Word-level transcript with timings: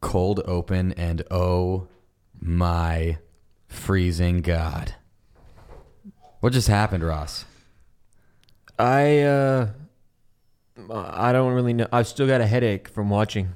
cold 0.00 0.40
open, 0.44 0.92
and 0.92 1.22
oh 1.30 1.88
my 2.40 3.18
freezing 3.66 4.40
god. 4.40 4.94
What 6.40 6.52
just 6.52 6.68
happened, 6.68 7.04
Ross? 7.04 7.44
I 8.78 9.20
uh, 9.20 9.68
I 10.90 11.32
don't 11.32 11.52
really 11.52 11.72
know. 11.72 11.88
I've 11.92 12.06
still 12.06 12.26
got 12.26 12.40
a 12.40 12.46
headache 12.46 12.88
from 12.88 13.10
watching. 13.10 13.50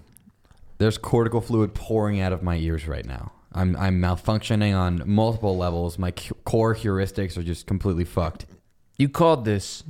There's 0.78 0.98
cortical 0.98 1.40
fluid 1.40 1.74
pouring 1.74 2.20
out 2.20 2.32
of 2.32 2.42
my 2.42 2.56
ears 2.56 2.88
right 2.88 3.06
now. 3.06 3.32
I'm 3.52 3.76
I'm 3.76 4.00
malfunctioning 4.00 4.76
on 4.76 5.02
multiple 5.06 5.56
levels. 5.56 5.98
My 5.98 6.10
cu- 6.10 6.34
core 6.44 6.74
heuristics 6.74 7.36
are 7.36 7.42
just 7.42 7.66
completely 7.66 8.04
fucked. 8.04 8.46
You 8.96 9.08
called 9.08 9.44
this 9.44 9.84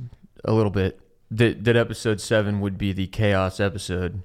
a 0.45 0.53
little 0.53 0.71
bit 0.71 0.99
that 1.31 1.63
that 1.63 1.75
episode 1.75 2.21
seven 2.21 2.59
would 2.61 2.77
be 2.77 2.93
the 2.93 3.07
chaos 3.07 3.59
episode. 3.59 4.21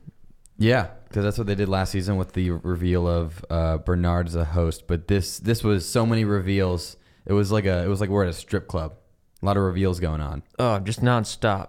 Yeah, 0.59 0.89
because 1.09 1.25
that's 1.25 1.39
what 1.39 1.47
they 1.47 1.55
did 1.55 1.69
last 1.69 1.93
season 1.93 2.17
with 2.17 2.33
the 2.33 2.51
reveal 2.51 3.09
of 3.09 3.45
uh, 3.51 3.79
Bernard 3.79 4.29
as 4.29 4.35
a 4.35 4.45
host. 4.45 4.87
But 4.87 5.09
this 5.09 5.39
this 5.39 5.65
was 5.65 5.89
so 5.89 6.05
many 6.05 6.25
reveals. 6.25 6.97
It 7.27 7.33
was 7.33 7.51
like 7.51 7.65
a 7.65 7.85
it 7.85 7.89
was 7.89 8.01
like 8.01 8.11
we're 8.11 8.25
at 8.25 8.31
a 8.31 8.35
strip 8.35 8.69
club. 8.69 8.95
A 9.43 9.47
lot 9.47 9.57
of 9.57 9.63
reveals 9.63 10.01
going 10.01 10.21
on. 10.21 10.43
Oh, 10.59 10.79
just 10.81 11.01
nonstop. 11.01 11.69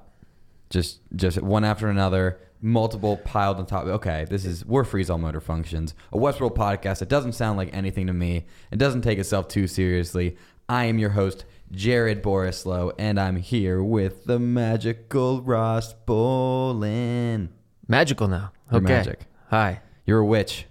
Just 0.70 0.99
just 1.16 1.41
one 1.41 1.63
after 1.63 1.88
another, 1.88 2.39
multiple 2.61 3.17
piled 3.17 3.57
on 3.57 3.66
top. 3.66 3.85
Okay, 3.85 4.25
this 4.30 4.45
is 4.45 4.66
we're 4.66 4.83
freeze 4.83 5.09
all 5.09 5.17
motor 5.17 5.41
functions, 5.41 5.94
a 6.11 6.17
Westworld 6.17 6.55
podcast. 6.55 7.02
It 7.02 7.09
doesn't 7.09 7.33
sound 7.33 7.58
like 7.58 7.73
anything 7.73 8.08
to 8.08 8.13
me. 8.13 8.45
It 8.71 8.77
doesn't 8.77 9.02
take 9.02 9.19
itself 9.19 9.47
too 9.47 9.67
seriously. 9.67 10.38
I 10.67 10.85
am 10.85 10.99
your 10.99 11.11
host, 11.11 11.45
Jared 11.71 12.21
Borislow, 12.21 12.94
and 12.99 13.19
I'm 13.19 13.38
here 13.38 13.81
with 13.81 14.25
the 14.25 14.38
magical 14.38 15.41
Ross 15.41 15.95
Bolin. 16.05 17.49
Magical 17.88 18.27
now. 18.27 18.52
Okay. 18.71 18.83
magic. 18.83 19.21
Hi. 19.49 19.81
You're 20.05 20.20
a 20.20 20.26
witch. 20.26 20.66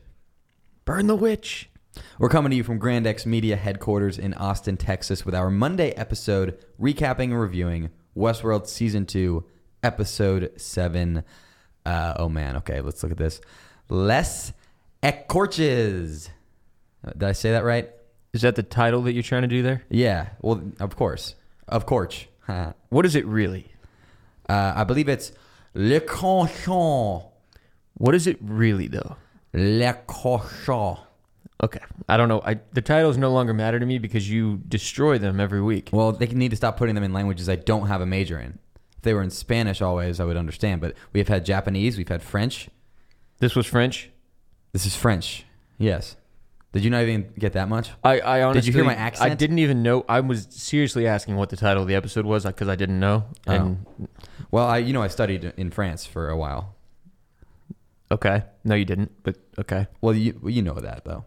Burn 0.85 1.07
the 1.07 1.17
witch. 1.17 1.69
We're 2.19 2.29
coming 2.29 2.51
to 2.51 2.57
you 2.57 2.63
from 2.65 2.79
Grandex 2.81 3.27
Media 3.27 3.57
headquarters 3.57 4.19
in 4.19 4.35
Austin, 4.35 4.77
Texas, 4.77 5.27
with 5.27 5.35
our 5.35 5.51
Monday 5.51 5.91
episode 5.93 6.59
recapping 6.81 7.25
and 7.25 7.41
reviewing 7.41 7.91
Westworld 8.17 8.67
Season 8.69 9.05
2, 9.05 9.45
Episode 9.83 10.53
7. 10.57 11.25
Uh, 11.85 12.15
oh 12.19 12.29
man, 12.29 12.57
okay, 12.57 12.81
let's 12.81 13.03
look 13.03 13.13
at 13.13 13.19
this. 13.19 13.41
Les 13.89 14.53
Écorchés. 15.03 16.29
Uh, 17.05 17.11
Did 17.13 17.23
I 17.25 17.33
say 17.33 17.51
that 17.53 17.65
right? 17.65 17.91
Is 18.33 18.43
that 18.43 18.55
the 18.57 18.63
title 18.63 19.03
that 19.03 19.13
you're 19.13 19.23
trying 19.23 19.43
to 19.43 19.49
do 19.49 19.63
there? 19.63 19.83
Yeah, 19.89 20.29
well, 20.41 20.63
of 20.81 20.95
course. 20.97 21.35
Of 21.67 21.87
course. 21.87 22.27
uh, 22.47 22.73
What 22.91 23.05
is 23.07 23.17
it 23.17 23.27
really? 23.27 23.73
I 24.49 24.85
believe 24.85 25.09
it's 25.09 25.33
Le 25.75 26.01
Cochon. 26.01 27.28
What 27.99 28.15
is 28.15 28.27
it 28.27 28.39
really 28.41 28.89
though? 28.89 29.17
Le 29.53 29.93
Cochon. 30.07 30.99
Okay. 31.63 31.81
I 32.09 32.17
don't 32.17 32.29
know. 32.29 32.41
I 32.45 32.61
the 32.73 32.83
titles 32.83 33.19
no 33.19 33.31
longer 33.31 33.53
matter 33.53 33.79
to 33.79 33.87
me 33.87 33.99
because 33.99 34.31
you 34.31 34.59
destroy 34.69 35.19
them 35.19 35.41
every 35.41 35.61
week. 35.61 35.91
Well, 35.93 36.13
they 36.13 36.27
need 36.27 36.51
to 36.51 36.57
stop 36.57 36.77
putting 36.77 36.95
them 36.95 37.05
in 37.05 37.13
languages 37.13 37.49
I 37.49 37.57
don't 37.57 37.89
have 37.89 38.01
a 38.01 38.07
major 38.07 38.39
in. 38.39 38.59
If 38.97 39.03
they 39.03 39.15
were 39.15 39.23
in 39.23 39.31
Spanish 39.31 39.83
always, 39.83 40.21
I 40.21 40.25
would 40.25 40.37
understand. 40.37 40.81
But 40.81 40.95
we 41.13 41.21
have 41.21 41.29
had 41.29 41.45
Japanese, 41.45 41.99
we've 41.99 42.09
had 42.09 42.23
French. 42.23 42.69
This 43.39 43.55
was 43.55 43.67
French. 43.67 44.11
This 44.73 44.87
is 44.87 44.97
French. 44.97 45.45
Yes. 45.79 46.17
Did 46.73 46.85
you 46.85 46.91
not 46.91 47.03
even 47.03 47.33
get 47.39 47.55
that 47.55 47.69
much? 47.69 47.91
I, 48.05 48.21
I 48.21 48.43
honestly 48.43 48.61
Did 48.61 48.67
you 48.67 48.73
hear 48.75 48.85
my 48.85 48.95
accent? 48.95 49.31
I 49.31 49.35
didn't 49.35 49.59
even 49.59 49.83
know. 49.83 50.05
I 50.09 50.21
was 50.21 50.47
seriously 50.51 51.07
asking 51.07 51.37
what 51.37 51.49
the 51.49 51.57
title 51.57 51.83
of 51.83 51.89
the 51.89 51.95
episode 51.95 52.27
was 52.27 52.45
uh, 52.45 52.51
because 52.51 52.69
I 52.69 52.77
didn't 52.77 53.01
know. 53.01 53.25
Oh. 53.47 53.79
Well, 54.51 54.67
I 54.67 54.79
you 54.79 54.93
know 54.93 55.03
I 55.03 55.09
studied 55.09 55.53
in 55.57 55.71
France 55.71 56.05
for 56.05 56.29
a 56.29 56.37
while. 56.37 56.75
Okay, 58.11 58.43
no, 58.65 58.75
you 58.75 58.85
didn't. 58.85 59.13
But 59.23 59.37
okay. 59.59 59.87
Well, 60.01 60.15
you 60.15 60.41
you 60.47 60.63
know 60.63 60.75
that 60.75 61.05
though. 61.05 61.25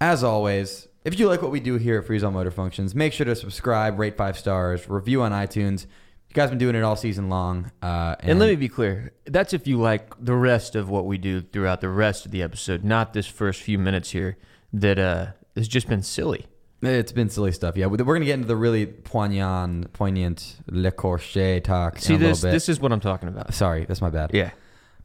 As 0.00 0.22
always, 0.24 0.88
if 1.04 1.18
you 1.18 1.28
like 1.28 1.42
what 1.42 1.50
we 1.50 1.60
do 1.60 1.76
here 1.76 1.98
at 1.98 2.06
Freeze 2.06 2.22
All 2.24 2.30
Motor 2.30 2.50
Functions, 2.50 2.94
make 2.94 3.12
sure 3.12 3.26
to 3.26 3.34
subscribe, 3.36 3.98
rate 3.98 4.16
five 4.16 4.38
stars, 4.38 4.88
review 4.88 5.22
on 5.22 5.32
iTunes. 5.32 5.86
You 6.28 6.34
guys 6.34 6.50
been 6.50 6.58
doing 6.58 6.76
it 6.76 6.82
all 6.84 6.94
season 6.94 7.28
long. 7.30 7.72
Uh, 7.82 8.14
and, 8.20 8.32
And 8.32 8.38
let 8.40 8.48
me 8.50 8.56
be 8.56 8.68
clear. 8.68 9.12
That's 9.24 9.52
if 9.54 9.66
you 9.66 9.80
like 9.80 10.12
the 10.22 10.34
rest 10.34 10.76
of 10.76 10.88
what 10.90 11.06
we 11.06 11.16
do 11.18 11.40
throughout 11.40 11.80
the 11.80 11.88
rest 11.88 12.26
of 12.26 12.32
the 12.32 12.42
episode, 12.42 12.84
not 12.84 13.12
this 13.14 13.26
first 13.26 13.62
few 13.62 13.78
minutes 13.78 14.10
here 14.10 14.36
that 14.72 14.98
uh 14.98 15.26
has 15.56 15.66
just 15.68 15.88
been 15.88 16.02
silly. 16.02 16.46
It's 16.80 17.10
been 17.10 17.28
silly 17.28 17.50
stuff. 17.50 17.76
Yeah, 17.76 17.86
we're 17.86 17.96
gonna 17.96 18.24
get 18.24 18.34
into 18.34 18.46
the 18.46 18.54
really 18.56 18.86
poignant, 18.86 19.92
poignant 19.94 20.56
Le 20.70 20.92
Corchet 20.92 21.64
talk 21.64 21.98
See 21.98 22.14
in 22.14 22.22
a 22.22 22.26
this 22.28 22.38
little 22.42 22.50
bit. 22.50 22.52
this 22.54 22.68
is 22.68 22.78
what 22.78 22.92
I'm 22.92 23.00
talking 23.00 23.28
about. 23.28 23.52
Sorry, 23.52 23.84
that's 23.84 24.00
my 24.00 24.10
bad. 24.10 24.30
Yeah. 24.32 24.50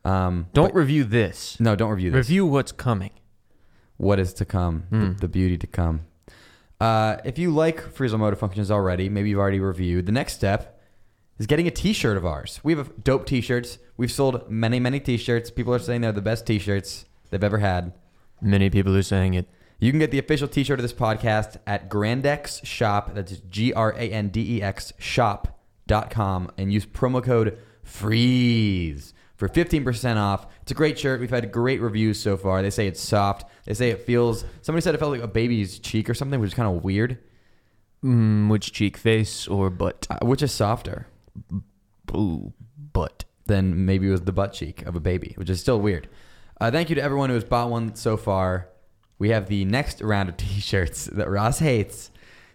Um, 0.05 0.47
Don't 0.53 0.73
review 0.75 1.03
this. 1.05 1.59
no, 1.59 1.75
don't 1.75 1.89
review 1.91 2.11
this. 2.11 2.17
Review 2.27 2.45
what's 2.45 2.71
coming. 2.71 3.11
what 3.97 4.19
is 4.19 4.33
to 4.33 4.43
come, 4.45 4.83
the, 4.91 4.97
Hmm. 4.97 5.13
the 5.13 5.27
beauty 5.29 5.57
to 5.57 5.67
come. 5.67 6.01
Uh, 6.81 7.17
if 7.23 7.37
you 7.39 7.51
like 7.51 7.79
Freeze 7.93 8.13
Motor 8.13 8.35
Functions 8.35 8.69
already, 8.69 9.07
maybe 9.07 9.29
you've 9.29 9.39
already 9.39 9.59
reviewed. 9.61 10.05
The 10.07 10.11
next 10.11 10.33
step 10.33 10.81
is 11.37 11.45
getting 11.47 11.67
a 11.67 11.71
T-shirt 11.71 12.17
of 12.17 12.25
ours. 12.25 12.59
We 12.63 12.75
have 12.75 13.03
dope 13.03 13.25
T-shirts. 13.25 13.77
We've 13.95 14.11
sold 14.11 14.49
many, 14.49 14.79
many 14.79 14.99
T-shirts. 14.99 15.51
People 15.51 15.73
are 15.73 15.79
saying 15.79 16.01
they're 16.01 16.11
the 16.11 16.21
best 16.21 16.45
T-shirts 16.45 17.05
they've 17.29 17.43
ever 17.43 17.59
had. 17.59 17.93
Many 18.41 18.69
people 18.69 18.93
are 18.97 19.03
saying 19.03 19.35
it. 19.35 19.47
You 19.79 19.91
can 19.91 19.99
get 19.99 20.11
the 20.11 20.19
official 20.19 20.47
T-shirt 20.49 20.79
of 20.79 20.83
this 20.83 20.91
podcast 20.93 21.57
at 21.65 21.89
Grandex 21.89 22.65
Shop. 22.65 23.13
That's 23.13 23.37
G 23.49 23.71
R 23.73 23.93
A 23.97 24.09
N 24.11 24.29
D 24.29 24.57
E 24.57 24.61
X 24.61 24.91
Shop.com 24.97 26.51
and 26.57 26.73
use 26.73 26.85
promo 26.85 27.23
code 27.23 27.57
FREEZE 27.83 29.12
for 29.43 29.49
15% 29.49 30.15
off. 30.15 30.47
It's 30.61 30.71
a 30.71 30.75
great 30.75 30.97
shirt. 30.97 31.19
We've 31.19 31.29
had 31.29 31.51
great 31.51 31.81
reviews 31.81 32.17
so 32.17 32.37
far. 32.37 32.61
They 32.61 32.69
say 32.69 32.87
it's 32.87 33.01
soft. 33.01 33.49
They 33.65 33.73
say 33.73 33.89
it 33.89 34.03
feels. 34.03 34.45
Somebody 34.61 34.81
said 34.81 34.95
it 34.95 34.99
felt 34.99 35.11
like 35.11 35.21
a 35.21 35.27
baby's 35.27 35.79
cheek 35.79 36.09
or 36.09 36.13
something, 36.13 36.39
which 36.39 36.51
is 36.51 36.53
kind 36.53 36.73
of 36.73 36.81
weird. 36.81 37.17
Mm, 38.05 38.49
which 38.49 38.71
cheek, 38.71 38.95
face, 38.95 39.45
or 39.45 39.69
butt? 39.69 40.07
Uh, 40.09 40.25
which 40.25 40.41
is 40.41 40.53
softer 40.53 41.07
Ooh, 42.15 42.53
butt. 42.93 43.25
Then 43.45 43.85
maybe 43.85 44.07
it 44.07 44.11
was 44.11 44.21
the 44.21 44.31
butt 44.31 44.53
cheek 44.53 44.81
of 44.83 44.95
a 44.95 45.01
baby, 45.01 45.33
which 45.35 45.49
is 45.49 45.59
still 45.59 45.81
weird. 45.81 46.07
Uh, 46.61 46.71
thank 46.71 46.87
you 46.89 46.95
to 46.95 47.03
everyone 47.03 47.29
who 47.29 47.35
has 47.35 47.43
bought 47.43 47.69
one 47.69 47.95
so 47.95 48.15
far. 48.15 48.69
We 49.19 49.29
have 49.29 49.47
the 49.47 49.65
next 49.65 50.01
round 50.01 50.29
of 50.29 50.37
t-shirts 50.37 51.05
that 51.07 51.29
Ross 51.29 51.59
hates. 51.59 52.11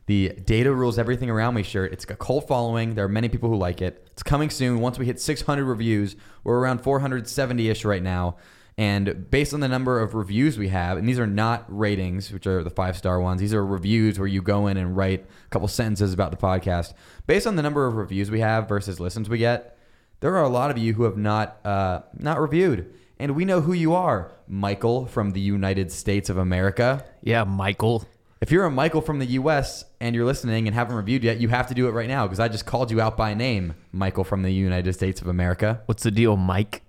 The 0.09 0.31
Data 0.31 0.75
Rules 0.75 0.99
Everything 0.99 1.29
Around 1.29 1.53
Me 1.53 1.63
shirt. 1.63 1.93
It's 1.93 2.05
a 2.05 2.17
cult 2.17 2.49
following. 2.49 2.95
There 2.95 3.05
are 3.05 3.11
many 3.11 3.29
people 3.29 3.51
who 3.51 3.57
like 3.57 3.83
it. 3.83 4.09
It's 4.11 4.23
coming 4.23 4.49
soon. 4.49 4.81
Once 4.81 4.99
we 4.99 5.05
hit 5.05 5.21
600 5.21 5.63
reviews, 5.67 6.17
we're 6.45 6.59
around 6.59 6.83
470-ish 6.83 7.85
right 7.85 8.03
now. 8.03 8.39
And 8.79 9.31
based 9.31 9.53
on 9.53 9.61
the 9.61 9.69
number 9.69 10.01
of 10.01 10.15
reviews 10.15 10.57
we 10.57 10.69
have, 10.69 10.97
and 10.97 11.07
these 11.07 11.19
are 11.19 11.27
not 11.27 11.67
ratings, 11.69 12.33
which 12.33 12.47
are 12.47 12.65
the 12.65 12.71
five-star 12.71 13.21
ones. 13.21 13.43
These 13.43 13.53
are 13.53 13.63
reviews 13.63 14.19
where 14.19 14.27
you 14.27 14.41
go 14.41 14.67
in 14.67 14.79
and 14.79 14.97
write 14.97 15.27
a 15.45 15.49
couple 15.51 15.69
sentences 15.69 16.15
about 16.15 16.31
the 16.31 16.39
podcast. 16.39 16.95
Based 17.27 17.47
on 17.47 17.57
the 17.57 17.63
number 17.63 17.87
of 17.87 17.97
reviews 17.97 18.31
we 18.31 18.41
have 18.41 18.67
versus 18.67 18.99
listens 18.99 19.29
we 19.29 19.37
get, 19.37 19.77
there 20.21 20.35
are 20.37 20.45
a 20.45 20.49
lot 20.49 20.71
of 20.71 20.79
you 20.79 20.95
who 20.95 21.03
have 21.03 21.19
not 21.19 21.59
uh, 21.67 22.01
not 22.17 22.41
reviewed, 22.41 22.95
and 23.19 23.37
we 23.37 23.45
know 23.45 23.61
who 23.61 23.75
you 23.75 23.93
are. 23.93 24.33
Michael 24.49 25.05
from 25.05 25.33
the 25.33 25.41
United 25.41 25.93
States 25.93 26.31
of 26.31 26.39
America. 26.39 27.05
Yeah, 27.21 27.45
Michael. 27.45 28.09
If 28.41 28.53
you're 28.53 28.65
a 28.65 28.71
Michael 28.71 29.01
from 29.01 29.19
the 29.19 29.27
U.S. 29.27 29.85
and 30.01 30.15
you're 30.15 30.25
listening 30.25 30.69
and 30.69 30.75
haven't 30.75 30.95
reviewed 30.95 31.25
yet, 31.25 31.41
you 31.41 31.49
have 31.49 31.67
to 31.69 31.75
do 31.75 31.89
it 31.89 31.91
right 31.91 32.09
now 32.09 32.27
because 32.27 32.39
I 32.39 32.49
just 32.49 32.67
called 32.67 32.91
you 32.91 33.01
out 33.01 33.17
by 33.17 33.35
name, 33.35 33.75
Michael 33.93 34.23
from 34.25 34.43
the 34.43 34.51
United 34.53 34.93
States 34.93 35.21
of 35.21 35.27
America. 35.27 35.83
What's 35.87 36.05
the 36.05 36.11
deal, 36.13 36.37
Mike? 36.37 36.83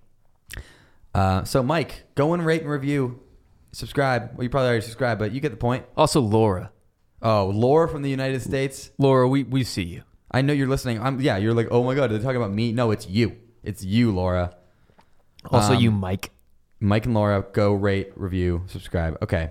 Uh, 1.16 1.44
so, 1.44 1.64
Mike, 1.64 2.04
go 2.16 2.34
and 2.34 2.46
rate 2.46 2.62
and 2.62 2.70
review, 2.70 3.20
subscribe. 3.72 4.32
Well, 4.36 4.44
you 4.44 4.50
probably 4.50 4.68
already 4.70 4.84
subscribed, 4.84 5.20
but 5.20 5.32
you 5.32 5.40
get 5.40 5.50
the 5.50 5.58
point. 5.58 5.86
Also, 5.98 6.22
Laura. 6.22 6.72
Oh, 7.22 7.48
Laura 7.48 7.90
from 7.90 8.04
the 8.04 8.10
United 8.12 8.42
States. 8.42 8.92
Laura, 9.00 9.28
we, 9.28 9.44
we 9.44 9.64
see 9.64 9.84
you. 9.84 10.04
I 10.32 10.42
know 10.44 10.54
you're 10.54 10.68
listening. 10.68 11.02
I'm 11.02 11.20
yeah. 11.20 11.38
You're 11.38 11.56
like, 11.56 11.70
oh 11.72 11.84
my 11.84 11.96
god, 11.96 12.12
they're 12.12 12.20
talking 12.20 12.38
about 12.38 12.52
me. 12.52 12.72
No, 12.72 12.92
it's 12.92 13.08
you. 13.10 13.36
It's 13.64 13.84
you, 13.84 14.12
Laura. 14.12 14.56
Also, 15.50 15.74
Um, 15.74 15.80
you, 15.82 15.90
Mike. 15.92 16.30
Mike 16.80 17.06
and 17.06 17.16
Laura, 17.16 17.44
go 17.52 17.74
rate, 17.74 18.12
review, 18.16 18.64
subscribe. 18.68 19.18
Okay. 19.24 19.50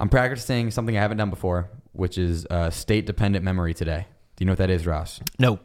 I'm 0.00 0.08
practicing 0.08 0.70
something 0.70 0.96
I 0.96 1.00
haven't 1.00 1.18
done 1.18 1.28
before, 1.28 1.68
which 1.92 2.16
is 2.16 2.46
uh, 2.46 2.70
state 2.70 3.04
dependent 3.04 3.44
memory 3.44 3.74
today. 3.74 4.06
Do 4.34 4.42
you 4.42 4.46
know 4.46 4.52
what 4.52 4.58
that 4.58 4.70
is, 4.70 4.86
Ross? 4.86 5.20
No. 5.38 5.60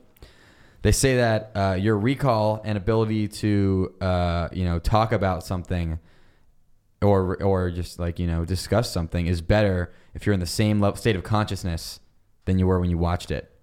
They 0.82 0.92
say 0.92 1.16
that 1.16 1.52
uh, 1.56 1.78
your 1.80 1.98
recall 1.98 2.62
and 2.66 2.78
ability 2.78 3.30
to, 3.30 3.96
uh, 4.02 4.50
you 4.52 4.66
know, 4.66 4.78
talk 4.78 5.14
about 5.14 5.46
something 5.46 6.00
or, 7.02 7.42
or 7.42 7.72
just 7.72 7.98
like, 7.98 8.20
you 8.20 8.28
know, 8.28 8.44
discuss 8.44 8.92
something 8.92 9.26
is 9.26 9.42
better 9.42 9.94
if 10.14 10.26
you're 10.26 10.34
in 10.34 10.42
the 10.42 10.46
same 10.46 10.82
level, 10.82 10.98
state 10.98 11.16
of 11.16 11.24
consciousness 11.24 12.02
than 12.44 12.60
you 12.60 12.68
were 12.68 12.80
when 12.80 12.90
you 12.90 12.98
watched 12.98 13.32
it. 13.32 13.55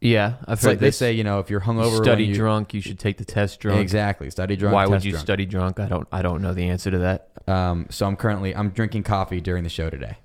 Yeah, 0.00 0.34
I've 0.46 0.54
It's 0.54 0.62
heard 0.62 0.68
like 0.70 0.78
they 0.78 0.86
this. 0.86 0.96
say, 0.96 1.12
you 1.12 1.24
know, 1.24 1.40
if 1.40 1.50
you're 1.50 1.60
hungover, 1.60 1.92
when 1.92 2.02
study 2.04 2.24
you- 2.24 2.34
drunk. 2.34 2.72
You 2.72 2.80
should 2.80 2.98
take 2.98 3.18
the 3.18 3.24
test 3.24 3.60
drunk. 3.60 3.80
Exactly. 3.80 4.30
Study 4.30 4.56
drunk. 4.56 4.74
Why 4.74 4.86
would 4.86 5.04
you 5.04 5.12
drunk. 5.12 5.26
study 5.26 5.44
drunk? 5.46 5.78
I 5.78 5.88
don't. 5.88 6.08
I 6.10 6.22
don't 6.22 6.40
know 6.40 6.54
the 6.54 6.68
answer 6.68 6.90
to 6.90 6.98
that. 7.00 7.28
Um, 7.46 7.86
so 7.90 8.06
I'm 8.06 8.16
currently 8.16 8.54
I'm 8.56 8.70
drinking 8.70 9.02
coffee 9.02 9.40
during 9.40 9.62
the 9.62 9.68
show 9.70 9.90
today 9.90 10.16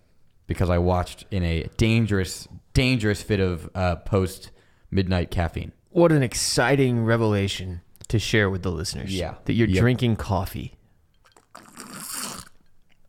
because 0.48 0.70
I 0.70 0.78
watched 0.78 1.26
in 1.30 1.44
a 1.44 1.68
dangerous 1.78 2.48
dangerous 2.74 3.22
fit 3.22 3.40
of 3.42 3.70
uh, 3.76 3.98
post 3.98 4.52
midnight 4.92 5.30
caffeine. 5.32 5.72
What 5.90 6.12
an 6.14 6.24
exciting 6.24 7.04
revelation 7.04 7.82
to 8.08 8.20
share 8.20 8.50
with 8.50 8.62
the 8.64 8.72
listeners. 8.72 9.14
Yeah. 9.14 9.36
that 9.46 9.54
you're 9.54 9.68
Yep. 9.68 9.80
drinking 9.82 10.16
coffee. 10.18 10.75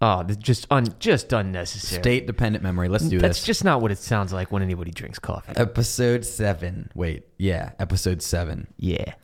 Oh, 0.00 0.22
just 0.24 0.66
un, 0.70 0.86
just 0.98 1.32
unnecessary. 1.32 2.02
State 2.02 2.26
dependent 2.26 2.62
memory. 2.62 2.88
Let's 2.88 3.04
do 3.04 3.16
this. 3.16 3.22
That's 3.22 3.38
this. 3.38 3.46
just 3.46 3.64
not 3.64 3.80
what 3.80 3.90
it 3.90 3.98
sounds 3.98 4.32
like 4.32 4.52
when 4.52 4.62
anybody 4.62 4.90
drinks 4.90 5.18
coffee. 5.18 5.52
episode 5.56 6.24
seven. 6.24 6.90
Wait, 6.94 7.26
yeah, 7.38 7.72
episode 7.78 8.20
seven. 8.20 8.66
Yeah. 8.76 9.14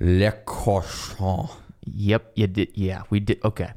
Le 0.00 0.32
cochon. 0.44 1.48
Yep. 1.84 2.32
You 2.34 2.46
did. 2.48 2.70
Yeah, 2.74 3.02
we 3.10 3.20
did. 3.20 3.44
Okay. 3.44 3.72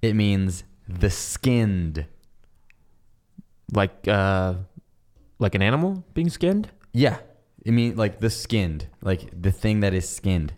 It 0.00 0.14
means 0.14 0.64
the 0.88 1.10
skinned. 1.10 2.06
Like 3.72 4.06
uh, 4.08 4.54
like 5.38 5.54
an 5.54 5.62
animal 5.62 6.04
being 6.14 6.30
skinned. 6.30 6.70
Yeah, 6.92 7.18
it 7.64 7.72
means 7.72 7.98
like 7.98 8.20
the 8.20 8.30
skinned, 8.30 8.86
like 9.02 9.28
the 9.38 9.50
thing 9.50 9.80
that 9.80 9.92
is 9.92 10.08
skinned. 10.08 10.54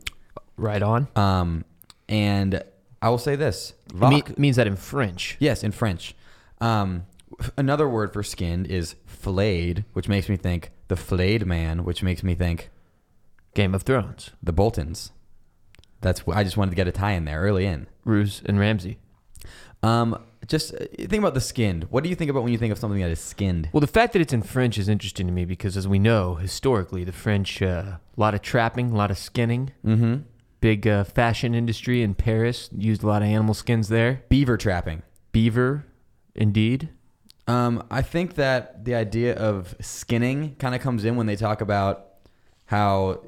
Right 0.57 0.83
on. 0.83 1.09
Um, 1.17 1.65
and 2.09 2.63
I 3.01 3.09
will 3.09 3.19
say 3.19 3.35
this. 3.35 3.73
It 3.95 3.95
me- 4.01 4.23
means 4.37 4.57
that 4.57 4.67
in 4.67 4.77
French. 4.77 5.37
yes, 5.41 5.63
in 5.65 5.73
French. 5.73 6.15
Um, 6.61 7.07
another 7.57 7.89
word 7.89 8.13
for 8.13 8.23
skinned 8.23 8.67
is 8.67 8.97
flayed, 9.07 9.85
which 9.93 10.09
makes 10.09 10.29
me 10.29 10.37
think 10.37 10.71
the 10.89 10.97
flayed 10.97 11.47
man, 11.47 11.85
which 11.85 12.03
makes 12.03 12.23
me 12.23 12.35
think 12.35 12.71
Game 13.55 13.75
of 13.75 13.83
Thrones. 13.83 14.31
the 14.43 14.53
Boltons. 14.53 15.13
That's 16.01 16.21
wh- 16.21 16.37
I 16.37 16.45
just 16.45 16.57
wanted 16.57 16.71
to 16.71 16.77
get 16.77 16.87
a 16.89 16.93
tie 16.93 17.13
in 17.13 17.25
there 17.25 17.41
early 17.41 17.67
in. 17.67 17.87
Roose 18.05 18.43
and 18.47 18.59
Ramsay. 18.59 18.99
Um, 19.83 20.25
just 20.47 20.75
uh, 20.75 20.79
think 20.97 21.15
about 21.21 21.35
the 21.35 21.41
skinned. 21.41 21.85
What 21.91 22.03
do 22.05 22.11
you 22.11 22.17
think 22.17 22.31
about 22.31 22.43
when 22.43 22.53
you 22.53 22.59
think 22.59 22.73
of 22.73 22.79
something 22.79 23.01
that 23.01 23.11
is 23.11 23.21
skinned? 23.21 23.69
Well, 23.73 23.81
the 23.81 23.87
fact 23.87 24.13
that 24.15 24.23
it's 24.23 24.33
in 24.33 24.43
French 24.43 24.79
is 24.79 24.89
interesting 24.89 25.27
to 25.27 25.33
me 25.33 25.45
because, 25.45 25.77
as 25.77 25.87
we 25.87 25.99
know, 25.99 26.37
historically, 26.37 27.05
the 27.05 27.13
French, 27.13 27.61
a 27.63 27.69
uh, 27.71 27.97
lot 28.17 28.35
of 28.35 28.43
trapping, 28.43 28.91
a 28.93 28.97
lot 28.97 29.11
of 29.11 29.19
skinning. 29.19 29.73
Mm-hmm. 29.85 30.17
Big 30.61 30.87
uh, 30.87 31.05
fashion 31.05 31.55
industry 31.55 32.03
in 32.03 32.15
Paris 32.15 32.69
used 32.77 33.03
a 33.03 33.07
lot 33.07 33.23
of 33.23 33.29
animal 33.29 33.55
skins 33.55 33.89
there. 33.89 34.25
Beaver 34.29 34.57
trapping. 34.57 35.03
Beaver, 35.33 35.85
indeed. 36.35 36.89
Um, 37.47 37.87
I 37.91 38.03
think 38.03 38.35
that 38.35 38.85
the 38.85 38.95
idea 38.95 39.35
of 39.35 39.75
skinning 39.81 40.57
kind 40.57 40.75
of 40.75 40.81
comes 40.81 41.05
in 41.05 41.17
when 41.17 41.27
they 41.27 41.37
talk 41.37 41.61
about 41.61 42.07
how 42.67 43.23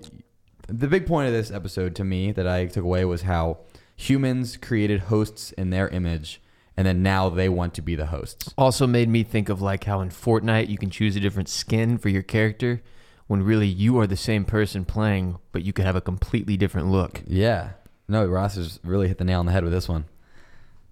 the 0.69 0.89
big 0.89 1.07
point 1.07 1.27
of 1.27 1.33
this 1.33 1.51
episode 1.51 1.95
to 1.97 2.05
me 2.05 2.33
that 2.33 2.47
I 2.47 2.67
took 2.67 2.85
away 2.85 3.05
was 3.05 3.23
how 3.23 3.59
humans 3.97 4.57
created 4.57 5.01
hosts 5.03 5.53
in 5.53 5.71
their 5.71 5.89
image 5.89 6.41
and 6.77 6.87
then 6.87 7.03
now 7.03 7.29
they 7.29 7.49
want 7.49 7.75
to 7.75 7.83
be 7.83 7.95
the 7.95 8.07
hosts. 8.07 8.55
Also 8.57 8.87
made 8.87 9.09
me 9.09 9.23
think 9.23 9.49
of 9.49 9.61
like 9.61 9.85
how 9.85 10.01
in 10.01 10.09
Fortnite 10.09 10.69
you 10.69 10.79
can 10.79 10.91
choose 10.91 11.17
a 11.17 11.21
different 11.21 11.49
skin 11.49 11.99
for 11.99 12.09
your 12.09 12.23
character 12.23 12.83
when 13.31 13.45
really 13.45 13.69
you 13.69 13.97
are 14.01 14.09
the 14.09 14.17
same 14.17 14.45
person 14.45 14.85
playing, 14.85 15.39
but 15.53 15.63
you 15.63 15.73
could 15.73 15.85
have 15.85 15.95
a 15.95 16.01
completely 16.01 16.57
different 16.57 16.89
look. 16.89 17.23
Yeah. 17.29 17.75
No, 18.09 18.27
Ross 18.27 18.57
has 18.57 18.81
really 18.83 19.07
hit 19.07 19.19
the 19.19 19.25
nail 19.25 19.39
on 19.39 19.47
the 19.47 19.53
head 19.53 19.63
with 19.63 19.73
this 19.73 19.89
one. 19.89 20.07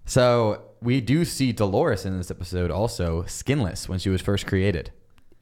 So 0.05 0.61
we 0.81 1.01
do 1.01 1.25
see 1.25 1.51
Dolores 1.51 2.05
in 2.05 2.17
this 2.17 2.31
episode 2.31 2.71
also 2.71 3.25
skinless 3.25 3.89
when 3.89 3.99
she 3.99 4.09
was 4.09 4.21
first 4.21 4.47
created. 4.47 4.91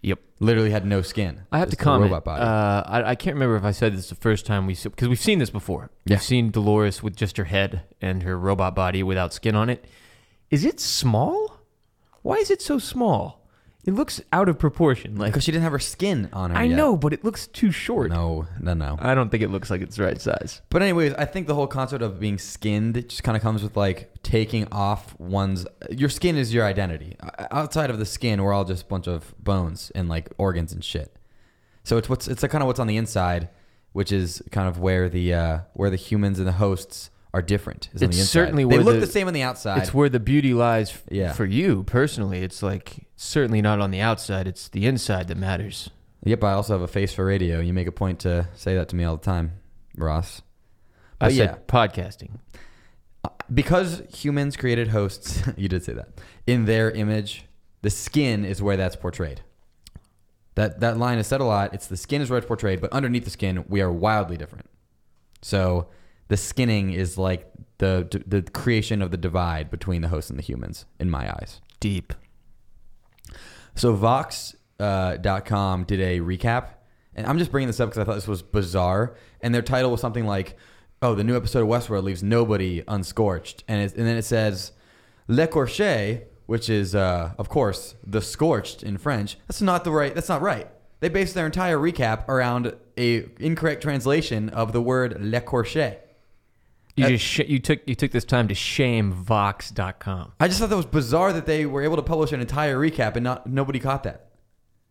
Yep. 0.01 0.17
Literally 0.39 0.71
had 0.71 0.88
no 0.88 1.03
skin. 1.03 1.44
I 1.51 1.59
have 1.59 1.67
to 1.69 1.75
Just 1.75 1.83
comment. 1.83 2.09
Robot 2.09 2.25
body. 2.25 2.41
Uh, 2.41 2.83
I, 2.88 3.11
I 3.11 3.15
can't 3.15 3.35
remember 3.35 3.57
if 3.57 3.63
I 3.63 3.73
said 3.73 3.95
this 3.95 4.09
the 4.09 4.15
first 4.15 4.47
time 4.47 4.65
we 4.65 4.73
because 4.73 5.07
we've 5.07 5.19
seen 5.19 5.38
this 5.38 5.51
before. 5.51 5.91
Yeah. 6.05 6.15
We've 6.15 6.23
seen 6.23 6.49
Dolores 6.49 7.03
with 7.03 7.15
just 7.15 7.38
her 7.38 7.45
head 7.45 7.83
and 8.01 8.23
her 8.23 8.39
robot 8.39 8.73
body 8.73 9.03
without 9.03 9.33
skin 9.35 9.55
on 9.55 9.69
it. 9.69 9.85
Is 10.49 10.65
it 10.65 10.79
small? 10.79 11.59
Why 12.23 12.38
is 12.38 12.49
it 12.49 12.59
so 12.63 12.79
small? 12.79 13.36
It 13.87 13.93
looks 13.93 14.19
out 14.33 14.49
of 14.49 14.59
proportion. 14.59 15.15
Like 15.15 15.31
because 15.31 15.45
she 15.45 15.51
didn't 15.53 15.63
have 15.63 15.71
her 15.71 15.79
skin 15.79 16.27
on 16.33 16.51
her. 16.51 16.57
I 16.57 16.63
yet. 16.63 16.75
know, 16.75 16.97
but 16.97 17.13
it 17.13 17.23
looks 17.23 17.47
too 17.47 17.71
short. 17.71 18.11
No, 18.11 18.45
no, 18.59 18.73
no. 18.73 18.97
I 18.99 19.15
don't 19.15 19.29
think 19.29 19.41
it 19.41 19.49
looks 19.49 19.71
like 19.71 19.79
it's 19.79 19.95
the 19.95 20.03
right 20.03 20.19
size. 20.19 20.61
But 20.69 20.81
anyways, 20.81 21.13
I 21.13 21.23
think 21.23 21.47
the 21.47 21.55
whole 21.55 21.67
concept 21.67 22.03
of 22.03 22.19
being 22.19 22.37
skinned 22.37 22.95
just 23.07 23.23
kind 23.23 23.37
of 23.37 23.41
comes 23.41 23.63
with 23.63 23.77
like 23.77 24.11
taking 24.23 24.67
off 24.73 25.17
one's 25.17 25.65
your 25.89 26.09
skin 26.09 26.35
is 26.35 26.53
your 26.53 26.65
identity. 26.65 27.15
Outside 27.49 27.89
of 27.89 27.97
the 27.97 28.05
skin, 28.05 28.43
we're 28.43 28.51
all 28.51 28.65
just 28.65 28.83
a 28.83 28.87
bunch 28.87 29.07
of 29.07 29.33
bones 29.41 29.89
and 29.95 30.09
like 30.09 30.29
organs 30.37 30.73
and 30.73 30.83
shit. 30.83 31.15
So 31.85 31.95
it's 31.95 32.09
what's 32.09 32.27
it's 32.27 32.41
kind 32.41 32.61
of 32.61 32.67
what's 32.67 32.81
on 32.81 32.87
the 32.87 32.97
inside, 32.97 33.47
which 33.93 34.11
is 34.11 34.43
kind 34.51 34.67
of 34.67 34.79
where 34.79 35.07
the 35.07 35.33
uh, 35.33 35.59
where 35.75 35.89
the 35.89 35.95
humans 35.95 36.39
and 36.39 36.47
the 36.47 36.51
hosts 36.51 37.09
are 37.37 37.41
different. 37.41 37.89
Is 37.93 38.01
on 38.01 38.09
It's 38.09 38.17
the 38.17 38.21
inside. 38.21 38.31
certainly 38.31 38.63
they 38.63 38.67
where 38.77 38.83
look 38.83 38.95
the- 38.95 39.05
the, 39.05 39.11
same 39.11 39.27
on 39.27 39.33
the 39.33 39.43
outside. 39.43 39.77
It's 39.83 39.93
where 39.93 40.09
the 40.09 40.19
beauty 40.19 40.53
lies 40.53 40.89
f- 40.91 41.03
Yeah. 41.11 41.33
for 41.33 41.45
you 41.45 41.83
personally. 41.83 42.41
It's 42.41 42.63
like 42.63 43.07
certainly 43.15 43.61
not 43.61 43.79
on 43.79 43.91
the 43.91 43.99
outside. 44.01 44.47
It's 44.47 44.67
the 44.69 44.85
inside 44.85 45.27
that 45.27 45.37
matters. 45.37 45.89
yep, 46.23 46.43
I 46.43 46.53
also 46.53 46.73
have 46.73 46.81
a 46.81 46.87
face 46.87 47.13
for 47.13 47.25
radio. 47.25 47.59
You 47.59 47.73
make 47.73 47.87
a 47.87 47.91
point 47.91 48.19
to 48.21 48.47
say 48.55 48.75
that 48.75 48.89
to 48.89 48.95
me 48.95 49.03
all 49.03 49.15
the 49.17 49.23
time, 49.23 49.53
Ross. 49.95 50.41
I 51.21 51.27
But 51.27 51.33
said 51.33 51.49
yeah. 51.49 51.55
podcasting. 51.67 52.39
Uh, 53.23 53.29
because 53.53 54.01
humans 54.13 54.57
created 54.57 54.87
hosts, 54.89 55.41
you 55.57 55.67
did 55.67 55.83
say 55.83 55.93
that 55.93 56.09
in 56.47 56.65
their 56.65 56.89
image. 56.91 57.45
The 57.83 57.89
skin 57.91 58.43
is 58.45 58.61
where 58.61 58.75
that's 58.77 58.95
portrayed. 58.95 59.41
That 60.55 60.79
that 60.79 60.97
line 60.97 61.19
is 61.19 61.27
said 61.27 61.39
a 61.41 61.43
lot. 61.45 61.73
It's 61.75 61.85
the 61.87 61.97
skin 61.97 62.21
is 62.21 62.29
where 62.31 62.39
it's 62.39 62.47
portrayed, 62.47 62.81
but 62.81 62.91
underneath 62.91 63.23
the 63.25 63.29
skin, 63.29 63.63
we 63.69 63.79
are 63.81 63.91
wildly 63.91 64.37
different. 64.37 64.65
So 65.43 65.87
the 66.27 66.38
skinning 66.38 66.91
is 66.91 67.18
like 67.18 67.51
the 67.77 68.24
the 68.25 68.41
creation 68.41 69.01
of 69.01 69.12
the 69.12 69.18
divide 69.18 69.69
between 69.69 70.01
the 70.01 70.07
hosts 70.07 70.29
and 70.29 70.38
the 70.39 70.44
humans, 70.44 70.85
in 71.00 71.09
my 71.09 71.31
eyes. 71.31 71.62
Deep. 71.79 72.13
So 73.75 73.94
Vox.com 73.94 74.57
uh, 74.79 75.18
dot 75.18 75.45
com 75.45 75.83
did 75.83 76.00
a 76.00 76.19
recap, 76.19 76.69
and 77.15 77.25
I'm 77.25 77.38
just 77.38 77.51
bringing 77.51 77.68
this 77.68 77.79
up 77.79 77.89
because 77.89 78.01
I 78.01 78.03
thought 78.03 78.15
this 78.15 78.27
was 78.27 78.41
bizarre. 78.41 79.15
And 79.41 79.53
their 79.53 79.62
title 79.62 79.91
was 79.91 80.01
something 80.01 80.25
like, 80.25 80.57
"Oh, 81.01 81.15
the 81.15 81.24
new 81.24 81.35
episode 81.35 81.62
of 81.62 81.68
Westworld 81.68 82.03
leaves 82.03 82.24
nobody 82.24 82.83
unscorched," 82.83 83.63
and 83.68 83.81
it, 83.81 83.95
and 83.95 84.07
then 84.07 84.18
it 84.18 84.25
says, 84.25 84.71
"Le 85.27 85.47
Corché," 85.47 86.23
which 86.45 86.69
is, 86.69 86.95
uh, 86.95 87.33
of 87.38 87.50
course, 87.50 87.95
the 88.06 88.21
scorched 88.21 88.83
in 88.83 88.97
French. 88.97 89.38
That's 89.47 89.62
not 89.62 89.83
the 89.83 89.91
right. 89.91 90.13
That's 90.13 90.30
not 90.30 90.41
right. 90.41 90.68
They 91.00 91.09
based 91.09 91.35
their 91.35 91.45
entire 91.45 91.77
recap 91.77 92.27
around 92.27 92.75
a 92.97 93.25
incorrect 93.39 93.81
translation 93.83 94.50
of 94.50 94.73
the 94.73 94.81
word 94.81 95.18
"Le 95.19 95.41
Corché." 95.41 95.97
You 96.97 97.05
Uh, 97.05 97.09
just 97.09 97.23
sh- 97.25 97.39
you 97.47 97.59
took 97.59 97.79
you 97.88 97.94
took 97.95 98.11
this 98.11 98.25
time 98.25 98.47
to 98.47 98.55
shame 98.55 99.11
Vox.com. 99.13 100.33
I 100.39 100.47
just 100.47 100.59
thought 100.59 100.69
that 100.69 100.75
was 100.75 100.85
bizarre 100.88 101.31
that 101.31 101.45
they 101.45 101.65
were 101.65 101.83
able 101.83 101.95
to 101.95 102.01
publish 102.01 102.31
an 102.31 102.41
entire 102.41 102.75
recap 102.77 103.15
and 103.15 103.23
not 103.23 103.47
nobody 103.47 103.79
caught 103.79 104.03
that. 104.03 104.29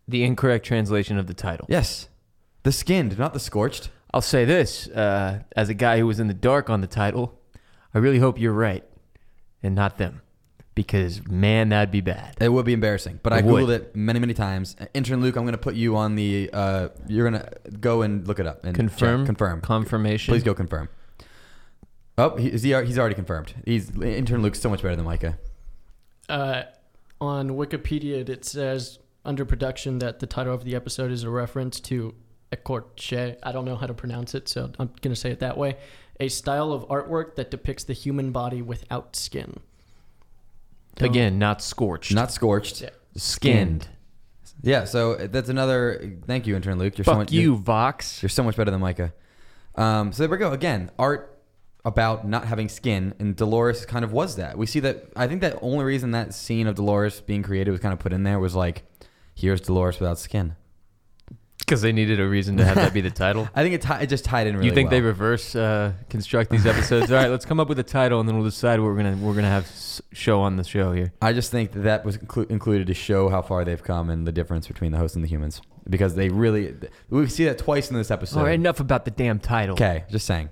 The 0.09 0.23
incorrect 0.23 0.65
translation 0.65 1.19
of 1.19 1.27
the 1.27 1.35
title. 1.35 1.67
Yes, 1.69 2.09
the 2.63 2.71
skinned, 2.73 3.19
not 3.19 3.35
the 3.35 3.41
scorched. 3.41 3.91
I'll 4.15 4.23
say 4.23 4.45
this 4.45 4.87
uh, 4.89 5.41
as 5.57 5.69
a 5.69 5.75
guy 5.75 5.99
who 5.99 6.07
was 6.07 6.21
in 6.21 6.29
the 6.29 6.35
dark 6.35 6.71
on 6.71 6.81
the 6.81 6.87
title, 6.87 7.39
I 7.93 7.99
really 7.99 8.21
hope 8.21 8.39
you're 8.39 8.53
right 8.53 8.85
and 9.65 9.75
not 9.75 9.99
them, 9.99 10.23
because 10.77 11.27
man, 11.27 11.71
that'd 11.71 11.91
be 11.91 12.01
bad. 12.03 12.37
It 12.41 12.51
would 12.51 12.65
be 12.65 12.73
embarrassing, 12.73 13.19
but 13.25 13.33
I 13.33 13.39
It 13.39 13.45
would. 13.47 13.65
googled 13.65 13.71
it 13.75 13.97
many, 13.97 14.21
many 14.21 14.33
times. 14.33 14.77
Intern 14.95 15.21
Luke, 15.21 15.35
I'm 15.35 15.43
going 15.43 15.53
to 15.53 15.59
put 15.59 15.75
you 15.75 15.97
on 15.97 16.15
the. 16.15 16.49
Uh, 16.53 16.89
you're 17.09 17.29
going 17.29 17.43
to 17.43 17.51
go 17.81 18.03
and 18.03 18.27
look 18.29 18.39
it 18.39 18.47
up 18.47 18.65
and 18.65 18.77
Confirm. 18.77 19.23
check. 19.23 19.27
confirm, 19.27 19.61
Confirmation. 19.61 20.33
Please 20.33 20.45
go 20.45 20.55
confirm. 20.55 20.89
Oh, 22.19 22.37
he, 22.37 22.49
is 22.49 22.63
he, 22.63 22.71
he's 22.85 22.99
already 22.99 23.15
confirmed. 23.15 23.55
He's 23.65 23.91
intern 24.01 24.43
Luke's 24.43 24.61
so 24.61 24.71
much 24.71 24.83
better 24.83 24.97
than 24.97 25.05
Micah. 25.05 25.39
Uh, 26.29 26.63
on 27.21 27.51
Wikipedia, 27.51 28.27
it 28.29 28.45
says 28.45 28.99
under 29.25 29.45
production 29.45 29.99
that 29.99 30.21
the 30.21 30.27
title 30.27 30.55
of 30.55 30.65
the 30.65 30.75
episode 30.75 31.11
is 31.11 31.23
a 31.25 31.31
reference 31.31 31.79
to 31.81 32.15
écorché. 32.53 33.37
I 33.43 33.53
don't 33.53 33.65
know 33.65 33.77
how 33.77 33.87
to 33.87 33.95
pronounce 33.95 34.35
it, 34.35 34.49
so 34.49 34.71
I'm 34.79 34.91
going 35.03 35.15
to 35.15 35.21
say 35.21 35.31
it 35.31 35.41
that 35.41 35.59
way. 35.59 35.77
A 36.19 36.29
style 36.29 36.73
of 36.73 36.89
artwork 36.89 37.35
that 37.37 37.51
depicts 37.51 37.85
the 37.85 37.93
human 37.93 38.33
body 38.33 38.63
without 38.63 39.15
skin. 39.15 39.61
Don't- 40.97 41.11
Again, 41.11 41.39
not 41.39 41.61
scorched. 41.61 42.15
Not 42.15 42.33
scorched, 42.33 42.81
Yeah. 42.81 42.91
skinned. 43.17 43.89
Yeah, 44.63 44.85
so 44.85 45.15
that's 45.17 45.51
another. 45.51 46.17
Thank 46.27 46.47
you, 46.47 46.57
intern 46.57 46.79
Luke. 46.79 46.97
You're 46.97 47.05
so 47.05 47.15
much, 47.15 47.31
you, 47.31 47.43
You're, 47.53 47.57
Vox. 47.59 48.23
you're 48.23 48.31
so 48.31 48.43
much 48.43 48.57
better 48.57 48.71
than 48.71 48.81
Micah. 48.81 49.13
Um, 49.75 50.13
so 50.13 50.23
there 50.23 50.31
we 50.31 50.39
go. 50.39 50.53
Again, 50.53 50.91
art 50.99 51.36
about 51.87 52.27
not 52.27 52.45
having 52.47 52.69
skin, 52.69 53.15
and 53.19 53.35
Dolores 53.37 53.87
kind 53.87 54.05
of 54.05 54.13
was 54.13 54.37
that. 54.37 54.59
We 54.59 54.67
see 54.67 54.81
that. 54.81 55.05
I 55.17 55.27
think 55.29 55.41
that 55.41 55.57
only 55.63 55.85
reason 55.85 56.11
that 56.11 56.35
scene 56.35 56.67
of 56.67 56.75
Dolores 56.75 57.21
being 57.21 57.43
created 57.43 57.71
was 57.71 57.81
kind 57.81 57.93
of 57.95 57.99
put 58.01 58.13
in 58.13 58.25
there 58.25 58.39
was 58.39 58.55
like, 58.55 58.83
here's 59.35 59.61
Dolores 59.63 59.99
without 60.01 60.19
skin. 60.19 60.57
Because 61.59 61.83
they 61.83 61.91
needed 61.93 62.21
a 62.21 62.29
reason 62.29 62.57
to 62.59 62.65
have 62.65 62.77
that 62.77 62.93
be 62.93 63.01
the 63.01 63.11
title. 63.27 63.49
I 63.55 63.63
think 63.63 63.75
it, 63.75 63.83
ti- 63.83 64.03
it 64.05 64.07
just 64.09 64.25
tied 64.25 64.47
in 64.47 64.55
really 64.57 64.69
you 64.69 64.75
think 64.75 64.87
well. 64.91 64.99
they 64.99 65.01
reverse 65.01 65.57
uh, 65.57 65.93
construct 66.09 66.51
these 66.51 66.65
episodes? 66.67 67.11
All 67.11 67.19
right, 67.19 67.29
let's 67.31 67.45
come 67.45 67.59
up 67.59 67.69
with 67.69 67.79
a 67.81 67.83
title, 67.85 68.21
and 68.21 68.29
then 68.29 68.37
we'll 68.37 68.45
decide 68.45 68.79
what 68.79 68.87
we're 68.87 68.97
gonna 68.97 69.17
we're 69.17 69.35
gonna 69.35 69.49
have 69.49 69.65
s- 69.65 70.01
show 70.13 70.41
on 70.43 70.57
the 70.57 70.63
show 70.65 70.93
here. 70.93 71.13
I 71.21 71.33
just 71.33 71.51
think 71.51 71.73
that, 71.73 71.81
that 71.81 72.05
was 72.05 72.19
inclu- 72.19 72.49
included 72.51 72.87
to 72.89 72.95
show 72.95 73.29
how 73.31 73.43
far 73.43 73.65
they've 73.65 73.83
come 73.83 74.11
and 74.11 74.27
the 74.27 74.33
difference 74.33 74.69
between 74.69 74.93
the 74.93 74.99
hosts 74.99 75.17
and 75.17 75.25
the 75.25 75.29
humans 75.29 75.61
because 75.91 76.15
they 76.15 76.29
really 76.29 76.75
we 77.11 77.27
see 77.29 77.45
that 77.47 77.59
twice 77.59 77.91
in 77.91 77.97
this 77.97 78.11
episode. 78.13 78.39
All 78.41 78.47
right, 78.47 78.55
enough 78.55 78.79
about 78.79 79.05
the 79.05 79.11
damn 79.11 79.41
title. 79.41 79.75
Okay, 79.75 80.05
just 80.11 80.27
saying. 80.27 80.51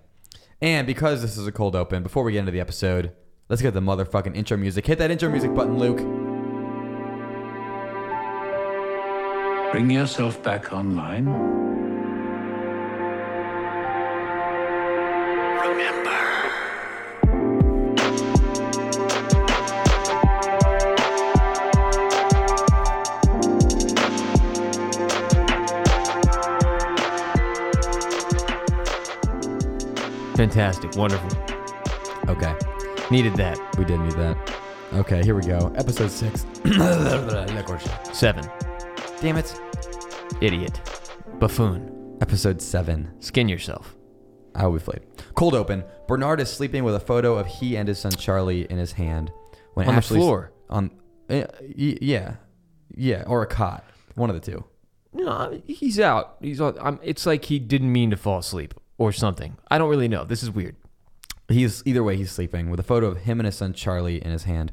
And 0.65 0.87
because 0.87 1.21
this 1.21 1.37
is 1.37 1.47
a 1.47 1.53
cold 1.53 1.77
open, 1.77 2.03
before 2.03 2.25
we 2.25 2.33
get 2.33 2.39
into 2.39 2.51
the 2.51 2.59
episode, 2.59 3.13
let's 3.51 3.61
get 3.61 3.75
the 3.75 3.81
motherfucking 3.81 4.35
intro 4.35 4.57
music. 4.57 4.87
Hit 4.87 4.97
that 4.97 5.11
intro 5.11 5.29
music 5.29 5.55
button, 5.55 5.79
Luke. 5.79 5.99
Bring 9.73 9.91
yourself 9.91 10.43
back 10.43 10.73
online. 10.73 11.55
Fantastic. 30.37 30.95
Wonderful. 30.97 31.31
Okay, 32.29 32.55
Needed 33.11 33.35
that. 33.37 33.59
we 33.79 33.85
did 33.85 34.01
need 34.01 34.13
that. 34.13 34.37
Okay, 34.95 35.23
here 35.23 35.35
we 35.35 35.43
go. 35.43 35.73
Episode 35.77 36.11
six. 36.11 36.47
Seven. 38.13 38.45
Damn 39.21 39.37
it. 39.37 39.61
Idiot. 40.41 40.81
Buffoon. 41.39 42.17
Episode 42.21 42.61
seven. 42.63 43.11
Skin 43.21 43.49
yourself. 43.49 43.95
How 44.55 44.71
we 44.71 44.79
played. 44.79 45.01
Cold 45.35 45.55
open. 45.55 45.85
Bernard 46.09 46.41
is 46.41 46.51
sleeping 46.51 46.85
with 46.85 46.95
a 46.95 47.01
photo 47.01 47.37
of 47.37 47.47
he 47.47 47.77
and 47.77 47.89
his 47.89 47.99
son 47.99 48.13
Charlie 48.13 48.63
in 48.71 48.79
his 48.79 48.93
hand. 48.93 49.33
When 49.75 49.89
On 49.89 49.95
the 49.95 49.99
Ashley's- 49.99 50.23
floor. 50.23 50.53
On, 50.71 50.91
eh, 51.29 51.45
y- 51.61 51.99
yeah, 52.01 52.37
yeah, 52.97 53.25
or 53.27 53.43
a 53.43 53.47
cot. 53.47 53.85
One 54.15 54.31
of 54.31 54.37
the 54.41 54.53
two. 54.53 54.65
No, 55.13 55.61
he's 55.67 56.01
out. 56.01 56.37
He's 56.41 56.61
on. 56.61 56.77
I'm, 56.81 56.99
it's 57.03 57.27
like 57.27 57.45
he 57.47 57.59
didn't 57.59 57.93
mean 57.93 58.11
to 58.11 58.17
fall 58.17 58.39
asleep 58.39 58.75
or 58.99 59.13
something. 59.13 59.57
I 59.71 59.79
don't 59.79 59.91
really 59.91 60.09
know. 60.09 60.25
This 60.25 60.43
is 60.43 60.51
weird. 60.51 60.77
He's 61.49 61.83
either 61.85 62.03
way. 62.03 62.17
He's 62.17 62.31
sleeping 62.31 62.71
with 62.71 62.81
a 62.81 62.85
photo 62.85 63.07
of 63.07 63.19
him 63.19 63.41
and 63.41 63.47
his 63.47 63.57
son 63.57 63.73
Charlie 63.75 64.23
in 64.25 64.31
his 64.31 64.45
hand. 64.45 64.73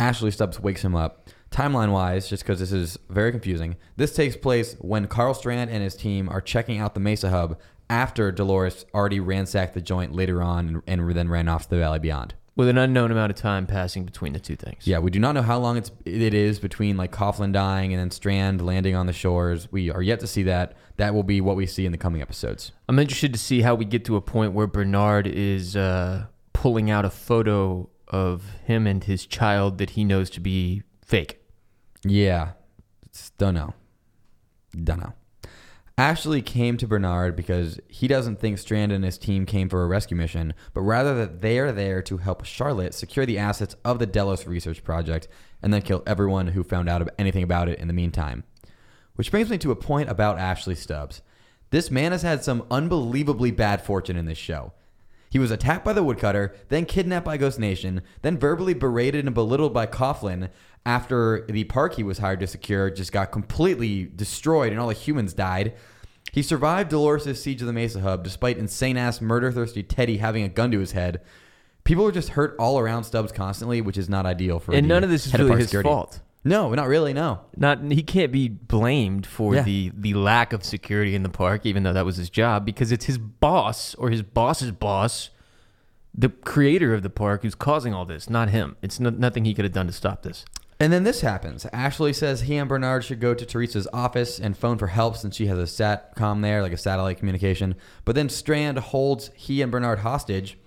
Ashley 0.00 0.30
Stubbs 0.30 0.60
wakes 0.60 0.82
him 0.82 0.94
up. 0.94 1.28
Timeline 1.50 1.92
wise, 1.92 2.28
just 2.28 2.42
because 2.42 2.58
this 2.58 2.72
is 2.72 2.98
very 3.08 3.30
confusing, 3.30 3.76
this 3.96 4.14
takes 4.14 4.36
place 4.36 4.74
when 4.80 5.06
Karl 5.06 5.34
Strand 5.34 5.70
and 5.70 5.84
his 5.84 5.94
team 5.94 6.28
are 6.28 6.40
checking 6.40 6.78
out 6.78 6.94
the 6.94 7.00
Mesa 7.00 7.30
Hub 7.30 7.60
after 7.88 8.32
Dolores 8.32 8.84
already 8.92 9.20
ransacked 9.20 9.74
the 9.74 9.80
joint 9.80 10.12
later 10.12 10.42
on 10.42 10.82
and, 10.86 11.02
and 11.04 11.16
then 11.16 11.28
ran 11.28 11.48
off 11.48 11.64
to 11.64 11.70
the 11.70 11.76
Valley 11.76 12.00
Beyond. 12.00 12.34
With 12.56 12.68
an 12.68 12.78
unknown 12.78 13.10
amount 13.10 13.30
of 13.30 13.36
time 13.36 13.66
passing 13.66 14.04
between 14.04 14.32
the 14.32 14.38
two 14.38 14.54
things. 14.54 14.86
Yeah, 14.86 15.00
we 15.00 15.10
do 15.10 15.18
not 15.18 15.32
know 15.32 15.42
how 15.42 15.58
long 15.58 15.76
it's 15.76 15.90
it 16.04 16.34
is 16.34 16.60
between 16.60 16.96
like 16.96 17.10
Coughlin 17.10 17.52
dying 17.52 17.92
and 17.92 18.00
then 18.00 18.12
Strand 18.12 18.64
landing 18.64 18.94
on 18.94 19.06
the 19.06 19.12
shores. 19.12 19.66
We 19.72 19.90
are 19.90 20.02
yet 20.02 20.20
to 20.20 20.28
see 20.28 20.44
that. 20.44 20.76
That 20.96 21.14
will 21.14 21.24
be 21.24 21.40
what 21.40 21.56
we 21.56 21.66
see 21.66 21.84
in 21.84 21.90
the 21.90 21.98
coming 21.98 22.22
episodes. 22.22 22.70
I'm 22.88 22.98
interested 23.00 23.32
to 23.32 23.40
see 23.40 23.62
how 23.62 23.74
we 23.74 23.84
get 23.84 24.04
to 24.04 24.14
a 24.14 24.20
point 24.20 24.52
where 24.52 24.68
Bernard 24.68 25.26
is 25.26 25.74
uh, 25.74 26.26
pulling 26.52 26.90
out 26.90 27.04
a 27.04 27.10
photo 27.10 27.90
of 28.06 28.48
him 28.64 28.86
and 28.86 29.02
his 29.02 29.26
child 29.26 29.78
that 29.78 29.90
he 29.90 30.04
knows 30.04 30.30
to 30.30 30.40
be 30.40 30.82
fake. 31.04 31.42
Yeah, 32.04 32.52
don't 33.36 33.54
know, 33.54 33.74
don't 34.84 35.00
know. 35.00 35.12
Ashley 35.96 36.42
came 36.42 36.76
to 36.78 36.88
Bernard 36.88 37.36
because 37.36 37.78
he 37.86 38.08
doesn't 38.08 38.40
think 38.40 38.58
Strand 38.58 38.90
and 38.90 39.04
his 39.04 39.16
team 39.16 39.46
came 39.46 39.68
for 39.68 39.84
a 39.84 39.86
rescue 39.86 40.16
mission, 40.16 40.52
but 40.72 40.80
rather 40.80 41.14
that 41.14 41.40
they 41.40 41.60
are 41.60 41.70
there 41.70 42.02
to 42.02 42.16
help 42.16 42.44
Charlotte 42.44 42.94
secure 42.94 43.24
the 43.24 43.38
assets 43.38 43.76
of 43.84 44.00
the 44.00 44.06
Delos 44.06 44.44
Research 44.44 44.82
Project 44.82 45.28
and 45.62 45.72
then 45.72 45.82
kill 45.82 46.02
everyone 46.04 46.48
who 46.48 46.64
found 46.64 46.88
out 46.88 47.08
anything 47.16 47.44
about 47.44 47.68
it 47.68 47.78
in 47.78 47.86
the 47.86 47.94
meantime. 47.94 48.42
Which 49.14 49.30
brings 49.30 49.48
me 49.48 49.58
to 49.58 49.70
a 49.70 49.76
point 49.76 50.10
about 50.10 50.40
Ashley 50.40 50.74
Stubbs. 50.74 51.22
This 51.70 51.92
man 51.92 52.10
has 52.10 52.22
had 52.22 52.42
some 52.42 52.66
unbelievably 52.72 53.52
bad 53.52 53.80
fortune 53.80 54.16
in 54.16 54.26
this 54.26 54.38
show. 54.38 54.72
He 55.30 55.38
was 55.38 55.52
attacked 55.52 55.84
by 55.84 55.92
the 55.92 56.02
woodcutter, 56.02 56.54
then 56.70 56.86
kidnapped 56.86 57.26
by 57.26 57.36
Ghost 57.36 57.60
Nation, 57.60 58.02
then 58.22 58.38
verbally 58.38 58.74
berated 58.74 59.26
and 59.26 59.34
belittled 59.34 59.72
by 59.72 59.86
Coughlin 59.86 60.50
after 60.86 61.46
the 61.48 61.64
park 61.64 61.94
he 61.94 62.02
was 62.02 62.18
hired 62.18 62.40
to 62.40 62.46
secure 62.46 62.90
just 62.90 63.12
got 63.12 63.32
completely 63.32 64.04
destroyed 64.04 64.70
and 64.72 64.80
all 64.80 64.88
the 64.88 64.94
humans 64.94 65.32
died. 65.32 65.74
He 66.32 66.42
survived 66.42 66.90
Dolores' 66.90 67.40
siege 67.40 67.60
of 67.60 67.66
the 67.66 67.72
Mesa 67.72 68.00
Hub 68.00 68.24
despite 68.24 68.58
insane 68.58 68.96
ass 68.96 69.20
murder 69.20 69.50
thirsty 69.52 69.82
Teddy 69.82 70.18
having 70.18 70.42
a 70.42 70.48
gun 70.48 70.70
to 70.72 70.80
his 70.80 70.92
head. 70.92 71.20
People 71.84 72.06
are 72.06 72.12
just 72.12 72.30
hurt 72.30 72.56
all 72.58 72.78
around 72.78 73.04
Stubbs 73.04 73.30
constantly, 73.32 73.80
which 73.80 73.98
is 73.98 74.08
not 74.08 74.26
ideal 74.26 74.58
for 74.58 74.72
and 74.74 74.88
none 74.88 75.04
of 75.04 75.10
this 75.10 75.26
is 75.26 75.34
really 75.34 75.56
his 75.56 75.66
security. 75.66 75.88
fault. 75.88 76.20
No, 76.46 76.74
not 76.74 76.88
really. 76.88 77.12
No. 77.14 77.40
Not 77.56 77.80
he 77.90 78.02
can't 78.02 78.32
be 78.32 78.48
blamed 78.48 79.26
for 79.26 79.54
Yeah. 79.54 79.62
the 79.62 79.90
the 79.94 80.12
lack 80.14 80.52
of 80.52 80.64
security 80.64 81.14
in 81.14 81.22
the 81.22 81.28
park, 81.30 81.64
even 81.64 81.82
though 81.82 81.92
that 81.94 82.04
was 82.04 82.16
his 82.16 82.28
job, 82.30 82.66
because 82.66 82.92
it's 82.92 83.06
his 83.06 83.16
boss 83.16 83.94
or 83.94 84.10
his 84.10 84.22
boss's 84.22 84.70
boss, 84.72 85.30
the 86.14 86.28
creator 86.28 86.92
of 86.94 87.02
the 87.02 87.10
park, 87.10 87.42
who's 87.42 87.54
causing 87.54 87.94
all 87.94 88.04
this, 88.04 88.28
not 88.28 88.50
him. 88.50 88.76
It's 88.82 89.00
no, 89.00 89.10
nothing 89.10 89.44
he 89.44 89.54
could 89.54 89.64
have 89.64 89.72
done 89.72 89.86
to 89.86 89.92
stop 89.92 90.22
this. 90.22 90.44
And 90.80 90.92
then 90.92 91.04
this 91.04 91.20
happens. 91.20 91.66
Ashley 91.72 92.12
says 92.12 92.42
he 92.42 92.56
and 92.56 92.68
Bernard 92.68 93.04
should 93.04 93.20
go 93.20 93.32
to 93.32 93.46
Theresa's 93.46 93.86
office 93.92 94.40
and 94.40 94.56
phone 94.56 94.76
for 94.76 94.88
help 94.88 95.16
since 95.16 95.36
she 95.36 95.46
has 95.46 95.58
a 95.58 95.62
SATCOM 95.62 96.42
there, 96.42 96.62
like 96.62 96.72
a 96.72 96.76
satellite 96.76 97.18
communication. 97.18 97.76
But 98.04 98.16
then 98.16 98.28
Strand 98.28 98.78
holds 98.78 99.30
he 99.34 99.62
and 99.62 99.70
Bernard 99.70 100.00
hostage, 100.00 100.58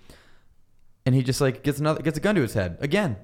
and 1.04 1.14
he 1.14 1.22
just 1.22 1.40
like 1.40 1.62
gets 1.62 1.78
another 1.78 2.02
gets 2.02 2.16
a 2.16 2.20
gun 2.20 2.34
to 2.36 2.42
his 2.42 2.54
head 2.54 2.78
again. 2.80 3.16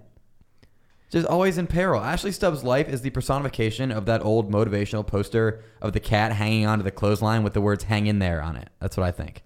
Just 1.11 1.27
always 1.27 1.59
in 1.59 1.67
peril. 1.67 2.03
Ashley 2.03 2.33
Stubbs' 2.33 2.65
life 2.65 2.89
is 2.89 3.03
the 3.03 3.11
personification 3.11 3.93
of 3.93 4.05
that 4.07 4.25
old 4.25 4.51
motivational 4.51 5.07
poster 5.07 5.63
of 5.81 5.93
the 5.93 6.01
cat 6.01 6.33
hanging 6.33 6.67
onto 6.67 6.83
the 6.83 6.91
clothesline 6.91 7.43
with 7.43 7.55
the 7.55 7.61
words 7.61 7.85
"Hang 7.85 8.07
in 8.07 8.19
there" 8.19 8.43
on 8.43 8.57
it. 8.57 8.69
That's 8.81 8.97
what 8.97 9.07
I 9.07 9.11
think. 9.11 9.43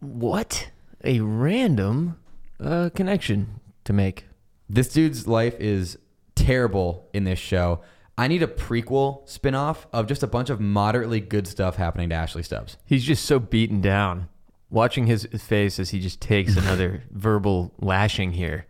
What 0.00 0.70
a 1.04 1.20
random 1.20 2.18
uh, 2.58 2.90
connection 2.94 3.60
to 3.84 3.92
make. 3.92 4.26
This 4.68 4.88
dude's 4.88 5.26
life 5.26 5.58
is 5.58 5.98
terrible 6.40 7.08
in 7.12 7.24
this 7.24 7.38
show. 7.38 7.80
I 8.16 8.28
need 8.28 8.42
a 8.42 8.46
prequel 8.46 9.28
spin-off 9.28 9.86
of 9.92 10.06
just 10.06 10.22
a 10.22 10.26
bunch 10.26 10.50
of 10.50 10.60
moderately 10.60 11.20
good 11.20 11.46
stuff 11.46 11.76
happening 11.76 12.08
to 12.10 12.14
Ashley 12.14 12.42
Stubbs. 12.42 12.76
He's 12.84 13.04
just 13.04 13.24
so 13.24 13.38
beaten 13.38 13.80
down. 13.80 14.28
Watching 14.68 15.06
his 15.06 15.24
face 15.24 15.78
as 15.78 15.90
he 15.90 16.00
just 16.00 16.20
takes 16.20 16.56
another 16.56 17.02
verbal 17.10 17.72
lashing 17.80 18.32
here 18.32 18.66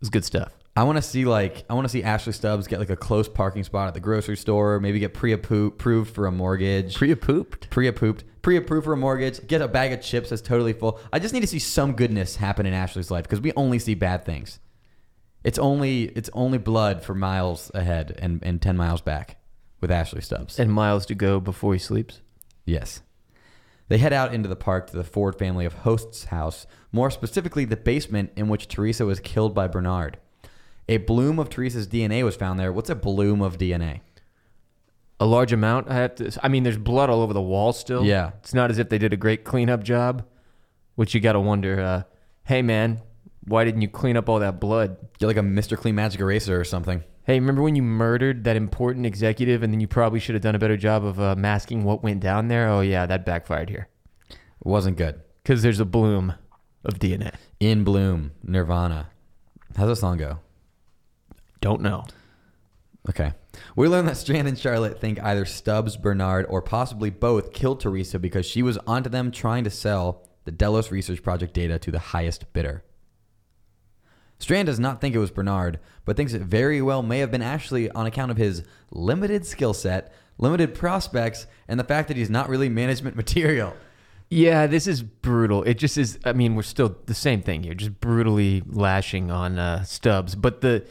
is 0.00 0.10
good 0.10 0.24
stuff. 0.24 0.52
I 0.76 0.82
want 0.82 0.96
to 0.96 1.02
see 1.02 1.24
like 1.24 1.64
I 1.70 1.74
want 1.74 1.84
to 1.84 1.88
see 1.88 2.02
Ashley 2.02 2.32
Stubbs 2.32 2.66
get 2.66 2.80
like 2.80 2.90
a 2.90 2.96
close 2.96 3.28
parking 3.28 3.62
spot 3.62 3.86
at 3.88 3.94
the 3.94 4.00
grocery 4.00 4.36
store, 4.36 4.80
maybe 4.80 4.98
get 4.98 5.14
pre-approved 5.14 6.12
for 6.12 6.26
a 6.26 6.32
mortgage. 6.32 6.96
Pre-pooped. 6.96 7.70
Pre-approved, 7.70 8.24
pre-approved 8.42 8.84
for 8.84 8.92
a 8.92 8.96
mortgage, 8.96 9.46
get 9.46 9.62
a 9.62 9.68
bag 9.68 9.92
of 9.92 10.02
chips 10.02 10.30
that's 10.30 10.42
totally 10.42 10.72
full. 10.72 10.98
I 11.12 11.20
just 11.20 11.32
need 11.32 11.42
to 11.42 11.46
see 11.46 11.60
some 11.60 11.92
goodness 11.92 12.36
happen 12.36 12.66
in 12.66 12.74
Ashley's 12.74 13.10
life 13.10 13.22
because 13.22 13.40
we 13.40 13.52
only 13.52 13.78
see 13.78 13.94
bad 13.94 14.24
things. 14.24 14.58
It's 15.44 15.58
only 15.58 16.04
it's 16.04 16.30
only 16.32 16.58
blood 16.58 17.02
for 17.02 17.14
miles 17.14 17.70
ahead 17.74 18.16
and, 18.18 18.42
and 18.42 18.60
ten 18.60 18.76
miles 18.76 19.02
back 19.02 19.36
with 19.80 19.90
Ashley 19.90 20.22
Stubbs. 20.22 20.58
And 20.58 20.72
miles 20.72 21.04
to 21.06 21.14
go 21.14 21.38
before 21.38 21.74
he 21.74 21.78
sleeps. 21.78 22.22
Yes. 22.64 23.02
They 23.88 23.98
head 23.98 24.14
out 24.14 24.32
into 24.32 24.48
the 24.48 24.56
park 24.56 24.88
to 24.88 24.96
the 24.96 25.04
Ford 25.04 25.38
family 25.38 25.66
of 25.66 25.74
Host's 25.74 26.24
house, 26.24 26.66
more 26.90 27.10
specifically 27.10 27.66
the 27.66 27.76
basement 27.76 28.32
in 28.34 28.48
which 28.48 28.66
Theresa 28.66 29.04
was 29.04 29.20
killed 29.20 29.54
by 29.54 29.68
Bernard. 29.68 30.16
A 30.88 30.96
bloom 30.96 31.38
of 31.38 31.50
Theresa's 31.50 31.86
DNA 31.86 32.24
was 32.24 32.36
found 32.36 32.58
there. 32.58 32.72
What's 32.72 32.88
a 32.88 32.94
bloom 32.94 33.42
of 33.42 33.58
DNA? 33.58 34.00
A 35.20 35.26
large 35.26 35.52
amount. 35.52 35.90
I 35.90 35.94
have 35.94 36.14
to. 36.16 36.38
I 36.42 36.48
mean, 36.48 36.62
there's 36.62 36.78
blood 36.78 37.10
all 37.10 37.20
over 37.20 37.34
the 37.34 37.42
wall 37.42 37.74
still. 37.74 38.04
Yeah. 38.04 38.32
It's 38.40 38.54
not 38.54 38.70
as 38.70 38.78
if 38.78 38.88
they 38.88 38.98
did 38.98 39.12
a 39.12 39.16
great 39.18 39.44
cleanup 39.44 39.82
job, 39.82 40.26
which 40.94 41.14
you 41.14 41.20
got 41.20 41.32
to 41.34 41.40
wonder. 41.40 41.80
Uh, 41.80 42.02
hey, 42.44 42.62
man, 42.62 43.00
why 43.46 43.64
didn't 43.64 43.82
you 43.82 43.88
clean 43.88 44.16
up 44.16 44.28
all 44.28 44.38
that 44.40 44.60
blood? 44.60 44.96
Get 45.18 45.26
like 45.26 45.36
a 45.36 45.40
Mr. 45.40 45.76
Clean 45.76 45.94
Magic 45.94 46.20
Eraser 46.20 46.58
or 46.58 46.64
something. 46.64 47.02
Hey, 47.24 47.40
remember 47.40 47.62
when 47.62 47.74
you 47.76 47.82
murdered 47.82 48.44
that 48.44 48.56
important 48.56 49.06
executive, 49.06 49.62
and 49.62 49.72
then 49.72 49.80
you 49.80 49.88
probably 49.88 50.20
should 50.20 50.34
have 50.34 50.42
done 50.42 50.54
a 50.54 50.58
better 50.58 50.76
job 50.76 51.04
of 51.04 51.18
uh, 51.18 51.34
masking 51.36 51.82
what 51.84 52.02
went 52.02 52.20
down 52.20 52.48
there? 52.48 52.68
Oh 52.68 52.80
yeah, 52.80 53.06
that 53.06 53.24
backfired 53.24 53.70
here 53.70 53.88
It 54.30 54.36
wasn't 54.66 54.96
good. 54.98 55.20
because 55.42 55.62
there's 55.62 55.80
a 55.80 55.84
bloom 55.86 56.34
of 56.84 56.98
DNA. 56.98 57.34
In 57.60 57.82
Bloom, 57.82 58.32
Nirvana. 58.42 59.08
How's 59.76 59.88
that 59.88 59.96
song 59.96 60.18
go? 60.18 60.38
Don't 61.62 61.80
know. 61.80 62.04
Okay. 63.08 63.32
We 63.76 63.88
learn 63.88 64.06
that 64.06 64.16
Strand 64.16 64.48
and 64.48 64.58
Charlotte 64.58 65.00
think 65.00 65.22
either 65.22 65.44
Stubbs, 65.44 65.96
Bernard, 65.96 66.46
or 66.48 66.60
possibly 66.62 67.08
both 67.10 67.52
killed 67.52 67.80
Theresa 67.80 68.18
because 68.18 68.44
she 68.46 68.62
was 68.62 68.78
onto 68.86 69.08
them 69.08 69.30
trying 69.30 69.64
to 69.64 69.70
sell 69.70 70.26
the 70.44 70.52
Delos 70.52 70.90
Research 70.90 71.22
Project 71.22 71.54
data 71.54 71.78
to 71.78 71.90
the 71.90 71.98
highest 71.98 72.52
bidder. 72.52 72.82
Strand 74.38 74.66
does 74.66 74.80
not 74.80 75.00
think 75.00 75.14
it 75.14 75.18
was 75.18 75.30
Bernard, 75.30 75.78
but 76.04 76.16
thinks 76.16 76.32
it 76.32 76.42
very 76.42 76.82
well 76.82 77.02
may 77.02 77.20
have 77.20 77.30
been 77.30 77.42
Ashley 77.42 77.90
on 77.90 78.06
account 78.06 78.30
of 78.30 78.36
his 78.36 78.62
limited 78.90 79.46
skill 79.46 79.74
set, 79.74 80.12
limited 80.38 80.74
prospects, 80.74 81.46
and 81.68 81.78
the 81.78 81.84
fact 81.84 82.08
that 82.08 82.16
he's 82.16 82.30
not 82.30 82.48
really 82.48 82.68
management 82.68 83.16
material. 83.24 83.74
Yeah, 84.30 84.66
this 84.66 84.86
is 84.86 85.02
brutal. 85.02 85.62
It 85.62 85.74
just 85.74 85.96
is. 85.96 86.18
I 86.24 86.32
mean, 86.32 86.54
we're 86.54 86.62
still 86.62 86.96
the 87.06 87.14
same 87.14 87.42
thing 87.42 87.62
here, 87.62 87.74
just 87.74 88.00
brutally 88.00 88.62
lashing 88.66 89.30
on 89.30 89.58
uh, 89.58 89.84
Stubbs. 89.84 90.34
But 90.34 90.60
the 90.60 90.84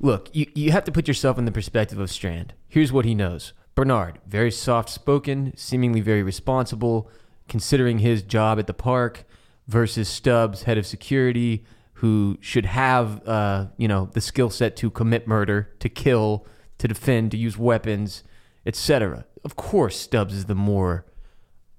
look, 0.00 0.28
you, 0.32 0.46
you 0.54 0.72
have 0.72 0.84
to 0.84 0.92
put 0.92 1.08
yourself 1.08 1.38
in 1.38 1.44
the 1.44 1.52
perspective 1.52 1.98
of 1.98 2.10
Strand. 2.10 2.52
Here's 2.68 2.92
what 2.92 3.04
he 3.04 3.14
knows 3.14 3.54
Bernard, 3.74 4.18
very 4.26 4.50
soft 4.50 4.88
spoken, 4.88 5.56
seemingly 5.56 6.00
very 6.00 6.22
responsible, 6.22 7.10
considering 7.48 7.98
his 7.98 8.22
job 8.22 8.58
at 8.58 8.66
the 8.66 8.74
park, 8.74 9.24
versus 9.66 10.08
Stubbs, 10.08 10.64
head 10.64 10.76
of 10.76 10.86
security, 10.86 11.64
who 12.04 12.36
should 12.42 12.66
have, 12.66 13.26
uh, 13.26 13.64
you 13.78 13.88
know, 13.88 14.10
the 14.12 14.20
skill 14.20 14.50
set 14.50 14.76
to 14.76 14.90
commit 14.90 15.26
murder, 15.26 15.70
to 15.78 15.88
kill, 15.88 16.46
to 16.76 16.86
defend, 16.86 17.30
to 17.30 17.38
use 17.38 17.56
weapons, 17.56 18.22
etc. 18.66 19.24
Of 19.42 19.56
course, 19.56 19.96
Stubbs 19.98 20.34
is 20.34 20.44
the 20.44 20.54
more 20.54 21.06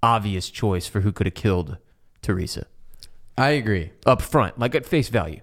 obvious 0.02 0.50
choice 0.50 0.88
for 0.88 1.02
who 1.02 1.12
could 1.12 1.28
have 1.28 1.36
killed 1.36 1.78
Theresa 2.24 2.66
I 3.38 3.50
agree. 3.52 3.92
up 4.08 4.20
front, 4.24 4.58
like 4.58 4.74
at 4.74 4.84
face 4.88 5.10
value, 5.10 5.42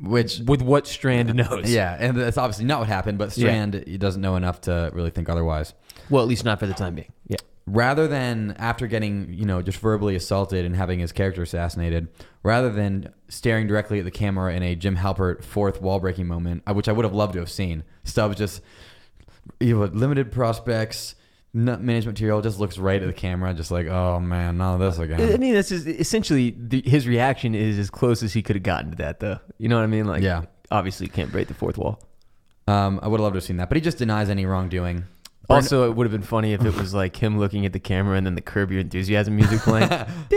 Which, 0.00 0.40
with 0.40 0.62
what 0.62 0.88
Strand 0.88 1.32
knows. 1.36 1.72
yeah, 1.72 1.96
and 2.00 2.16
that's 2.16 2.36
obviously 2.38 2.64
not 2.64 2.80
what 2.80 2.88
happened, 2.88 3.18
but 3.18 3.30
Strand 3.30 3.84
he 3.86 3.98
doesn't 3.98 4.20
know 4.20 4.34
enough 4.34 4.62
to 4.62 4.90
really 4.92 5.10
think 5.10 5.28
otherwise. 5.28 5.74
Well, 6.10 6.24
at 6.24 6.28
least 6.28 6.44
not 6.44 6.58
for 6.58 6.66
the 6.66 6.74
time 6.74 6.96
being. 6.96 7.12
Yeah. 7.28 7.36
Rather 7.66 8.08
than 8.08 8.54
after 8.58 8.86
getting 8.86 9.32
you 9.32 9.44
know 9.46 9.62
just 9.62 9.78
verbally 9.78 10.14
assaulted 10.16 10.64
and 10.64 10.74
having 10.76 10.98
his 10.98 11.12
character 11.12 11.42
assassinated, 11.42 12.08
rather 12.42 12.70
than 12.70 13.12
staring 13.28 13.66
directly 13.66 13.98
at 13.98 14.04
the 14.04 14.10
camera 14.10 14.52
in 14.54 14.62
a 14.62 14.74
Jim 14.74 14.96
Halpert 14.96 15.42
fourth 15.44 15.80
wall 15.80 16.00
breaking 16.00 16.26
moment, 16.26 16.62
uh, 16.66 16.74
which 16.74 16.88
I 16.88 16.92
would 16.92 17.04
have 17.04 17.14
loved 17.14 17.34
to 17.34 17.38
have 17.40 17.50
seen, 17.50 17.84
Stubbs 18.04 18.36
just 18.36 18.62
you 19.60 19.78
know 19.78 19.84
limited 19.86 20.32
prospects. 20.32 21.14
Nut 21.54 21.82
management 21.82 22.16
material 22.16 22.40
just 22.40 22.58
looks 22.58 22.78
right 22.78 23.02
at 23.02 23.06
the 23.06 23.12
camera, 23.12 23.52
just 23.52 23.70
like, 23.70 23.86
oh 23.86 24.18
man, 24.18 24.56
not 24.56 24.78
this 24.78 24.96
again. 24.98 25.20
I 25.34 25.36
mean, 25.36 25.52
this 25.52 25.70
is 25.70 25.86
essentially 25.86 26.56
the, 26.58 26.80
his 26.80 27.06
reaction 27.06 27.54
is 27.54 27.78
as 27.78 27.90
close 27.90 28.22
as 28.22 28.32
he 28.32 28.40
could 28.40 28.56
have 28.56 28.62
gotten 28.62 28.92
to 28.92 28.96
that, 28.96 29.20
though. 29.20 29.38
You 29.58 29.68
know 29.68 29.76
what 29.76 29.82
I 29.82 29.86
mean? 29.86 30.06
Like, 30.06 30.22
Yeah. 30.22 30.46
obviously, 30.70 31.08
can't 31.08 31.30
break 31.30 31.48
the 31.48 31.54
fourth 31.54 31.76
wall. 31.76 32.00
Um, 32.66 32.98
I 33.02 33.08
would 33.08 33.18
have 33.20 33.24
loved 33.24 33.34
to 33.34 33.36
have 33.36 33.44
seen 33.44 33.58
that, 33.58 33.68
but 33.68 33.76
he 33.76 33.82
just 33.82 33.98
denies 33.98 34.30
any 34.30 34.46
wrongdoing. 34.46 35.04
Also, 35.48 35.90
it 35.90 35.96
would 35.96 36.04
have 36.06 36.12
been 36.12 36.22
funny 36.22 36.52
if 36.54 36.64
it 36.64 36.74
was 36.76 36.94
like 36.94 37.16
him 37.16 37.38
looking 37.38 37.66
at 37.66 37.72
the 37.72 37.80
camera 37.80 38.16
and 38.16 38.24
then 38.26 38.36
the 38.36 38.40
Curb 38.40 38.70
Your 38.70 38.80
Enthusiasm 38.80 39.36
music 39.36 39.60
playing. 39.60 39.88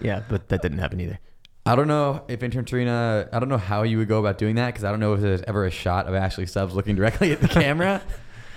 yeah, 0.00 0.22
but 0.28 0.48
that 0.48 0.62
didn't 0.62 0.78
happen 0.78 1.00
either. 1.00 1.18
I 1.64 1.76
don't 1.76 1.86
know 1.86 2.24
if 2.26 2.42
intern 2.42 2.64
Trina, 2.64 3.28
I 3.32 3.38
don't 3.38 3.48
know 3.48 3.58
how 3.58 3.84
you 3.84 3.98
would 3.98 4.08
go 4.08 4.18
about 4.18 4.36
doing 4.38 4.56
that 4.56 4.66
because 4.68 4.82
I 4.82 4.90
don't 4.90 4.98
know 4.98 5.12
if 5.14 5.20
there's 5.20 5.42
ever 5.42 5.64
a 5.64 5.70
shot 5.70 6.06
of 6.06 6.14
Ashley 6.14 6.46
Stubbs 6.46 6.74
looking 6.74 6.96
directly 6.96 7.30
at 7.30 7.40
the 7.40 7.48
camera. 7.48 8.02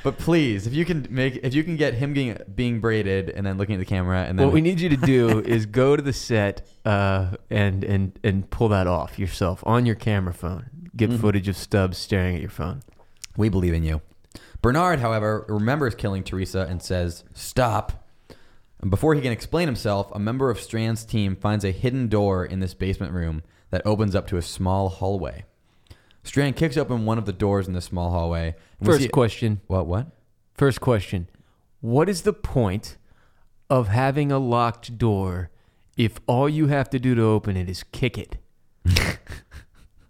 But 0.04 0.18
please, 0.18 0.66
if 0.68 0.74
you 0.74 0.86
can 0.86 1.06
make, 1.10 1.40
if 1.44 1.54
you 1.54 1.64
can 1.64 1.76
get 1.78 1.96
him 1.96 2.14
being 2.14 2.38
being 2.56 2.80
braided 2.80 3.30
and 3.30 3.46
then 3.46 3.58
looking 3.58 3.76
at 3.76 3.80
the 3.80 3.86
camera 3.86 4.24
and 4.24 4.40
then 4.40 4.48
What 4.48 4.54
we 4.54 4.62
need 4.62 4.80
you 4.80 4.90
to 4.90 4.98
do 4.98 5.40
is 5.40 5.66
go 5.66 5.96
to 5.96 6.02
the 6.02 6.14
set 6.14 6.66
uh, 6.86 7.36
and 7.50 7.84
and 7.84 8.20
and 8.24 8.50
pull 8.50 8.70
that 8.70 8.88
off 8.88 9.18
yourself 9.20 9.64
on 9.66 9.86
your 9.86 9.96
camera 9.96 10.34
phone. 10.34 10.70
Get 10.96 11.10
Mhm. 11.10 11.20
footage 11.20 11.48
of 11.48 11.58
Stubbs 11.58 11.98
staring 11.98 12.36
at 12.36 12.42
your 12.42 12.52
phone. 12.52 12.82
We 13.38 13.50
believe 13.50 13.74
in 13.74 13.84
you. 13.84 14.02
Bernard, 14.62 15.00
however, 15.00 15.46
remembers 15.48 15.96
killing 15.96 16.24
Theresa 16.24 16.66
and 16.70 16.82
says, 16.82 17.24
"Stop." 17.34 18.08
And 18.82 18.90
before 18.92 19.16
he 19.16 19.22
can 19.22 19.32
explain 19.32 19.68
himself, 19.68 20.10
a 20.14 20.20
member 20.20 20.50
of 20.50 20.60
Strand's 20.60 21.06
team 21.06 21.36
finds 21.36 21.64
a 21.64 21.72
hidden 21.72 22.08
door 22.08 22.46
in 22.46 22.60
this 22.60 22.74
basement 22.74 23.14
room 23.14 23.42
that 23.72 23.82
opens 23.86 24.16
up 24.16 24.28
to 24.28 24.38
a 24.38 24.42
small 24.42 24.90
hallway. 24.90 25.46
Strand 26.24 26.56
kicks 26.56 26.78
open 26.78 27.06
one 27.06 27.18
of 27.18 27.26
the 27.26 27.34
doors 27.34 27.68
in 27.68 27.74
the 27.74 27.82
small 27.82 28.12
hallway. 28.12 28.56
and 28.80 28.88
we 28.88 28.94
First 28.94 29.04
see- 29.04 29.10
question. 29.10 29.62
what? 29.68 29.86
What? 29.88 30.08
First 30.56 30.82
question. 30.82 31.28
What 31.82 32.10
is 32.10 32.24
the 32.24 32.34
point 32.34 32.98
of 33.70 33.88
having 33.90 34.32
a 34.32 34.40
locked 34.40 34.98
door 34.98 35.50
if 35.98 36.20
all 36.28 36.50
you 36.50 36.68
have 36.68 36.90
to 36.92 37.00
do 37.00 37.14
to 37.16 37.22
open 37.24 37.56
it 37.58 37.70
is 37.70 37.84
kick 37.92 38.18
it? 38.18 38.38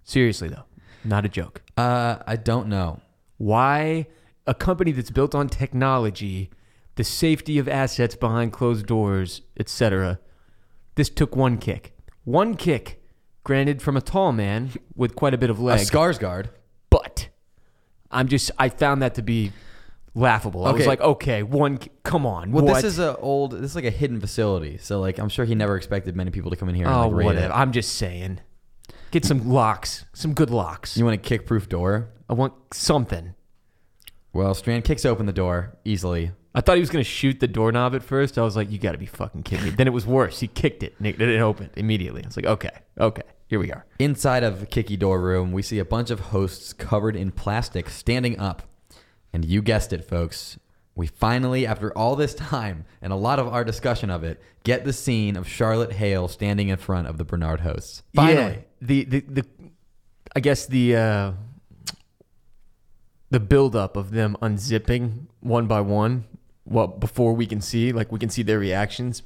Seriously 0.03 0.48
though, 0.50 0.65
not 1.03 1.25
a 1.25 1.29
joke. 1.29 1.62
Uh, 1.77 2.17
I 2.27 2.36
don't 2.36 2.67
know. 2.67 3.01
Why 3.38 4.08
a 4.48 4.54
company 4.54 4.92
that's 4.92 5.12
built 5.12 5.34
on 5.36 5.50
technology, 5.50 6.50
the 6.96 7.04
safety 7.04 7.58
of 7.60 7.68
assets 7.68 8.15
behind 8.15 8.54
closed 8.54 8.86
doors, 8.86 9.42
etc. 9.58 10.20
This 10.96 11.10
took 11.10 11.36
one 11.36 11.58
kick. 11.58 11.94
One 12.24 12.56
kick, 12.56 13.01
granted 13.44 13.82
from 13.82 13.98
a 13.98 14.01
tall 14.01 14.32
man 14.32 14.72
with 14.96 15.15
quite 15.15 15.34
a 15.34 15.38
bit 15.38 15.50
of 15.50 15.60
leg. 15.60 15.80
A. 15.82 15.84
Skarsgård. 15.84 16.48
but 16.89 17.30
I'm 18.12 18.27
just 18.27 18.51
I 18.58 18.70
found 18.70 19.01
that 19.01 19.15
to 19.15 19.22
be 19.22 19.51
laughable. 20.13 20.65
I 20.65 20.72
was 20.72 20.82
Okay. 20.82 20.88
like, 20.88 21.01
okay, 21.01 21.44
one 21.44 21.77
ki- 21.77 21.92
come 22.04 22.25
on. 22.25 22.51
Well, 22.51 22.63
what? 22.63 22.75
this 22.75 22.84
is 22.86 23.00
a 23.00 23.18
old. 23.18 23.51
This 23.51 23.72
is 23.72 23.75
like 23.75 23.84
a 23.86 23.89
hidden 23.92 24.20
facility. 24.22 24.77
So 24.77 25.01
like, 25.01 25.18
I'm 25.20 25.27
sure 25.30 25.44
he 25.44 25.56
never 25.56 25.75
expected 25.75 26.15
many 26.15 26.32
people 26.32 26.50
to 26.51 26.56
come 26.56 26.70
in 26.70 26.75
here. 26.75 26.86
and, 26.88 26.96
Oh, 26.96 27.08
like, 27.10 27.15
raid 27.18 27.25
whatever. 27.25 27.48
it. 27.54 27.58
I'm 27.58 27.72
just 27.74 27.96
saying. 27.96 28.39
Get 29.12 29.25
some 29.25 29.50
locks, 29.50 30.06
some 30.13 30.34
good 30.34 30.50
locks. 30.50 30.96
You 30.98 31.04
want 31.06 31.15
a 31.15 31.18
kick-proof 31.18 31.68
door? 31.70 32.10
I 32.29 32.33
want 32.33 32.53
something. 32.74 33.35
Well, 34.33 34.53
Strand 34.53 34.83
kicks 34.83 35.05
open 35.05 35.25
the 35.25 35.33
door 35.33 35.77
easily. 35.85 36.31
I 36.53 36.61
thought 36.61 36.75
he 36.75 36.81
was 36.81 36.90
gonna 36.90 37.03
shoot 37.03 37.40
the 37.40 37.48
doorknob 37.48 37.96
at 37.96 38.03
first. 38.03 38.38
I 38.38 38.42
was 38.42 38.55
like, 38.55 38.72
you 38.72 38.77
got 38.77 38.94
to 38.94 38.98
be 38.98 39.05
fucking 39.05 39.44
kidding 39.44 39.66
me. 39.66 39.72
then 39.72 39.88
it 39.88 39.94
was 39.94 40.05
worse. 40.05 40.40
He 40.40 40.48
kicked 40.48 40.83
it 40.83 40.96
and 40.98 41.07
it, 41.07 41.22
it 41.22 41.40
opened 41.42 41.72
immediately. 41.75 42.24
I 42.24 42.27
was 42.27 42.38
like, 42.38 42.46
okay, 42.46 42.72
okay, 43.00 43.24
here 43.48 43.59
we 43.59 43.72
are. 43.72 43.85
Inside 44.00 44.44
of 44.44 44.70
Kicky 44.70 44.98
Door 44.98 45.22
Room, 45.22 45.51
we 45.51 45.61
see 45.61 45.79
a 45.79 45.85
bunch 45.85 46.09
of 46.09 46.20
hosts 46.20 46.74
covered 46.74 47.16
in 47.16 47.31
plastic 47.31 47.90
standing 47.90 48.40
up. 48.40 48.64
And 49.33 49.44
you 49.44 49.61
guessed 49.61 49.92
it, 49.92 50.05
folks. 50.05 50.57
We 50.96 51.07
finally, 51.07 51.68
after 51.68 51.92
all 51.98 52.16
this 52.16 52.33
time 52.33 52.85
and 53.01 53.11
a 53.11 53.18
lot 53.18 53.38
of 53.38 53.50
our 53.50 53.66
discussion 53.66 54.09
of 54.09 54.24
it, 54.24 54.42
get 54.64 54.85
the 54.85 54.94
scene 54.94 55.35
of 55.35 55.46
Charlotte 55.48 55.92
Hale 55.92 56.29
standing 56.29 56.70
in 56.70 56.77
front 56.77 57.07
of 57.07 57.18
the 57.18 57.25
Bernard 57.25 57.59
hosts. 57.59 58.01
Finally. 58.14 58.53
Yeah, 58.53 58.61
the 58.81 59.03
the 59.03 59.20
the, 59.20 59.46
I 60.33 60.40
guess 60.40 60.66
the 60.68 60.96
uh, 60.96 61.31
the 63.29 63.40
buildup 63.40 63.98
of 63.98 64.11
them 64.11 64.38
unzipping 64.42 65.27
one 65.40 65.68
by 65.68 65.81
one, 65.81 66.25
well, 66.66 66.88
before 66.88 67.33
we 67.33 67.46
can 67.46 67.61
see, 67.61 67.92
like 67.92 68.11
we 68.11 68.20
can 68.20 68.29
see 68.29 68.44
their 68.44 68.59
reactions, 68.59 69.24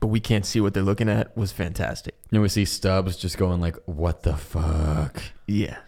but 0.00 0.08
we 0.08 0.20
can't 0.20 0.46
see 0.46 0.60
what 0.60 0.74
they're 0.74 0.82
looking 0.82 1.08
at, 1.08 1.36
was 1.36 1.52
fantastic. 1.52 2.14
And 2.30 2.40
we 2.40 2.48
see 2.48 2.64
Stubbs 2.64 3.16
just 3.16 3.36
going 3.36 3.60
like, 3.60 3.76
what 3.86 4.22
the 4.22 4.36
fuck? 4.36 5.22
Yeah. 5.46 5.78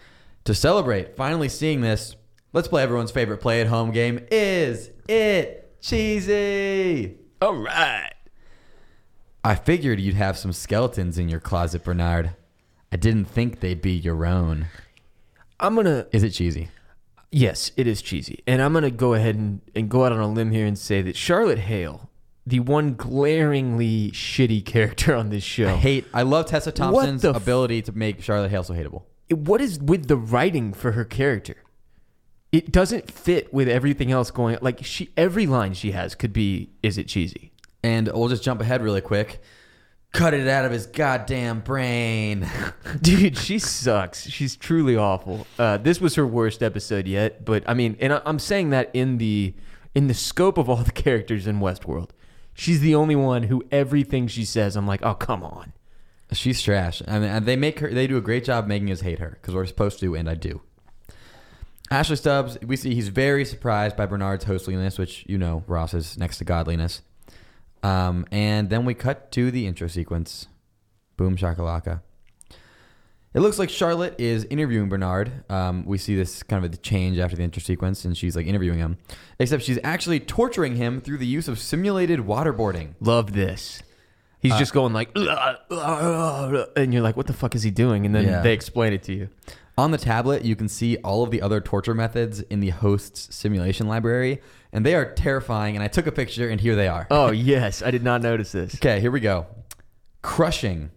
To 0.45 0.55
celebrate 0.55 1.17
finally 1.17 1.49
seeing 1.49 1.81
this, 1.81 2.17
let's 2.53 2.69
play 2.69 2.83
everyone's 2.83 3.11
favorite 3.11 3.39
play 3.39 3.61
at 3.61 3.67
home 3.67 3.93
game. 3.93 4.27
Is 4.31 4.91
it 5.09 5.81
cheesy? 5.81 7.19
All 7.41 7.57
right. 7.57 8.13
I 9.43 9.55
figured 9.55 10.01
you'd 10.01 10.17
have 10.17 10.37
some 10.37 10.53
skeletons 10.53 11.19
in 11.19 11.29
your 11.29 11.41
closet, 11.41 11.85
Bernard. 11.85 12.33
I 12.93 12.97
didn't 12.97 13.27
think 13.27 13.61
they'd 13.61 13.81
be 13.81 13.93
your 13.93 14.27
own. 14.27 14.67
I'm 15.59 15.77
gonna. 15.77 16.07
Is 16.13 16.23
it 16.23 16.31
cheesy? 16.31 16.69
Yes, 17.33 17.71
it 17.77 17.87
is 17.87 18.03
cheesy, 18.03 18.43
and 18.47 18.61
I'm 18.61 18.73
gonna 18.73 18.91
go 18.91 19.15
ahead 19.15 19.37
and, 19.37 19.61
and 19.75 19.89
go 19.89 20.05
out 20.05 20.13
on 20.13 20.19
a 20.19 20.29
limb 20.29 20.51
here 20.51 20.67
and 20.67 20.77
say 20.77 21.01
that 21.03 21.17
Charlotte 21.17 21.61
Hale, 21.61 22.11
the 22.45 22.59
one 22.61 22.95
glaringly 22.95 24.11
shitty 24.11 24.65
character 24.67 25.15
on 25.15 25.31
this 25.31 25.45
show, 25.45 25.69
I 25.69 25.77
hate. 25.77 26.07
I 26.13 26.23
love 26.23 26.47
Tessa 26.47 26.73
Thompson's 26.73 27.23
the 27.23 27.31
f- 27.31 27.37
ability 27.37 27.83
to 27.83 27.93
make 27.93 28.21
Charlotte 28.23 28.51
Hale 28.51 28.65
so 28.65 28.75
hateable. 28.75 29.03
what 29.29 29.61
is 29.61 29.79
with 29.79 30.09
the 30.09 30.17
writing 30.17 30.73
for 30.73 30.93
her 30.93 31.05
character? 31.05 31.57
It 32.51 32.73
doesn't 32.73 33.09
fit 33.09 33.55
with 33.55 33.69
everything 33.69 34.11
else 34.11 34.33
going. 34.33 34.59
Like 34.61 34.85
she, 34.85 35.11
every 35.17 35.47
line 35.47 35.73
she 35.75 35.93
has 35.93 36.17
could 36.17 36.33
be, 36.33 36.71
"Is 36.83 36.99
it 36.99 37.07
cheesy?" 37.07 37.53
And 37.85 38.11
we'll 38.13 38.29
just 38.29 38.43
jump 38.43 38.61
ahead 38.61 38.83
really 38.83 39.01
quick. 39.01 39.41
Cut 40.13 40.35
it 40.35 40.49
out 40.49 40.65
of 40.65 40.73
his 40.73 40.87
goddamn 40.87 41.61
brain. 41.61 42.49
Dude, 43.01 43.37
she 43.37 43.59
sucks. 43.59 44.29
She's 44.29 44.57
truly 44.57 44.97
awful. 44.97 45.47
Uh, 45.59 45.77
this 45.77 46.01
was 46.01 46.17
her 46.17 46.27
worst 46.27 46.63
episode 46.63 47.07
yet. 47.07 47.45
But 47.45 47.63
I 47.67 47.75
mean, 47.75 47.97
and 48.01 48.15
I, 48.15 48.23
I'm 48.25 48.41
saying 48.41 48.71
that 48.71 48.91
in 48.93 49.19
the 49.19 49.55
in 49.95 50.09
the 50.09 50.15
scope 50.15 50.59
of 50.59 50.69
all 50.69 50.77
the 50.77 50.91
characters 50.91 51.47
in 51.47 51.61
Westworld, 51.61 52.11
she's 52.55 52.81
the 52.81 52.95
only 52.95 53.15
one 53.15 53.45
who 53.45 53.63
everything 53.71 54.27
she 54.27 54.45
says, 54.45 54.77
I'm 54.77 54.87
like, 54.87 55.03
oh 55.03 55.15
come 55.15 55.45
on. 55.45 55.73
She's 56.33 56.63
trash. 56.63 57.03
I 57.09 57.19
mean, 57.19 57.29
and 57.29 57.47
they 57.47 57.57
make 57.57 57.81
her. 57.81 57.89
They 57.89 58.07
do 58.07 58.17
a 58.17 58.21
great 58.21 58.45
job 58.45 58.67
making 58.67 58.91
us 58.91 59.01
hate 59.01 59.19
her 59.19 59.39
because 59.41 59.55
we're 59.55 59.67
supposed 59.67 60.01
to, 60.01 60.15
and 60.15 60.29
I 60.29 60.35
do. 60.35 60.61
Ashley 61.91 62.15
Stubbs, 62.15 62.57
we 62.65 62.77
see 62.77 62.95
he's 62.95 63.09
very 63.09 63.45
surprised 63.45 63.97
by 63.97 64.07
Bernard's 64.07 64.45
hostliness, 64.45 64.97
which 64.97 65.25
you 65.27 65.39
know 65.39 65.65
Ross 65.67 65.93
is 65.93 66.17
next 66.17 66.39
to 66.39 66.45
godliness. 66.45 67.03
Um, 67.83 68.27
and 68.31 68.69
then 68.71 68.85
we 68.85 68.95
cut 68.95 69.31
to 69.33 69.51
the 69.51 69.67
intro 69.67 69.89
sequence. 69.89 70.49
Boom 71.17 71.37
shakalaka. 71.37 72.03
It 73.33 73.41
looks 73.41 73.61
like 73.61 73.71
Charlotte 73.71 74.17
is 74.19 74.45
interviewing 74.51 74.89
Bernard. 74.89 75.45
Um, 75.49 75.85
we 75.87 75.99
see 75.99 76.17
this 76.17 76.43
kind 76.43 76.65
of 76.65 76.73
a 76.73 76.77
change 76.77 77.19
after 77.19 77.37
the 77.37 77.45
intro 77.45 77.61
sequence, 77.63 78.05
and 78.05 78.17
she's 78.17 78.35
like 78.35 78.47
interviewing 78.47 78.79
him. 78.79 78.99
Except 79.39 79.63
she's 79.63 79.79
actually 79.85 80.19
torturing 80.19 80.75
him 80.77 81.01
through 81.01 81.19
the 81.19 81.27
use 81.27 81.47
of 81.47 81.59
simulated 81.61 82.21
waterboarding. 82.21 82.95
Love 83.01 83.33
this. 83.33 83.83
He's 84.41 84.53
Uh, 84.53 84.59
just 84.59 84.73
going 84.73 84.93
like, 84.93 85.11
"Ugh, 85.15 85.29
ugh, 85.29 85.59
ugh," 85.71 86.69
and 86.75 86.93
you're 86.93 87.03
like, 87.03 87.17
what 87.17 87.27
the 87.29 87.33
fuck 87.33 87.55
is 87.55 87.63
he 87.63 87.71
doing? 87.71 88.05
And 88.05 88.15
then 88.15 88.25
Yeah. 88.27 88.41
they 88.41 88.53
explain 88.53 88.93
it 88.93 89.03
to 89.05 89.13
you. 89.15 89.29
On 89.79 89.93
the 89.93 89.99
tablet, 89.99 90.45
you 90.45 90.57
can 90.57 90.67
see 90.69 90.97
all 90.99 91.23
of 91.23 91.31
the 91.31 91.41
other 91.41 91.61
torture 91.61 91.95
methods 91.95 92.41
in 92.41 92.59
the 92.61 92.71
host's 92.71 93.33
simulation 93.35 93.87
library, 93.87 94.41
and 94.73 94.85
they 94.87 94.95
are 94.95 95.13
terrifying. 95.15 95.75
And 95.77 95.83
I 95.83 95.89
took 95.89 96.07
a 96.07 96.13
picture, 96.13 96.49
and 96.49 96.61
here 96.61 96.77
they 96.77 96.89
are. 96.89 97.07
Oh 97.11 97.31
yes, 97.31 97.83
I 97.83 97.91
did 97.91 98.03
not 98.03 98.23
notice 98.23 98.53
this. 98.53 98.75
Okay, 98.77 99.01
here 99.01 99.11
we 99.11 99.21
go. 99.21 99.47
Crushing, 100.23 100.91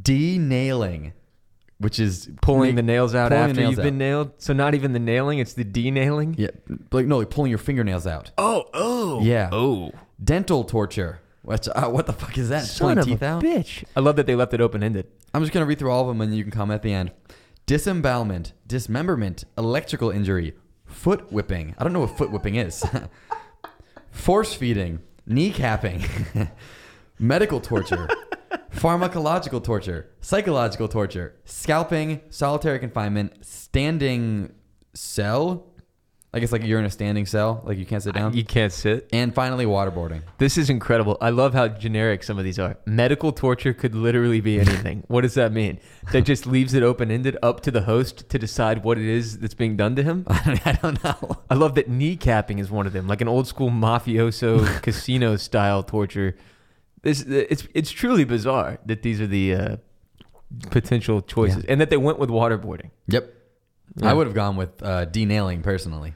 de-nailing, 0.00 1.12
which 1.78 1.98
is 1.98 2.28
Pulling 2.42 2.74
the 2.74 2.82
nails 2.82 3.14
out 3.14 3.30
pulling 3.30 3.44
the 3.44 3.50
after 3.50 3.60
nails 3.60 3.70
you've 3.72 3.78
out. 3.78 3.82
been 3.84 3.98
nailed. 3.98 4.30
So 4.38 4.52
not 4.52 4.74
even 4.74 4.92
the 4.92 4.98
nailing, 4.98 5.38
it's 5.38 5.52
the 5.54 5.64
denailing. 5.64 6.34
Yeah, 6.38 6.48
like 6.92 7.06
no, 7.06 7.18
like 7.18 7.30
pulling 7.30 7.50
your 7.50 7.58
fingernails 7.58 8.06
out. 8.06 8.30
Oh, 8.38 8.64
oh, 8.74 9.22
Yeah. 9.22 9.48
oh. 9.52 9.92
Dental 10.22 10.64
torture. 10.64 11.20
What? 11.42 11.68
Uh, 11.68 11.88
what 11.88 12.06
the 12.06 12.12
fuck 12.12 12.36
is 12.36 12.48
that? 12.48 12.64
Son 12.64 12.80
Pulling 12.88 12.98
of 12.98 13.04
teeth 13.06 13.22
a 13.22 13.26
out? 13.26 13.42
bitch. 13.42 13.84
I 13.96 14.00
love 14.00 14.16
that 14.16 14.26
they 14.26 14.34
left 14.34 14.52
it 14.52 14.60
open 14.60 14.82
ended. 14.82 15.06
I'm 15.32 15.42
just 15.42 15.52
gonna 15.52 15.64
read 15.66 15.78
through 15.78 15.92
all 15.92 16.02
of 16.02 16.08
them, 16.08 16.20
and 16.20 16.36
you 16.36 16.42
can 16.42 16.50
comment 16.50 16.74
at 16.76 16.82
the 16.82 16.92
end. 16.92 17.12
Disembowelment, 17.66 18.52
dismemberment, 18.66 19.44
electrical 19.56 20.10
injury, 20.10 20.54
foot 20.98 21.30
whipping. 21.32 21.74
I 21.78 21.84
don't 21.84 21.92
know 21.92 22.00
what 22.00 22.18
foot 22.18 22.32
whipping 22.32 22.56
is. 22.56 22.84
Force 24.10 24.52
feeding, 24.52 24.98
kneecapping, 25.28 26.50
medical 27.20 27.60
torture, 27.60 28.08
pharmacological 28.74 29.62
torture, 29.62 30.10
psychological 30.20 30.88
torture, 30.88 31.36
scalping, 31.44 32.20
solitary 32.30 32.80
confinement, 32.80 33.44
standing 33.46 34.52
cell, 34.92 35.67
I 36.32 36.40
guess 36.40 36.52
like 36.52 36.62
you're 36.62 36.78
in 36.78 36.84
a 36.84 36.90
standing 36.90 37.24
cell, 37.24 37.62
like 37.64 37.78
you 37.78 37.86
can't 37.86 38.02
sit 38.02 38.14
down. 38.14 38.34
You 38.34 38.44
can't 38.44 38.72
sit. 38.72 39.08
and 39.14 39.34
finally, 39.34 39.64
waterboarding. 39.64 40.22
This 40.36 40.58
is 40.58 40.68
incredible. 40.68 41.16
I 41.22 41.30
love 41.30 41.54
how 41.54 41.68
generic 41.68 42.22
some 42.22 42.38
of 42.38 42.44
these 42.44 42.58
are. 42.58 42.76
Medical 42.84 43.32
torture 43.32 43.72
could 43.72 43.94
literally 43.94 44.42
be 44.42 44.60
anything. 44.60 45.04
what 45.08 45.22
does 45.22 45.34
that 45.34 45.52
mean? 45.52 45.80
That 46.12 46.22
just 46.22 46.46
leaves 46.46 46.74
it 46.74 46.82
open 46.82 47.10
ended 47.10 47.38
up 47.42 47.62
to 47.62 47.70
the 47.70 47.82
host 47.82 48.28
to 48.28 48.38
decide 48.38 48.84
what 48.84 48.98
it 48.98 49.06
is 49.06 49.38
that's 49.38 49.54
being 49.54 49.76
done 49.76 49.96
to 49.96 50.02
him? 50.02 50.26
I 50.28 50.78
don't 50.82 51.02
know. 51.02 51.38
I 51.48 51.54
love 51.54 51.74
that 51.76 51.88
kneecapping 51.90 52.58
is 52.58 52.70
one 52.70 52.86
of 52.86 52.92
them, 52.92 53.08
like 53.08 53.22
an 53.22 53.28
old 53.28 53.46
school 53.46 53.70
mafioso 53.70 54.82
casino 54.82 55.36
style 55.36 55.82
torture. 55.82 56.36
This 57.02 57.22
it's 57.22 57.66
it's 57.72 57.90
truly 57.90 58.24
bizarre 58.24 58.78
that 58.84 59.02
these 59.02 59.20
are 59.20 59.26
the 59.26 59.54
uh, 59.54 59.76
potential 60.70 61.22
choices, 61.22 61.64
and 61.64 61.80
that 61.80 61.88
they 61.90 61.96
went 61.96 62.18
with 62.18 62.28
waterboarding. 62.28 62.90
Yep. 63.06 63.34
Yeah. 63.96 64.10
I 64.10 64.14
would 64.14 64.26
have 64.26 64.34
gone 64.34 64.56
with 64.56 64.82
uh, 64.82 65.04
denailing 65.06 65.62
personally. 65.62 66.14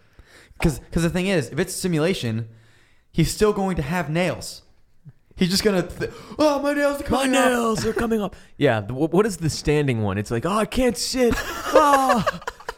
Because 0.59 0.79
because 0.79 1.03
the 1.03 1.11
thing 1.11 1.27
is, 1.27 1.49
if 1.51 1.59
it's 1.59 1.75
simulation, 1.75 2.49
he's 3.11 3.31
still 3.33 3.53
going 3.53 3.77
to 3.77 3.83
have 3.83 4.09
nails. 4.11 4.63
He's 5.35 5.49
just 5.51 5.65
going 5.65 5.83
to, 5.83 5.89
th- 5.89 6.11
oh, 6.39 6.61
my 6.61 6.75
nails 6.75 7.01
are 7.01 7.05
My 7.05 7.25
coming 7.25 7.37
off." 7.37 7.49
nails 7.49 7.87
are 7.87 7.93
coming 7.95 8.21
up. 8.21 8.37
Yeah, 8.59 8.81
the, 8.81 8.93
wh- 8.93 9.13
what 9.13 9.25
is 9.27 9.39
the 9.39 9.49
standing 9.51 10.03
one? 10.03 10.19
It's 10.19 10.31
like, 10.31 10.45
oh, 10.47 10.53
I 10.53 10.67
can't 10.67 10.97
sit. 10.97 11.35
Oh, 11.75 12.23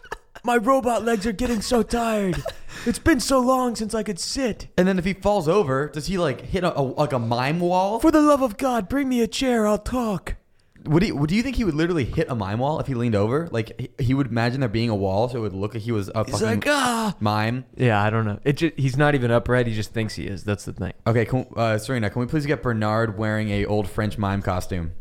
my 0.44 0.56
robot 0.56 1.04
legs 1.04 1.26
are 1.26 1.32
getting 1.32 1.60
so 1.60 1.82
tired. 1.82 2.42
It's 2.86 2.98
been 3.00 3.18
so 3.20 3.40
long 3.40 3.74
since 3.74 3.92
I 3.94 4.02
could 4.02 4.18
sit. 4.20 4.68
And 4.78 4.86
then 4.86 4.98
if 4.98 5.04
he 5.04 5.14
falls 5.14 5.48
over, 5.48 5.88
does 5.88 6.06
he 6.06 6.16
like 6.16 6.42
hit 6.42 6.64
a, 6.64 6.78
a 6.78 6.82
like 6.82 7.12
a 7.12 7.18
mime 7.18 7.58
wall? 7.60 7.98
For 7.98 8.10
the 8.10 8.22
love 8.22 8.40
of 8.40 8.56
God, 8.56 8.88
bring 8.88 9.08
me 9.08 9.20
a 9.20 9.26
chair. 9.26 9.66
I'll 9.66 9.76
talk. 9.78 10.36
Would 10.84 11.02
he? 11.02 11.12
Would 11.12 11.28
do 11.30 11.34
you 11.36 11.42
think 11.42 11.56
he 11.56 11.64
would 11.64 11.74
literally 11.74 12.04
hit 12.04 12.28
a 12.28 12.34
mime 12.34 12.58
wall 12.58 12.78
if 12.80 12.86
he 12.86 12.94
leaned 12.94 13.14
over? 13.14 13.48
Like 13.50 13.78
he, 13.98 14.04
he 14.04 14.14
would 14.14 14.26
imagine 14.26 14.60
there 14.60 14.68
being 14.68 14.90
a 14.90 14.94
wall, 14.94 15.28
so 15.28 15.38
it 15.38 15.40
would 15.40 15.52
look 15.54 15.74
like 15.74 15.82
he 15.82 15.92
was 15.92 16.10
a 16.14 16.24
He's 16.24 16.32
fucking 16.40 16.46
like, 16.60 16.64
ah. 16.66 17.14
mime. 17.20 17.64
Yeah, 17.76 18.02
I 18.02 18.10
don't 18.10 18.24
know. 18.26 18.38
It 18.44 18.58
ju- 18.58 18.72
he's 18.76 18.96
not 18.96 19.14
even 19.14 19.30
upright. 19.30 19.66
He 19.66 19.74
just 19.74 19.92
thinks 19.92 20.14
he 20.14 20.26
is. 20.26 20.44
That's 20.44 20.64
the 20.64 20.72
thing. 20.74 20.92
Okay, 21.06 21.24
can, 21.24 21.46
uh, 21.56 21.78
Serena, 21.78 22.10
can 22.10 22.20
we 22.20 22.26
please 22.26 22.44
get 22.46 22.62
Bernard 22.62 23.16
wearing 23.18 23.48
a 23.50 23.64
old 23.64 23.88
French 23.88 24.18
mime 24.18 24.42
costume 24.42 24.92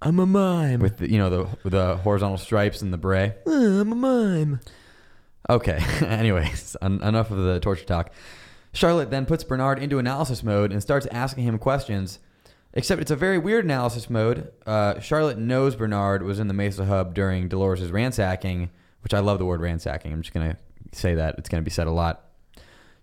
I'm 0.00 0.18
a 0.18 0.26
mime. 0.26 0.80
with 0.80 0.98
the, 0.98 1.10
you 1.10 1.18
know 1.18 1.30
the 1.30 1.44
with 1.64 1.72
the 1.72 1.96
horizontal 1.96 2.38
stripes 2.38 2.82
and 2.82 2.92
the 2.92 2.98
beret? 2.98 3.42
Uh, 3.46 3.50
I'm 3.80 3.92
a 3.92 3.94
mime. 3.94 4.60
Okay. 5.50 5.78
Anyways, 6.04 6.76
en- 6.82 7.02
enough 7.02 7.30
of 7.30 7.38
the 7.38 7.58
torture 7.60 7.84
talk. 7.84 8.12
Charlotte 8.74 9.10
then 9.10 9.24
puts 9.24 9.44
Bernard 9.44 9.78
into 9.78 9.98
analysis 9.98 10.42
mode 10.44 10.72
and 10.72 10.82
starts 10.82 11.06
asking 11.06 11.44
him 11.44 11.58
questions. 11.58 12.18
Except 12.78 13.02
it's 13.02 13.10
a 13.10 13.16
very 13.16 13.38
weird 13.38 13.64
analysis 13.64 14.08
mode. 14.08 14.52
Uh, 14.64 15.00
Charlotte 15.00 15.36
knows 15.36 15.74
Bernard 15.74 16.22
was 16.22 16.38
in 16.38 16.46
the 16.46 16.54
Mesa 16.54 16.84
Hub 16.84 17.12
during 17.12 17.48
Dolores' 17.48 17.90
ransacking, 17.90 18.70
which 19.00 19.12
I 19.12 19.18
love 19.18 19.40
the 19.40 19.44
word 19.44 19.60
ransacking. 19.60 20.12
I'm 20.12 20.22
just 20.22 20.32
going 20.32 20.52
to 20.52 20.56
say 20.96 21.16
that. 21.16 21.34
It's 21.38 21.48
going 21.48 21.60
to 21.60 21.64
be 21.64 21.72
said 21.72 21.88
a 21.88 21.90
lot. 21.90 22.26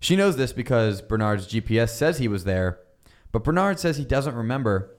She 0.00 0.16
knows 0.16 0.38
this 0.38 0.54
because 0.54 1.02
Bernard's 1.02 1.46
GPS 1.46 1.90
says 1.90 2.16
he 2.16 2.26
was 2.26 2.44
there, 2.44 2.80
but 3.32 3.44
Bernard 3.44 3.78
says 3.78 3.98
he 3.98 4.06
doesn't 4.06 4.34
remember. 4.34 4.96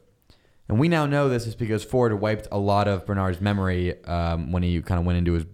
And 0.70 0.78
we 0.78 0.90
now 0.90 1.08
know 1.08 1.28
this 1.28 1.48
is 1.48 1.56
because 1.56 1.84
Ford 1.84 2.14
wiped 2.14 2.48
a 2.52 2.60
lot 2.60 2.88
of 2.88 3.04
Bernard's 3.08 3.42
memory 3.42 4.06
um, 4.06 4.52
when 4.52 4.62
he 4.62 4.80
kind 4.84 5.00
of 5.00 5.08
went 5.08 5.18
into 5.18 5.34
his 5.34 5.46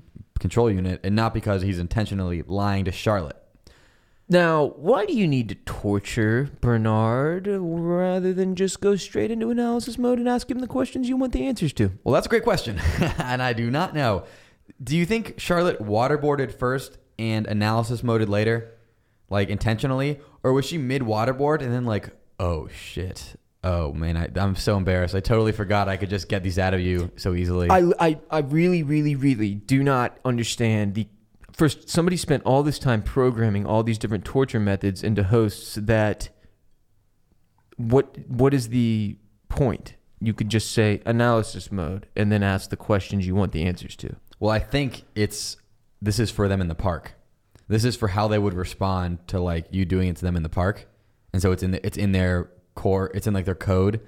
control 0.41 0.69
unit, 0.69 0.99
and 1.01 1.15
not 1.15 1.33
because 1.33 1.61
he's 1.61 1.79
intentionally 1.79 2.43
lying 2.45 2.83
to 2.83 2.91
Charlotte. 2.91 3.41
Now, 4.29 4.73
why 4.77 5.05
do 5.05 5.13
you 5.13 5.27
need 5.27 5.49
to 5.49 5.55
torture 5.55 6.49
Bernard 6.61 7.47
rather 7.47 8.33
than 8.33 8.55
just 8.55 8.79
go 8.79 8.95
straight 8.95 9.31
into 9.31 9.51
analysis 9.51 9.97
mode 9.97 10.17
and 10.17 10.29
ask 10.29 10.49
him 10.49 10.59
the 10.59 10.67
questions 10.67 11.09
you 11.09 11.17
want 11.17 11.33
the 11.33 11.45
answers 11.45 11.73
to? 11.73 11.91
Well, 12.03 12.13
that's 12.13 12.25
a 12.25 12.29
great 12.29 12.43
question, 12.43 12.79
and 13.17 13.41
I 13.41 13.53
do 13.53 13.69
not 13.69 13.93
know. 13.93 14.23
Do 14.81 14.95
you 14.95 15.05
think 15.05 15.35
Charlotte 15.39 15.79
waterboarded 15.81 16.57
first 16.57 16.97
and 17.19 17.45
analysis 17.47 18.01
moded 18.01 18.29
later, 18.29 18.71
like 19.29 19.49
intentionally, 19.49 20.19
or 20.41 20.53
was 20.53 20.65
she 20.65 20.77
mid 20.77 21.01
waterboard 21.01 21.61
and 21.61 21.73
then 21.73 21.85
like, 21.85 22.09
oh 22.39 22.67
shit, 22.69 23.35
oh 23.63 23.93
man, 23.93 24.17
I, 24.17 24.29
I'm 24.35 24.55
so 24.55 24.77
embarrassed. 24.77 25.15
I 25.15 25.19
totally 25.19 25.51
forgot 25.51 25.87
I 25.89 25.97
could 25.97 26.09
just 26.09 26.27
get 26.27 26.43
these 26.43 26.59
out 26.59 26.73
of 26.73 26.81
you 26.81 27.11
so 27.15 27.33
easily. 27.33 27.69
I, 27.69 27.91
I, 27.99 28.19
I 28.29 28.39
really, 28.39 28.83
really, 28.83 29.15
really 29.15 29.55
do 29.55 29.83
not 29.83 30.17
understand 30.25 30.95
the. 30.95 31.07
First, 31.53 31.89
somebody 31.89 32.17
spent 32.17 32.43
all 32.43 32.63
this 32.63 32.79
time 32.79 33.01
programming 33.01 33.65
all 33.65 33.83
these 33.83 33.97
different 33.97 34.25
torture 34.25 34.59
methods 34.59 35.03
into 35.03 35.23
hosts 35.23 35.75
that. 35.75 36.29
What 37.77 38.17
What 38.27 38.53
is 38.53 38.69
the 38.69 39.17
point? 39.49 39.95
You 40.19 40.33
could 40.33 40.49
just 40.49 40.71
say 40.71 41.01
analysis 41.05 41.71
mode 41.71 42.07
and 42.15 42.31
then 42.31 42.43
ask 42.43 42.69
the 42.69 42.77
questions 42.77 43.27
you 43.27 43.35
want 43.35 43.51
the 43.51 43.63
answers 43.63 43.95
to. 43.97 44.15
Well, 44.39 44.51
I 44.51 44.59
think 44.59 45.03
it's 45.15 45.57
this 46.01 46.19
is 46.19 46.31
for 46.31 46.47
them 46.47 46.61
in 46.61 46.67
the 46.67 46.75
park. 46.75 47.13
This 47.67 47.85
is 47.85 47.95
for 47.95 48.09
how 48.09 48.27
they 48.27 48.39
would 48.39 48.53
respond 48.53 49.27
to 49.29 49.39
like 49.39 49.67
you 49.71 49.85
doing 49.85 50.09
it 50.09 50.17
to 50.17 50.21
them 50.25 50.35
in 50.35 50.43
the 50.43 50.49
park, 50.49 50.87
and 51.33 51.41
so 51.41 51.51
it's 51.51 51.63
in 51.63 51.71
the, 51.71 51.85
it's 51.85 51.97
in 51.97 52.11
their 52.11 52.49
core. 52.75 53.11
It's 53.13 53.27
in 53.27 53.33
like 53.33 53.45
their 53.45 53.55
code. 53.55 54.01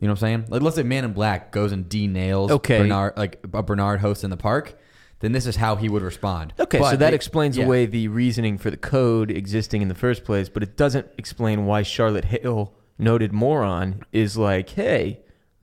You 0.00 0.06
know 0.06 0.12
what 0.12 0.22
I'm 0.22 0.28
saying? 0.28 0.44
Like, 0.48 0.62
let's 0.62 0.76
say 0.76 0.84
Man 0.84 1.04
in 1.04 1.12
Black 1.12 1.50
goes 1.50 1.72
and 1.72 1.88
de 1.88 2.06
nails 2.06 2.52
Okay. 2.52 2.78
Bernard 2.78 3.14
like 3.16 3.40
a 3.52 3.62
Bernard 3.62 4.00
host 4.00 4.22
in 4.22 4.30
the 4.30 4.36
park. 4.36 4.78
Then 5.20 5.32
this 5.32 5.46
is 5.46 5.56
how 5.56 5.76
he 5.76 5.88
would 5.88 6.02
respond. 6.02 6.54
Okay, 6.60 6.78
But 6.78 6.90
so 6.92 6.96
that 6.96 7.10
they- 7.10 7.14
explains 7.16 7.56
yeah. 7.56 7.64
away 7.64 7.86
the 7.86 8.06
reasoning 8.08 8.56
for 8.58 8.70
the 8.70 8.76
code 8.76 9.30
existing 9.30 9.82
in 9.82 9.88
the 9.88 9.94
first 9.94 10.24
place, 10.24 10.48
but 10.48 10.62
it 10.62 10.76
doesn't 10.76 11.06
explain 11.18 11.66
why 11.66 11.82
Charlotte 11.82 12.26
Hill, 12.26 12.72
noted 12.98 13.32
moron, 13.32 14.02
is 14.12 14.36
like, 14.36 14.70
hey, 14.70 15.20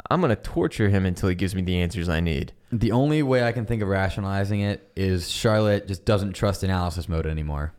I'm 0.10 0.20
going 0.22 0.30
to 0.30 0.36
torture 0.41 0.89
him 0.89 1.06
until 1.06 1.30
he 1.30 1.36
gives 1.36 1.56
me 1.56 1.62
the 1.62 1.78
answers 1.80 2.10
I 2.10 2.20
need. 2.20 2.52
The 2.72 2.91
only 2.91 3.24
way 3.24 3.44
I 3.44 3.54
can 3.54 3.65
think 3.65 3.82
of 3.82 3.88
rationalizing 3.88 4.60
it 4.60 4.91
is 4.96 5.30
Charlotte 5.32 5.88
just 5.88 6.04
doesn't 6.06 6.34
trust 6.34 6.62
analysis 6.63 7.08
mode 7.08 7.26
anymore, 7.26 7.74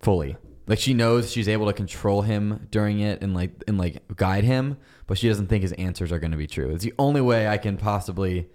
fully. 0.00 0.36
Like 0.66 0.78
she 0.78 0.94
knows 0.94 1.30
she's 1.30 1.48
able 1.48 1.66
to 1.66 1.74
control 1.74 2.22
him 2.22 2.66
during 2.70 3.00
it 3.00 3.22
and 3.22 3.34
like 3.34 3.50
and 3.68 3.76
like 3.76 4.02
guide 4.16 4.44
him, 4.44 4.78
but 5.06 5.18
she 5.18 5.28
doesn't 5.28 5.48
think 5.48 5.60
his 5.62 5.72
answers 5.72 6.10
are 6.10 6.18
going 6.18 6.30
to 6.30 6.38
be 6.38 6.46
true. 6.46 6.70
It's 6.70 6.84
the 6.84 6.94
only 6.98 7.20
way 7.20 7.46
I 7.46 7.58
can 7.58 7.76
possibly 7.76 8.48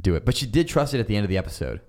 do 0.00 0.14
it. 0.14 0.24
But 0.24 0.36
she 0.36 0.46
did 0.46 0.68
trust 0.68 0.94
it 0.94 1.00
at 1.00 1.06
the 1.06 1.16
end 1.16 1.24
of 1.24 1.30
the 1.30 1.38
episode 1.38 1.80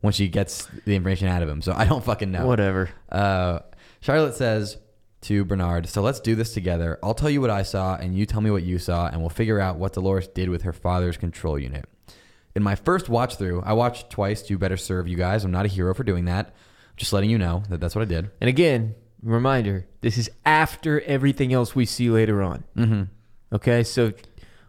when 0.00 0.12
she 0.12 0.28
gets 0.28 0.68
the 0.84 0.94
information 0.94 1.28
out 1.28 1.42
of 1.42 1.48
him. 1.48 1.62
So 1.62 1.72
I 1.76 1.84
don't 1.84 2.04
fucking 2.04 2.30
know. 2.30 2.46
Whatever. 2.46 2.90
Uh, 3.10 3.60
Charlotte 4.00 4.34
says 4.34 4.78
to 5.22 5.44
Bernard, 5.44 5.88
So 5.88 6.02
let's 6.02 6.20
do 6.20 6.34
this 6.34 6.52
together. 6.52 6.98
I'll 7.02 7.14
tell 7.14 7.30
you 7.30 7.40
what 7.40 7.50
I 7.50 7.62
saw, 7.62 7.96
and 7.96 8.16
you 8.16 8.26
tell 8.26 8.40
me 8.40 8.50
what 8.50 8.64
you 8.64 8.78
saw, 8.78 9.06
and 9.06 9.20
we'll 9.20 9.30
figure 9.30 9.60
out 9.60 9.76
what 9.76 9.92
Dolores 9.92 10.28
did 10.28 10.48
with 10.48 10.62
her 10.62 10.72
father's 10.72 11.16
control 11.16 11.58
unit. 11.58 11.86
In 12.54 12.62
my 12.62 12.74
first 12.74 13.08
watch 13.08 13.36
through, 13.36 13.62
I 13.62 13.72
watched 13.72 14.10
twice 14.10 14.42
to 14.42 14.58
better 14.58 14.76
serve 14.76 15.08
you 15.08 15.16
guys. 15.16 15.44
I'm 15.44 15.50
not 15.50 15.64
a 15.64 15.68
hero 15.68 15.94
for 15.94 16.04
doing 16.04 16.26
that. 16.26 16.54
Just 16.96 17.12
letting 17.12 17.30
you 17.30 17.38
know 17.38 17.62
that 17.70 17.80
that's 17.80 17.94
what 17.94 18.02
I 18.02 18.06
did. 18.06 18.30
And 18.40 18.48
again, 18.48 18.94
reminder 19.22 19.86
this 20.00 20.18
is 20.18 20.28
after 20.44 21.00
everything 21.02 21.52
else 21.52 21.74
we 21.74 21.86
see 21.86 22.10
later 22.10 22.42
on. 22.42 22.64
Mm-hmm. 22.76 23.02
Okay, 23.54 23.84
so 23.84 24.12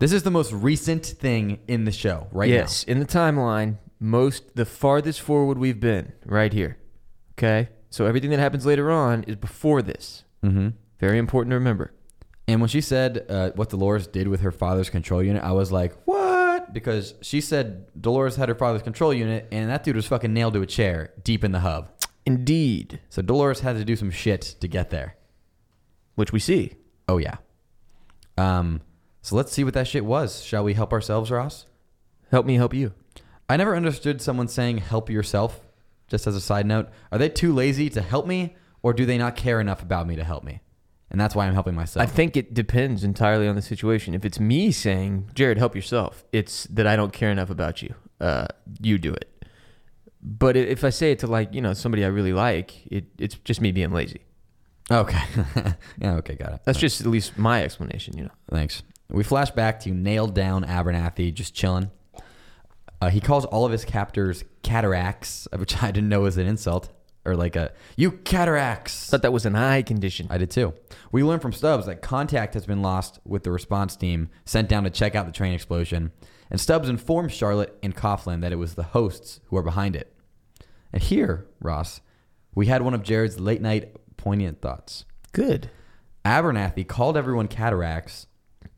This 0.03 0.11
is 0.11 0.23
the 0.23 0.31
most 0.31 0.51
recent 0.51 1.05
thing 1.05 1.59
in 1.65 1.85
the 1.85 1.91
show 1.93 2.27
right 2.33 2.49
yes, 2.49 2.83
in 2.83 2.99
the 2.99 3.05
timeline, 3.05 3.77
most 4.01 4.53
the 4.53 4.65
farthest 4.65 5.21
forward 5.21 5.57
we've 5.57 5.79
been 5.79 6.11
right 6.25 6.51
here. 6.51 6.77
Okay, 7.37 7.69
so 7.89 8.05
everything 8.05 8.29
that 8.31 8.39
happens 8.39 8.65
later 8.65 8.91
on 8.91 9.23
is 9.23 9.37
before 9.37 9.81
this. 9.81 10.25
Mm-hmm. 10.43 10.71
Very 10.99 11.17
important 11.17 11.51
to 11.51 11.55
remember. 11.55 11.93
And 12.49 12.59
when 12.59 12.67
she 12.67 12.81
said 12.81 13.25
uh, 13.29 13.51
what 13.51 13.69
Dolores 13.69 14.05
did 14.07 14.27
with 14.27 14.41
her 14.41 14.51
father's 14.51 14.89
control 14.89 15.23
unit, 15.23 15.41
I 15.41 15.53
was 15.53 15.71
like, 15.71 15.95
what? 16.03 16.73
Because 16.73 17.13
she 17.21 17.39
said 17.39 17.85
Dolores 17.97 18.35
had 18.35 18.49
her 18.49 18.55
father's 18.55 18.83
control 18.83 19.13
unit, 19.13 19.47
and 19.53 19.69
that 19.69 19.85
dude 19.85 19.95
was 19.95 20.07
fucking 20.07 20.33
nailed 20.33 20.55
to 20.55 20.61
a 20.61 20.65
chair 20.67 21.13
deep 21.23 21.45
in 21.45 21.53
the 21.53 21.61
hub. 21.61 21.89
Indeed, 22.25 22.99
So 23.07 23.21
Dolores 23.21 23.61
had 23.61 23.77
to 23.77 23.85
do 23.85 23.95
some 23.95 24.11
shit 24.11 24.41
to 24.59 24.67
get 24.67 24.89
there. 24.89 25.15
which 26.15 26.33
we 26.33 26.39
see. 26.39 26.73
Oh 27.07 27.19
yeah. 27.19 27.37
Um. 28.37 28.81
So 29.23 29.37
let's 29.37 29.53
see 29.53 29.63
what 29.63 29.73
that 29.73 29.87
shit 29.87 30.03
was. 30.03 30.43
Shall 30.43 30.65
we 30.65 30.73
help 30.73 30.91
ourselves, 30.91 31.31
Ross? 31.31 31.65
Help 32.29 32.45
me 32.45 32.55
help 32.55 32.73
you. 32.73 32.93
I 33.47 33.55
never 33.55 33.75
understood 33.75 34.21
someone 34.21 34.49
saying 34.49 34.79
"help 34.79 35.09
yourself." 35.09 35.61
Just 36.09 36.27
as 36.27 36.35
a 36.35 36.41
side 36.41 36.65
note, 36.65 36.89
are 37.11 37.17
they 37.17 37.29
too 37.29 37.53
lazy 37.53 37.89
to 37.89 38.01
help 38.01 38.27
me, 38.27 38.55
or 38.83 38.91
do 38.93 39.05
they 39.05 39.17
not 39.17 39.37
care 39.37 39.61
enough 39.61 39.81
about 39.81 40.05
me 40.07 40.17
to 40.17 40.23
help 40.25 40.43
me? 40.43 40.59
And 41.09 41.21
that's 41.21 41.35
why 41.35 41.47
I'm 41.47 41.53
helping 41.53 41.73
myself. 41.73 42.03
I 42.03 42.05
think 42.05 42.35
it 42.35 42.53
depends 42.53 43.05
entirely 43.05 43.47
on 43.47 43.55
the 43.55 43.61
situation. 43.61 44.13
If 44.13 44.25
it's 44.25 44.41
me 44.41 44.71
saying, 44.71 45.29
Jared, 45.33 45.57
help 45.57 45.73
yourself, 45.73 46.25
it's 46.33 46.65
that 46.65 46.85
I 46.85 46.97
don't 46.97 47.13
care 47.13 47.31
enough 47.31 47.49
about 47.49 47.81
you. 47.81 47.95
Uh, 48.19 48.47
you 48.81 48.97
do 48.97 49.13
it. 49.13 49.45
But 50.21 50.57
if 50.57 50.83
I 50.83 50.89
say 50.89 51.11
it 51.11 51.19
to 51.19 51.27
like, 51.27 51.53
you 51.53 51.61
know, 51.61 51.73
somebody 51.73 52.03
I 52.03 52.09
really 52.09 52.33
like, 52.33 52.85
it, 52.87 53.05
it's 53.17 53.35
just 53.45 53.61
me 53.61 53.71
being 53.71 53.91
lazy. 53.91 54.25
okay. 54.91 55.23
yeah. 55.97 56.15
Okay. 56.15 56.35
Got 56.35 56.53
it. 56.53 56.61
That's 56.65 56.79
just 56.79 56.99
at 56.99 57.07
least 57.07 57.37
my 57.37 57.63
explanation, 57.63 58.17
you 58.17 58.25
know. 58.25 58.31
Thanks. 58.49 58.83
We 59.13 59.23
flash 59.23 59.51
back 59.51 59.79
to 59.81 59.91
nailed 59.91 60.33
down 60.33 60.65
Abernathy 60.65 61.33
just 61.33 61.53
chilling. 61.53 61.91
Uh, 62.99 63.09
he 63.09 63.21
calls 63.21 63.45
all 63.45 63.65
of 63.65 63.71
his 63.71 63.85
captors 63.85 64.43
cataracts, 64.63 65.47
which 65.55 65.81
I 65.83 65.91
didn't 65.91 66.09
know 66.09 66.21
was 66.21 66.37
an 66.37 66.47
insult 66.47 66.89
or 67.25 67.35
like 67.35 67.55
a 67.55 67.71
you 67.95 68.11
cataracts. 68.11 69.09
Thought 69.09 69.21
that 69.21 69.31
was 69.31 69.45
an 69.45 69.55
eye 69.55 69.81
condition. 69.83 70.27
I 70.29 70.37
did 70.37 70.49
too. 70.49 70.73
We 71.11 71.23
learned 71.23 71.41
from 71.41 71.53
Stubbs 71.53 71.85
that 71.85 72.01
contact 72.01 72.53
has 72.55 72.65
been 72.65 72.81
lost 72.81 73.19
with 73.23 73.43
the 73.43 73.51
response 73.51 73.95
team 73.95 74.29
sent 74.45 74.67
down 74.67 74.83
to 74.83 74.89
check 74.89 75.15
out 75.15 75.25
the 75.25 75.31
train 75.31 75.53
explosion, 75.53 76.11
and 76.49 76.59
Stubbs 76.59 76.89
informs 76.89 77.33
Charlotte 77.33 77.77
and 77.83 77.95
Coughlin 77.95 78.41
that 78.41 78.51
it 78.51 78.57
was 78.57 78.73
the 78.73 78.83
hosts 78.83 79.39
who 79.45 79.57
are 79.57 79.63
behind 79.63 79.95
it. 79.95 80.13
And 80.91 81.01
here, 81.01 81.47
Ross, 81.61 82.01
we 82.55 82.65
had 82.65 82.81
one 82.81 82.93
of 82.93 83.03
Jared's 83.03 83.39
late 83.39 83.61
night 83.61 83.95
poignant 84.17 84.61
thoughts. 84.61 85.05
Good. 85.33 85.69
Abernathy 86.25 86.87
called 86.87 87.17
everyone 87.17 87.47
cataracts, 87.47 88.27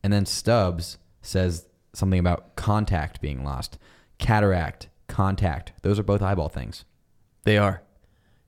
and 0.04 0.12
then 0.12 0.26
Stubbs 0.26 0.98
says 1.22 1.68
something 1.94 2.20
about 2.20 2.56
contact 2.56 3.22
being 3.22 3.44
lost. 3.44 3.78
Cataract, 4.18 4.90
contact, 5.08 5.74
those 5.82 6.00
are 6.00 6.04
both 6.04 6.22
eyeball 6.22 6.50
things. 6.50 6.86
They 7.44 7.58
are. 7.58 7.82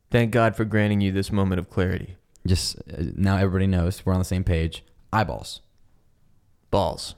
Thank 0.09 0.31
God 0.31 0.55
for 0.55 0.65
granting 0.65 1.01
you 1.01 1.11
this 1.11 1.31
moment 1.31 1.59
of 1.59 1.69
clarity. 1.69 2.15
Just 2.45 2.77
uh, 2.77 3.03
now, 3.15 3.37
everybody 3.37 3.67
knows 3.67 4.05
we're 4.05 4.13
on 4.13 4.19
the 4.19 4.25
same 4.25 4.43
page. 4.43 4.83
Eyeballs. 5.11 5.61
Balls. 6.71 7.15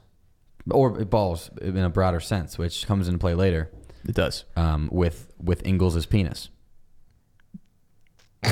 or 0.70 0.90
balls 1.04 1.50
in 1.60 1.76
a 1.78 1.88
broader 1.90 2.20
sense, 2.20 2.58
which 2.58 2.86
comes 2.86 3.06
into 3.08 3.18
play 3.18 3.34
later 3.34 3.70
It 4.08 4.14
does. 4.14 4.44
um, 4.56 4.88
with 4.92 5.32
with 5.42 5.64
Ingalls' 5.66 6.06
penis. 6.06 6.48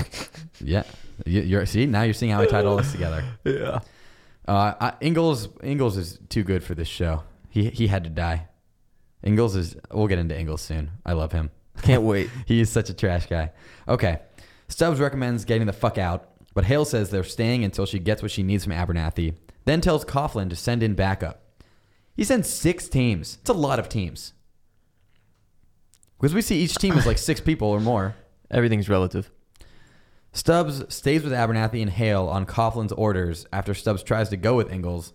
yeah, 0.60 0.82
you, 1.24 1.40
you're 1.42 1.66
see 1.66 1.86
now 1.86 2.02
you're 2.02 2.14
seeing 2.14 2.32
how 2.32 2.42
I 2.42 2.46
tied 2.46 2.66
all 2.66 2.76
this 2.76 2.92
together. 2.92 3.24
Yeah. 3.44 3.80
Uh, 4.48 4.74
I, 4.80 4.92
Ingalls 5.02 5.48
Ingalls 5.62 5.98
is 5.98 6.18
too 6.30 6.42
good 6.42 6.64
for 6.64 6.74
this 6.74 6.88
show. 6.88 7.22
He 7.50 7.68
he 7.68 7.86
had 7.86 8.04
to 8.04 8.10
die. 8.10 8.48
Ingalls 9.22 9.54
is. 9.54 9.76
We'll 9.92 10.06
get 10.06 10.18
into 10.18 10.36
Ingalls 10.36 10.62
soon. 10.62 10.90
I 11.04 11.12
love 11.12 11.32
him. 11.32 11.50
Can't 11.82 12.02
wait. 12.02 12.30
He 12.46 12.60
is 12.60 12.70
such 12.70 12.88
a 12.88 12.94
trash 12.94 13.26
guy. 13.26 13.52
Okay. 13.86 14.20
Stubbs 14.68 15.00
recommends 15.00 15.44
getting 15.44 15.66
the 15.66 15.72
fuck 15.72 15.96
out, 15.98 16.30
but 16.54 16.64
Hale 16.64 16.84
says 16.84 17.10
they're 17.10 17.24
staying 17.24 17.64
until 17.64 17.86
she 17.86 17.98
gets 17.98 18.20
what 18.20 18.30
she 18.30 18.42
needs 18.42 18.64
from 18.64 18.74
Abernathy, 18.74 19.34
then 19.64 19.80
tells 19.80 20.04
Coughlin 20.04 20.50
to 20.50 20.56
send 20.56 20.82
in 20.82 20.94
backup. 20.94 21.42
He 22.14 22.24
sends 22.24 22.50
six 22.50 22.88
teams. 22.88 23.38
It's 23.40 23.48
a 23.48 23.54
lot 23.54 23.78
of 23.78 23.88
teams. 23.88 24.34
Because 26.18 26.34
we 26.34 26.42
see 26.42 26.58
each 26.58 26.74
team 26.74 26.98
is 26.98 27.06
like 27.06 27.16
six 27.16 27.40
people 27.40 27.68
or 27.68 27.80
more. 27.80 28.14
Everything's 28.50 28.88
relative. 28.88 29.30
Stubbs 30.38 30.84
stays 30.94 31.24
with 31.24 31.32
Abernathy 31.32 31.82
and 31.82 31.90
Hale 31.90 32.28
on 32.28 32.46
Coughlin's 32.46 32.92
orders 32.92 33.44
after 33.52 33.74
Stubbs 33.74 34.04
tries 34.04 34.28
to 34.28 34.36
go 34.36 34.54
with 34.54 34.72
Ingalls. 34.72 35.12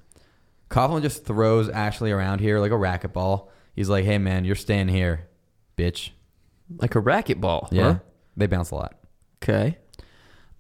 Coughlin 0.70 1.02
just 1.02 1.24
throws 1.24 1.70
Ashley 1.70 2.12
around 2.12 2.40
here 2.40 2.60
like 2.60 2.72
a 2.72 2.76
racquetball. 2.76 3.48
He's 3.74 3.88
like, 3.88 4.04
hey 4.04 4.18
man, 4.18 4.44
you're 4.44 4.58
staying 4.58 4.90
here, 4.90 5.30
bitch. 5.78 6.10
Like 6.78 6.96
a 6.96 7.02
racquetball. 7.02 7.70
Yeah. 7.72 7.84
Huh? 7.84 8.00
They 8.36 8.48
bounce 8.48 8.72
a 8.72 8.76
lot. 8.76 8.96
Okay. 9.42 9.78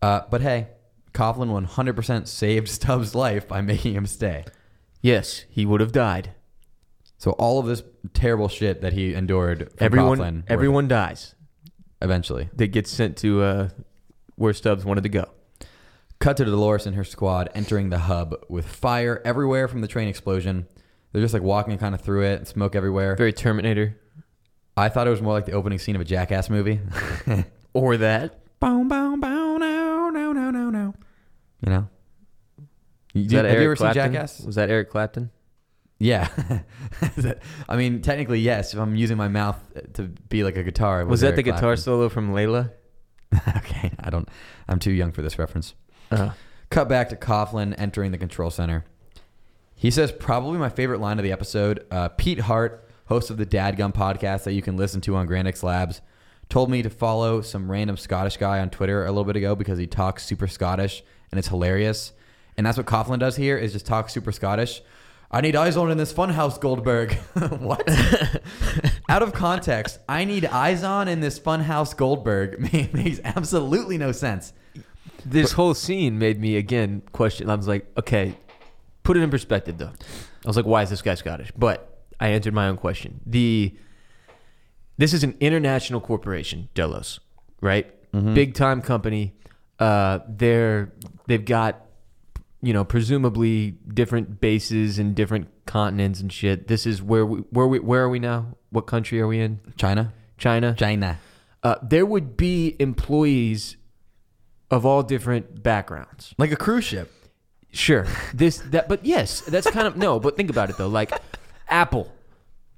Uh, 0.01 0.21
but 0.31 0.39
hey, 0.39 0.69
Coughlin 1.13 1.67
100% 1.67 2.27
saved 2.27 2.69
Stubbs' 2.69 3.13
life 3.13 3.45
by 3.45 3.59
making 3.59 3.95
him 3.95 4.05
stay. 4.05 4.45
Yes, 5.01 5.43
he 5.49 5.65
would 5.65 5.81
have 5.81 5.91
died. 5.91 6.35
So 7.17 7.31
all 7.31 7.59
of 7.59 7.65
this 7.65 7.83
terrible 8.13 8.47
shit 8.47 8.81
that 8.81 8.93
he 8.93 9.13
endured 9.13 9.71
from 9.71 9.85
Everyone, 9.85 10.19
Coughlin, 10.19 10.43
everyone 10.47 10.87
dies. 10.87 11.35
eventually. 12.01 12.49
They 12.53 12.69
get 12.69 12.87
sent 12.87 13.17
to 13.17 13.41
uh, 13.41 13.69
where 14.35 14.53
Stubbs 14.53 14.85
wanted 14.85 15.03
to 15.03 15.09
go. 15.09 15.25
Cut 16.19 16.37
to 16.37 16.45
Dolores 16.45 16.85
and 16.85 16.95
her 16.95 17.03
squad 17.03 17.49
entering 17.53 17.89
the 17.89 17.99
hub 17.99 18.35
with 18.49 18.65
fire 18.67 19.21
everywhere 19.25 19.67
from 19.67 19.81
the 19.81 19.87
train 19.87 20.07
explosion. 20.07 20.67
They're 21.11 21.21
just 21.21 21.33
like 21.33 21.43
walking 21.43 21.77
kind 21.77 21.93
of 21.93 22.01
through 22.01 22.23
it, 22.23 22.47
smoke 22.47 22.75
everywhere. 22.75 23.15
Very 23.15 23.33
Terminator. 23.33 23.99
I 24.75 24.89
thought 24.89 25.05
it 25.05 25.11
was 25.11 25.21
more 25.21 25.33
like 25.33 25.45
the 25.45 25.51
opening 25.51 25.77
scene 25.79 25.95
of 25.95 26.01
a 26.01 26.05
Jackass 26.05 26.49
movie. 26.49 26.79
Or 27.75 27.97
that. 27.97 28.59
boom, 28.59 28.87
boom, 28.87 29.19
boom, 29.19 29.59
no, 29.59 30.09
no, 30.11 30.31
no, 30.31 30.51
no, 30.51 30.69
no. 30.69 30.93
You 31.65 31.69
know? 31.71 31.89
You, 33.15 33.23
that 33.29 33.45
have 33.45 33.45
Eric 33.45 33.57
you 33.57 33.65
ever 33.65 33.75
Clapton? 33.75 34.03
seen 34.03 34.13
Jackass? 34.13 34.39
Was 34.41 34.55
that 34.55 34.69
Eric 34.69 34.91
Clapton? 34.91 35.31
Yeah. 35.97 36.27
I 37.69 37.75
mean, 37.75 38.01
technically, 38.03 38.41
yes. 38.41 38.73
If 38.75 38.79
I'm 38.79 38.95
using 38.95 39.17
my 39.17 39.27
mouth 39.27 39.57
to 39.93 40.03
be 40.03 40.43
like 40.43 40.55
a 40.55 40.61
guitar, 40.63 41.01
it 41.01 41.07
Was, 41.07 41.21
that 41.21 41.27
Eric 41.27 41.37
the 41.37 41.43
guitar 41.43 41.59
Clapton. 41.61 41.83
solo 41.83 42.09
from 42.09 42.31
Layla? 42.31 42.71
okay, 43.57 43.91
I 43.99 44.09
don't. 44.09 44.27
I'm 44.67 44.79
too 44.79 44.91
young 44.91 45.11
for 45.11 45.21
this 45.21 45.39
reference. 45.39 45.73
Uh, 46.11 46.31
Cut 46.73 46.89
back 46.89 47.09
to 47.09 47.15
Coughlin 47.15 47.75
entering 47.77 48.11
the 48.11 48.17
control 48.17 48.49
center. 48.49 48.83
He 49.75 49.91
says 49.91 50.11
probably 50.11 50.57
my 50.57 50.69
favorite 50.69 50.99
line 50.99 51.19
of 51.19 51.23
the 51.23 51.31
episode. 51.31 51.85
Uh, 51.91 52.09
Pete 52.09 52.39
Hart, 52.39 52.89
host 53.05 53.29
of 53.29 53.37
the 53.37 53.45
Dadgum 53.45 53.93
podcast 53.93 54.43
that 54.45 54.53
you 54.53 54.63
can 54.63 54.75
listen 54.75 54.99
to 55.01 55.15
on 55.15 55.27
Grand 55.27 55.61
Labs, 55.61 56.01
told 56.49 56.71
me 56.71 56.81
to 56.81 56.89
follow 56.89 57.41
some 57.41 57.69
random 57.69 57.95
Scottish 57.95 58.37
guy 58.37 58.59
on 58.59 58.71
Twitter 58.71 59.05
a 59.05 59.09
little 59.09 59.23
bit 59.23 59.35
ago 59.35 59.55
because 59.55 59.77
he 59.77 59.85
talks 59.85 60.25
super 60.25 60.47
Scottish 60.47 61.03
and 61.31 61.37
it's 61.37 61.49
hilarious. 61.49 62.13
And 62.57 62.65
that's 62.65 62.77
what 62.77 62.87
Coughlin 62.87 63.19
does 63.19 63.35
here 63.35 63.57
is 63.57 63.73
just 63.73 63.85
talk 63.85 64.09
super 64.09 64.31
Scottish. 64.31 64.81
I 65.29 65.41
need 65.41 65.55
eyes 65.55 65.77
on 65.77 65.91
in 65.91 65.97
this 65.99 66.11
funhouse, 66.11 66.59
Goldberg. 66.59 67.13
what? 67.59 67.87
Out 69.09 69.21
of 69.21 69.33
context, 69.33 69.99
I 70.07 70.23
need 70.25 70.45
eyes 70.45 70.83
on 70.83 71.07
in 71.07 71.19
this 71.19 71.39
funhouse, 71.39 71.95
Goldberg 71.95 72.59
makes 72.93 73.19
absolutely 73.23 73.97
no 73.97 74.11
sense. 74.11 74.53
this 75.25 75.51
whole 75.51 75.73
scene 75.73 76.17
made 76.17 76.39
me 76.39 76.55
again 76.55 77.01
question. 77.11 77.49
I 77.49 77.55
was 77.55 77.67
like, 77.67 77.85
okay, 77.97 78.35
put 79.03 79.17
it 79.17 79.21
in 79.21 79.29
perspective 79.29 79.77
though. 79.77 79.91
I 80.45 80.47
was 80.47 80.55
like, 80.55 80.65
why 80.65 80.83
is 80.83 80.89
this 80.89 81.01
guy 81.01 81.15
Scottish? 81.15 81.51
But 81.57 81.97
I 82.19 82.29
answered 82.29 82.53
my 82.53 82.67
own 82.69 82.77
question. 82.77 83.19
The 83.25 83.75
this 84.97 85.13
is 85.13 85.23
an 85.23 85.35
international 85.39 85.99
corporation, 86.01 86.69
Delos, 86.73 87.19
right? 87.61 87.87
Big 88.35 88.53
time 88.53 88.81
company. 88.81 89.33
Uh, 89.79 90.19
they're 90.29 90.93
they've 91.27 91.43
got 91.43 91.82
you 92.63 92.71
know 92.73 92.85
presumably 92.85 93.71
different 93.93 94.39
bases 94.39 94.97
and 94.97 95.13
different 95.13 95.49
continents 95.65 96.21
and 96.21 96.31
shit. 96.31 96.67
This 96.67 96.87
is 96.87 97.03
where 97.03 97.25
we 97.25 97.39
where 97.51 97.67
we 97.67 97.79
where 97.79 98.03
are 98.03 98.09
we 98.09 98.19
now? 98.19 98.57
What 98.69 98.87
country 98.87 99.19
are 99.19 99.27
we 99.27 99.39
in? 99.39 99.59
China? 99.75 100.13
China. 100.37 100.73
China. 100.73 101.19
Uh, 101.61 101.75
there 101.83 102.05
would 102.05 102.35
be 102.35 102.75
employees 102.79 103.77
of 104.71 104.85
all 104.85 105.03
different 105.03 105.61
backgrounds. 105.61 106.33
Like 106.37 106.51
a 106.51 106.55
cruise 106.55 106.85
ship. 106.85 107.11
Sure. 107.71 108.07
This 108.33 108.59
that 108.71 108.87
but 108.87 109.05
yes, 109.05 109.41
that's 109.41 109.69
kind 109.69 109.85
of 109.85 109.97
no, 109.97 110.19
but 110.19 110.37
think 110.37 110.49
about 110.49 110.69
it 110.69 110.77
though. 110.77 110.87
Like 110.87 111.11
Apple, 111.67 112.11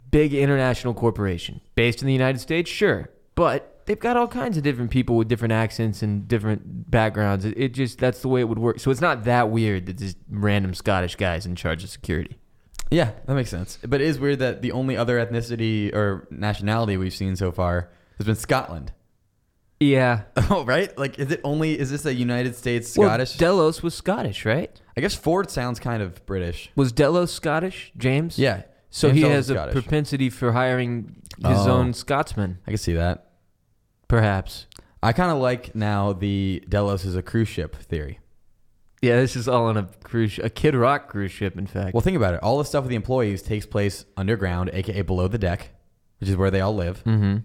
big 0.10 0.34
international 0.34 0.96
corporation 0.96 1.62
based 1.76 2.02
in 2.02 2.08
the 2.08 2.14
United 2.14 2.40
States, 2.40 2.72
sure. 2.72 3.12
But 3.36 3.75
they've 3.86 4.00
got 4.00 4.18
all 4.18 4.28
kinds 4.28 4.58
of 4.58 4.64
different 4.64 4.92
people 4.92 5.16
with 5.18 5.28
different 5.28 5.52
accents 5.52 6.02
and 6.02 6.28
different 6.28 6.90
backgrounds. 6.92 7.46
It, 7.46 7.58
it 7.58 7.74
just 7.74 8.00
that's 8.00 8.22
the 8.22 8.28
way 8.28 8.42
it 8.42 8.46
would 8.50 8.60
work. 8.60 8.80
So 8.80 8.92
it's 8.92 9.02
not 9.02 9.24
that 9.26 9.50
weird 9.50 9.86
that 9.88 9.98
this 9.98 10.16
random 10.30 10.74
Scottish 10.74 11.16
guy's 11.16 11.46
in 11.46 11.56
charge 11.56 11.84
of 11.84 11.90
security. 11.90 12.38
Yeah, 12.92 13.12
that 13.26 13.34
makes 13.34 13.50
sense. 13.50 13.80
But 13.86 14.02
it 14.02 14.08
is 14.08 14.20
weird 14.20 14.40
that 14.40 14.62
the 14.62 14.72
only 14.72 14.96
other 14.96 15.24
ethnicity 15.24 15.94
or 15.94 16.28
nationality 16.30 16.98
we've 16.98 17.14
seen 17.14 17.36
so 17.36 17.52
far 17.52 17.90
has 18.18 18.28
been 18.28 18.36
Scotland. 18.36 18.92
Yeah. 19.80 20.22
Oh, 20.50 20.64
right? 20.64 20.96
Like, 20.98 21.18
is 21.18 21.32
it 21.32 21.42
only, 21.44 21.78
is 21.78 21.90
this 21.90 22.06
a 22.06 22.14
United 22.14 22.56
States 22.56 22.90
Scottish? 22.92 23.32
Well? 23.32 23.56
Delos 23.56 23.82
was 23.82 23.96
Scottish, 23.96 24.46
right? 24.46 24.70
I 24.96 25.02
guess 25.02 25.16
Ford 25.16 25.50
sounds 25.50 25.80
kind 25.80 26.04
of 26.04 26.24
British. 26.28 26.70
Was 26.76 26.92
Delos 26.92 27.32
Scottish, 27.34 27.92
James? 27.98 28.38
Yeah. 28.38 28.62
So 28.92 29.08
James 29.08 29.16
he 29.18 29.22
Delos 29.24 29.36
has 29.36 29.50
a 29.50 29.54
Scottish. 29.56 29.74
propensity 29.74 30.30
for 30.30 30.52
hiring 30.52 31.16
his 31.38 31.58
Oh. 31.68 31.72
own 31.72 31.94
Scotsman, 31.94 32.60
I 32.68 32.72
can 32.72 32.78
see 32.78 32.94
that. 32.94 33.32
Perhaps. 34.08 34.68
I 35.04 35.14
kind 35.14 35.32
of 35.32 35.38
like 35.38 35.76
now 35.76 36.14
the 36.14 36.64
Delos 36.68 37.06
is 37.06 37.16
a 37.16 37.22
cruise 37.22 37.48
ship 37.48 37.76
theory. 37.76 38.20
Yeah, 39.02 39.18
this 39.18 39.36
is 39.36 39.48
all 39.48 39.66
on 39.66 39.78
a 39.78 39.88
cruise, 40.04 40.32
sh- 40.34 40.40
a 40.42 40.50
Kid 40.50 40.74
Rock 40.76 41.10
cruise 41.10 41.32
ship, 41.32 41.58
in 41.58 41.68
fact. 41.68 41.94
Well, 41.94 42.02
think 42.02 42.18
about 42.18 42.34
it. 42.34 42.42
All 42.42 42.58
the 42.58 42.66
stuff 42.66 42.84
with 42.86 42.90
the 42.90 42.96
employees 42.96 43.44
takes 43.44 43.66
place 43.66 44.06
underground, 44.18 44.72
aka 44.74 45.02
below 45.04 45.28
the 45.28 45.38
deck, 45.38 45.74
which 46.20 46.30
is 46.30 46.36
where 46.36 46.50
they 46.50 46.62
all 46.62 46.74
live. 46.76 47.04
mm-hmm. 47.04 47.38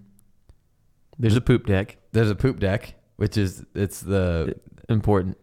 There's 1.18 1.36
a 1.36 1.40
poop 1.42 1.66
deck. 1.66 1.98
There's 2.12 2.30
a 2.30 2.34
poop 2.34 2.60
deck, 2.60 2.94
which 3.16 3.36
is 3.36 3.64
it's 3.74 4.00
the 4.00 4.54
Important. 4.88 5.36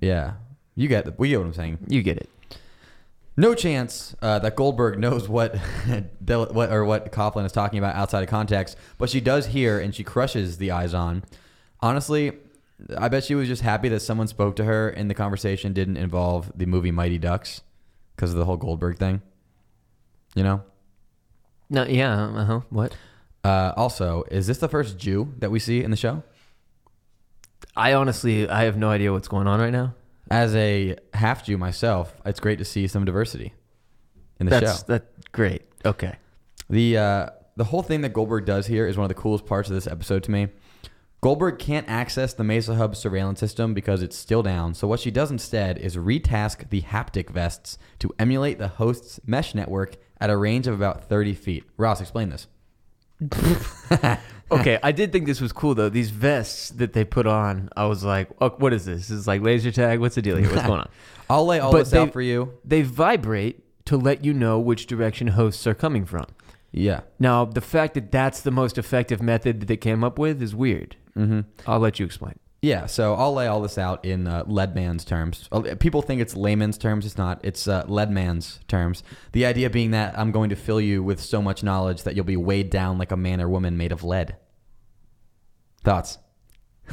yeah. 0.00 0.34
You 0.74 0.88
get 0.88 1.04
the, 1.06 1.14
we 1.18 1.30
get 1.30 1.38
what 1.38 1.46
I'm 1.46 1.54
saying. 1.54 1.78
You 1.88 2.02
get 2.02 2.18
it. 2.18 2.28
No 3.42 3.56
chance 3.56 4.14
uh, 4.22 4.38
that 4.38 4.54
Goldberg 4.54 5.00
knows 5.00 5.28
what, 5.28 5.56
what 6.28 6.70
or 6.70 6.84
what 6.84 7.10
Coughlin 7.10 7.44
is 7.44 7.50
talking 7.50 7.80
about 7.80 7.96
outside 7.96 8.22
of 8.22 8.28
context, 8.28 8.76
but 8.98 9.10
she 9.10 9.20
does 9.20 9.46
hear 9.46 9.80
and 9.80 9.92
she 9.92 10.04
crushes 10.04 10.58
the 10.58 10.70
eyes 10.70 10.94
on. 10.94 11.24
Honestly, 11.80 12.34
I 12.96 13.08
bet 13.08 13.24
she 13.24 13.34
was 13.34 13.48
just 13.48 13.62
happy 13.62 13.88
that 13.88 13.98
someone 13.98 14.28
spoke 14.28 14.54
to 14.56 14.64
her 14.64 14.90
and 14.90 15.10
the 15.10 15.14
conversation 15.14 15.72
didn't 15.72 15.96
involve 15.96 16.52
the 16.54 16.66
movie 16.66 16.92
Mighty 16.92 17.18
Ducks 17.18 17.62
because 18.14 18.30
of 18.30 18.38
the 18.38 18.44
whole 18.44 18.56
Goldberg 18.56 18.96
thing. 18.96 19.22
You 20.36 20.44
know. 20.44 20.62
No, 21.68 21.82
yeah. 21.82 22.26
Uh 22.26 22.44
huh. 22.44 22.60
What? 22.70 22.94
Uh, 23.42 23.72
also, 23.76 24.22
is 24.30 24.46
this 24.46 24.58
the 24.58 24.68
first 24.68 24.98
Jew 24.98 25.34
that 25.38 25.50
we 25.50 25.58
see 25.58 25.82
in 25.82 25.90
the 25.90 25.96
show? 25.96 26.22
I 27.74 27.92
honestly, 27.94 28.48
I 28.48 28.66
have 28.66 28.76
no 28.76 28.88
idea 28.88 29.10
what's 29.10 29.26
going 29.26 29.48
on 29.48 29.58
right 29.58 29.72
now. 29.72 29.94
As 30.32 30.56
a 30.56 30.96
half 31.12 31.44
Jew 31.44 31.58
myself, 31.58 32.14
it's 32.24 32.40
great 32.40 32.58
to 32.58 32.64
see 32.64 32.86
some 32.86 33.04
diversity 33.04 33.52
in 34.40 34.46
the 34.46 34.50
That's 34.50 34.78
show. 34.78 34.84
that's 34.86 35.06
great. 35.30 35.62
Okay. 35.84 36.16
The 36.70 36.96
uh, 36.96 37.26
the 37.56 37.64
whole 37.64 37.82
thing 37.82 38.00
that 38.00 38.14
Goldberg 38.14 38.46
does 38.46 38.66
here 38.66 38.86
is 38.86 38.96
one 38.96 39.04
of 39.04 39.08
the 39.08 39.14
coolest 39.14 39.44
parts 39.44 39.68
of 39.68 39.74
this 39.74 39.86
episode 39.86 40.22
to 40.22 40.30
me. 40.30 40.48
Goldberg 41.20 41.58
can't 41.58 41.86
access 41.86 42.32
the 42.32 42.44
Mesa 42.44 42.74
Hub 42.76 42.96
surveillance 42.96 43.40
system 43.40 43.74
because 43.74 44.02
it's 44.02 44.16
still 44.16 44.42
down. 44.42 44.72
So 44.72 44.88
what 44.88 45.00
she 45.00 45.10
does 45.10 45.30
instead 45.30 45.76
is 45.76 45.96
retask 45.96 46.70
the 46.70 46.80
haptic 46.80 47.28
vests 47.28 47.76
to 47.98 48.10
emulate 48.18 48.58
the 48.58 48.68
host's 48.68 49.20
mesh 49.26 49.54
network 49.54 49.96
at 50.18 50.30
a 50.30 50.36
range 50.36 50.66
of 50.66 50.74
about 50.74 51.10
30 51.10 51.34
feet. 51.34 51.64
Ross, 51.76 52.00
explain 52.00 52.30
this. 52.30 52.46
okay, 54.50 54.78
I 54.82 54.92
did 54.92 55.12
think 55.12 55.26
this 55.26 55.40
was 55.40 55.52
cool 55.52 55.74
though. 55.74 55.88
These 55.88 56.10
vests 56.10 56.70
that 56.70 56.92
they 56.92 57.04
put 57.04 57.26
on, 57.26 57.68
I 57.76 57.86
was 57.86 58.04
like, 58.04 58.28
oh, 58.40 58.50
what 58.58 58.72
is 58.72 58.84
this? 58.84 59.08
This 59.08 59.10
is 59.10 59.26
like 59.26 59.42
laser 59.42 59.70
tag. 59.72 60.00
What's 60.00 60.14
the 60.14 60.22
deal 60.22 60.36
here? 60.36 60.48
What's 60.50 60.62
going 60.66 60.80
on? 60.80 60.88
I'll 61.30 61.46
lay 61.46 61.58
all 61.60 61.72
But 61.72 61.78
this 61.80 61.90
they- 61.90 61.98
out 61.98 62.12
for 62.12 62.20
you. 62.22 62.52
They 62.64 62.82
vibrate 62.82 63.60
to 63.86 63.96
let 63.96 64.24
you 64.24 64.32
know 64.32 64.58
which 64.58 64.86
direction 64.86 65.28
hosts 65.28 65.66
are 65.66 65.74
coming 65.74 66.04
from. 66.04 66.26
Yeah. 66.70 67.00
Now, 67.18 67.44
the 67.44 67.60
fact 67.60 67.94
that 67.94 68.10
that's 68.12 68.40
the 68.40 68.50
most 68.50 68.78
effective 68.78 69.20
method 69.20 69.60
that 69.60 69.66
they 69.66 69.76
came 69.76 70.02
up 70.04 70.18
with 70.18 70.40
is 70.40 70.54
weird. 70.54 70.96
Mm-hmm. 71.16 71.40
I'll 71.66 71.80
let 71.80 71.98
you 72.00 72.06
explain. 72.06 72.38
Yeah, 72.62 72.86
so 72.86 73.14
I'll 73.14 73.34
lay 73.34 73.48
all 73.48 73.60
this 73.60 73.76
out 73.76 74.04
in 74.04 74.28
uh, 74.28 74.44
Leadman's 74.46 75.04
terms. 75.04 75.48
Uh, 75.50 75.74
People 75.80 76.00
think 76.00 76.20
it's 76.20 76.36
layman's 76.36 76.78
terms. 76.78 77.04
It's 77.04 77.18
not. 77.18 77.40
It's 77.44 77.66
uh, 77.66 77.84
Leadman's 77.88 78.60
terms. 78.68 79.02
The 79.32 79.44
idea 79.46 79.68
being 79.68 79.90
that 79.90 80.16
I'm 80.16 80.30
going 80.30 80.48
to 80.50 80.56
fill 80.56 80.80
you 80.80 81.02
with 81.02 81.20
so 81.20 81.42
much 81.42 81.64
knowledge 81.64 82.04
that 82.04 82.14
you'll 82.14 82.24
be 82.24 82.36
weighed 82.36 82.70
down 82.70 82.98
like 82.98 83.10
a 83.10 83.16
man 83.16 83.40
or 83.40 83.48
woman 83.48 83.76
made 83.76 83.90
of 83.90 84.04
lead. 84.04 84.36
Thoughts? 85.82 86.18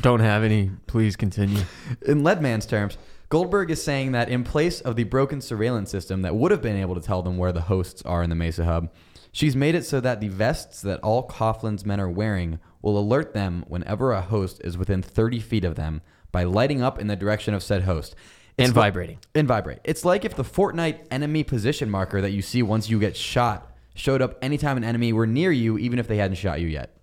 Don't 0.01 0.21
have 0.21 0.43
any. 0.43 0.71
Please 0.87 1.15
continue. 1.15 1.63
In 2.07 2.23
Leadman's 2.23 2.65
terms, 2.65 2.97
Goldberg 3.29 3.69
is 3.69 3.83
saying 3.83 4.13
that 4.13 4.29
in 4.29 4.43
place 4.43 4.81
of 4.81 4.95
the 4.95 5.03
broken 5.03 5.39
surveillance 5.39 5.91
system 5.91 6.23
that 6.23 6.35
would 6.35 6.49
have 6.49 6.63
been 6.63 6.77
able 6.77 6.95
to 6.95 7.01
tell 7.01 7.21
them 7.21 7.37
where 7.37 7.51
the 7.51 7.61
hosts 7.61 8.01
are 8.01 8.23
in 8.23 8.31
the 8.31 8.35
Mesa 8.35 8.65
hub, 8.65 8.89
she's 9.31 9.55
made 9.55 9.75
it 9.75 9.85
so 9.85 9.99
that 10.01 10.19
the 10.19 10.29
vests 10.29 10.81
that 10.81 10.99
all 11.01 11.21
Coughlin's 11.21 11.85
men 11.85 11.99
are 11.99 12.09
wearing 12.09 12.59
will 12.81 12.97
alert 12.97 13.33
them 13.33 13.63
whenever 13.67 14.11
a 14.13 14.21
host 14.21 14.61
is 14.63 14.77
within 14.77 15.01
30 15.01 15.39
feet 15.39 15.65
of 15.65 15.75
them 15.75 16.01
by 16.31 16.43
lighting 16.43 16.81
up 16.81 16.99
in 16.99 17.07
the 17.07 17.15
direction 17.15 17.53
of 17.53 17.63
said 17.63 17.83
host. 17.83 18.15
It's 18.57 18.67
And 18.67 18.73
vibrating. 18.73 19.19
and 19.35 19.47
vibrate. 19.47 19.79
It's 19.83 20.03
like 20.05 20.25
if 20.25 20.35
the 20.35 20.43
Fortnite 20.43 21.07
enemy 21.11 21.43
position 21.43 21.89
marker 21.89 22.21
that 22.21 22.31
you 22.31 22.41
see 22.41 22.61
once 22.61 22.89
you 22.89 22.99
get 22.99 23.15
shot 23.15 23.71
showed 23.95 24.21
up 24.21 24.37
anytime 24.41 24.77
an 24.77 24.83
enemy 24.83 25.13
were 25.13 25.27
near 25.27 25.51
you, 25.51 25.77
even 25.77 25.97
if 25.99 26.07
they 26.07 26.17
hadn't 26.17 26.35
shot 26.35 26.59
you 26.61 26.67
yet. 26.67 26.95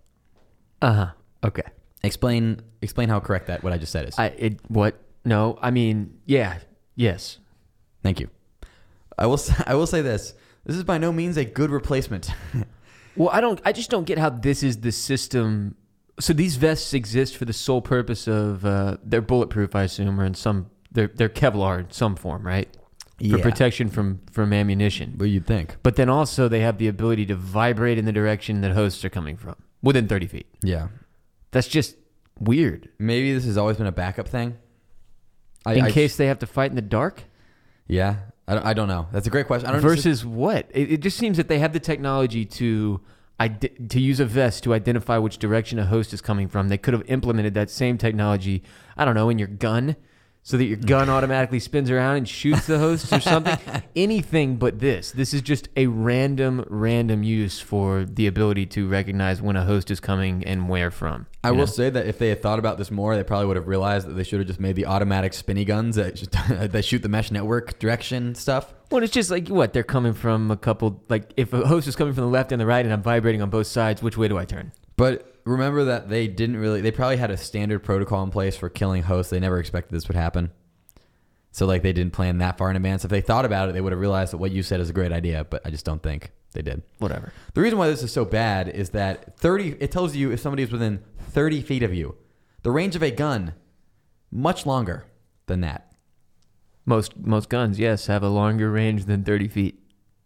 Uh 0.82 0.92
huh. 0.92 1.06
Okay. 1.44 1.62
Explain 2.02 2.60
explain 2.82 3.08
how 3.08 3.20
correct 3.20 3.46
that 3.48 3.62
what 3.62 3.72
I 3.72 3.78
just 3.78 3.90
said 3.92 4.06
is. 4.08 4.18
I 4.18 4.26
it 4.26 4.60
what? 4.68 5.00
No, 5.24 5.58
I 5.60 5.70
mean, 5.70 6.18
yeah, 6.26 6.58
yes. 6.94 7.38
Thank 8.02 8.20
you. 8.20 8.28
I 9.18 9.26
will 9.26 9.40
I 9.66 9.74
will 9.74 9.86
say 9.86 10.02
this. 10.02 10.34
This 10.64 10.76
is 10.76 10.84
by 10.84 10.98
no 10.98 11.10
means 11.12 11.36
a 11.36 11.44
good 11.44 11.70
replacement. 11.70 12.30
Well, 13.16 13.30
I 13.30 13.40
don't. 13.40 13.60
I 13.64 13.72
just 13.72 13.90
don't 13.90 14.04
get 14.04 14.18
how 14.18 14.30
this 14.30 14.62
is 14.62 14.80
the 14.80 14.92
system. 14.92 15.76
So 16.20 16.32
these 16.32 16.56
vests 16.56 16.94
exist 16.94 17.36
for 17.36 17.44
the 17.44 17.52
sole 17.52 17.82
purpose 17.82 18.26
of 18.26 18.64
uh, 18.64 18.96
they're 19.04 19.20
bulletproof, 19.22 19.74
I 19.74 19.82
assume, 19.84 20.20
or 20.20 20.24
in 20.24 20.34
some 20.34 20.70
they're 20.92 21.08
they're 21.08 21.28
Kevlar 21.28 21.80
in 21.80 21.90
some 21.90 22.16
form, 22.16 22.46
right? 22.46 22.68
For 23.18 23.24
Yeah. 23.24 23.42
protection 23.42 23.88
from 23.90 24.20
from 24.30 24.52
ammunition. 24.52 25.14
what 25.16 25.28
you'd 25.30 25.46
think. 25.46 25.76
But 25.82 25.96
then 25.96 26.08
also 26.08 26.48
they 26.48 26.60
have 26.60 26.78
the 26.78 26.88
ability 26.88 27.26
to 27.26 27.34
vibrate 27.34 27.98
in 27.98 28.04
the 28.04 28.12
direction 28.12 28.60
that 28.62 28.72
hosts 28.72 29.04
are 29.04 29.10
coming 29.10 29.36
from 29.36 29.56
within 29.82 30.06
30 30.08 30.26
feet. 30.26 30.46
Yeah. 30.62 30.88
That's 31.50 31.68
just 31.68 31.96
weird. 32.38 32.90
Maybe 32.98 33.32
this 33.32 33.44
has 33.46 33.56
always 33.56 33.76
been 33.78 33.86
a 33.86 33.92
backup 33.92 34.28
thing. 34.28 34.56
I, 35.64 35.74
in 35.74 35.84
I- 35.86 35.90
case 35.90 36.16
they 36.16 36.26
have 36.26 36.38
to 36.40 36.46
fight 36.46 36.70
in 36.70 36.76
the 36.76 36.82
dark 36.82 37.24
yeah. 37.88 38.16
I 38.48 38.54
don't, 38.54 38.66
I 38.66 38.74
don't 38.74 38.88
know. 38.88 39.08
That's 39.12 39.26
a 39.26 39.30
great 39.30 39.46
question. 39.46 39.68
I 39.68 39.72
don't 39.72 39.80
versus 39.80 40.24
what? 40.24 40.70
It, 40.72 40.92
it 40.92 41.00
just 41.00 41.16
seems 41.16 41.36
that 41.36 41.48
they 41.48 41.58
have 41.58 41.72
the 41.72 41.80
technology 41.80 42.44
to 42.44 43.00
to 43.88 44.00
use 44.00 44.18
a 44.18 44.24
vest 44.24 44.64
to 44.64 44.72
identify 44.72 45.18
which 45.18 45.36
direction 45.38 45.78
a 45.78 45.84
host 45.84 46.14
is 46.14 46.22
coming 46.22 46.48
from. 46.48 46.68
They 46.68 46.78
could 46.78 46.94
have 46.94 47.02
implemented 47.06 47.52
that 47.54 47.68
same 47.68 47.98
technology, 47.98 48.62
I 48.96 49.04
don't 49.04 49.14
know, 49.14 49.28
in 49.28 49.38
your 49.38 49.48
gun 49.48 49.96
so 50.46 50.56
that 50.56 50.64
your 50.66 50.76
gun 50.76 51.08
automatically 51.08 51.58
spins 51.58 51.90
around 51.90 52.18
and 52.18 52.28
shoots 52.28 52.68
the 52.68 52.78
host 52.78 53.12
or 53.12 53.18
something. 53.18 53.58
Anything 53.96 54.58
but 54.58 54.78
this. 54.78 55.10
This 55.10 55.34
is 55.34 55.42
just 55.42 55.68
a 55.76 55.88
random 55.88 56.64
random 56.68 57.24
use 57.24 57.58
for 57.58 58.04
the 58.04 58.28
ability 58.28 58.66
to 58.66 58.86
recognize 58.88 59.42
when 59.42 59.56
a 59.56 59.64
host 59.64 59.90
is 59.90 59.98
coming 59.98 60.44
and 60.44 60.68
where 60.68 60.92
from. 60.92 61.26
I 61.42 61.50
will 61.50 61.58
know? 61.58 61.66
say 61.66 61.90
that 61.90 62.06
if 62.06 62.20
they 62.20 62.28
had 62.28 62.42
thought 62.42 62.60
about 62.60 62.78
this 62.78 62.92
more, 62.92 63.16
they 63.16 63.24
probably 63.24 63.46
would 63.46 63.56
have 63.56 63.66
realized 63.66 64.06
that 64.06 64.12
they 64.12 64.22
should 64.22 64.38
have 64.38 64.46
just 64.46 64.60
made 64.60 64.76
the 64.76 64.86
automatic 64.86 65.34
spinny 65.34 65.64
guns 65.64 65.96
that, 65.96 66.14
just, 66.14 66.30
that 66.48 66.84
shoot 66.84 67.02
the 67.02 67.08
mesh 67.08 67.32
network 67.32 67.80
direction 67.80 68.36
stuff. 68.36 68.72
Well, 68.92 69.02
it's 69.02 69.12
just 69.12 69.32
like 69.32 69.48
what 69.48 69.72
they're 69.72 69.82
coming 69.82 70.12
from 70.12 70.52
a 70.52 70.56
couple. 70.56 71.02
Like 71.08 71.32
if 71.36 71.52
a 71.54 71.66
host 71.66 71.88
is 71.88 71.96
coming 71.96 72.14
from 72.14 72.22
the 72.22 72.30
left 72.30 72.52
and 72.52 72.60
the 72.60 72.66
right, 72.66 72.84
and 72.84 72.94
I'm 72.94 73.02
vibrating 73.02 73.42
on 73.42 73.50
both 73.50 73.66
sides, 73.66 74.00
which 74.00 74.16
way 74.16 74.28
do 74.28 74.38
I 74.38 74.44
turn? 74.44 74.70
But 74.96 75.35
remember 75.46 75.84
that 75.84 76.08
they 76.08 76.28
didn't 76.28 76.56
really. 76.58 76.80
They 76.80 76.90
probably 76.90 77.16
had 77.16 77.30
a 77.30 77.36
standard 77.36 77.80
protocol 77.82 78.22
in 78.22 78.30
place 78.30 78.56
for 78.56 78.68
killing 78.68 79.04
hosts. 79.04 79.30
They 79.30 79.40
never 79.40 79.58
expected 79.58 79.94
this 79.94 80.08
would 80.08 80.16
happen. 80.16 80.50
So 81.52 81.64
like 81.64 81.82
they 81.82 81.92
didn't 81.94 82.12
plan 82.12 82.38
that 82.38 82.58
far 82.58 82.68
in 82.68 82.76
advance. 82.76 83.04
If 83.04 83.10
they 83.10 83.22
thought 83.22 83.46
about 83.46 83.68
it, 83.68 83.72
they 83.72 83.80
would 83.80 83.92
have 83.92 84.00
realized 84.00 84.32
that 84.32 84.38
what 84.38 84.50
you 84.50 84.62
said 84.62 84.80
is 84.80 84.90
a 84.90 84.92
great 84.92 85.12
idea. 85.12 85.44
But 85.44 85.62
I 85.64 85.70
just 85.70 85.86
don't 85.86 86.02
think 86.02 86.32
they 86.52 86.60
did. 86.62 86.82
Whatever. 86.98 87.32
The 87.54 87.62
reason 87.62 87.78
why 87.78 87.88
this 87.88 88.02
is 88.02 88.12
so 88.12 88.24
bad 88.26 88.68
is 88.68 88.90
that 88.90 89.38
30. 89.38 89.76
It 89.80 89.90
tells 89.90 90.14
you 90.14 90.32
if 90.32 90.40
somebody 90.40 90.64
is 90.64 90.70
within 90.70 91.02
30 91.30 91.62
feet 91.62 91.82
of 91.82 91.94
you. 91.94 92.16
The 92.62 92.70
range 92.70 92.96
of 92.96 93.02
a 93.02 93.10
gun 93.10 93.54
much 94.30 94.66
longer 94.66 95.06
than 95.46 95.60
that. 95.62 95.92
Most 96.84 97.16
most 97.16 97.48
guns, 97.48 97.78
yes, 97.78 98.06
have 98.06 98.22
a 98.22 98.28
longer 98.28 98.70
range 98.70 99.06
than 99.06 99.24
30 99.24 99.48
feet. 99.48 99.82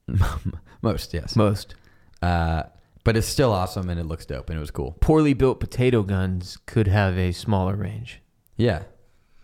Most 0.83 1.15
yes. 1.15 1.37
Most 1.37 1.75
Uh, 2.23 2.65
but 3.05 3.17
it's 3.17 3.27
still 3.27 3.53
awesome 3.53 3.89
and 3.89 3.99
it 4.01 4.05
looks 4.07 4.27
dope 4.27 4.51
and 4.51 4.57
it 4.57 4.61
was 4.61 4.71
cool. 4.71 4.97
poorly 5.01 5.33
built 5.35 5.61
potato 5.61 6.03
guns 6.03 6.59
could 6.67 6.87
have 6.87 7.17
a 7.19 7.33
smaller 7.33 7.77
range. 7.77 8.21
Yeah, 8.57 8.79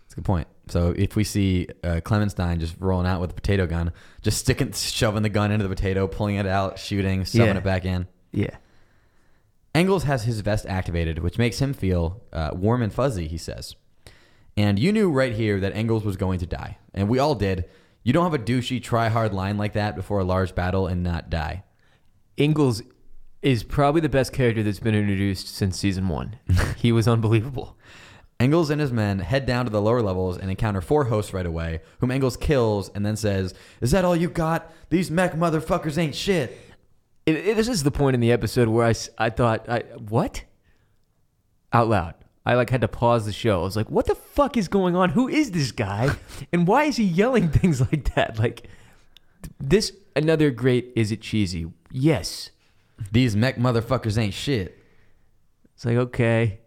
that's 0.03 0.13
a 0.13 0.15
good 0.15 0.25
point. 0.25 0.47
So 0.69 0.93
if 0.97 1.15
we 1.15 1.23
see 1.23 1.67
uh, 1.83 2.01
Clemenstein 2.03 2.59
just 2.59 2.75
rolling 2.79 3.07
out 3.07 3.21
with 3.21 3.31
a 3.31 3.33
potato 3.33 3.65
gun, 3.65 3.93
just 4.21 4.37
sticking, 4.39 4.73
shoving 4.73 5.23
the 5.23 5.29
gun 5.29 5.51
into 5.51 5.63
the 5.63 5.73
potato, 5.73 6.07
pulling 6.07 6.35
it 6.35 6.45
out, 6.45 6.77
shooting, 6.77 7.23
shoving 7.23 7.47
Yeah. 7.47 7.57
it 7.57 7.63
back 7.63 7.85
in. 7.85 8.07
Yeah. 8.33 8.57
Engels 9.73 10.03
has 10.03 10.23
his 10.23 10.41
vest 10.41 10.65
activated, 10.67 11.19
which 11.19 11.37
makes 11.37 11.59
him 11.59 11.73
feel 11.73 12.21
uh, 12.33 12.51
warm 12.53 12.81
and 12.81 12.91
fuzzy, 12.91 13.27
he 13.27 13.37
says. 13.37 13.75
And 14.55 14.79
you 14.79 14.91
knew 14.91 15.09
right 15.11 15.33
here 15.33 15.59
that 15.59 15.75
Engels 15.75 16.03
was 16.03 16.17
going 16.17 16.39
to 16.39 16.47
die. 16.47 16.77
And 16.93 17.07
we 17.07 17.19
all 17.19 17.35
did. 17.35 17.65
You 18.03 18.11
don't 18.11 18.23
have 18.23 18.33
a 18.33 18.43
douchey, 18.43 18.81
try 18.81 19.09
hard 19.09 19.33
line 19.33 19.57
like 19.57 19.73
that 19.73 19.95
before 19.95 20.19
a 20.19 20.23
large 20.23 20.55
battle 20.55 20.87
and 20.87 21.03
not 21.03 21.29
die. 21.29 21.63
Ingalls 22.39 22.81
is 23.41 23.63
probably 23.63 24.01
the 24.01 24.09
best 24.09 24.33
character 24.33 24.63
that's 24.63 24.79
been 24.79 24.95
introduced 24.95 25.47
since 25.55 25.77
season 25.77 26.07
one. 26.09 26.37
he 26.77 26.91
was 26.91 27.07
unbelievable. 27.07 27.77
Engels 28.39 28.69
and 28.69 28.79
his 28.79 28.91
men 28.91 29.19
head 29.19 29.45
down 29.47 29.65
to 29.65 29.71
the 29.71 29.81
lower 29.81 30.01
levels 30.01 30.37
and 30.37 30.49
encounter 30.51 30.81
four 30.81 31.05
hosts 31.05 31.33
right 31.33 31.45
away, 31.45 31.81
whom 31.99 32.11
Engels 32.11 32.37
kills 32.37 32.89
and 32.89 33.05
then 33.05 33.15
says, 33.15 33.53
Is 33.81 33.91
that 33.91 34.05
all 34.05 34.15
you 34.15 34.29
got? 34.29 34.71
These 34.89 35.09
mech 35.09 35.33
motherfuckers 35.33 35.97
ain't 35.97 36.13
shit. 36.15 36.57
It, 37.25 37.35
it- 37.35 37.55
this 37.57 37.67
is 37.67 37.83
the 37.83 37.91
point 37.91 38.13
in 38.13 38.19
the 38.19 38.31
episode 38.31 38.67
where 38.67 38.85
I, 38.85 38.93
I 39.17 39.29
thought, 39.31 39.67
I, 39.67 39.79
what? 40.07 40.43
Out 41.73 41.87
loud. 41.89 42.13
I 42.45 42.53
like 42.55 42.69
had 42.69 42.81
to 42.81 42.87
pause 42.87 43.25
the 43.25 43.33
show. 43.33 43.59
I 43.61 43.63
was 43.63 43.75
like, 43.75 43.89
what 43.91 44.05
the 44.05 44.15
fuck 44.15 44.55
is 44.55 44.67
going 44.67 44.95
on? 44.95 45.09
Who 45.09 45.27
is 45.27 45.51
this 45.51 45.71
guy? 45.71 46.09
And 46.53 46.65
why 46.67 46.83
is 46.85 46.95
he 46.97 47.03
yelling 47.03 47.49
things 47.51 47.81
like 47.81 48.13
that? 48.15 48.39
Like, 48.39 48.67
this, 49.59 49.91
another 50.15 50.49
great, 50.51 50.93
is 50.95 51.11
it 51.11 51.21
cheesy? 51.21 51.65
Yes. 51.91 52.51
These 53.11 53.35
mech 53.35 53.57
motherfuckers 53.57 54.17
ain't 54.17 54.33
shit. 54.33 54.77
It's 55.75 55.85
like, 55.85 55.97
okay. 55.97 56.59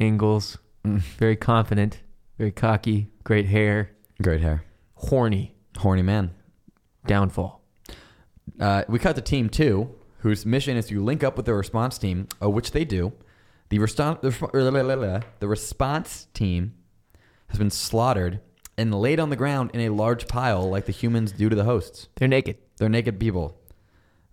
Ingalls, 0.00 0.58
very 0.84 1.36
confident, 1.36 2.00
very 2.38 2.52
cocky, 2.52 3.08
great 3.24 3.46
hair, 3.46 3.90
Great 4.22 4.40
hair. 4.40 4.64
horny, 4.94 5.54
Horny 5.76 6.02
man. 6.02 6.30
downfall. 7.06 7.62
Uh, 8.58 8.84
we 8.88 8.98
cut 8.98 9.16
to 9.16 9.22
team 9.22 9.48
two, 9.48 9.94
whose 10.18 10.44
mission 10.46 10.76
is 10.76 10.86
to 10.86 11.02
link 11.02 11.22
up 11.24 11.36
with 11.36 11.46
the 11.46 11.54
response 11.54 11.98
team, 11.98 12.28
uh, 12.42 12.48
which 12.50 12.72
they 12.72 12.84
do. 12.84 13.12
The, 13.70 13.78
reston- 13.78 14.18
the, 14.20 14.30
resp- 14.30 15.22
the 15.38 15.48
response 15.48 16.26
team 16.34 16.74
has 17.48 17.58
been 17.58 17.70
slaughtered 17.70 18.40
and 18.76 18.94
laid 18.94 19.20
on 19.20 19.30
the 19.30 19.36
ground 19.36 19.70
in 19.74 19.80
a 19.80 19.90
large 19.90 20.26
pile 20.28 20.68
like 20.68 20.86
the 20.86 20.92
humans 20.92 21.32
do 21.32 21.48
to 21.48 21.56
the 21.56 21.64
hosts. 21.64 22.08
They're 22.16 22.28
naked. 22.28 22.58
They're 22.78 22.88
naked 22.88 23.20
people. 23.20 23.59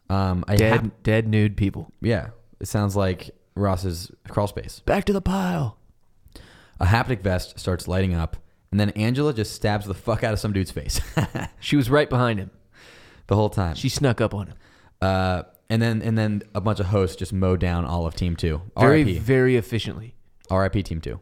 Um, 0.09 0.45
I 0.47 0.55
Dead, 0.55 0.81
hap- 0.81 1.03
dead, 1.03 1.27
nude 1.27 1.57
people. 1.57 1.91
yeah, 2.01 2.29
it 2.59 2.67
sounds 2.67 2.95
like 2.95 3.29
Ross's 3.55 4.11
crawl 4.29 4.47
space. 4.47 4.79
Back 4.85 5.05
to 5.05 5.13
the 5.13 5.21
pile. 5.21 5.77
A 6.79 6.85
haptic 6.85 7.21
vest 7.21 7.59
starts 7.59 7.87
lighting 7.87 8.13
up, 8.13 8.37
and 8.71 8.79
then 8.79 8.91
Angela 8.91 9.33
just 9.33 9.53
stabs 9.53 9.85
the 9.85 9.93
fuck 9.93 10.23
out 10.23 10.31
of 10.33 10.39
some 10.39 10.53
dude's 10.53 10.71
face 10.71 11.01
She 11.59 11.75
was 11.75 11.89
right 11.89 12.09
behind 12.09 12.39
him. 12.39 12.51
the 13.27 13.35
whole 13.35 13.49
time. 13.49 13.75
She 13.75 13.89
snuck 13.89 14.21
up 14.21 14.33
on 14.33 14.47
him. 14.47 14.55
Uh, 15.01 15.43
and 15.69 15.81
then 15.81 16.01
and 16.01 16.17
then 16.17 16.43
a 16.55 16.61
bunch 16.61 16.79
of 16.79 16.85
hosts 16.87 17.15
just 17.17 17.33
mow 17.33 17.57
down 17.57 17.83
all 17.85 18.05
of 18.05 18.15
Team 18.15 18.35
Two. 18.35 18.61
Very, 18.79 19.01
R.I.P. 19.01 19.19
very 19.19 19.55
efficiently. 19.57 20.15
R.I.P. 20.49 20.83
Team 20.83 21.01
Two. 21.01 21.19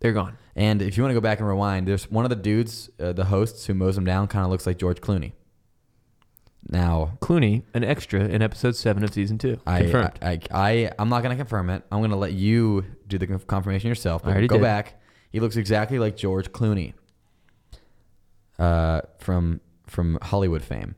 They're 0.00 0.12
gone. 0.14 0.38
And 0.54 0.80
if 0.80 0.96
you 0.96 1.02
want 1.02 1.10
to 1.10 1.14
go 1.14 1.20
back 1.20 1.38
and 1.40 1.46
rewind, 1.48 1.86
there's 1.86 2.10
one 2.10 2.24
of 2.24 2.30
the 2.30 2.36
dudes, 2.36 2.88
uh, 2.98 3.12
the 3.12 3.26
hosts 3.26 3.66
who 3.66 3.74
mows 3.74 3.94
them 3.96 4.04
down, 4.04 4.26
kind 4.28 4.44
of 4.44 4.50
looks 4.50 4.66
like 4.66 4.78
George 4.78 5.00
Clooney. 5.00 5.32
Now, 6.68 7.16
Clooney, 7.20 7.62
an 7.74 7.84
extra 7.84 8.20
in 8.24 8.42
episode 8.42 8.74
seven 8.74 9.04
of 9.04 9.12
season 9.14 9.38
two. 9.38 9.58
I, 9.66 9.82
Confirmed. 9.82 10.18
I, 10.20 10.30
I, 10.30 10.40
I, 10.50 10.92
I'm 10.98 11.08
not 11.08 11.22
going 11.22 11.30
to 11.30 11.36
confirm 11.36 11.70
it. 11.70 11.84
I'm 11.92 12.00
going 12.00 12.10
to 12.10 12.16
let 12.16 12.32
you 12.32 12.84
do 13.06 13.18
the 13.18 13.26
confirmation 13.26 13.88
yourself. 13.88 14.22
I 14.22 14.26
But 14.26 14.30
already 14.32 14.46
go 14.48 14.56
did. 14.56 14.62
back. 14.62 15.00
He 15.30 15.38
looks 15.40 15.56
exactly 15.56 15.98
like 15.98 16.16
George 16.16 16.50
Clooney 16.50 16.94
uh, 18.58 19.02
from 19.18 19.60
from 19.86 20.18
Hollywood 20.22 20.62
fame. 20.62 20.96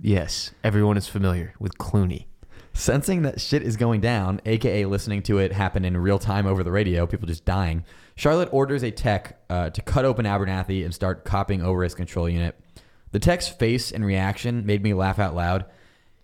yes, 0.00 0.52
everyone 0.64 0.96
is 0.96 1.06
familiar 1.06 1.54
with 1.60 1.76
Clooney. 1.78 2.26
Sensing 2.74 3.20
that 3.22 3.38
shit 3.40 3.62
is 3.62 3.76
going 3.76 4.00
down, 4.00 4.40
aka 4.46 4.86
listening 4.86 5.22
to 5.24 5.36
it 5.38 5.52
happen 5.52 5.84
in 5.84 5.94
real 5.96 6.18
time 6.18 6.46
over 6.46 6.62
the 6.64 6.70
radio, 6.72 7.06
people 7.06 7.26
just 7.28 7.44
dying, 7.44 7.84
Charlotte 8.16 8.48
orders 8.52 8.82
a 8.82 8.90
tech 8.90 9.42
uh, 9.50 9.68
to 9.70 9.82
cut 9.82 10.06
open 10.06 10.24
Abernathy 10.24 10.82
and 10.84 10.94
start 10.94 11.24
copying 11.26 11.60
over 11.62 11.82
his 11.82 11.94
control 11.94 12.28
unit. 12.30 12.58
The 13.12 13.18
tech's 13.18 13.48
face 13.48 13.92
and 13.92 14.04
reaction 14.04 14.66
made 14.66 14.82
me 14.82 14.94
laugh 14.94 15.18
out 15.18 15.34
loud. 15.34 15.66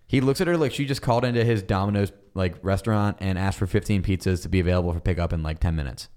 He 0.06 0.20
looks 0.20 0.40
at 0.40 0.46
her 0.46 0.56
like 0.56 0.72
she 0.72 0.86
just 0.86 1.02
called 1.02 1.24
into 1.24 1.44
his 1.44 1.62
Domino's 1.62 2.12
like 2.34 2.56
restaurant 2.62 3.18
and 3.20 3.38
asked 3.38 3.58
for 3.58 3.66
15 3.66 4.02
pizzas 4.02 4.42
to 4.42 4.48
be 4.48 4.60
available 4.60 4.92
for 4.92 5.00
pickup 5.00 5.32
in 5.32 5.42
like 5.42 5.60
10 5.60 5.76
minutes. 5.76 6.08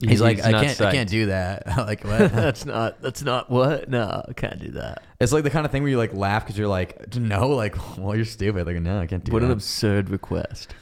He's, 0.00 0.20
like, 0.20 0.44
I 0.44 0.50
not 0.50 0.64
can't, 0.64 0.80
I 0.80 0.92
can't 0.92 1.08
do 1.08 1.26
that. 1.26 1.66
like 1.78 2.04
what? 2.04 2.32
that's 2.32 2.66
not. 2.66 3.00
That's 3.00 3.22
not 3.22 3.48
what. 3.48 3.88
No, 3.88 4.24
I 4.28 4.32
can't 4.32 4.58
do 4.58 4.72
that. 4.72 5.02
it's 5.20 5.32
like 5.32 5.44
the 5.44 5.50
kind 5.50 5.64
of 5.64 5.72
thing 5.72 5.82
where 5.82 5.90
you 5.90 5.98
like 5.98 6.12
laugh 6.12 6.44
because 6.44 6.58
you're 6.58 6.68
like, 6.68 7.14
no, 7.16 7.48
like, 7.48 7.76
well, 7.98 8.16
you're 8.16 8.24
stupid. 8.24 8.66
Like, 8.66 8.76
no, 8.76 8.98
I 8.98 9.06
can't 9.06 9.24
do 9.24 9.30
that. 9.30 9.34
What 9.34 9.40
that. 9.40 9.46
an 9.46 9.52
absurd 9.52 10.10
request. 10.10 10.74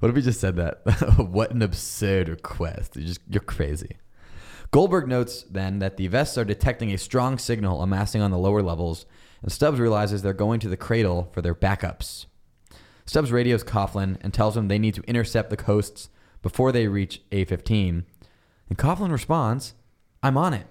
What 0.00 0.08
if 0.08 0.14
we 0.14 0.22
just 0.22 0.40
said 0.40 0.56
that? 0.56 0.82
what 1.30 1.50
an 1.50 1.62
absurd 1.62 2.28
request. 2.28 2.96
You're 2.96 3.06
just 3.06 3.20
you're 3.28 3.40
crazy. 3.40 3.96
Goldberg 4.74 5.06
notes 5.06 5.44
then 5.48 5.78
that 5.78 5.98
the 5.98 6.08
vests 6.08 6.36
are 6.36 6.44
detecting 6.44 6.92
a 6.92 6.98
strong 6.98 7.38
signal 7.38 7.80
amassing 7.80 8.20
on 8.20 8.32
the 8.32 8.38
lower 8.38 8.60
levels, 8.60 9.06
and 9.40 9.52
Stubbs 9.52 9.78
realizes 9.78 10.22
they're 10.22 10.32
going 10.32 10.58
to 10.58 10.68
the 10.68 10.76
cradle 10.76 11.30
for 11.32 11.40
their 11.40 11.54
backups. 11.54 12.26
Stubbs 13.06 13.30
radios 13.30 13.62
Coughlin 13.62 14.16
and 14.20 14.34
tells 14.34 14.56
him 14.56 14.66
they 14.66 14.80
need 14.80 14.94
to 14.94 15.02
intercept 15.02 15.50
the 15.50 15.56
coasts 15.56 16.08
before 16.42 16.72
they 16.72 16.88
reach 16.88 17.22
A15. 17.30 18.02
And 18.68 18.76
Coughlin 18.76 19.12
responds, 19.12 19.74
I'm 20.24 20.36
on 20.36 20.52
it. 20.52 20.66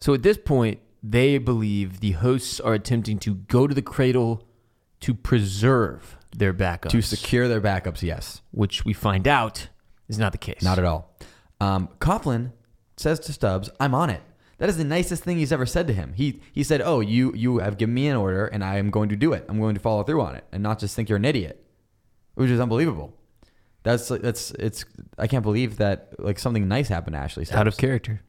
So 0.00 0.14
at 0.14 0.24
this 0.24 0.36
point, 0.36 0.80
they 1.00 1.38
believe 1.38 2.00
the 2.00 2.12
hosts 2.12 2.58
are 2.58 2.74
attempting 2.74 3.20
to 3.20 3.34
go 3.34 3.68
to 3.68 3.74
the 3.74 3.82
cradle 3.82 4.48
to 5.02 5.14
preserve 5.14 6.16
their 6.36 6.52
backups, 6.52 6.90
To 6.90 7.02
secure 7.02 7.46
their 7.46 7.60
backups, 7.60 8.02
yes. 8.02 8.42
which 8.50 8.84
we 8.84 8.92
find 8.92 9.28
out 9.28 9.68
is 10.08 10.18
not 10.18 10.32
the 10.32 10.38
case. 10.38 10.60
Not 10.60 10.80
at 10.80 10.84
all. 10.84 11.16
Um, 11.60 11.88
Coughlin 12.00 12.50
says 12.98 13.20
to 13.20 13.32
Stubbs, 13.32 13.70
"I'm 13.80 13.94
on 13.94 14.10
it." 14.10 14.22
That 14.58 14.68
is 14.68 14.76
the 14.76 14.84
nicest 14.84 15.22
thing 15.22 15.38
he's 15.38 15.52
ever 15.52 15.66
said 15.66 15.86
to 15.86 15.92
him. 15.92 16.14
He 16.14 16.40
he 16.52 16.62
said, 16.64 16.82
"Oh, 16.82 17.00
you 17.00 17.32
you 17.34 17.58
have 17.58 17.78
given 17.78 17.94
me 17.94 18.08
an 18.08 18.16
order, 18.16 18.46
and 18.46 18.64
I 18.64 18.76
am 18.76 18.90
going 18.90 19.08
to 19.10 19.16
do 19.16 19.32
it. 19.32 19.44
I'm 19.48 19.60
going 19.60 19.74
to 19.74 19.80
follow 19.80 20.02
through 20.02 20.20
on 20.20 20.34
it, 20.34 20.44
and 20.52 20.62
not 20.62 20.78
just 20.78 20.94
think 20.94 21.08
you're 21.08 21.16
an 21.16 21.24
idiot," 21.24 21.64
which 22.34 22.50
is 22.50 22.60
unbelievable. 22.60 23.14
That's 23.84 24.08
that's 24.08 24.50
it's. 24.52 24.84
I 25.16 25.26
can't 25.26 25.44
believe 25.44 25.78
that 25.78 26.14
like 26.18 26.38
something 26.38 26.66
nice 26.66 26.88
happened 26.88 27.14
to 27.14 27.20
Ashley. 27.20 27.44
Stubbs. 27.44 27.58
out 27.58 27.68
of 27.68 27.76
character. 27.76 28.20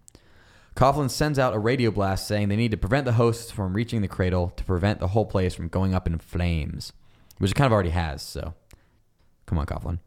Coughlin 0.75 1.09
sends 1.09 1.37
out 1.37 1.53
a 1.53 1.59
radio 1.59 1.91
blast 1.91 2.27
saying 2.27 2.47
they 2.47 2.55
need 2.55 2.71
to 2.71 2.77
prevent 2.77 3.05
the 3.05 3.13
hosts 3.13 3.51
from 3.51 3.73
reaching 3.73 4.01
the 4.01 4.07
cradle 4.07 4.53
to 4.55 4.63
prevent 4.63 4.99
the 4.99 5.09
whole 5.09 5.25
place 5.25 5.53
from 5.53 5.67
going 5.67 5.93
up 5.93 6.07
in 6.07 6.17
flames, 6.19 6.93
which 7.37 7.51
it 7.51 7.55
kind 7.55 7.65
of 7.65 7.73
already 7.73 7.89
has. 7.89 8.21
So, 8.21 8.53
come 9.45 9.57
on, 9.57 9.65
Coughlin. 9.65 9.99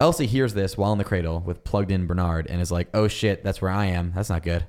Elsie 0.00 0.26
hears 0.26 0.54
this 0.54 0.76
while 0.76 0.92
in 0.92 0.98
the 0.98 1.04
cradle 1.04 1.40
with 1.40 1.64
plugged 1.64 1.90
in 1.90 2.06
Bernard 2.06 2.46
and 2.48 2.60
is 2.60 2.72
like, 2.72 2.88
oh 2.94 3.08
shit, 3.08 3.44
that's 3.44 3.62
where 3.62 3.70
I 3.70 3.86
am. 3.86 4.12
That's 4.14 4.30
not 4.30 4.42
good. 4.42 4.66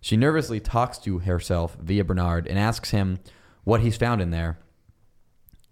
She 0.00 0.16
nervously 0.16 0.60
talks 0.60 0.98
to 0.98 1.20
herself 1.20 1.76
via 1.80 2.04
Bernard 2.04 2.46
and 2.46 2.58
asks 2.58 2.90
him 2.90 3.20
what 3.64 3.80
he's 3.80 3.96
found 3.96 4.20
in 4.20 4.30
there. 4.30 4.58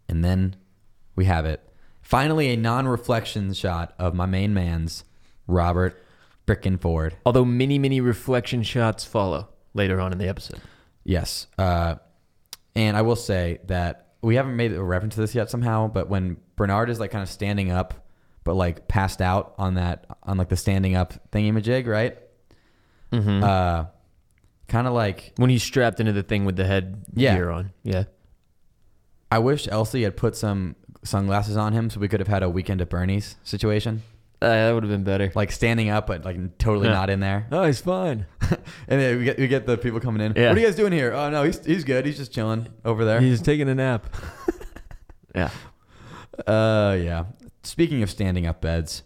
And 0.08 0.24
then 0.24 0.56
we 1.16 1.24
have 1.24 1.44
it. 1.44 1.60
Finally, 2.02 2.48
a 2.48 2.56
non 2.56 2.88
reflection 2.88 3.52
shot 3.52 3.94
of 3.98 4.14
my 4.14 4.26
main 4.26 4.54
man's 4.54 5.04
Robert 5.46 6.02
Frickin' 6.46 6.80
Ford. 6.80 7.16
Although 7.24 7.44
many, 7.44 7.78
many 7.78 8.00
reflection 8.00 8.62
shots 8.62 9.04
follow 9.04 9.48
later 9.74 10.00
on 10.00 10.12
in 10.12 10.18
the 10.18 10.28
episode. 10.28 10.60
Yes. 11.04 11.46
Uh, 11.58 11.96
and 12.74 12.96
I 12.96 13.02
will 13.02 13.16
say 13.16 13.58
that 13.66 14.14
we 14.22 14.36
haven't 14.36 14.56
made 14.56 14.72
a 14.72 14.82
reference 14.82 15.14
to 15.14 15.20
this 15.20 15.34
yet 15.34 15.50
somehow, 15.50 15.88
but 15.88 16.08
when 16.08 16.36
Bernard 16.56 16.90
is 16.90 17.00
like 17.00 17.10
kind 17.10 17.22
of 17.22 17.28
standing 17.28 17.70
up, 17.70 17.94
but 18.44 18.54
like 18.54 18.88
passed 18.88 19.20
out 19.20 19.54
on 19.58 19.74
that, 19.74 20.06
on 20.22 20.36
like 20.38 20.48
the 20.48 20.56
standing 20.56 20.96
up 20.96 21.30
thingy-majig, 21.30 21.86
right? 21.86 22.16
Mm-hmm. 23.12 23.42
Uh, 23.44 23.84
kind 24.68 24.86
of 24.86 24.92
like, 24.92 25.32
when 25.36 25.50
he's 25.50 25.62
strapped 25.62 26.00
into 26.00 26.12
the 26.12 26.22
thing 26.22 26.44
with 26.44 26.56
the 26.56 26.64
head 26.64 27.04
Yeah. 27.14 27.34
gear 27.36 27.50
on. 27.50 27.72
Yeah. 27.82 28.04
I 29.32 29.38
wish 29.38 29.68
Elsie 29.70 30.02
had 30.02 30.16
put 30.16 30.36
some 30.36 30.76
sunglasses 31.04 31.56
on 31.56 31.72
him 31.72 31.90
so 31.90 32.00
we 32.00 32.08
could 32.08 32.20
have 32.20 32.28
had 32.28 32.42
a 32.42 32.48
weekend 32.48 32.80
at 32.80 32.88
Bernie's 32.88 33.36
situation. 33.44 34.02
Uh, 34.42 34.48
that 34.48 34.72
would 34.72 34.82
have 34.82 34.90
been 34.90 35.04
better. 35.04 35.30
Like 35.34 35.52
standing 35.52 35.90
up, 35.90 36.06
but 36.06 36.24
like 36.24 36.56
totally 36.58 36.88
Yeah. 36.88 36.94
not 36.94 37.10
in 37.10 37.20
there. 37.20 37.46
Oh, 37.52 37.64
he's 37.64 37.80
fine. 37.80 38.26
and 38.88 39.00
then 39.00 39.18
we 39.18 39.24
get, 39.24 39.38
we 39.38 39.48
get 39.48 39.66
the 39.66 39.76
people 39.76 40.00
coming 40.00 40.22
in. 40.24 40.32
Yeah. 40.34 40.48
What 40.48 40.56
are 40.56 40.60
you 40.60 40.66
guys 40.66 40.76
doing 40.76 40.92
here? 40.92 41.12
Oh, 41.12 41.28
no, 41.30 41.42
he's, 41.44 41.64
he's 41.64 41.84
good. 41.84 42.06
He's 42.06 42.16
just 42.16 42.32
chilling 42.32 42.66
over 42.84 43.04
there. 43.04 43.20
He's 43.20 43.42
taking 43.42 43.68
a 43.68 43.74
nap. 43.74 44.06
yeah. 45.34 45.50
Uh, 46.46 46.96
yeah. 47.00 47.24
Speaking 47.62 48.02
of 48.02 48.10
standing 48.10 48.46
up 48.46 48.60
beds, 48.60 49.02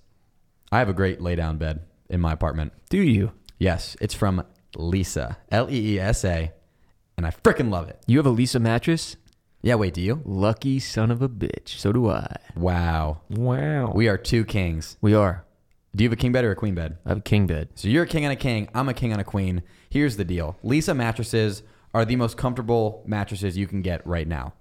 I 0.71 0.79
have 0.79 0.89
a 0.89 0.95
great 0.95 1.21
lay 1.21 1.35
down 1.35 1.59
bed 1.59 1.81
in 2.09 2.21
my 2.21 2.33
apartment. 2.33 2.73
Do 2.89 2.99
you? 2.99 3.33
Yes, 3.59 3.97
it's 4.01 4.15
from 4.15 4.45
Leesa, 4.77 5.37
L 5.51 5.71
E 5.71 5.95
E 5.95 6.01
S 6.01 6.25
A, 6.25 6.53
and 7.17 7.27
I 7.27 7.31
freaking 7.31 7.71
love 7.71 7.89
it. 7.89 8.03
You 8.07 8.19
have 8.19 8.27
a 8.27 8.33
Leesa 8.33 8.61
mattress? 8.61 9.17
Yeah, 9.63 9.77
wait, 9.77 9.95
do 9.95 10.03
you? 10.03 10.21
Lucky 10.25 10.79
son 10.79 11.11
of 11.11 11.23
a 11.23 11.29
bitch. 11.29 11.69
So 11.79 11.91
do 11.91 12.11
I. 12.11 12.37
Wow. 12.55 13.23
Wow. 13.31 13.93
We 13.95 14.09
are 14.09 14.19
two 14.19 14.45
kings. 14.45 14.99
we 15.01 15.15
are. 15.15 15.45
Do 15.97 16.03
you 16.03 16.11
have 16.11 16.19
a 16.19 16.21
king 16.21 16.33
bed 16.33 16.45
or 16.45 16.51
a 16.51 16.57
queen 16.57 16.75
bed? 16.75 16.99
I 17.07 17.11
have 17.11 17.19
a 17.19 17.23
king 17.23 17.47
bed. 17.47 17.69
So 17.77 17.89
you're 17.89 18.03
a 18.03 18.07
king 18.07 18.25
and 18.25 18.33
a 18.33 18.37
king. 18.37 18.69
I'm 18.75 18.89
a 18.89 18.95
king 18.95 19.13
and 19.13 19.21
a 19.21 19.25
queen. 19.25 19.63
Here's 19.89 20.17
the 20.17 20.25
deal 20.25 20.59
Leesa 20.65 20.95
mattresses 20.95 21.63
are 21.95 22.05
the 22.05 22.17
most 22.17 22.37
comfortable 22.37 23.03
mattresses 23.07 23.57
you 23.57 23.67
can 23.67 23.81
get 23.81 24.07
right 24.07 24.27
now. 24.27 24.53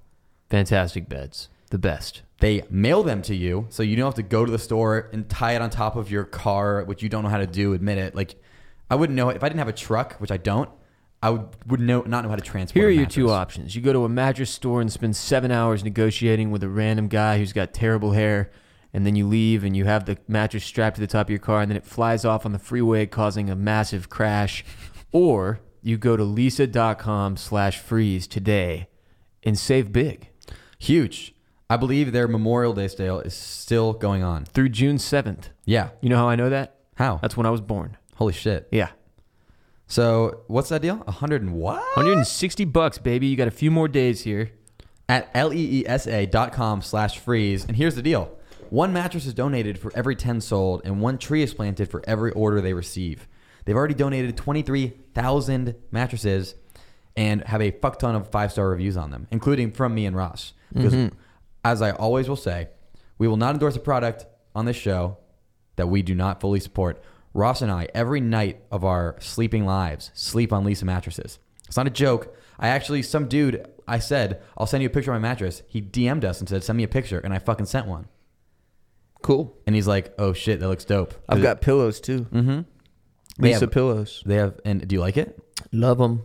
Fantastic 0.50 1.10
beds. 1.10 1.50
The 1.74 1.80
best. 1.80 2.22
They 2.40 2.62
mail 2.70 3.02
them 3.02 3.24
to 3.24 3.36
you, 3.36 3.66
so 3.70 3.82
you 3.82 3.96
don't 3.96 4.06
have 4.06 4.14
to 4.14 4.22
go 4.22 4.46
to 4.46 4.52
the 4.52 4.60
store 4.60 5.10
and 5.12 5.28
tie 5.28 5.54
it 5.54 5.62
on 5.64 5.72
top 5.72 5.96
of 5.96 6.12
your 6.12 6.24
car, 6.24 6.84
which 6.84 7.02
you 7.02 7.10
don't 7.10 7.24
know 7.24 7.30
how 7.30 7.40
to 7.40 7.48
do. 7.48 7.74
Admit 7.74 7.98
it. 7.98 8.14
Like, 8.14 8.36
I 8.92 8.96
wouldn't 8.96 9.18
know 9.18 9.30
if 9.30 9.44
I 9.44 9.50
didn't 9.50 9.58
have 9.58 9.70
a 9.70 9.74
truck, 9.74 10.18
which 10.18 10.30
I 10.30 10.38
don't. 10.38 10.70
I 11.24 11.32
would, 11.32 11.48
would 11.66 11.80
know 11.80 12.02
not 12.02 12.24
know 12.24 12.30
how 12.30 12.36
to 12.36 12.44
transport. 12.44 12.80
Here 12.80 12.90
are 12.90 12.92
your 12.92 13.08
two 13.08 13.32
options. 13.32 13.76
You 13.76 13.82
go 13.82 13.92
to 13.92 14.06
a 14.06 14.10
mattress 14.10 14.52
store 14.52 14.82
and 14.82 14.92
spend 14.92 15.16
seven 15.16 15.50
hours 15.50 15.84
negotiating 15.84 16.52
with 16.52 16.62
a 16.62 16.70
random 16.70 17.08
guy 17.08 17.40
who's 17.40 17.54
got 17.54 17.74
terrible 17.74 18.12
hair, 18.12 18.52
and 18.94 19.04
then 19.04 19.16
you 19.16 19.26
leave 19.26 19.64
and 19.64 19.76
you 19.76 19.86
have 19.86 20.06
the 20.06 20.20
mattress 20.28 20.64
strapped 20.64 20.98
to 20.98 21.02
the 21.02 21.08
top 21.08 21.26
of 21.26 21.32
your 21.32 21.40
car, 21.40 21.62
and 21.62 21.72
then 21.72 21.78
it 21.78 21.88
flies 21.88 22.24
off 22.24 22.46
on 22.46 22.52
the 22.52 22.60
freeway, 22.60 23.08
causing 23.08 23.50
a 23.50 23.56
massive 23.56 24.12
crash. 24.12 24.64
Or 25.12 25.60
you 25.82 25.98
go 25.98 26.18
to 26.18 26.24
leesa.com 26.24 27.36
slash 27.38 27.80
freeze 27.80 28.28
today 28.28 28.90
and 29.42 29.58
save 29.58 29.92
big. 29.92 30.30
Huge. 30.78 31.33
I 31.74 31.78
believe 31.78 32.12
their 32.12 32.28
Memorial 32.28 32.72
Day 32.74 32.88
sale 32.88 33.20
is 33.20 33.34
still 33.34 33.94
going 33.94 34.22
on. 34.22 34.46
Through 34.46 34.70
June 34.70 34.98
7th. 34.98 35.46
Yeah. 35.66 35.90
You 36.02 36.10
know 36.10 36.18
how 36.18 36.30
I 36.30 36.36
know 36.36 36.52
that? 36.52 36.76
How? 36.98 37.18
That's 37.18 37.36
when 37.36 37.48
I 37.48 37.50
was 37.50 37.62
born. 37.62 37.98
Holy 38.18 38.32
shit. 38.32 38.68
Yeah. 38.72 38.90
So 39.88 40.44
what's 40.46 40.70
that 40.70 40.84
deal? 40.84 41.04
A 41.08 41.12
hundred 41.12 41.42
and 41.42 41.56
what? 41.56 41.82
160 41.96 42.66
bucks, 42.66 43.00
baby. 43.00 43.26
You 43.26 43.36
got 43.36 43.48
a 43.48 43.52
few 43.52 43.72
more 43.72 43.88
days 43.88 44.22
here. 44.22 44.52
At 45.10 45.32
L-E-E-S-A 45.34 46.28
dot 46.28 46.54
com 46.54 46.84
slash 46.84 47.18
freeze. 47.18 47.66
And 47.66 47.76
here's 47.76 47.96
the 47.96 48.04
deal. 48.04 48.38
One 48.70 48.94
mattress 48.94 49.26
is 49.26 49.34
donated 49.34 49.80
for 49.80 49.92
every 49.96 50.16
10 50.16 50.42
sold, 50.42 50.84
and 50.86 51.02
one 51.02 51.18
tree 51.18 51.42
is 51.42 51.56
planted 51.56 51.90
for 51.90 52.04
every 52.06 52.34
order 52.34 52.62
they 52.62 52.74
receive. 52.74 53.28
They've 53.66 53.76
already 53.76 53.96
donated 53.96 54.38
23,000 54.38 55.74
mattresses 55.90 56.54
and 57.18 57.44
have 57.46 57.64
a 57.64 57.72
fuck 57.72 57.98
ton 57.98 58.14
of 58.14 58.30
five-star 58.30 58.70
reviews 58.70 58.96
on 58.96 59.10
them, 59.10 59.28
including 59.32 59.72
from 59.72 59.96
me 59.96 60.06
and 60.06 60.16
Ross. 60.16 60.54
Because 60.72 60.94
mm-hmm. 60.94 61.16
As 61.64 61.82
I 61.82 61.92
always 61.92 62.28
will 62.28 62.36
say, 62.36 62.70
we 63.18 63.28
will 63.28 63.38
not 63.38 63.56
endorse 63.56 63.76
a 63.76 63.80
product 63.80 64.26
on 64.56 64.66
this 64.66 64.76
show 64.76 65.18
that 65.76 65.88
we 65.88 66.02
do 66.02 66.14
not 66.14 66.42
fully 66.42 66.60
support. 66.60 67.04
Ross 67.34 67.62
and 67.62 67.72
I, 67.72 67.88
every 67.96 68.22
night 68.22 68.62
of 68.72 68.84
our 68.84 69.16
sleeping 69.20 69.66
lives, 69.66 70.12
sleep 70.14 70.54
on 70.54 70.66
Leesa 70.66 70.84
mattresses. 70.84 71.40
It's 71.68 71.78
not 71.78 71.88
a 71.88 71.92
joke. 71.92 72.36
I 72.60 72.68
actually, 72.68 73.02
some 73.02 73.28
dude, 73.28 73.66
I 73.88 74.00
said, 74.00 74.42
I'll 74.58 74.68
send 74.68 74.84
you 74.84 74.88
a 74.88 74.92
picture 74.92 75.12
of 75.12 75.20
my 75.20 75.28
mattress. 75.28 75.64
He 75.68 75.82
DM'd 75.82 76.26
us 76.26 76.40
and 76.40 76.48
said, 76.48 76.64
send 76.64 76.78
me 76.78 76.84
a 76.84 76.88
picture. 76.88 77.20
And 77.20 77.34
I 77.34 77.40
fucking 77.40 77.66
sent 77.66 77.88
one. 77.88 78.08
Cool. 79.24 79.58
And 79.66 79.76
he's 79.76 79.88
like, 79.88 80.14
oh 80.20 80.34
shit, 80.34 80.60
that 80.60 80.68
looks 80.68 80.86
dope. 80.86 81.16
I've 81.28 81.42
got 81.42 81.62
pillows 81.62 82.00
too. 82.00 82.26
Mm-hmm. 82.26 82.62
They 83.40 83.52
Leesa 83.52 83.62
have, 83.62 83.72
pillows. 83.72 84.22
they 84.26 84.36
have, 84.36 84.60
and 84.64 84.88
do 84.88 84.96
you 84.96 85.00
like 85.00 85.18
it? 85.18 85.40
Love 85.72 85.98
them. 85.98 86.24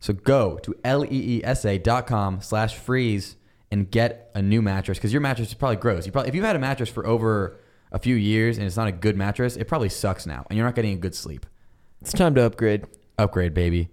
So 0.00 0.12
go 0.12 0.58
to 0.58 0.72
E 0.72 0.76
L-E-E-S-A 0.84 1.78
dot 1.78 2.06
com 2.06 2.40
slash 2.40 2.74
freeze 2.76 3.36
and 3.72 3.90
get 3.90 4.30
a 4.34 4.42
new 4.42 4.60
mattress 4.60 4.98
because 4.98 5.12
your 5.12 5.22
mattress 5.22 5.48
is 5.48 5.54
probably 5.54 5.76
gross. 5.76 6.04
You 6.04 6.12
probably, 6.12 6.28
if 6.28 6.34
you've 6.34 6.44
had 6.44 6.54
a 6.54 6.60
mattress 6.60 6.90
for 6.90 7.06
over 7.06 7.58
a 7.90 7.98
few 7.98 8.14
years 8.14 8.58
and 8.58 8.66
it's 8.66 8.76
not 8.76 8.86
a 8.86 8.92
good 8.92 9.16
mattress, 9.16 9.56
it 9.56 9.66
probably 9.66 9.88
sucks 9.88 10.26
now 10.26 10.46
and 10.48 10.56
you're 10.56 10.66
not 10.66 10.74
getting 10.74 10.92
a 10.92 10.98
good 10.98 11.14
sleep. 11.14 11.46
It's 12.02 12.12
time 12.12 12.34
to 12.34 12.42
upgrade. 12.42 12.84
Upgrade, 13.18 13.54
baby. 13.54 13.88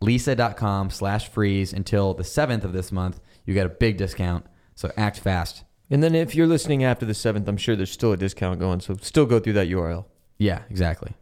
Leesa.com 0.00 0.90
slash 0.90 1.28
freeze 1.28 1.72
until 1.72 2.14
the 2.14 2.22
7th 2.22 2.64
of 2.64 2.72
this 2.72 2.90
month. 2.90 3.20
You 3.44 3.52
get 3.52 3.66
a 3.66 3.70
big 3.70 3.98
discount. 3.98 4.46
So 4.74 4.90
act 4.96 5.18
fast. 5.18 5.64
And 5.90 6.02
then 6.02 6.14
if 6.14 6.34
you're 6.34 6.46
listening 6.46 6.82
after 6.82 7.04
the 7.04 7.12
7th, 7.12 7.46
I'm 7.48 7.56
sure 7.56 7.76
there's 7.76 7.90
still 7.90 8.12
a 8.12 8.16
discount 8.16 8.60
going. 8.60 8.80
So 8.80 8.96
still 9.00 9.26
go 9.26 9.40
through 9.40 9.54
that 9.54 9.68
URL. 9.68 10.06
Yeah, 10.38 10.62
exactly. 10.70 11.14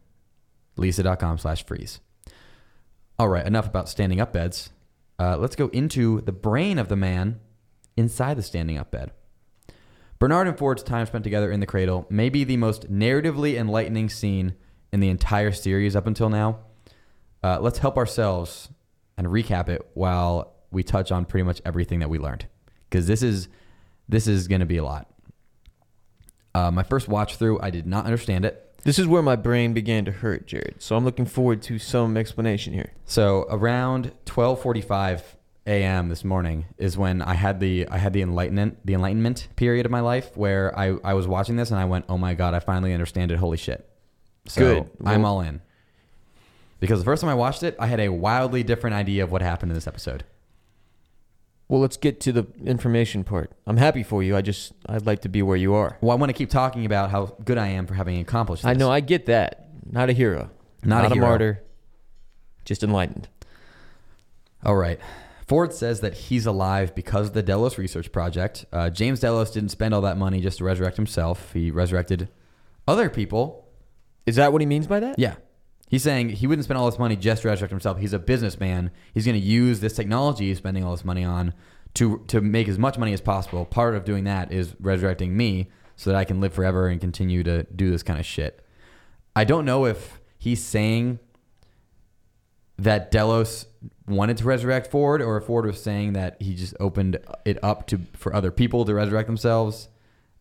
Leesa.com 0.76 1.38
slash 1.38 1.64
freeze. 1.66 2.00
All 3.18 3.28
right, 3.28 3.46
enough 3.46 3.66
about 3.66 3.88
standing 3.88 4.20
up 4.20 4.32
beds. 4.32 4.70
Uh, 5.18 5.36
let's 5.38 5.56
go 5.56 5.68
into 5.68 6.20
the 6.20 6.32
brain 6.32 6.78
of 6.78 6.88
the 6.88 6.96
man, 6.96 7.40
inside 7.96 8.36
the 8.36 8.42
standing 8.42 8.78
up 8.78 8.90
bed. 8.90 9.10
Bernard 10.18 10.48
and 10.48 10.56
Ford's 10.56 10.82
time 10.82 11.06
spent 11.06 11.24
together 11.24 11.50
in 11.50 11.60
the 11.60 11.66
cradle 11.66 12.06
may 12.08 12.28
be 12.28 12.42
the 12.44 12.56
most 12.56 12.90
narratively 12.90 13.56
enlightening 13.56 14.08
scene 14.08 14.54
in 14.92 15.00
the 15.00 15.08
entire 15.08 15.52
series 15.52 15.94
up 15.94 16.06
until 16.06 16.30
now. 16.30 16.58
Uh, 17.42 17.58
let's 17.60 17.78
help 17.78 17.98
ourselves 17.98 18.70
and 19.18 19.26
recap 19.26 19.68
it 19.68 19.86
while 19.94 20.54
we 20.70 20.82
touch 20.82 21.12
on 21.12 21.24
pretty 21.24 21.44
much 21.44 21.60
everything 21.64 22.00
that 22.00 22.08
we 22.08 22.18
learned, 22.18 22.46
because 22.88 23.06
this 23.06 23.22
is 23.22 23.48
this 24.08 24.26
is 24.26 24.48
going 24.48 24.60
to 24.60 24.66
be 24.66 24.76
a 24.76 24.84
lot. 24.84 25.10
Uh, 26.54 26.70
my 26.70 26.82
first 26.82 27.08
watch 27.08 27.36
through, 27.36 27.60
I 27.60 27.70
did 27.70 27.86
not 27.86 28.06
understand 28.06 28.44
it. 28.44 28.62
This 28.84 28.98
is 28.98 29.06
where 29.06 29.22
my 29.22 29.36
brain 29.36 29.74
began 29.74 30.04
to 30.04 30.12
hurt, 30.12 30.46
Jared. 30.46 30.76
So 30.78 30.96
I'm 30.96 31.04
looking 31.04 31.26
forward 31.26 31.60
to 31.62 31.78
some 31.78 32.16
explanation 32.16 32.72
here. 32.72 32.92
So 33.04 33.46
around 33.50 34.12
12:45 34.24 35.36
a.m. 35.66 36.08
this 36.08 36.24
morning 36.24 36.66
is 36.78 36.96
when 36.96 37.20
I 37.22 37.34
had 37.34 37.60
the 37.60 37.88
I 37.88 37.98
had 37.98 38.12
the 38.12 38.22
enlightenment 38.22 38.78
the 38.84 38.94
enlightenment 38.94 39.48
period 39.56 39.84
of 39.86 39.92
my 39.92 40.00
life 40.00 40.36
where 40.36 40.76
I 40.78 40.96
I 41.04 41.14
was 41.14 41.26
watching 41.26 41.56
this 41.56 41.70
and 41.70 41.80
I 41.80 41.84
went, 41.84 42.04
"Oh 42.08 42.18
my 42.18 42.34
god, 42.34 42.54
I 42.54 42.60
finally 42.60 42.92
understand 42.92 43.32
it. 43.32 43.38
Holy 43.38 43.56
shit." 43.56 43.88
So 44.46 44.60
Good. 44.60 44.90
I'm 45.04 45.24
all 45.24 45.40
in. 45.40 45.60
Because 46.78 47.00
the 47.00 47.04
first 47.04 47.20
time 47.22 47.30
I 47.30 47.34
watched 47.34 47.62
it, 47.62 47.74
I 47.80 47.86
had 47.86 48.00
a 48.00 48.10
wildly 48.10 48.62
different 48.62 48.94
idea 48.94 49.24
of 49.24 49.32
what 49.32 49.42
happened 49.42 49.72
in 49.72 49.74
this 49.74 49.86
episode. 49.86 50.24
Well, 51.68 51.80
let's 51.80 51.96
get 51.96 52.20
to 52.20 52.32
the 52.32 52.46
information 52.64 53.24
part. 53.24 53.50
I'm 53.66 53.78
happy 53.78 54.04
for 54.04 54.22
you. 54.22 54.36
I 54.36 54.42
just 54.42 54.72
I'd 54.88 55.06
like 55.06 55.22
to 55.22 55.28
be 55.28 55.42
where 55.42 55.56
you 55.56 55.74
are. 55.74 55.98
Well, 56.00 56.12
I 56.12 56.14
want 56.14 56.30
to 56.30 56.34
keep 56.34 56.50
talking 56.50 56.86
about 56.86 57.10
how 57.10 57.36
good 57.44 57.58
I 57.58 57.68
am 57.68 57.86
for 57.86 57.94
having 57.94 58.20
accomplished 58.20 58.62
this. 58.62 58.70
I 58.70 58.74
know. 58.74 58.90
I 58.90 59.00
get 59.00 59.26
that. 59.26 59.68
Not 59.90 60.08
a 60.08 60.12
hero. 60.12 60.50
Not 60.84 61.06
a 61.06 61.14
hero. 61.14 61.26
martyr. 61.26 61.62
Just 62.64 62.84
enlightened. 62.84 63.28
All 64.64 64.76
right. 64.76 65.00
Ford 65.46 65.72
says 65.72 66.00
that 66.00 66.14
he's 66.14 66.44
alive 66.44 66.94
because 66.94 67.28
of 67.28 67.32
the 67.34 67.42
Delos 67.42 67.78
Research 67.78 68.10
Project. 68.10 68.66
Uh, 68.72 68.90
James 68.90 69.20
Delos 69.20 69.50
didn't 69.52 69.68
spend 69.68 69.94
all 69.94 70.00
that 70.00 70.16
money 70.16 70.40
just 70.40 70.58
to 70.58 70.64
resurrect 70.64 70.96
himself. 70.96 71.52
He 71.52 71.70
resurrected 71.70 72.28
other 72.88 73.08
people. 73.08 73.68
Is 74.26 74.36
that 74.36 74.52
what 74.52 74.60
he 74.60 74.66
means 74.66 74.88
by 74.88 74.98
that? 75.00 75.18
Yeah. 75.18 75.36
He's 75.88 76.02
saying 76.02 76.30
he 76.30 76.48
wouldn't 76.48 76.64
spend 76.64 76.78
all 76.78 76.90
this 76.90 76.98
money 76.98 77.14
just 77.14 77.42
to 77.42 77.48
resurrect 77.48 77.70
himself. 77.70 77.98
He's 77.98 78.12
a 78.12 78.18
businessman. 78.18 78.90
He's 79.14 79.24
going 79.24 79.40
to 79.40 79.46
use 79.46 79.78
this 79.78 79.92
technology 79.92 80.48
he's 80.48 80.58
spending 80.58 80.82
all 80.82 80.90
this 80.90 81.04
money 81.04 81.24
on 81.24 81.54
to 81.94 82.24
to 82.26 82.40
make 82.40 82.68
as 82.68 82.78
much 82.78 82.98
money 82.98 83.12
as 83.12 83.20
possible. 83.20 83.64
Part 83.64 83.94
of 83.94 84.04
doing 84.04 84.24
that 84.24 84.50
is 84.50 84.74
resurrecting 84.80 85.36
me 85.36 85.68
so 85.94 86.10
that 86.10 86.16
I 86.16 86.24
can 86.24 86.40
live 86.40 86.52
forever 86.52 86.88
and 86.88 87.00
continue 87.00 87.44
to 87.44 87.62
do 87.64 87.90
this 87.90 88.02
kind 88.02 88.18
of 88.18 88.26
shit. 88.26 88.64
I 89.36 89.44
don't 89.44 89.64
know 89.64 89.86
if 89.86 90.20
he's 90.38 90.62
saying 90.62 91.20
that 92.78 93.10
Delos 93.10 93.66
wanted 94.06 94.36
to 94.38 94.44
resurrect 94.44 94.90
Ford, 94.90 95.20
or 95.20 95.36
if 95.36 95.44
Ford 95.44 95.66
was 95.66 95.82
saying 95.82 96.12
that 96.12 96.40
he 96.40 96.54
just 96.54 96.74
opened 96.78 97.18
it 97.44 97.58
up 97.62 97.86
to 97.88 98.00
for 98.14 98.34
other 98.34 98.50
people 98.50 98.84
to 98.84 98.94
resurrect 98.94 99.26
themselves. 99.26 99.88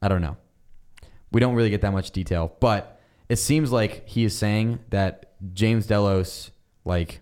I 0.01 0.07
don't 0.07 0.21
know. 0.21 0.37
We 1.31 1.39
don't 1.39 1.55
really 1.55 1.69
get 1.69 1.81
that 1.81 1.91
much 1.91 2.11
detail, 2.11 2.55
but 2.59 3.01
it 3.27 3.37
seems 3.37 3.71
like 3.71 4.07
he 4.07 4.23
is 4.23 4.37
saying 4.37 4.79
that 4.89 5.33
James 5.53 5.87
Delos, 5.87 6.51
like, 6.85 7.21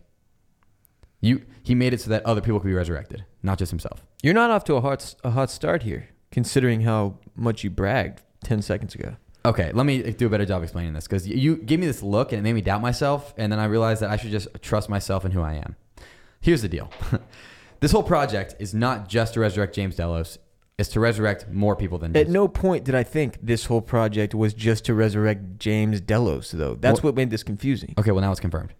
you, 1.21 1.43
he 1.63 1.73
made 1.73 1.93
it 1.93 2.01
so 2.01 2.09
that 2.09 2.25
other 2.25 2.41
people 2.41 2.59
could 2.59 2.67
be 2.67 2.73
resurrected, 2.73 3.25
not 3.41 3.57
just 3.57 3.71
himself. 3.71 4.03
You're 4.21 4.33
not 4.33 4.51
off 4.51 4.65
to 4.65 4.75
a 4.75 4.81
hot 4.81 5.15
a 5.23 5.31
hot 5.31 5.49
start 5.49 5.83
here, 5.83 6.09
considering 6.31 6.81
how 6.81 7.19
much 7.35 7.63
you 7.63 7.69
bragged 7.69 8.21
ten 8.43 8.61
seconds 8.61 8.93
ago. 8.95 9.15
Okay, 9.45 9.71
let 9.73 9.85
me 9.85 10.11
do 10.11 10.27
a 10.27 10.29
better 10.29 10.45
job 10.45 10.63
explaining 10.63 10.93
this 10.93 11.05
because 11.05 11.27
you 11.27 11.57
gave 11.57 11.79
me 11.79 11.85
this 11.85 12.01
look 12.01 12.31
and 12.31 12.39
it 12.39 12.43
made 12.43 12.53
me 12.53 12.61
doubt 12.61 12.81
myself, 12.81 13.33
and 13.37 13.51
then 13.51 13.59
I 13.59 13.65
realized 13.65 14.01
that 14.01 14.09
I 14.09 14.17
should 14.17 14.31
just 14.31 14.47
trust 14.61 14.89
myself 14.89 15.25
and 15.25 15.33
who 15.33 15.41
I 15.41 15.55
am. 15.55 15.75
Here's 16.43 16.61
the 16.61 16.67
deal: 16.69 16.91
this 17.79 17.93
whole 17.93 18.03
project 18.03 18.55
is 18.59 18.73
not 18.73 19.07
just 19.07 19.33
to 19.35 19.39
resurrect 19.39 19.73
James 19.73 19.95
Delos; 19.95 20.37
it's 20.77 20.89
to 20.89 20.99
resurrect 20.99 21.47
more 21.49 21.75
people 21.75 21.97
than 21.97 22.15
At 22.17 22.27
no 22.27 22.49
point 22.49 22.83
did 22.83 22.95
I 22.95 23.03
think 23.03 23.37
this 23.41 23.65
whole 23.65 23.81
project 23.81 24.35
was 24.35 24.53
just 24.53 24.83
to 24.85 24.93
resurrect 24.93 25.57
James 25.57 26.01
Delos, 26.01 26.51
though. 26.51 26.75
That's 26.75 27.01
what 27.01 27.15
made 27.15 27.29
this 27.29 27.43
confusing. 27.43 27.93
Okay, 27.97 28.11
well 28.11 28.21
now 28.21 28.31
it's 28.31 28.41
confirmed. 28.41 28.73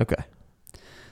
Okay. 0.00 0.16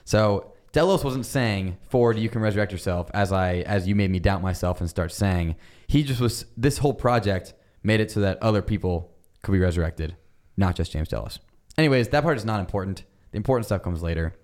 So 0.03 0.53
Delos 0.73 1.05
wasn't 1.05 1.25
saying, 1.25 1.77
"Ford, 1.87 2.19
you 2.19 2.27
can 2.27 2.41
resurrect 2.41 2.73
yourself," 2.73 3.09
as 3.13 3.31
I 3.31 3.59
as 3.59 3.87
you 3.87 3.95
made 3.95 4.11
me 4.11 4.19
doubt 4.19 4.41
myself 4.41 4.81
and 4.81 4.89
start 4.89 5.13
saying. 5.13 5.55
He 5.87 6.03
just 6.03 6.19
was. 6.19 6.45
This 6.57 6.79
whole 6.79 6.93
project 6.93 7.53
made 7.83 8.01
it 8.01 8.11
so 8.11 8.19
that 8.19 8.37
other 8.43 8.61
people 8.61 9.15
could 9.43 9.53
be 9.53 9.59
resurrected, 9.59 10.17
not 10.57 10.75
just 10.75 10.91
James 10.91 11.07
Delos. 11.07 11.39
Anyways, 11.77 12.09
that 12.09 12.23
part 12.23 12.35
is 12.35 12.43
not 12.43 12.59
important. 12.59 13.05
The 13.31 13.37
important 13.37 13.65
stuff 13.65 13.81
comes 13.81 14.03
later. 14.03 14.35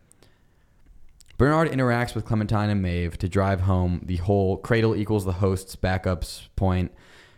Bernard 1.37 1.69
interacts 1.69 2.15
with 2.15 2.25
Clementine 2.25 2.69
and 2.69 2.81
Maeve 2.81 3.17
to 3.17 3.27
drive 3.27 3.61
home 3.61 4.01
the 4.05 4.17
whole 4.17 4.57
cradle 4.57 4.95
equals 4.95 5.25
the 5.25 5.33
host's 5.33 5.75
backups 5.75 6.47
point, 6.55 6.91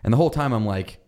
and 0.03 0.13
the 0.13 0.17
whole 0.17 0.29
time 0.29 0.53
I'm 0.53 0.65
like, 0.65 0.99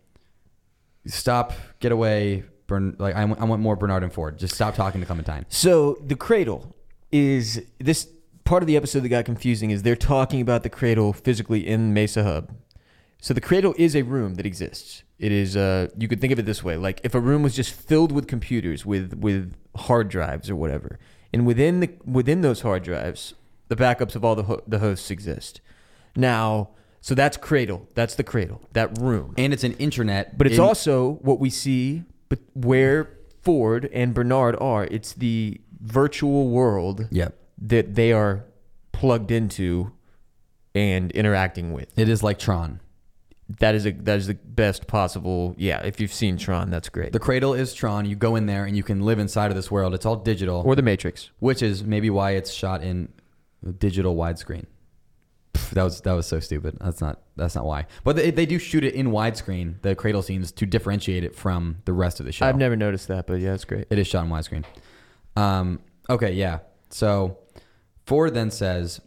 "Stop, 1.06 1.54
get 1.80 1.92
away." 1.92 2.44
Bern, 2.68 2.96
like 3.00 3.16
I, 3.16 3.26
want- 3.26 3.40
want 3.42 3.62
more 3.62 3.76
Bernard 3.76 4.04
and 4.04 4.14
Ford. 4.14 4.38
Just 4.38 4.54
stop 4.54 4.76
talking 4.76 5.02
to 5.02 5.08
Clementine. 5.08 5.46
So 5.50 5.98
the 6.06 6.16
cradle 6.16 6.76
is 7.12 7.64
this 7.80 8.08
part 8.44 8.62
of 8.62 8.68
the 8.68 8.78
episode 8.78 9.00
that 9.02 9.10
got 9.10 9.26
confusing 9.26 9.72
is 9.72 9.82
they're 9.82 9.96
talking 9.96 10.40
about 10.40 10.62
the 10.62 10.70
cradle 10.70 11.12
physically 11.14 11.68
in 11.68 11.94
Mesa 11.96 12.24
Hub. 12.24 12.52
So 13.22 13.34
the 13.34 13.42
cradle 13.42 13.74
is 13.78 13.96
a 13.96 14.04
room 14.04 14.36
that 14.36 14.46
exists. 14.46 15.04
It 15.18 15.32
is 15.32 15.58
uh 15.58 15.88
you 15.98 16.08
could 16.08 16.22
think 16.22 16.32
of 16.32 16.40
it 16.40 16.46
this 16.46 16.64
way, 16.64 16.78
like 16.78 17.02
if 17.04 17.16
a 17.16 17.20
room 17.20 17.42
was 17.44 17.56
just 17.56 17.74
filled 17.74 18.12
with 18.12 18.28
computers 18.28 18.86
with 18.86 19.14
with 19.16 19.56
hard 19.76 20.10
drives 20.10 20.50
or 20.50 20.56
whatever. 20.56 21.00
And 21.34 21.46
within 21.46 21.80
the 21.80 21.90
within 22.06 22.42
those 22.42 22.62
hard 22.62 22.84
drives, 22.84 23.34
the 23.68 23.76
backups 23.76 24.16
of 24.16 24.24
all 24.26 24.36
the 24.36 24.44
ho- 24.44 24.64
the 24.68 24.80
hosts 24.80 25.12
exist. 25.12 25.62
Now, 26.16 26.70
so 27.02 27.14
that's 27.16 27.38
cradle. 27.38 27.88
That's 27.96 28.16
the 28.16 28.24
cradle. 28.24 28.62
That 28.74 28.98
room. 28.98 29.36
and 29.38 29.54
it's 29.54 29.64
an 29.64 29.74
internet. 29.74 30.38
But 30.38 30.48
it's 30.48 30.58
in- 30.58 30.62
also 30.64 31.14
what 31.22 31.40
we 31.40 31.50
see, 31.50 32.04
but 32.30 32.40
where 32.54 33.12
Ford 33.42 33.90
and 33.94 34.14
Bernard 34.14 34.56
are. 34.60 34.86
It's 34.86 35.14
the 35.14 35.62
virtual 35.82 36.50
world 36.50 37.08
Yep. 37.12 37.36
that 37.62 37.96
they 37.96 38.12
are 38.12 38.46
plugged 38.92 39.32
into 39.32 39.92
and 40.76 41.12
interacting 41.12 41.72
with. 41.74 41.98
It 41.98 42.10
is 42.10 42.22
like 42.22 42.38
Tron. 42.40 42.80
That 43.58 43.74
is 43.74 43.88
a 43.88 43.92
that 43.92 44.18
is 44.20 44.28
the 44.28 44.36
best 44.36 44.86
possible. 44.86 45.56
Yeah, 45.58 45.80
if 45.82 46.00
you've 46.00 46.14
seen 46.14 46.38
Tron, 46.38 46.70
that's 46.70 46.88
great. 46.88 47.14
The 47.14 47.20
cradle 47.20 47.56
is 47.56 47.74
Tron. 47.74 48.06
You 48.06 48.16
go 48.16 48.36
in 48.36 48.46
there 48.46 48.66
and 48.66 48.78
you 48.78 48.84
can 48.84 49.02
live 49.02 49.18
inside 49.18 49.50
of 49.50 49.56
this 49.56 49.72
world. 49.72 49.96
It's 49.96 50.06
all 50.06 50.18
digital, 50.18 50.62
or 50.64 50.76
the 50.76 50.84
Matrix. 50.84 51.32
which 51.40 51.64
is 51.64 51.84
maybe 51.84 52.12
why 52.12 52.32
it's 52.32 52.52
shot 52.52 52.84
in 52.84 53.10
digital 53.80 54.16
widescreen. 54.16 54.66
Pff, 55.56 55.72
That 55.72 55.84
was 55.84 56.02
that 56.02 56.14
was 56.14 56.28
so 56.28 56.40
stupid. 56.40 56.78
That's 56.80 57.02
not 57.02 57.22
that's 57.36 57.56
not 57.56 57.66
why. 57.66 57.88
But 58.04 58.18
they, 58.18 58.30
they 58.30 58.46
do 58.46 58.60
shoot 58.60 58.84
it 58.84 58.94
in 58.94 59.08
widescreen, 59.08 59.82
the 59.82 59.96
cradle 59.96 60.22
scenes, 60.22 60.52
to 60.52 60.68
differentiate 60.68 61.24
it 61.24 61.36
from 61.36 61.78
the 61.86 61.94
rest 61.94 62.20
of 62.20 62.28
the 62.28 62.32
show. 62.32 62.46
I've 62.46 62.58
never 62.58 62.76
noticed 62.76 63.08
that, 63.08 63.26
but 63.26 63.40
yeah, 63.40 63.56
it's 63.56 63.66
great. 63.66 63.88
It 63.90 63.98
is 63.98 64.06
shot 64.06 64.26
in 64.26 64.30
widescreen. 64.32 64.64
Um, 65.36 65.80
okay, 66.08 66.34
yeah. 66.34 66.60
So 66.92 67.40
Ford 68.06 68.36
then 68.36 68.52
says, 68.52 69.02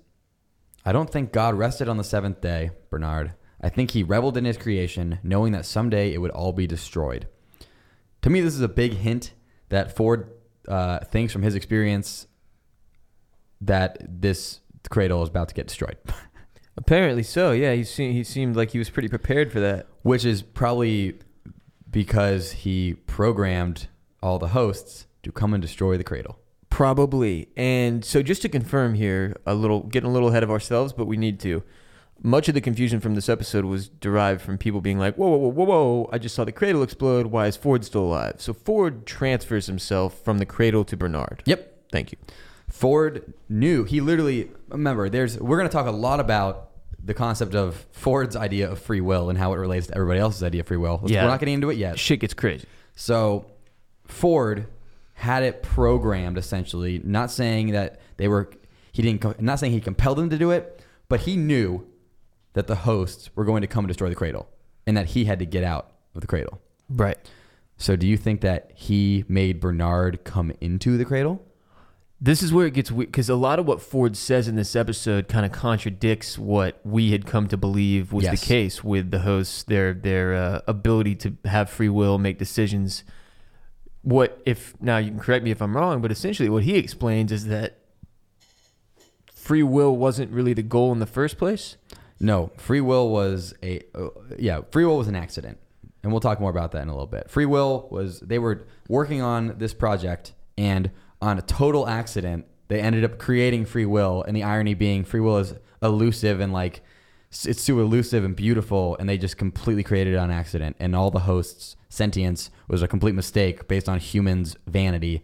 I 0.85 0.91
don't 0.91 1.09
think 1.11 1.33
God 1.33 1.55
rested 1.55 1.89
on 1.89 1.97
the 1.97 2.05
seventh 2.05 2.41
day, 2.41 2.71
Bernard. 2.91 3.35
I 3.63 3.69
think 3.69 3.93
he 3.93 4.03
reveled 4.03 4.37
in 4.37 4.45
his 4.45 4.57
creation, 4.57 5.19
knowing 5.23 5.53
that 5.53 5.65
someday 5.65 6.13
it 6.13 6.19
would 6.19 6.31
all 6.33 6.53
be 6.53 6.67
destroyed. 6.67 7.29
To 8.23 8.31
me, 8.31 8.41
this 8.41 8.55
is 8.55 8.61
a 8.61 8.69
big 8.69 8.95
hint 8.95 9.33
that 9.69 9.97
Ford 9.97 10.31
uh, 10.69 11.01
thinks 11.01 11.33
from 11.33 11.43
his 11.43 11.55
experience 11.55 12.27
that 13.61 13.99
this 14.01 14.61
cradle 14.91 15.23
is 15.23 15.29
about 15.29 15.49
to 15.49 15.55
get 15.55 15.69
destroyed, 15.69 15.97
Apparently 16.77 17.23
so. 17.23 17.53
Yeah, 17.53 17.75
he 17.75 17.85
seemed 17.85 18.15
he 18.15 18.25
seemed 18.25 18.57
like 18.57 18.71
he 18.71 18.79
was 18.79 18.89
pretty 18.89 19.09
prepared 19.09 19.53
for 19.53 19.61
that. 19.61 19.87
which 20.03 20.25
is 20.25 20.43
probably 20.43 21.19
because 21.91 22.53
he 22.53 22.95
programmed 23.07 23.89
all 24.23 24.39
the 24.39 24.49
hosts 24.49 25.07
to 25.23 25.31
come 25.31 25.53
and 25.53 25.61
destroy 25.61 25.99
the 25.99 26.05
cradle. 26.05 26.39
Probably. 26.71 27.49
And 27.57 28.03
so 28.03 28.23
just 28.23 28.41
to 28.43 28.49
confirm 28.49 28.95
here, 28.95 29.37
a 29.45 29.55
little 29.55 29.81
getting 29.83 30.09
a 30.09 30.13
little 30.13 30.31
ahead 30.31 30.43
of 30.43 30.51
ourselves, 30.51 30.95
but 30.95 31.07
we 31.07 31.19
need 31.19 31.39
to. 31.41 31.63
Much 32.23 32.49
of 32.49 32.55
the 32.55 32.61
confusion 32.61 33.01
from 33.01 33.15
this 33.15 33.29
episode 33.29 33.65
was 33.65 33.89
derived 33.89 34.41
from 34.41 34.57
people 34.57 34.81
being 34.81 34.99
like, 34.99 35.17
whoa, 35.17 35.29
whoa, 35.29 35.39
whoa, 35.39 35.49
whoa, 35.49 35.65
whoa, 35.65 36.11
I 36.13 36.19
just 36.19 36.35
saw 36.35 36.45
the 36.45 36.53
cradle 36.53 36.83
explode. 36.83 37.27
Why 37.27 37.49
is 37.49 37.57
Ford 37.57 37.85
still 37.85 38.05
alive? 38.05 38.37
So 38.39 38.53
Ford 38.53 39.07
transfers 39.07 39.67
himself 39.67 40.23
from 40.23 40.39
the 40.39 40.47
cradle 40.47 40.85
to 40.85 40.97
Bernard. 40.97 41.43
Yep, 41.47 41.73
Thank 41.93 42.11
you. 42.11 42.19
Ford 42.69 43.35
knew. 43.49 43.85
He 43.85 44.01
literally 44.01 44.51
remember. 44.69 45.11
There's 45.11 45.39
we're 45.39 45.59
going 45.59 45.69
to 45.69 45.73
talk 45.73 45.87
a 45.87 45.91
lot 45.91 46.19
about 46.19 46.71
the 47.05 47.15
concept 47.15 47.55
of 47.55 47.87
Ford's 47.93 48.35
idea 48.35 48.71
of 48.71 48.81
free 48.81 49.03
will 49.03 49.29
and 49.29 49.39
how 49.39 49.53
it 49.53 49.57
relates 49.57 49.89
to 49.89 49.95
everybody 49.95 50.19
else's 50.19 50.43
idea 50.43 50.63
of 50.63 50.67
free 50.67 50.79
will. 50.79 51.03
Yeah. 51.05 51.23
We're 51.23 51.29
not 51.29 51.41
getting 51.41 51.55
into 51.55 51.69
it 51.71 51.77
yet. 51.77 51.99
Shit 51.99 52.21
gets 52.21 52.33
crazy. 52.33 52.67
So 52.97 53.47
Ford 54.07 54.67
had 55.15 55.43
it 55.43 55.63
programmed 55.63 56.39
essentially, 56.39 57.01
not 57.05 57.31
saying 57.31 57.73
that 57.73 58.01
they 58.17 58.27
were 58.27 58.51
he 58.91 59.03
didn't 59.03 59.41
not 59.41 59.59
saying 59.59 59.73
he 59.73 59.81
compelled 59.81 60.17
them 60.17 60.31
to 60.31 60.39
do 60.39 60.51
it, 60.51 60.83
but 61.09 61.21
he 61.21 61.37
knew 61.37 61.87
that 62.55 62.67
the 62.67 62.77
hosts 62.77 63.31
were 63.35 63.45
going 63.45 63.63
to 63.63 63.67
come 63.67 63.85
and 63.85 63.89
destroy 63.89 64.09
the 64.09 64.15
cradle 64.15 64.49
and 64.87 64.97
that 64.97 65.07
he 65.09 65.25
had 65.25 65.39
to 65.39 65.47
get 65.47 65.65
out 65.65 65.93
of 66.15 66.21
the 66.21 66.27
cradle. 66.27 66.61
Right. 66.91 67.17
So 67.79 67.97
do 67.97 68.07
you 68.07 68.17
think 68.17 68.41
that 68.43 68.71
he 68.75 69.25
made 69.29 69.59
Bernard 69.61 70.25
come 70.25 70.53
into 70.61 70.97
the 70.99 71.05
cradle? 71.05 71.45
This 72.21 72.41
is 72.41 72.53
where 72.53 72.67
it 72.67 72.75
gets 72.75 72.93
weird 72.93 73.09
because 73.11 73.29
a 73.29 73.35
lot 73.35 73.59
of 73.59 73.67
what 73.67 73.83
Ford 73.83 74.17
says 74.17 74.47
in 74.47 74.55
this 74.55 74.77
episode 74.77 75.27
kind 75.27 75.45
of 75.45 75.51
contradicts 75.51 76.39
what 76.39 76.79
we 76.85 77.11
had 77.11 77.27
come 77.27 77.49
to 77.49 77.57
believe 77.57 78.13
was 78.13 78.25
Yes. 78.25 78.41
the 78.41 78.47
case 78.47 78.85
with 78.85 79.11
the 79.11 79.21
hosts, 79.21 79.65
their 79.65 79.93
their 79.93 80.35
uh, 80.35 80.61
ability 80.69 81.17
to 81.17 81.37
have 81.47 81.69
free 81.69 81.89
will, 81.89 82.19
make 82.19 82.39
decisions. 82.39 83.03
What 84.03 84.41
if 84.47 84.81
now 84.81 84.99
you 84.99 85.11
can 85.11 85.19
correct 85.19 85.43
me 85.45 85.51
if 85.51 85.61
I'm 85.61 85.77
wrong, 85.77 86.01
but 86.01 86.13
essentially 86.13 86.49
what 86.49 86.63
he 86.63 86.77
explains 86.77 87.33
is 87.33 87.47
that 87.47 87.79
free 89.35 89.63
will 89.65 89.97
wasn't 89.97 90.31
really 90.31 90.53
the 90.55 90.63
goal 90.63 90.93
in 90.93 91.01
the 91.01 91.07
first 91.07 91.39
place. 91.39 91.77
No, 92.23 92.53
free 92.57 92.81
will 92.81 93.11
was 93.11 93.53
a 93.65 93.83
uh, 93.95 94.09
yeah, 94.39 94.61
free 94.71 94.85
will 94.85 94.97
was 94.97 95.09
an 95.09 95.17
accident. 95.17 95.59
And 96.05 96.13
we'll 96.13 96.21
talk 96.21 96.41
more 96.41 96.51
about 96.51 96.73
that 96.73 96.83
in 96.83 96.89
a 96.89 96.93
little 96.93 97.07
bit. 97.07 97.29
Free 97.29 97.47
will 97.47 97.89
was 97.91 98.21
they 98.21 98.39
were 98.39 98.67
working 98.89 99.21
on 99.21 99.59
this 99.59 99.75
project 99.75 100.33
and 100.57 100.91
on 101.21 101.39
a 101.39 101.43
total 101.43 101.89
accident, 101.89 102.47
they 102.69 102.81
ended 102.81 103.05
up 103.05 103.19
creating 103.19 103.67
free 103.67 103.87
will 103.87 104.23
and 104.23 104.37
the 104.37 104.45
irony 104.45 104.75
being 104.75 105.05
free 105.05 105.21
will 105.21 105.39
is 105.39 105.55
elusive 105.83 106.41
and 106.41 106.53
like 106.53 106.83
it's 107.31 107.63
so 107.63 107.81
elusive 107.81 108.25
and 108.25 108.37
beautiful 108.37 108.97
and 108.99 109.09
they 109.09 109.19
just 109.19 109.37
completely 109.37 109.83
created 109.83 110.15
it 110.15 110.17
on 110.17 110.31
accident 110.31 110.77
and 110.79 110.95
all 110.95 111.11
the 111.11 111.21
hosts 111.21 111.77
sentience 111.89 112.51
was 112.69 112.83
a 112.83 112.89
complete 112.89 113.15
mistake 113.15 113.67
based 113.69 113.89
on 113.89 113.99
humans 113.99 114.57
vanity 114.67 115.23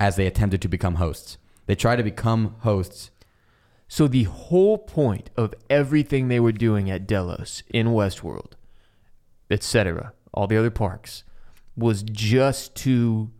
as 0.00 0.16
they 0.16 0.26
attempted 0.26 0.60
to 0.60 0.68
become 0.68 0.96
hosts. 0.96 1.38
They 1.66 1.76
tried 1.76 1.96
to 1.96 2.02
become 2.02 2.56
hosts 2.60 3.11
So 3.92 4.08
the 4.08 4.22
whole 4.22 4.78
point 4.78 5.28
of 5.36 5.52
everything 5.68 6.28
they 6.28 6.40
were 6.40 6.50
doing 6.50 6.90
at 6.90 7.06
Delos 7.06 7.62
in 7.68 7.88
Westworld, 7.88 8.52
etc., 9.50 10.14
all 10.32 10.46
the 10.46 10.56
other 10.56 10.70
parks, 10.70 11.24
was 11.76 12.02
just 12.02 12.74
to 12.76 13.30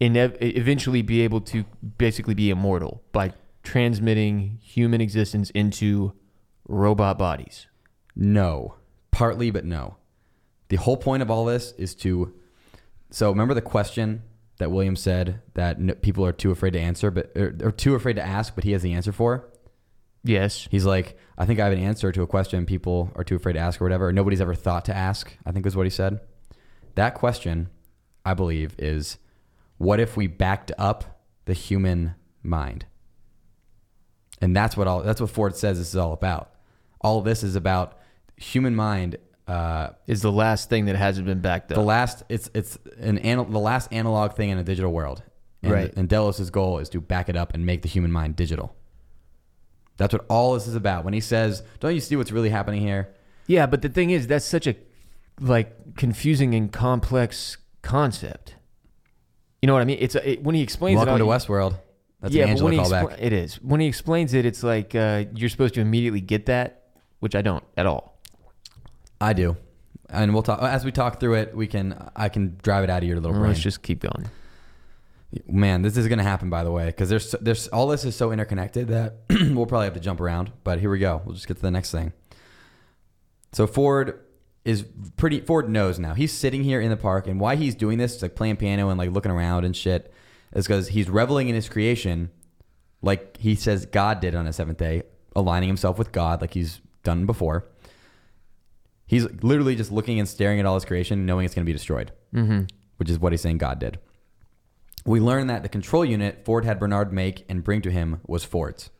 inev- 0.00 0.38
eventually 0.40 1.02
be 1.02 1.20
able 1.20 1.42
to 1.42 1.66
basically 1.98 2.32
be 2.32 2.48
immortal 2.48 3.02
by 3.12 3.34
transmitting 3.62 4.58
human 4.62 5.02
existence 5.02 5.50
into 5.50 6.14
robot 6.66 7.18
bodies. 7.18 7.66
No, 8.16 8.76
partly, 9.10 9.50
but 9.50 9.66
no. 9.66 9.96
The 10.70 10.76
whole 10.76 10.96
point 10.96 11.22
of 11.22 11.30
all 11.30 11.44
this 11.44 11.72
is 11.72 11.94
to. 11.96 12.32
So 13.10 13.28
remember 13.28 13.52
the 13.52 13.60
question 13.60 14.22
that 14.56 14.70
William 14.70 14.96
said 14.96 15.42
that 15.52 16.00
people 16.00 16.24
are 16.24 16.32
too 16.32 16.52
afraid 16.52 16.72
to 16.72 16.80
answer, 16.80 17.10
but 17.10 17.36
or, 17.36 17.54
or 17.62 17.70
too 17.70 17.94
afraid 17.94 18.16
to 18.16 18.26
ask, 18.26 18.54
but 18.54 18.64
he 18.64 18.72
has 18.72 18.80
the 18.80 18.94
answer 18.94 19.12
for. 19.12 19.49
Yes. 20.22 20.68
He's 20.70 20.84
like, 20.84 21.16
I 21.38 21.46
think 21.46 21.60
I 21.60 21.64
have 21.64 21.72
an 21.72 21.82
answer 21.82 22.12
to 22.12 22.22
a 22.22 22.26
question 22.26 22.66
people 22.66 23.10
are 23.16 23.24
too 23.24 23.36
afraid 23.36 23.54
to 23.54 23.58
ask 23.58 23.80
or 23.80 23.84
whatever. 23.84 24.08
Or 24.08 24.12
nobody's 24.12 24.40
ever 24.40 24.54
thought 24.54 24.84
to 24.86 24.96
ask. 24.96 25.36
I 25.46 25.52
think 25.52 25.66
is 25.66 25.76
what 25.76 25.86
he 25.86 25.90
said. 25.90 26.20
That 26.94 27.14
question, 27.14 27.70
I 28.24 28.34
believe, 28.34 28.74
is 28.78 29.18
what 29.78 30.00
if 30.00 30.16
we 30.16 30.26
backed 30.26 30.72
up 30.76 31.22
the 31.46 31.54
human 31.54 32.14
mind? 32.42 32.84
And 34.42 34.54
that's 34.54 34.76
what 34.76 34.86
all 34.86 35.02
that's 35.02 35.20
what 35.20 35.30
Ford 35.30 35.56
says 35.56 35.78
this 35.78 35.88
is 35.88 35.96
all 35.96 36.12
about. 36.12 36.50
All 37.00 37.20
this 37.22 37.42
is 37.42 37.56
about 37.56 37.98
human 38.36 38.74
mind. 38.74 39.16
Uh, 39.46 39.90
Is 40.06 40.22
the 40.22 40.30
last 40.30 40.68
thing 40.70 40.84
that 40.84 40.94
hasn't 40.96 41.26
been 41.26 41.40
backed 41.40 41.72
up. 41.72 41.76
the 41.76 41.82
last 41.82 42.22
it's 42.28 42.48
it's 42.54 42.78
an 42.98 43.18
anal, 43.22 43.46
the 43.46 43.58
last 43.58 43.92
analog 43.92 44.34
thing 44.34 44.50
in 44.50 44.58
a 44.58 44.62
digital 44.62 44.92
world. 44.92 45.22
And, 45.62 45.72
Right. 45.72 45.92
And 45.96 46.08
Delos' 46.08 46.50
goal 46.50 46.78
is 46.78 46.88
to 46.90 47.00
back 47.00 47.28
it 47.28 47.36
up 47.36 47.52
and 47.52 47.66
make 47.66 47.82
the 47.82 47.88
human 47.88 48.12
mind 48.12 48.36
digital. 48.36 48.76
That's 50.00 50.14
what 50.14 50.24
all 50.30 50.54
this 50.54 50.66
is 50.66 50.74
about. 50.74 51.04
When 51.04 51.12
he 51.12 51.20
says, 51.20 51.62
"Don't 51.78 51.94
you 51.94 52.00
see 52.00 52.16
what's 52.16 52.32
really 52.32 52.48
happening 52.48 52.80
here?" 52.80 53.10
yeah, 53.46 53.66
but 53.66 53.82
the 53.82 53.88
thing 53.90 54.08
is, 54.10 54.26
that's 54.26 54.46
such 54.46 54.66
a 54.66 54.74
like 55.40 55.96
confusing 55.96 56.54
and 56.54 56.72
complex 56.72 57.58
concept. 57.82 58.56
You 59.60 59.66
know 59.66 59.74
what 59.74 59.82
I 59.82 59.84
mean? 59.84 59.98
It's 60.00 60.14
a, 60.14 60.30
it, 60.30 60.42
when 60.42 60.54
he 60.54 60.62
explains 60.62 60.96
Welcome 60.96 61.16
it. 61.16 61.18
to 61.18 61.24
Westworld. 61.26 61.76
That's 62.22 62.34
yeah, 62.34 62.44
an 62.44 62.50
Angela 62.50 62.70
callback. 62.72 63.02
expla- 63.10 63.16
it 63.22 63.32
is. 63.34 63.56
When 63.62 63.80
he 63.80 63.86
explains 63.86 64.32
it, 64.32 64.46
it's 64.46 64.62
like 64.62 64.94
uh, 64.94 65.24
you're 65.34 65.48
supposed 65.50 65.74
to 65.74 65.80
immediately 65.82 66.20
get 66.22 66.46
that, 66.46 66.84
which 67.18 67.34
I 67.34 67.42
don't 67.42 67.64
at 67.76 67.84
all. 67.86 68.18
I 69.20 69.34
do, 69.34 69.56
and 70.08 70.32
we'll 70.32 70.42
talk 70.42 70.62
as 70.62 70.82
we 70.84 70.92
talk 70.92 71.20
through 71.20 71.34
it. 71.34 71.54
We 71.54 71.66
can 71.66 72.10
I 72.16 72.30
can 72.30 72.56
drive 72.62 72.84
it 72.84 72.90
out 72.90 73.02
of 73.02 73.08
your 73.08 73.16
little 73.16 73.32
Well, 73.32 73.40
brain. 73.40 73.50
let's 73.52 73.60
just 73.62 73.82
keep 73.82 74.00
going. 74.00 74.30
Man, 75.46 75.82
this 75.82 75.96
is 75.96 76.08
gonna 76.08 76.22
happen 76.24 76.50
by 76.50 76.64
the 76.64 76.72
way, 76.72 76.86
because 76.86 77.08
there's 77.08 77.32
there's 77.40 77.68
all 77.68 77.86
this 77.86 78.04
is 78.04 78.16
so 78.16 78.32
interconnected 78.32 78.88
that 78.88 79.14
we'll 79.30 79.66
probably 79.66 79.84
have 79.86 79.94
to 79.94 80.00
jump 80.00 80.20
around. 80.20 80.50
But 80.64 80.80
here 80.80 80.90
we 80.90 80.98
go. 80.98 81.22
We'll 81.24 81.34
just 81.34 81.46
get 81.46 81.56
to 81.58 81.62
the 81.62 81.70
next 81.70 81.92
thing. 81.92 82.12
So 83.52 83.66
Ford 83.66 84.20
is 84.64 84.84
pretty. 85.16 85.40
Ford 85.40 85.68
knows 85.68 85.98
now. 85.98 86.14
He's 86.14 86.32
sitting 86.32 86.64
here 86.64 86.80
in 86.80 86.90
the 86.90 86.96
park, 86.96 87.26
and 87.28 87.38
why 87.38 87.54
he's 87.56 87.74
doing 87.76 87.98
this, 87.98 88.20
like 88.22 88.34
playing 88.34 88.56
piano 88.56 88.88
and 88.88 88.98
like 88.98 89.10
looking 89.10 89.30
around 89.30 89.64
and 89.64 89.76
shit, 89.76 90.12
is 90.52 90.66
because 90.66 90.88
he's 90.88 91.08
reveling 91.08 91.48
in 91.48 91.54
his 91.54 91.68
creation, 91.68 92.30
like 93.00 93.36
he 93.36 93.54
says 93.54 93.86
God 93.86 94.20
did 94.20 94.34
on 94.34 94.46
the 94.46 94.52
seventh 94.52 94.78
day, 94.78 95.04
aligning 95.36 95.68
himself 95.68 95.96
with 95.96 96.10
God, 96.10 96.40
like 96.40 96.54
he's 96.54 96.80
done 97.04 97.24
before. 97.24 97.66
He's 99.06 99.24
literally 99.42 99.74
just 99.76 99.90
looking 99.90 100.18
and 100.18 100.28
staring 100.28 100.60
at 100.60 100.66
all 100.66 100.74
his 100.74 100.84
creation, 100.84 101.26
knowing 101.26 101.44
it's 101.44 101.54
going 101.54 101.64
to 101.64 101.68
be 101.68 101.72
destroyed 101.72 102.12
Mm-hmm. 102.34 102.64
which 102.98 103.10
is 103.10 103.18
what 103.18 103.32
he's 103.32 103.40
saying 103.40 103.58
God 103.58 103.78
did. 103.80 103.98
We 105.10 105.18
learned 105.18 105.50
that 105.50 105.64
the 105.64 105.68
control 105.68 106.04
unit 106.04 106.44
Ford 106.44 106.64
had 106.64 106.78
Bernard 106.78 107.12
make 107.12 107.44
and 107.48 107.64
bring 107.64 107.82
to 107.82 107.90
him 107.90 108.20
was 108.28 108.44
Ford's. 108.44 108.90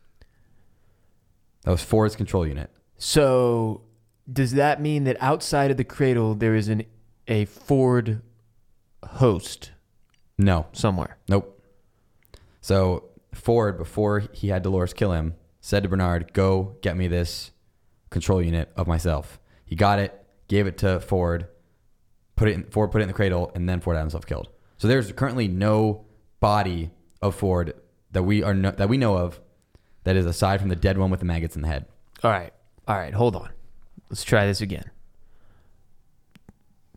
That 1.63 1.71
was 1.71 1.85
Ford's 1.85 2.17
control 2.17 2.45
unit. 2.45 2.69
So, 2.99 3.83
does 4.31 4.55
that 4.55 4.83
mean 4.83 5.05
that 5.05 5.17
outside 5.21 5.71
of 5.71 5.77
the 5.77 5.85
cradle 5.85 6.35
there 6.35 6.57
is 6.57 6.69
an 6.69 6.83
a 7.29 7.45
Ford 7.45 8.23
host 9.05 9.71
No, 10.37 10.67
somewhere? 10.73 11.17
nope. 11.29 11.63
So 12.61 13.11
Ford, 13.33 13.79
before 13.79 14.25
he 14.33 14.49
had 14.49 14.65
Dolores 14.65 14.93
kill 14.93 15.13
him, 15.13 15.37
said 15.61 15.85
to 15.85 15.89
Bernard, 15.89 16.33
"Go 16.33 16.77
get 16.83 16.97
me 16.97 17.07
this 17.07 17.53
control 18.11 18.43
unit 18.43 18.73
of 18.77 18.89
myself." 18.89 19.39
He 19.65 19.77
got 19.77 20.01
it, 20.01 20.27
gave 20.49 20.67
it 20.67 20.77
to 20.79 20.99
Ford, 20.99 21.47
put 22.35 22.49
it 22.49 22.55
in, 22.55 22.65
Ford 22.65 22.91
put 22.91 23.01
it 23.01 23.03
in 23.03 23.09
the 23.09 23.15
cradle, 23.15 23.53
and 23.55 23.69
then 23.69 23.81
Ford 23.81 23.95
had 23.95 24.03
himself 24.03 24.27
killed. 24.27 24.49
So 24.81 24.89
there's 24.89 25.13
currently 25.13 25.47
no 25.47 26.07
body 26.41 26.91
of 27.21 27.35
Ford 27.35 27.75
that 28.13 28.23
we 28.23 28.43
are 28.43 28.55
no, 28.55 28.71
that 28.71 28.89
we 28.89 28.97
know 28.97 29.19
of 29.19 29.39
that 30.05 30.17
is 30.17 30.25
aside 30.25 30.59
from 30.59 30.71
the 30.71 30.75
dead 30.77 30.97
one 30.97 31.11
with 31.11 31.21
the 31.21 31.27
maggots 31.27 31.55
in 31.55 31.61
the 31.61 31.69
head. 31.69 31.85
All 32.25 32.31
right, 32.31 32.51
all 32.89 32.97
right, 32.97 33.13
hold 33.13 33.37
on. 33.37 33.51
Let's 34.09 34.25
try 34.25 34.47
this 34.47 34.63
again. 34.63 34.91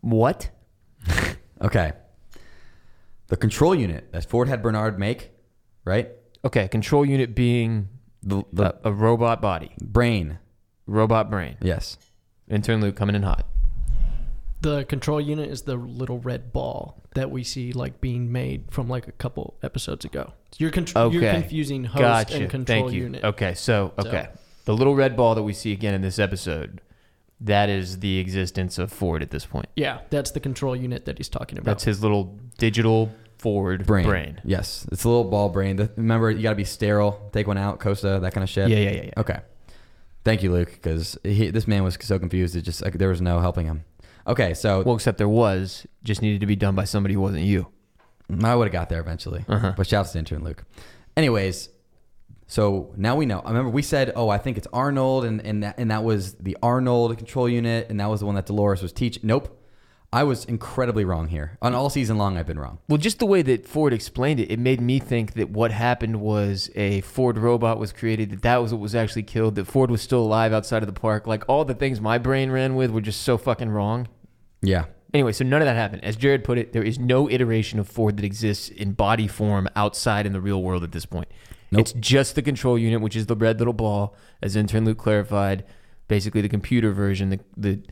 What? 0.00 0.50
Okay. 1.62 1.92
The 3.28 3.36
control 3.38 3.74
unit 3.74 4.12
that 4.12 4.28
Ford 4.28 4.48
had 4.48 4.60
Bernard 4.62 4.98
make, 4.98 5.30
right? 5.84 6.10
Okay, 6.44 6.68
control 6.68 7.06
unit 7.06 7.34
being 7.34 7.88
The, 8.22 8.42
the 8.52 8.74
a, 8.84 8.90
a 8.90 8.92
robot 8.92 9.40
body, 9.40 9.72
brain. 9.80 10.38
robot 10.86 11.30
brain. 11.30 11.56
Yes. 11.62 11.96
Intern 12.48 12.82
Luke 12.82 12.96
coming 12.96 13.14
in 13.14 13.22
hot. 13.22 13.46
The 14.64 14.84
control 14.86 15.20
unit 15.20 15.50
is 15.50 15.62
the 15.62 15.76
little 15.76 16.20
red 16.20 16.50
ball 16.50 17.02
that 17.14 17.30
we 17.30 17.44
see 17.44 17.72
like 17.72 18.00
being 18.00 18.32
made 18.32 18.64
from 18.70 18.88
like 18.88 19.06
a 19.06 19.12
couple 19.12 19.58
episodes 19.62 20.06
ago. 20.06 20.32
You're, 20.56 20.70
contr- 20.70 21.12
you're 21.12 21.30
confusing 21.30 21.84
host 21.84 22.00
Gotcha. 22.00 22.36
and 22.36 22.50
control 22.50 22.84
Thank 22.84 22.94
you. 22.94 23.02
unit. 23.02 23.24
Okay, 23.24 23.52
so 23.52 23.92
okay, 23.98 24.28
the 24.64 24.74
little 24.74 24.94
red 24.94 25.18
ball 25.18 25.34
that 25.34 25.42
we 25.42 25.52
see 25.52 25.72
again 25.72 25.92
in 25.92 26.00
this 26.00 26.18
episode, 26.18 26.80
that 27.42 27.68
is 27.68 27.98
the 27.98 28.18
existence 28.18 28.78
of 28.78 28.90
Ford 28.90 29.20
at 29.22 29.30
this 29.30 29.44
point. 29.44 29.66
Yeah, 29.76 30.00
that's 30.08 30.30
the 30.30 30.40
control 30.40 30.74
unit 30.74 31.04
that 31.04 31.18
he's 31.18 31.28
talking 31.28 31.58
about. 31.58 31.72
That's 31.72 31.84
his 31.84 32.02
little 32.02 32.38
digital 32.56 33.12
Ford 33.36 33.84
Brain. 33.84 34.06
brain. 34.06 34.40
Yes. 34.44 34.86
It's 34.90 35.04
a 35.04 35.08
little 35.08 35.24
ball 35.24 35.50
brain. 35.50 35.76
The, 35.76 35.90
remember, 35.96 36.30
you 36.30 36.42
got 36.42 36.50
to 36.50 36.56
be 36.56 36.64
sterile. 36.64 37.28
Take 37.34 37.46
one 37.46 37.58
out, 37.58 37.80
Costa, 37.80 38.18
that 38.22 38.32
kind 38.32 38.42
of 38.42 38.48
shit. 38.48 38.70
Yeah, 38.70 38.78
yeah, 38.78 38.90
yeah, 38.90 39.02
yeah. 39.02 39.10
Okay. 39.18 39.40
Thank 40.24 40.42
you, 40.42 40.50
Luke, 40.50 40.72
because 40.72 41.18
this 41.22 41.68
man 41.68 41.84
was 41.84 41.98
so 42.00 42.18
confused. 42.18 42.56
It 42.56 42.62
just 42.62 42.80
like, 42.82 42.94
there 42.94 43.10
was 43.10 43.20
no 43.20 43.40
helping 43.40 43.66
him. 43.66 43.84
Okay, 44.26 44.54
so 44.54 44.82
Well, 44.82 44.94
except 44.94 45.18
there 45.18 45.28
was, 45.28 45.86
just 46.02 46.22
needed 46.22 46.40
to 46.40 46.46
be 46.46 46.56
done 46.56 46.74
by 46.74 46.84
somebody 46.84 47.14
who 47.14 47.20
wasn't 47.20 47.44
you. 47.44 47.68
I 48.42 48.54
would 48.54 48.66
have 48.66 48.72
got 48.72 48.88
there 48.88 49.00
eventually. 49.00 49.44
Uh-huh. 49.48 49.74
But 49.76 49.86
shouts 49.86 50.12
to 50.12 50.18
intern 50.18 50.42
Luke. 50.42 50.64
Anyways, 51.16 51.68
so 52.46 52.92
now 52.96 53.16
we 53.16 53.26
know. 53.26 53.40
I 53.40 53.48
remember 53.48 53.70
we 53.70 53.82
said, 53.82 54.12
oh, 54.16 54.28
I 54.28 54.38
think 54.38 54.56
it's 54.56 54.66
Arnold, 54.72 55.24
and 55.24 55.40
and 55.42 55.62
that, 55.62 55.78
and 55.78 55.90
that 55.90 56.04
was 56.04 56.34
the 56.34 56.56
Arnold 56.62 57.16
control 57.18 57.48
unit, 57.48 57.88
and 57.90 58.00
that 58.00 58.08
was 58.08 58.20
the 58.20 58.26
one 58.26 58.34
that 58.34 58.46
Dolores 58.46 58.82
was 58.82 58.92
teaching. 58.92 59.22
Nope. 59.26 59.60
I 60.14 60.22
was 60.22 60.44
incredibly 60.44 61.04
wrong 61.04 61.26
here. 61.26 61.58
On 61.60 61.74
all 61.74 61.90
season 61.90 62.16
long, 62.18 62.38
I've 62.38 62.46
been 62.46 62.58
wrong. 62.58 62.78
Well, 62.88 62.98
just 62.98 63.18
the 63.18 63.26
way 63.26 63.42
that 63.42 63.66
Ford 63.66 63.92
explained 63.92 64.38
it, 64.38 64.48
it 64.48 64.60
made 64.60 64.80
me 64.80 65.00
think 65.00 65.34
that 65.34 65.50
what 65.50 65.72
happened 65.72 66.20
was 66.20 66.70
a 66.76 67.00
Ford 67.00 67.36
robot 67.36 67.80
was 67.80 67.92
created, 67.92 68.30
that 68.30 68.42
that 68.42 68.62
was 68.62 68.72
what 68.72 68.80
was 68.80 68.94
actually 68.94 69.24
killed, 69.24 69.56
that 69.56 69.64
Ford 69.64 69.90
was 69.90 70.02
still 70.02 70.20
alive 70.20 70.52
outside 70.52 70.84
of 70.84 70.86
the 70.86 70.92
park. 70.92 71.26
Like 71.26 71.42
all 71.48 71.64
the 71.64 71.74
things 71.74 72.00
my 72.00 72.18
brain 72.18 72.52
ran 72.52 72.76
with 72.76 72.92
were 72.92 73.00
just 73.00 73.22
so 73.22 73.36
fucking 73.36 73.70
wrong. 73.70 74.06
Yeah. 74.62 74.84
Anyway, 75.12 75.32
so 75.32 75.44
none 75.44 75.60
of 75.60 75.66
that 75.66 75.74
happened. 75.74 76.04
As 76.04 76.14
Jared 76.14 76.44
put 76.44 76.58
it, 76.58 76.72
there 76.72 76.84
is 76.84 76.96
no 76.96 77.28
iteration 77.28 77.80
of 77.80 77.88
Ford 77.88 78.16
that 78.16 78.24
exists 78.24 78.68
in 78.68 78.92
body 78.92 79.26
form 79.26 79.68
outside 79.74 80.26
in 80.26 80.32
the 80.32 80.40
real 80.40 80.62
world 80.62 80.84
at 80.84 80.92
this 80.92 81.06
point. 81.06 81.26
Nope. 81.72 81.80
It's 81.80 81.92
just 81.94 82.36
the 82.36 82.42
control 82.42 82.78
unit, 82.78 83.00
which 83.00 83.16
is 83.16 83.26
the 83.26 83.34
red 83.34 83.58
little 83.58 83.74
ball, 83.74 84.14
as 84.40 84.54
intern 84.54 84.84
Luke 84.84 84.98
clarified, 84.98 85.64
basically 86.06 86.40
the 86.40 86.48
computer 86.48 86.92
version, 86.92 87.30
the 87.30 87.40
the, 87.56 87.82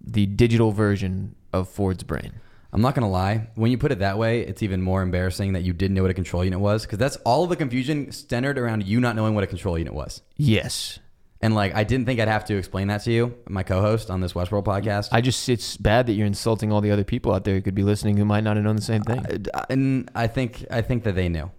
the 0.00 0.26
digital 0.26 0.72
version 0.72 1.36
of 1.52 1.68
Ford's 1.68 2.02
brain. 2.02 2.32
I'm 2.72 2.82
not 2.82 2.94
gonna 2.94 3.08
lie. 3.10 3.48
When 3.54 3.70
you 3.70 3.78
put 3.78 3.92
it 3.92 4.00
that 4.00 4.18
way, 4.18 4.40
it's 4.42 4.62
even 4.62 4.82
more 4.82 5.00
embarrassing 5.02 5.54
that 5.54 5.62
you 5.62 5.72
didn't 5.72 5.94
know 5.94 6.02
what 6.02 6.10
a 6.10 6.14
control 6.14 6.44
unit 6.44 6.60
was, 6.60 6.82
because 6.82 6.98
that's 6.98 7.16
all 7.24 7.42
of 7.44 7.48
the 7.50 7.56
confusion 7.56 8.12
centered 8.12 8.58
around 8.58 8.84
you 8.86 9.00
not 9.00 9.16
knowing 9.16 9.34
what 9.34 9.42
a 9.44 9.46
control 9.46 9.78
unit 9.78 9.94
was. 9.94 10.20
Yes. 10.36 10.98
And 11.40 11.54
like, 11.54 11.74
I 11.74 11.84
didn't 11.84 12.04
think 12.06 12.18
I'd 12.20 12.28
have 12.28 12.44
to 12.46 12.56
explain 12.56 12.88
that 12.88 13.02
to 13.04 13.12
you, 13.12 13.34
my 13.48 13.62
co-host 13.62 14.10
on 14.10 14.20
this 14.20 14.32
Westworld 14.32 14.64
podcast. 14.64 15.08
I 15.12 15.20
just 15.20 15.48
it's 15.48 15.76
bad 15.76 16.06
that 16.06 16.12
you're 16.14 16.26
insulting 16.26 16.70
all 16.72 16.80
the 16.80 16.90
other 16.90 17.04
people 17.04 17.32
out 17.32 17.44
there 17.44 17.54
who 17.54 17.62
could 17.62 17.76
be 17.76 17.84
listening 17.84 18.16
who 18.16 18.24
might 18.24 18.42
not 18.44 18.56
have 18.56 18.64
known 18.64 18.76
the 18.76 18.82
same 18.82 19.02
thing. 19.02 19.46
I- 19.54 19.64
and 19.70 20.10
I 20.14 20.26
think 20.26 20.66
I 20.70 20.82
think 20.82 21.04
that 21.04 21.14
they 21.14 21.28
knew, 21.28 21.50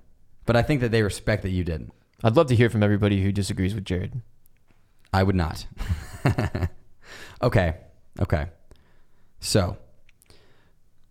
but 0.46 0.56
I 0.56 0.62
think 0.62 0.82
that 0.82 0.92
they 0.92 1.02
respect 1.02 1.42
that 1.44 1.50
you 1.52 1.64
didn't. 1.64 1.92
I'd 2.24 2.36
love 2.36 2.48
to 2.48 2.56
hear 2.56 2.70
from 2.70 2.84
everybody 2.84 3.24
who 3.24 3.32
disagrees 3.32 3.74
with 3.74 3.86
Jared. 3.86 4.22
I 5.14 5.24
would 5.24 5.36
not. 5.36 5.66
okay. 7.42 7.76
Okay. 8.22 8.48
So 9.40 9.78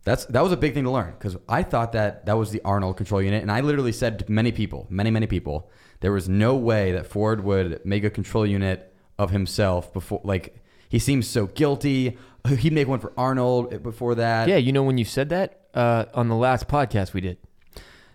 that's 0.04 0.24
that 0.26 0.42
was 0.42 0.52
a 0.52 0.56
big 0.56 0.74
thing 0.74 0.84
to 0.84 0.90
learn 0.90 1.12
because 1.12 1.36
I 1.48 1.62
thought 1.62 1.92
that 1.92 2.26
that 2.26 2.34
was 2.34 2.50
the 2.50 2.60
Arnold 2.64 2.96
control 2.96 3.22
unit, 3.22 3.42
and 3.42 3.52
I 3.52 3.60
literally 3.60 3.92
said 3.92 4.20
to 4.20 4.30
many 4.30 4.52
people, 4.52 4.86
many 4.90 5.10
many 5.10 5.26
people, 5.26 5.70
there 6.00 6.12
was 6.12 6.28
no 6.28 6.56
way 6.56 6.92
that 6.92 7.06
Ford 7.06 7.44
would 7.44 7.84
make 7.84 8.04
a 8.04 8.10
control 8.10 8.46
unit 8.46 8.94
of 9.18 9.30
himself 9.30 9.92
before. 9.92 10.20
Like 10.24 10.56
he 10.88 10.98
seems 10.98 11.28
so 11.28 11.46
guilty. 11.46 12.16
He'd 12.48 12.72
make 12.72 12.88
one 12.88 13.00
for 13.00 13.12
Arnold 13.16 13.82
before 13.82 14.14
that. 14.14 14.48
Yeah, 14.48 14.56
you 14.56 14.72
know 14.72 14.82
when 14.82 14.96
you 14.96 15.04
said 15.04 15.28
that 15.30 15.68
uh, 15.74 16.06
on 16.14 16.28
the 16.28 16.36
last 16.36 16.68
podcast 16.68 17.12
we 17.12 17.20
did. 17.20 17.38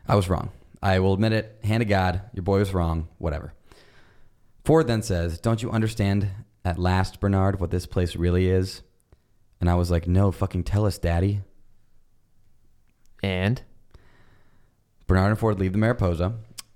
I 0.08 0.16
was 0.16 0.30
wrong. 0.30 0.52
I 0.82 1.00
will 1.00 1.14
admit 1.14 1.32
it. 1.32 1.60
Hand 1.64 1.82
to 1.82 1.86
God, 1.86 2.22
your 2.34 2.44
boy 2.44 2.60
was 2.60 2.74
wrong. 2.74 3.08
Whatever. 3.18 3.54
Ford 4.66 4.88
then 4.88 5.02
says, 5.02 5.40
Don't 5.40 5.62
you 5.62 5.72
understand 5.72 6.30
at 6.66 6.78
last, 6.78 7.20
Bernard, 7.20 7.60
what 7.60 7.72
this 7.72 7.86
place 7.86 8.16
really 8.16 8.50
is? 8.50 8.82
And 9.60 9.70
I 9.70 9.76
was 9.76 9.92
like, 9.92 10.08
No, 10.08 10.32
fucking 10.32 10.64
tell 10.64 10.86
us, 10.86 10.98
Daddy. 10.98 11.42
And 13.22 13.62
Bernard 15.08 15.32
and 15.32 15.40
Ford 15.40 15.60
leave 15.60 15.72
the 15.72 15.78
Mariposa. 15.78 16.34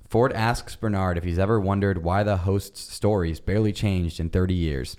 Ford 0.10 0.32
asks 0.34 0.76
Bernard 0.76 1.18
if 1.18 1.24
he's 1.26 1.40
ever 1.40 1.60
wondered 1.60 2.04
why 2.04 2.24
the 2.24 2.38
host's 2.38 2.94
stories 2.94 3.40
barely 3.42 3.74
changed 3.74 4.20
in 4.20 4.30
30 4.30 4.54
years. 4.54 4.96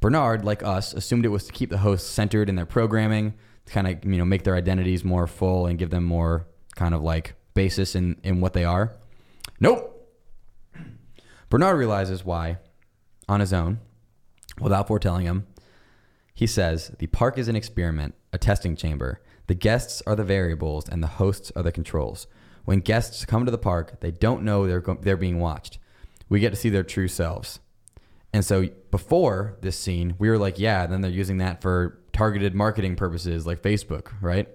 Bernard, 0.00 0.44
like 0.44 0.64
us, 0.64 0.92
assumed 0.92 1.24
it 1.24 1.28
was 1.28 1.46
to 1.46 1.52
keep 1.52 1.70
the 1.70 1.78
hosts 1.78 2.10
centered 2.10 2.48
in 2.48 2.56
their 2.56 2.66
programming, 2.66 3.34
to 3.66 3.72
kind 3.72 3.86
of 3.86 4.04
you 4.04 4.18
know 4.18 4.24
make 4.24 4.42
their 4.42 4.56
identities 4.56 5.04
more 5.04 5.28
full 5.28 5.66
and 5.66 5.78
give 5.78 5.90
them 5.90 6.04
more 6.04 6.46
kind 6.74 6.92
of 6.92 7.02
like 7.02 7.34
basis 7.54 7.94
in, 7.94 8.18
in 8.24 8.40
what 8.40 8.52
they 8.52 8.64
are. 8.64 8.96
Nope. 9.60 9.88
Bernard 11.48 11.78
realizes 11.78 12.24
why, 12.24 12.58
on 13.28 13.40
his 13.40 13.52
own, 13.52 13.78
without 14.60 14.88
Ford 14.88 15.02
telling 15.02 15.26
him. 15.26 15.46
He 16.42 16.48
says 16.48 16.90
the 16.98 17.06
park 17.06 17.38
is 17.38 17.46
an 17.46 17.54
experiment, 17.54 18.16
a 18.32 18.36
testing 18.36 18.74
chamber. 18.74 19.20
The 19.46 19.54
guests 19.54 20.02
are 20.08 20.16
the 20.16 20.24
variables 20.24 20.88
and 20.88 21.00
the 21.00 21.06
hosts 21.06 21.52
are 21.54 21.62
the 21.62 21.70
controls. 21.70 22.26
When 22.64 22.80
guests 22.80 23.24
come 23.24 23.44
to 23.44 23.52
the 23.52 23.58
park, 23.58 24.00
they 24.00 24.10
don't 24.10 24.42
know 24.42 24.66
they're 24.66 24.82
they're 25.02 25.16
being 25.16 25.38
watched. 25.38 25.78
We 26.28 26.40
get 26.40 26.50
to 26.50 26.56
see 26.56 26.68
their 26.68 26.82
true 26.82 27.06
selves. 27.06 27.60
And 28.32 28.44
so 28.44 28.66
before 28.90 29.56
this 29.60 29.78
scene, 29.78 30.16
we 30.18 30.28
were 30.28 30.36
like, 30.36 30.58
yeah, 30.58 30.84
then 30.88 31.00
they're 31.00 31.12
using 31.12 31.38
that 31.38 31.62
for 31.62 32.00
targeted 32.12 32.56
marketing 32.56 32.96
purposes 32.96 33.46
like 33.46 33.62
Facebook, 33.62 34.12
right? 34.20 34.48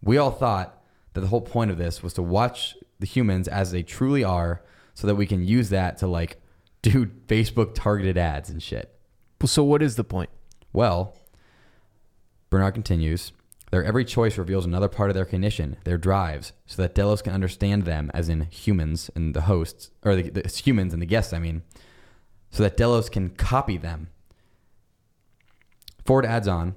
We 0.00 0.18
all 0.18 0.30
thought 0.30 0.80
that 1.14 1.22
the 1.22 1.26
whole 1.26 1.40
point 1.40 1.72
of 1.72 1.78
this 1.78 2.00
was 2.00 2.12
to 2.12 2.22
watch 2.22 2.76
the 3.00 3.06
humans 3.06 3.48
as 3.48 3.72
they 3.72 3.82
truly 3.82 4.22
are 4.22 4.62
so 4.94 5.08
that 5.08 5.16
we 5.16 5.26
can 5.26 5.42
use 5.42 5.70
that 5.70 5.98
to 5.98 6.06
like 6.06 6.40
do 6.82 7.06
Facebook 7.26 7.74
targeted 7.74 8.16
ads 8.16 8.50
and 8.50 8.62
shit. 8.62 8.96
so 9.44 9.64
what 9.64 9.82
is 9.82 9.96
the 9.96 10.04
point? 10.04 10.30
Well, 10.72 11.16
Bernard 12.50 12.74
continues, 12.74 13.32
their 13.70 13.84
every 13.84 14.04
choice 14.04 14.38
reveals 14.38 14.64
another 14.64 14.88
part 14.88 15.10
of 15.10 15.14
their 15.14 15.24
condition, 15.24 15.76
their 15.84 15.98
drives, 15.98 16.52
so 16.66 16.80
that 16.82 16.94
Delos 16.94 17.22
can 17.22 17.34
understand 17.34 17.84
them 17.84 18.10
as 18.14 18.28
in 18.28 18.42
humans 18.42 19.10
and 19.14 19.34
the 19.34 19.42
hosts, 19.42 19.90
or 20.04 20.16
the, 20.16 20.30
the 20.30 20.48
humans 20.48 20.92
and 20.92 21.02
the 21.02 21.06
guests, 21.06 21.32
I 21.32 21.38
mean, 21.38 21.62
so 22.50 22.62
that 22.62 22.76
Delos 22.76 23.08
can 23.08 23.30
copy 23.30 23.76
them. 23.76 24.08
Ford 26.04 26.24
adds 26.24 26.48
on, 26.48 26.74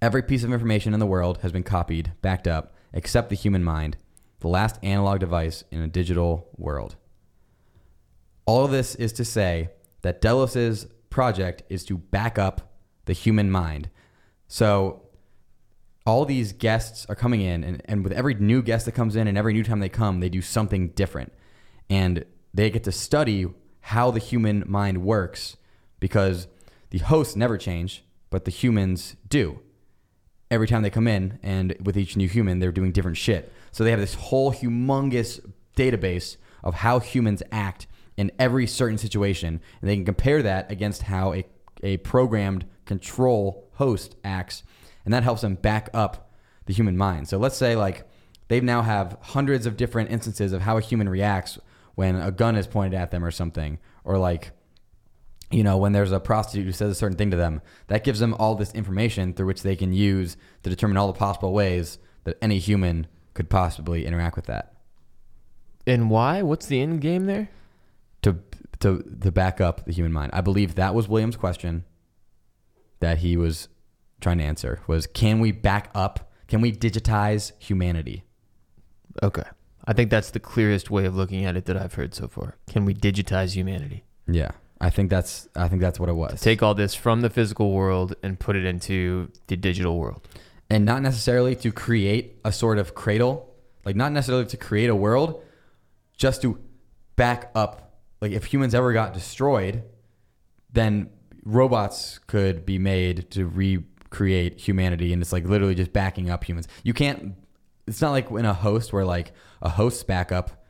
every 0.00 0.22
piece 0.22 0.44
of 0.44 0.52
information 0.52 0.94
in 0.94 1.00
the 1.00 1.06
world 1.06 1.38
has 1.38 1.52
been 1.52 1.62
copied, 1.62 2.12
backed 2.22 2.48
up, 2.48 2.74
except 2.92 3.28
the 3.28 3.34
human 3.34 3.62
mind, 3.62 3.98
the 4.40 4.48
last 4.48 4.78
analog 4.82 5.20
device 5.20 5.64
in 5.70 5.82
a 5.82 5.86
digital 5.86 6.48
world. 6.56 6.96
All 8.46 8.64
of 8.64 8.70
this 8.70 8.94
is 8.94 9.12
to 9.14 9.24
say 9.24 9.70
that 10.00 10.22
Delos's 10.22 10.86
project 11.16 11.62
is 11.70 11.82
to 11.82 11.96
back 11.96 12.38
up 12.38 12.74
the 13.06 13.14
human 13.14 13.50
mind. 13.50 13.88
So 14.48 15.00
all 16.04 16.26
these 16.26 16.52
guests 16.52 17.06
are 17.08 17.14
coming 17.14 17.40
in, 17.40 17.64
and, 17.64 17.80
and 17.86 18.04
with 18.04 18.12
every 18.12 18.34
new 18.34 18.60
guest 18.60 18.84
that 18.84 18.92
comes 18.92 19.16
in 19.16 19.26
and 19.26 19.38
every 19.38 19.54
new 19.54 19.64
time 19.64 19.80
they 19.80 19.88
come, 19.88 20.20
they 20.20 20.28
do 20.28 20.42
something 20.42 20.88
different. 20.90 21.32
And 21.88 22.26
they 22.52 22.68
get 22.68 22.84
to 22.84 22.92
study 22.92 23.46
how 23.80 24.10
the 24.10 24.18
human 24.18 24.62
mind 24.66 25.02
works 25.02 25.56
because 26.00 26.48
the 26.90 26.98
hosts 26.98 27.34
never 27.34 27.56
change, 27.56 28.04
but 28.28 28.44
the 28.44 28.50
humans 28.50 29.16
do 29.26 29.60
every 30.50 30.68
time 30.68 30.82
they 30.82 30.90
come 30.90 31.08
in 31.08 31.38
and 31.42 31.74
with 31.82 31.96
each 31.96 32.14
new 32.16 32.28
human 32.28 32.60
they're 32.60 32.70
doing 32.70 32.92
different 32.92 33.16
shit 33.16 33.52
so 33.72 33.82
they 33.82 33.90
have 33.90 33.98
this 33.98 34.14
whole 34.14 34.52
humongous 34.52 35.40
database 35.76 36.36
of 36.62 36.74
how 36.74 37.00
humans 37.00 37.42
act 37.50 37.88
in 38.16 38.32
every 38.38 38.66
certain 38.66 38.98
situation 38.98 39.60
and 39.80 39.90
they 39.90 39.96
can 39.96 40.04
compare 40.04 40.42
that 40.42 40.70
against 40.70 41.02
how 41.02 41.32
a, 41.34 41.44
a 41.82 41.96
programmed 41.98 42.64
control 42.84 43.68
host 43.74 44.16
acts 44.24 44.62
and 45.04 45.12
that 45.12 45.22
helps 45.22 45.42
them 45.42 45.54
back 45.54 45.88
up 45.92 46.30
the 46.66 46.72
human 46.72 46.96
mind 46.96 47.28
so 47.28 47.38
let's 47.38 47.56
say 47.56 47.76
like 47.76 48.08
they 48.48 48.60
now 48.60 48.82
have 48.82 49.18
hundreds 49.20 49.66
of 49.66 49.76
different 49.76 50.10
instances 50.10 50.52
of 50.52 50.62
how 50.62 50.76
a 50.76 50.80
human 50.80 51.08
reacts 51.08 51.58
when 51.94 52.16
a 52.16 52.30
gun 52.30 52.56
is 52.56 52.66
pointed 52.66 52.98
at 52.98 53.10
them 53.10 53.24
or 53.24 53.30
something 53.30 53.78
or 54.04 54.18
like 54.18 54.52
you 55.50 55.62
know, 55.62 55.76
when 55.76 55.92
there's 55.92 56.12
a 56.12 56.20
prostitute 56.20 56.66
who 56.66 56.72
says 56.72 56.90
a 56.90 56.94
certain 56.94 57.16
thing 57.16 57.30
to 57.30 57.36
them, 57.36 57.62
that 57.86 58.04
gives 58.04 58.18
them 58.18 58.34
all 58.34 58.54
this 58.54 58.72
information 58.72 59.32
through 59.32 59.46
which 59.46 59.62
they 59.62 59.76
can 59.76 59.92
use 59.92 60.36
to 60.62 60.70
determine 60.70 60.96
all 60.96 61.06
the 61.06 61.18
possible 61.18 61.52
ways 61.52 61.98
that 62.24 62.36
any 62.42 62.58
human 62.58 63.06
could 63.34 63.48
possibly 63.48 64.06
interact 64.06 64.34
with 64.34 64.46
that. 64.46 64.74
And 65.86 66.10
why? 66.10 66.42
What's 66.42 66.66
the 66.66 66.80
end 66.80 67.00
game 67.00 67.26
there? 67.26 67.48
To 68.86 69.02
to 69.22 69.32
back 69.32 69.60
up 69.60 69.84
the 69.84 69.92
human 69.92 70.12
mind. 70.12 70.30
I 70.32 70.40
believe 70.40 70.76
that 70.76 70.94
was 70.94 71.08
William's 71.08 71.36
question 71.36 71.84
that 73.00 73.18
he 73.18 73.36
was 73.36 73.68
trying 74.20 74.38
to 74.38 74.44
answer 74.44 74.80
was 74.86 75.06
can 75.06 75.40
we 75.40 75.50
back 75.52 75.90
up? 75.94 76.30
Can 76.46 76.60
we 76.60 76.70
digitize 76.72 77.52
humanity? 77.58 78.22
Okay. 79.22 79.42
I 79.86 79.92
think 79.92 80.10
that's 80.10 80.30
the 80.30 80.40
clearest 80.40 80.90
way 80.90 81.04
of 81.04 81.14
looking 81.16 81.44
at 81.44 81.56
it 81.56 81.64
that 81.66 81.76
I've 81.76 81.94
heard 81.94 82.14
so 82.14 82.28
far. 82.28 82.56
Can 82.68 82.84
we 82.84 82.94
digitize 82.94 83.54
humanity? 83.54 84.04
Yeah. 84.26 84.50
I 84.80 84.90
think 84.90 85.10
that's 85.10 85.48
I 85.56 85.68
think 85.68 85.80
that's 85.80 85.98
what 85.98 86.08
it 86.08 86.14
was. 86.14 86.40
Take 86.40 86.62
all 86.62 86.74
this 86.74 86.94
from 86.94 87.22
the 87.22 87.30
physical 87.30 87.72
world 87.72 88.14
and 88.22 88.38
put 88.38 88.56
it 88.56 88.64
into 88.64 89.30
the 89.48 89.56
digital 89.56 89.98
world. 89.98 90.28
and 90.68 90.84
not 90.84 91.00
necessarily 91.02 91.54
to 91.56 91.70
create 91.72 92.38
a 92.44 92.52
sort 92.52 92.78
of 92.78 92.94
cradle, 92.94 93.54
like 93.84 93.96
not 93.96 94.12
necessarily 94.12 94.46
to 94.46 94.56
create 94.56 94.90
a 94.90 94.94
world, 94.94 95.42
just 96.16 96.42
to 96.42 96.58
back 97.16 97.50
up. 97.54 97.85
Like 98.20 98.32
if 98.32 98.44
humans 98.44 98.74
ever 98.74 98.92
got 98.92 99.12
destroyed, 99.12 99.82
then 100.72 101.10
robots 101.44 102.18
could 102.26 102.64
be 102.66 102.78
made 102.78 103.30
to 103.32 103.46
recreate 103.46 104.60
humanity, 104.60 105.12
and 105.12 105.22
it's 105.22 105.32
like 105.32 105.44
literally 105.44 105.74
just 105.74 105.92
backing 105.92 106.30
up 106.30 106.44
humans. 106.44 106.68
You 106.82 106.94
can't. 106.94 107.34
It's 107.86 108.00
not 108.00 108.10
like 108.10 108.30
in 108.30 108.44
a 108.44 108.54
host 108.54 108.92
where 108.92 109.04
like 109.04 109.32
a 109.62 109.68
host's 109.68 110.02
backup, 110.02 110.64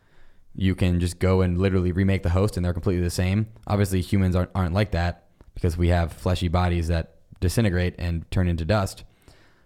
you 0.54 0.74
can 0.74 1.00
just 1.00 1.18
go 1.18 1.40
and 1.40 1.58
literally 1.58 1.92
remake 1.92 2.22
the 2.22 2.30
host 2.30 2.56
and 2.56 2.64
they're 2.64 2.74
completely 2.74 3.02
the 3.02 3.10
same. 3.10 3.46
Obviously, 3.66 4.02
humans 4.02 4.36
aren't, 4.36 4.50
aren't 4.54 4.74
like 4.74 4.90
that 4.90 5.26
because 5.54 5.78
we 5.78 5.88
have 5.88 6.12
fleshy 6.12 6.48
bodies 6.48 6.88
that 6.88 7.16
disintegrate 7.40 7.94
and 7.98 8.30
turn 8.30 8.48
into 8.48 8.64
dust 8.64 9.04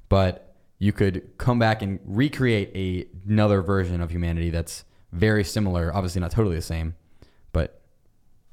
but 0.09 0.55
you 0.79 0.93
could 0.93 1.31
come 1.39 1.59
back 1.59 1.83
and 1.83 2.01
recreate 2.05 2.71
a, 2.75 3.07
another 3.29 3.63
version 3.63 4.01
of 4.01 4.11
humanity 4.11 4.51
that's 4.51 4.85
very 5.13 5.45
similar 5.45 5.95
obviously 5.95 6.21
not 6.21 6.31
totally 6.31 6.57
the 6.57 6.63
same 6.63 6.95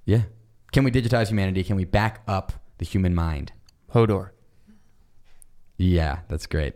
yeah. 0.08 0.22
Can 0.72 0.84
we 0.86 0.90
digitize 0.90 1.28
humanity? 1.28 1.64
Can 1.64 1.76
we 1.76 1.84
back 1.84 2.22
up 2.28 2.54
the 2.80 2.86
human 2.86 3.14
mind? 3.14 3.52
Hodor. 3.94 4.30
yeah 5.78 6.20
that's 6.30 6.48
great. 6.48 6.74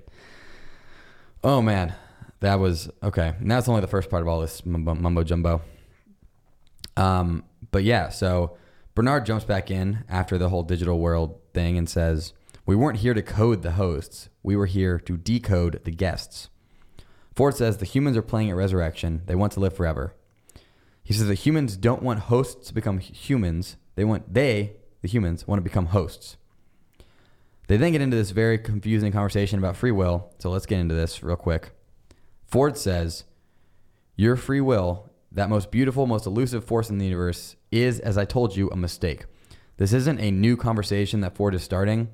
Oh 1.44 1.62
man. 1.62 1.96
That 2.42 2.60
was 2.60 2.90
okay. 3.02 3.34
And 3.40 3.50
that's 3.50 3.70
only 3.70 3.82
the 3.82 3.88
first 3.88 4.10
part 4.10 4.22
of 4.22 4.28
all 4.28 4.42
this 4.42 4.66
mumbo, 4.66 4.96
mumbo 4.96 5.24
jumbo. 5.24 5.62
Um, 6.98 7.46
but 7.72 7.84
yeah 7.84 8.10
so 8.10 8.58
bernard 8.96 9.26
jumps 9.26 9.46
back 9.46 9.72
in 9.72 10.04
after 10.10 10.38
the 10.38 10.50
whole 10.50 10.64
digital 10.64 11.00
world 11.00 11.40
thing 11.54 11.78
and 11.78 11.90
says 11.90 12.34
we 12.66 12.76
weren't 12.76 13.00
here 13.00 13.14
to 13.14 13.22
code 13.22 13.62
the 13.62 13.72
hosts. 13.72 14.28
We 14.44 14.58
were 14.58 14.66
here 14.66 15.00
to 15.00 15.18
decode 15.18 15.82
the 15.86 15.92
guests. 15.92 16.50
Ford 17.34 17.56
says 17.56 17.78
the 17.78 17.86
humans 17.86 18.18
are 18.18 18.22
playing 18.22 18.50
at 18.50 18.58
resurrection. 18.58 19.22
They 19.26 19.36
want 19.36 19.54
to 19.54 19.62
live 19.62 19.74
forever 19.74 20.16
he 21.12 21.18
says 21.18 21.28
that 21.28 21.36
humans 21.36 21.76
don't 21.76 22.02
want 22.02 22.20
hosts 22.22 22.68
to 22.68 22.74
become 22.74 23.00
humans 23.00 23.76
they 23.96 24.04
want 24.06 24.34
they 24.34 24.74
the 25.02 25.08
humans 25.08 25.46
want 25.48 25.58
to 25.58 25.64
become 25.64 25.88
hosts 25.88 26.38
They 27.68 27.78
then 27.78 27.94
get 27.94 28.02
into 28.02 28.18
this 28.18 28.32
very 28.32 28.58
confusing 28.58 29.14
conversation 29.14 29.58
about 29.58 29.78
free 29.78 29.92
will. 29.92 30.34
So 30.40 30.50
let's 30.50 30.66
get 30.66 30.80
into 30.80 30.94
this 30.94 31.24
real 31.24 31.38
quick. 31.38 31.72
Ford 32.46 32.78
says, 32.78 33.24
Your 34.18 34.36
free 34.36 34.60
will, 34.60 35.10
that 35.32 35.50
most 35.50 35.72
beautiful, 35.72 36.06
most 36.06 36.26
elusive 36.26 36.66
force 36.66 36.90
in 36.90 36.98
the 36.98 37.06
universe, 37.06 37.56
is, 37.72 38.02
as 38.02 38.18
I 38.18 38.26
told 38.26 38.58
you, 38.58 38.70
a 38.72 38.76
mistake. 38.76 39.24
This 39.78 39.94
isn't 39.94 40.20
a 40.20 40.32
new 40.32 40.58
conversation 40.58 41.22
that 41.22 41.36
Ford 41.38 41.56
is 41.56 41.64
starting, 41.64 42.10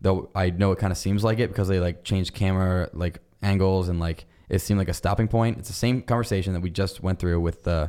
though 0.00 0.30
I 0.32 0.50
know 0.50 0.70
it 0.70 0.78
kind 0.78 0.92
of 0.92 0.96
seems 0.96 1.24
like 1.24 1.40
it 1.40 1.48
because 1.48 1.66
they 1.66 1.80
like 1.80 2.04
changed 2.04 2.32
camera 2.32 2.88
like 2.92 3.18
angles 3.42 3.88
and 3.88 3.98
like 3.98 4.26
it 4.48 4.60
seemed 4.60 4.78
like 4.78 4.88
a 4.88 4.94
stopping 4.94 5.26
point. 5.26 5.58
It's 5.58 5.68
the 5.68 5.74
same 5.74 6.02
conversation 6.02 6.52
that 6.52 6.60
we 6.60 6.70
just 6.70 7.02
went 7.02 7.18
through 7.18 7.40
with 7.40 7.64
the 7.64 7.72
uh, 7.72 7.88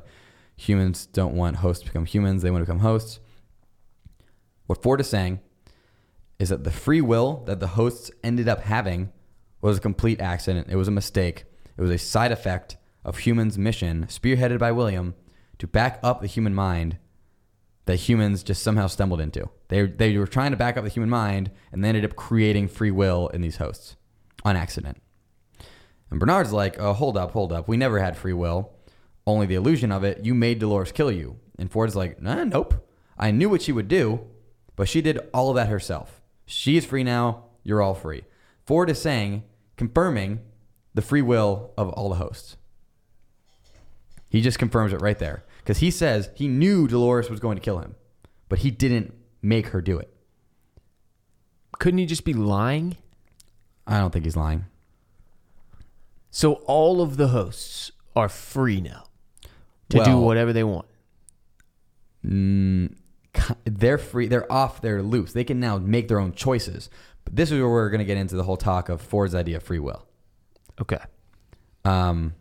humans 0.61 1.07
don't 1.07 1.35
want 1.35 1.57
hosts 1.57 1.83
to 1.83 1.89
become 1.89 2.05
humans, 2.05 2.41
they 2.41 2.51
want 2.51 2.61
to 2.61 2.65
become 2.65 2.79
hosts. 2.79 3.19
What 4.67 4.81
Ford 4.81 5.01
is 5.01 5.09
saying 5.09 5.39
is 6.39 6.49
that 6.49 6.63
the 6.63 6.71
free 6.71 7.01
will 7.01 7.43
that 7.45 7.59
the 7.59 7.67
hosts 7.67 8.11
ended 8.23 8.47
up 8.47 8.61
having 8.61 9.11
was 9.61 9.77
a 9.77 9.81
complete 9.81 10.21
accident. 10.21 10.67
It 10.69 10.75
was 10.75 10.87
a 10.87 10.91
mistake. 10.91 11.45
It 11.77 11.81
was 11.81 11.91
a 11.91 11.97
side 11.97 12.31
effect 12.31 12.77
of 13.03 13.19
humans' 13.19 13.57
mission, 13.57 14.05
spearheaded 14.05 14.59
by 14.59 14.71
William, 14.71 15.15
to 15.57 15.67
back 15.67 15.99
up 16.03 16.21
the 16.21 16.27
human 16.27 16.53
mind 16.53 16.97
that 17.85 17.95
humans 17.95 18.43
just 18.43 18.61
somehow 18.61 18.87
stumbled 18.87 19.19
into. 19.19 19.49
They, 19.69 19.87
they 19.87 20.17
were 20.17 20.27
trying 20.27 20.51
to 20.51 20.57
back 20.57 20.77
up 20.77 20.83
the 20.83 20.89
human 20.89 21.09
mind 21.09 21.51
and 21.71 21.83
they 21.83 21.89
ended 21.89 22.05
up 22.05 22.15
creating 22.15 22.67
free 22.67 22.91
will 22.91 23.27
in 23.29 23.41
these 23.41 23.57
hosts 23.57 23.95
on 24.43 24.55
accident. 24.55 25.01
And 26.11 26.19
Bernard's 26.19 26.53
like, 26.53 26.79
oh, 26.79 26.93
hold 26.93 27.17
up, 27.17 27.31
hold 27.31 27.51
up. 27.51 27.67
We 27.67 27.77
never 27.77 27.99
had 27.99 28.15
free 28.15 28.33
will, 28.33 28.71
only 29.25 29.45
the 29.45 29.55
illusion 29.55 29.91
of 29.91 30.03
it. 30.03 30.25
You 30.25 30.33
made 30.33 30.59
Dolores 30.59 30.91
kill 30.91 31.11
you. 31.11 31.37
And 31.57 31.71
Ford's 31.71 31.95
like, 31.95 32.21
nah, 32.21 32.43
nope. 32.43 32.87
I 33.17 33.31
knew 33.31 33.49
what 33.49 33.61
she 33.61 33.71
would 33.71 33.87
do, 33.87 34.21
but 34.75 34.89
she 34.89 35.01
did 35.01 35.19
all 35.33 35.49
of 35.49 35.55
that 35.55 35.69
herself. 35.69 36.21
She's 36.45 36.85
free 36.85 37.03
now. 37.03 37.45
You're 37.63 37.81
all 37.81 37.93
free. 37.93 38.23
Ford 38.65 38.89
is 38.89 38.99
saying, 38.99 39.43
confirming 39.77 40.39
the 40.93 41.01
free 41.01 41.21
will 41.21 41.71
of 41.77 41.89
all 41.89 42.09
the 42.09 42.15
hosts. 42.15 42.57
He 44.29 44.41
just 44.41 44.59
confirms 44.59 44.93
it 44.93 45.01
right 45.01 45.19
there 45.19 45.43
because 45.59 45.79
he 45.79 45.91
says 45.91 46.29
he 46.35 46.47
knew 46.47 46.87
Dolores 46.87 47.29
was 47.29 47.39
going 47.39 47.57
to 47.57 47.61
kill 47.63 47.79
him, 47.79 47.95
but 48.49 48.59
he 48.59 48.71
didn't 48.71 49.13
make 49.41 49.67
her 49.67 49.81
do 49.81 49.99
it. 49.99 50.11
Couldn't 51.79 51.99
he 51.99 52.05
just 52.05 52.25
be 52.25 52.33
lying? 52.33 52.97
I 53.85 53.99
don't 53.99 54.11
think 54.11 54.25
he's 54.25 54.37
lying. 54.37 54.65
So 56.31 56.53
all 56.65 57.01
of 57.01 57.17
the 57.17 57.29
hosts 57.29 57.91
are 58.15 58.29
free 58.29 58.79
now 58.79 59.03
to 59.91 60.03
do 60.03 60.17
whatever 60.17 60.53
they 60.53 60.63
want. 60.63 60.85
Mm, 62.25 62.95
they're 63.65 63.97
free. 63.97 64.27
They're 64.27 64.51
off. 64.51 64.81
They're 64.81 65.01
loose. 65.01 65.33
They 65.33 65.43
can 65.43 65.59
now 65.59 65.77
make 65.77 66.07
their 66.07 66.19
own 66.19 66.33
choices. 66.33 66.89
But 67.23 67.35
this 67.35 67.51
is 67.51 67.59
where 67.59 67.69
we're 67.69 67.89
going 67.89 67.99
to 67.99 68.05
get 68.05 68.17
into 68.17 68.35
the 68.35 68.43
whole 68.43 68.57
talk 68.57 68.89
of 68.89 69.01
Ford's 69.01 69.35
idea 69.35 69.57
of 69.57 69.63
free 69.63 69.79
will. 69.79 70.05
Okay. 70.79 70.99
Um. 71.85 72.33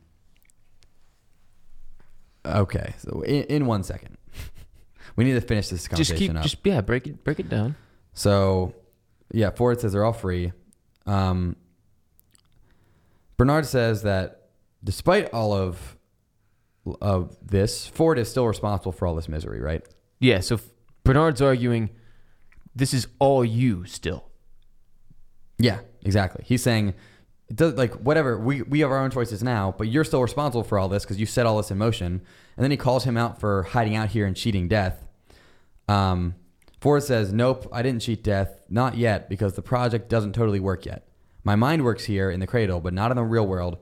Okay, 2.45 2.95
so 2.99 3.21
in, 3.23 3.45
in 3.45 3.67
one 3.67 3.83
second, 3.83 4.17
we 5.17 5.25
need 5.25 5.35
to 5.35 5.43
finish 5.43 5.69
this 5.69 5.81
Just 5.81 5.91
conversation 5.91 6.19
keep 6.29 6.37
up. 6.37 6.43
just 6.43 6.57
yeah, 6.65 6.81
break 6.81 7.07
it 7.07 7.23
break 7.23 7.39
it 7.39 7.51
down. 7.51 7.77
So, 8.15 8.75
yeah, 9.31 9.51
Ford 9.51 9.79
says 9.81 9.93
they're 9.93 10.05
all 10.05 10.15
free. 10.15 10.53
Um, 11.07 11.57
Bernard 13.37 13.67
says 13.67 14.03
that 14.03 14.49
despite 14.83 15.31
all 15.35 15.53
of 15.53 15.97
of 17.01 17.37
this, 17.43 17.87
Ford 17.87 18.19
is 18.19 18.31
still 18.31 18.47
responsible 18.47 18.93
for 18.93 19.07
all 19.07 19.15
this 19.15 19.29
misery, 19.29 19.61
right? 19.61 19.83
Yeah, 20.19 20.41
so 20.41 20.61
Bernard's 21.05 21.43
arguing 21.43 21.91
this 22.75 22.95
is 22.95 23.09
all 23.19 23.45
you 23.45 23.85
still. 23.85 24.25
Yeah, 25.59 25.81
exactly. 26.03 26.45
He's 26.47 26.63
saying 26.63 26.95
it 27.49 27.57
does 27.57 27.75
like 27.75 27.95
whatever 27.95 28.39
we 28.39 28.63
we 28.63 28.81
have 28.81 28.91
our 28.91 28.99
own 28.99 29.11
choices 29.11 29.43
now, 29.43 29.75
but 29.77 29.89
you're 29.89 30.05
still 30.05 30.23
responsible 30.23 30.63
for 30.63 30.79
all 30.79 30.89
this 30.89 31.05
because 31.05 31.19
you 31.19 31.27
set 31.27 31.47
all 31.47 31.57
this 31.57 31.71
in 31.71 31.79
motion. 31.79 32.23
And 32.57 32.65
then 32.65 32.71
he 32.71 32.77
calls 32.77 33.05
him 33.05 33.17
out 33.17 33.41
for 33.41 33.65
hiding 33.65 33.97
out 33.97 34.11
here 34.11 34.27
and 34.27 34.37
cheating 34.37 34.69
death. 34.69 35.07
Um, 35.89 36.37
Ford 36.81 37.03
says, 37.03 37.33
"Nope, 37.33 37.69
I 37.73 37.83
didn't 37.83 38.03
cheat 38.03 38.23
death, 38.23 38.65
not 38.71 38.97
yet, 38.97 39.29
because 39.29 39.55
the 39.55 39.63
project 39.63 40.09
doesn't 40.09 40.33
totally 40.33 40.61
work 40.61 40.87
yet. 40.87 41.09
My 41.45 41.57
mind 41.57 41.85
works 41.85 42.05
here 42.05 42.31
in 42.31 42.41
the 42.41 42.47
cradle, 42.47 42.81
but 42.81 42.95
not 42.95 43.11
in 43.11 43.17
the 43.17 43.25
real 43.25 43.47
world." 43.47 43.79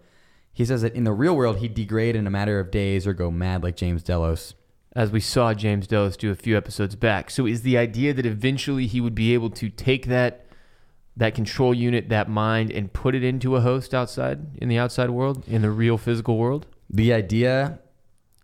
He 0.58 0.64
says 0.64 0.82
that 0.82 0.96
in 0.96 1.04
the 1.04 1.12
real 1.12 1.36
world, 1.36 1.58
he'd 1.58 1.74
degrade 1.74 2.16
in 2.16 2.26
a 2.26 2.30
matter 2.30 2.58
of 2.58 2.72
days 2.72 3.06
or 3.06 3.12
go 3.12 3.30
mad 3.30 3.62
like 3.62 3.76
James 3.76 4.02
Delos. 4.02 4.54
As 4.92 5.12
we 5.12 5.20
saw 5.20 5.54
James 5.54 5.86
Delos 5.86 6.16
do 6.16 6.32
a 6.32 6.34
few 6.34 6.56
episodes 6.56 6.96
back. 6.96 7.30
So 7.30 7.46
is 7.46 7.62
the 7.62 7.78
idea 7.78 8.12
that 8.12 8.26
eventually 8.26 8.88
he 8.88 9.00
would 9.00 9.14
be 9.14 9.34
able 9.34 9.50
to 9.50 9.70
take 9.70 10.06
that 10.06 10.46
that 11.16 11.36
control 11.36 11.72
unit, 11.72 12.08
that 12.08 12.28
mind, 12.28 12.72
and 12.72 12.92
put 12.92 13.14
it 13.14 13.22
into 13.22 13.54
a 13.54 13.60
host 13.60 13.94
outside 13.94 14.58
in 14.60 14.68
the 14.68 14.78
outside 14.78 15.10
world, 15.10 15.44
in 15.46 15.62
the 15.62 15.70
real 15.70 15.96
physical 15.96 16.36
world? 16.36 16.66
The 16.90 17.12
idea 17.12 17.78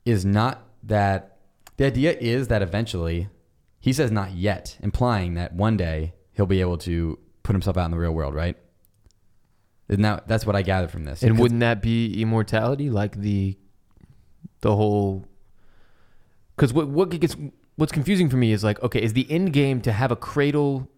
is 0.04 0.24
not 0.24 0.62
that 0.84 1.38
the 1.78 1.86
idea 1.86 2.12
is 2.12 2.46
that 2.46 2.62
eventually 2.62 3.26
he 3.80 3.92
says 3.92 4.12
not 4.12 4.30
yet, 4.30 4.76
implying 4.80 5.34
that 5.34 5.52
one 5.52 5.76
day 5.76 6.14
he'll 6.30 6.46
be 6.46 6.60
able 6.60 6.78
to 6.78 7.18
put 7.42 7.54
himself 7.54 7.76
out 7.76 7.86
in 7.86 7.90
the 7.90 7.98
real 7.98 8.14
world, 8.14 8.36
right? 8.36 8.56
And 9.88 10.04
that, 10.04 10.26
that's 10.26 10.46
what 10.46 10.56
I 10.56 10.62
gather 10.62 10.88
from 10.88 11.04
this. 11.04 11.22
And 11.22 11.38
wouldn't 11.38 11.60
that 11.60 11.82
be 11.82 12.20
immortality, 12.20 12.90
like 12.90 13.20
the 13.20 13.56
the 14.60 14.74
whole? 14.74 15.26
Because 16.56 16.72
what 16.72 16.88
what 16.88 17.10
gets 17.10 17.36
what's 17.76 17.92
confusing 17.92 18.30
for 18.30 18.36
me 18.36 18.52
is 18.52 18.64
like, 18.64 18.82
okay, 18.82 19.02
is 19.02 19.12
the 19.12 19.30
end 19.30 19.52
game 19.52 19.80
to 19.82 19.92
have 19.92 20.10
a 20.10 20.16
cradle 20.16 20.88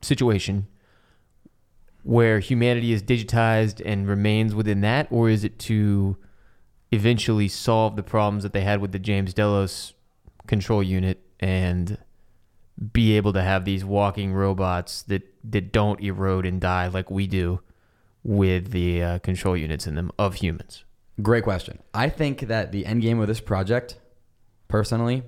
situation 0.00 0.66
where 2.04 2.40
humanity 2.40 2.92
is 2.92 3.02
digitized 3.02 3.80
and 3.84 4.08
remains 4.08 4.54
within 4.54 4.80
that, 4.80 5.06
or 5.10 5.28
is 5.28 5.44
it 5.44 5.58
to 5.58 6.16
eventually 6.90 7.48
solve 7.48 7.96
the 7.96 8.02
problems 8.02 8.42
that 8.42 8.52
they 8.52 8.62
had 8.62 8.80
with 8.80 8.92
the 8.92 8.98
James 8.98 9.34
Delos 9.34 9.94
control 10.46 10.82
unit 10.82 11.20
and 11.38 11.98
be 12.92 13.16
able 13.16 13.32
to 13.32 13.42
have 13.42 13.64
these 13.64 13.84
walking 13.84 14.32
robots 14.32 15.02
that 15.02 15.22
that 15.44 15.72
don't 15.72 16.00
erode 16.00 16.46
and 16.46 16.60
die 16.60 16.88
like 16.88 17.10
we 17.10 17.26
do 17.26 17.60
with 18.24 18.70
the 18.70 19.02
uh, 19.02 19.18
control 19.18 19.56
units 19.56 19.86
in 19.86 19.94
them 19.94 20.10
of 20.18 20.34
humans. 20.34 20.84
Great 21.20 21.44
question. 21.44 21.78
I 21.92 22.08
think 22.08 22.40
that 22.42 22.72
the 22.72 22.86
end 22.86 23.02
game 23.02 23.20
of 23.20 23.28
this 23.28 23.40
project, 23.40 23.98
personally, 24.68 25.22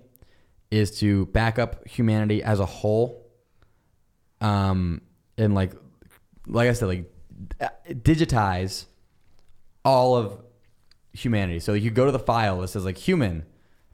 is 0.70 0.98
to 1.00 1.26
back 1.26 1.58
up 1.58 1.86
humanity 1.86 2.42
as 2.42 2.60
a 2.60 2.66
whole. 2.66 3.30
Um, 4.40 5.02
and 5.36 5.54
like, 5.54 5.72
like 6.46 6.68
I 6.68 6.72
said, 6.72 6.86
like 6.86 7.10
digitize 7.88 8.86
all 9.84 10.16
of 10.16 10.40
humanity. 11.12 11.60
So 11.60 11.74
you 11.74 11.90
go 11.90 12.06
to 12.06 12.12
the 12.12 12.18
file 12.18 12.60
that 12.60 12.68
says 12.68 12.84
like 12.84 12.98
human, 12.98 13.44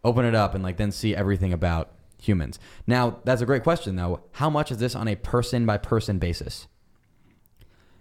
open 0.04 0.24
it 0.24 0.34
up, 0.34 0.54
and 0.54 0.62
like 0.62 0.76
then 0.76 0.92
see 0.92 1.14
everything 1.14 1.52
about 1.52 1.92
humans. 2.20 2.58
Now 2.86 3.18
that's 3.24 3.42
a 3.42 3.46
great 3.46 3.62
question 3.62 3.96
though. 3.96 4.22
How 4.32 4.50
much 4.50 4.70
is 4.70 4.78
this 4.78 4.94
on 4.94 5.08
a 5.08 5.16
person 5.16 5.66
by 5.66 5.78
person 5.78 6.18
basis? 6.18 6.66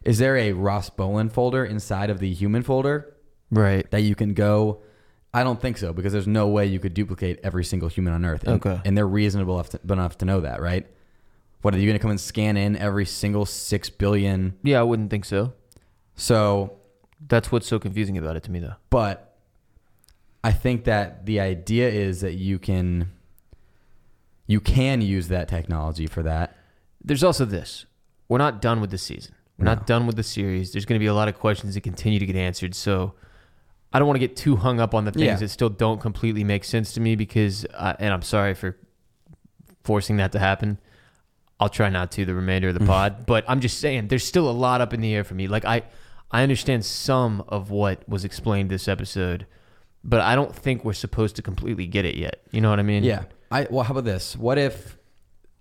Is 0.03 0.17
there 0.17 0.37
a 0.37 0.53
Ross 0.53 0.89
Bolin 0.89 1.31
folder 1.31 1.65
inside 1.65 2.09
of 2.09 2.19
the 2.19 2.33
human 2.33 2.63
folder? 2.63 3.13
Right. 3.51 3.89
that 3.91 4.01
you 4.01 4.13
can 4.15 4.33
go. 4.35 4.81
I 5.33 5.43
don't 5.43 5.59
think 5.59 5.77
so 5.77 5.91
because 5.93 6.13
there's 6.13 6.27
no 6.27 6.47
way 6.47 6.65
you 6.67 6.79
could 6.79 6.93
duplicate 6.93 7.39
every 7.43 7.63
single 7.63 7.89
human 7.89 8.13
on 8.13 8.23
Earth. 8.25 8.43
And, 8.43 8.63
Okay. 8.65 8.79
and 8.85 8.95
they're 8.97 9.07
reasonable 9.07 9.55
enough 9.55 9.69
to, 9.69 9.79
enough 9.91 10.17
to 10.19 10.25
know 10.25 10.41
that, 10.41 10.61
right? 10.61 10.85
What 11.61 11.73
are 11.73 11.77
you 11.79 11.85
going 11.87 11.97
to 11.97 12.01
come 12.01 12.11
and 12.11 12.19
scan 12.19 12.57
in 12.57 12.75
every 12.77 13.05
single 13.05 13.45
six 13.45 13.89
billion? 13.89 14.55
Yeah, 14.63 14.79
I 14.79 14.83
wouldn't 14.83 15.09
think 15.09 15.25
so. 15.25 15.53
So, 16.15 16.73
That's 17.27 17.51
what's 17.51 17.67
so 17.67 17.79
confusing 17.79 18.17
about 18.17 18.35
it 18.37 18.43
to 18.43 18.51
me, 18.51 18.59
though. 18.59 18.75
but 18.89 19.35
I 20.43 20.51
think 20.53 20.85
that 20.85 21.25
the 21.25 21.39
idea 21.41 21.89
is 21.89 22.21
that 22.21 22.33
you 22.35 22.59
can 22.59 23.11
you 24.47 24.59
can 24.61 25.01
use 25.01 25.27
that 25.27 25.47
technology 25.47 26.07
for 26.07 26.23
that. 26.23 26.55
There's 27.03 27.23
also 27.23 27.45
this. 27.45 27.85
We're 28.27 28.37
not 28.37 28.61
done 28.61 28.79
with 28.81 28.89
the 28.91 28.97
season. 28.97 29.35
We're 29.59 29.65
No. 29.65 29.73
not 29.75 29.85
done 29.85 30.07
with 30.07 30.15
the 30.15 30.23
series. 30.23 30.71
There's 30.71 30.85
going 30.85 30.97
to 30.97 31.03
be 31.03 31.07
a 31.07 31.13
lot 31.13 31.27
of 31.27 31.37
questions 31.37 31.75
that 31.75 31.81
continue 31.81 32.17
to 32.17 32.25
get 32.25 32.35
answered. 32.37 32.73
So 32.73 33.13
I 33.91 33.99
don't 33.99 34.07
want 34.07 34.15
to 34.15 34.25
get 34.25 34.35
too 34.37 34.55
hung 34.55 34.79
up 34.79 34.93
on 34.95 35.03
the 35.05 35.11
things 35.11 35.25
Yeah. 35.25 35.35
that 35.35 35.49
still 35.49 35.69
don't 35.69 35.99
completely 35.99 36.43
make 36.43 36.63
sense 36.63 36.93
to 36.93 37.01
me 37.01 37.15
because, 37.15 37.65
I, 37.77 37.95
and 37.99 38.13
I'm 38.13 38.21
sorry 38.21 38.53
for 38.53 38.77
forcing 39.83 40.17
that 40.17 40.31
to 40.33 40.39
happen. 40.39 40.77
I'll 41.59 41.69
try 41.69 41.89
not 41.89 42.11
to 42.13 42.25
the 42.25 42.33
remainder 42.33 42.69
of 42.69 42.73
the 42.79 42.85
pod, 42.85 43.25
but 43.25 43.43
I'm 43.47 43.59
just 43.59 43.79
saying 43.79 44.07
there's 44.07 44.23
still 44.25 44.49
a 44.49 44.51
lot 44.53 44.79
up 44.81 44.93
in 44.93 45.01
the 45.01 45.13
air 45.13 45.23
for 45.23 45.33
me. 45.33 45.47
Like 45.47 45.65
I, 45.65 45.83
I 46.31 46.43
understand 46.43 46.85
some 46.85 47.43
of 47.49 47.69
what 47.69 48.07
was 48.07 48.23
explained 48.23 48.69
this 48.69 48.87
episode, 48.87 49.45
but 50.03 50.21
I 50.21 50.35
don't 50.35 50.55
think 50.55 50.85
we're 50.85 50.93
supposed 50.93 51.35
to 51.35 51.41
completely 51.41 51.85
get 51.85 52.05
it 52.05 52.15
yet. 52.15 52.41
You 52.51 52.61
know 52.61 52.69
what 52.69 52.79
I 52.79 52.83
mean? 52.83 53.03
Yeah. 53.03 53.23
I 53.51 53.67
well, 53.69 53.83
how 53.83 53.91
about 53.93 54.05
this? 54.05 54.37
What 54.37 54.57
if 54.57 54.97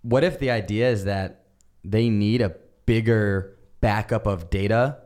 what 0.03 0.23
if 0.23 0.39
the 0.39 0.51
idea 0.51 0.89
is 0.91 1.05
that 1.07 1.47
they 1.85 2.11
need 2.11 2.43
a 2.43 2.55
bigger 2.87 3.57
backup 3.81 4.27
of 4.27 4.51
data 4.51 4.99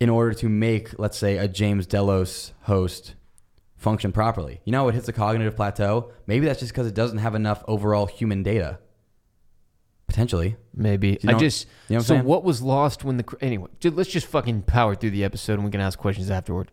in 0.00 0.08
order 0.08 0.34
to 0.34 0.48
make, 0.48 0.98
let's 0.98 1.16
say, 1.16 1.36
a 1.38 1.48
James 1.48 1.86
Delos 1.86 2.52
host 2.62 3.14
function 3.76 4.12
properly? 4.12 4.60
You 4.64 4.72
know, 4.72 4.88
it 4.88 4.94
hits 4.94 5.08
a 5.08 5.12
cognitive 5.12 5.56
plateau. 5.56 6.12
Maybe 6.26 6.46
that's 6.46 6.60
just 6.60 6.72
because 6.72 6.86
it 6.86 6.94
doesn't 6.94 7.18
have 7.18 7.34
enough 7.34 7.62
overall 7.68 8.06
human 8.06 8.42
data. 8.42 8.78
Potentially. 10.06 10.56
Maybe. 10.74 11.18
You 11.22 11.30
I 11.30 11.34
just 11.34 11.66
you 11.88 11.94
know 11.94 12.00
what 12.00 12.06
so 12.06 12.14
saying? 12.14 12.24
what 12.24 12.44
was 12.44 12.60
lost 12.60 13.02
when 13.02 13.16
the 13.16 13.24
anyway? 13.40 13.68
ju- 13.80 13.90
Let's 13.90 14.10
just 14.10 14.26
fucking 14.26 14.62
power 14.62 14.94
through 14.94 15.10
the 15.10 15.24
episode 15.24 15.54
and 15.54 15.64
we 15.64 15.70
can 15.70 15.80
ask 15.80 15.98
questions 15.98 16.30
afterward. 16.30 16.70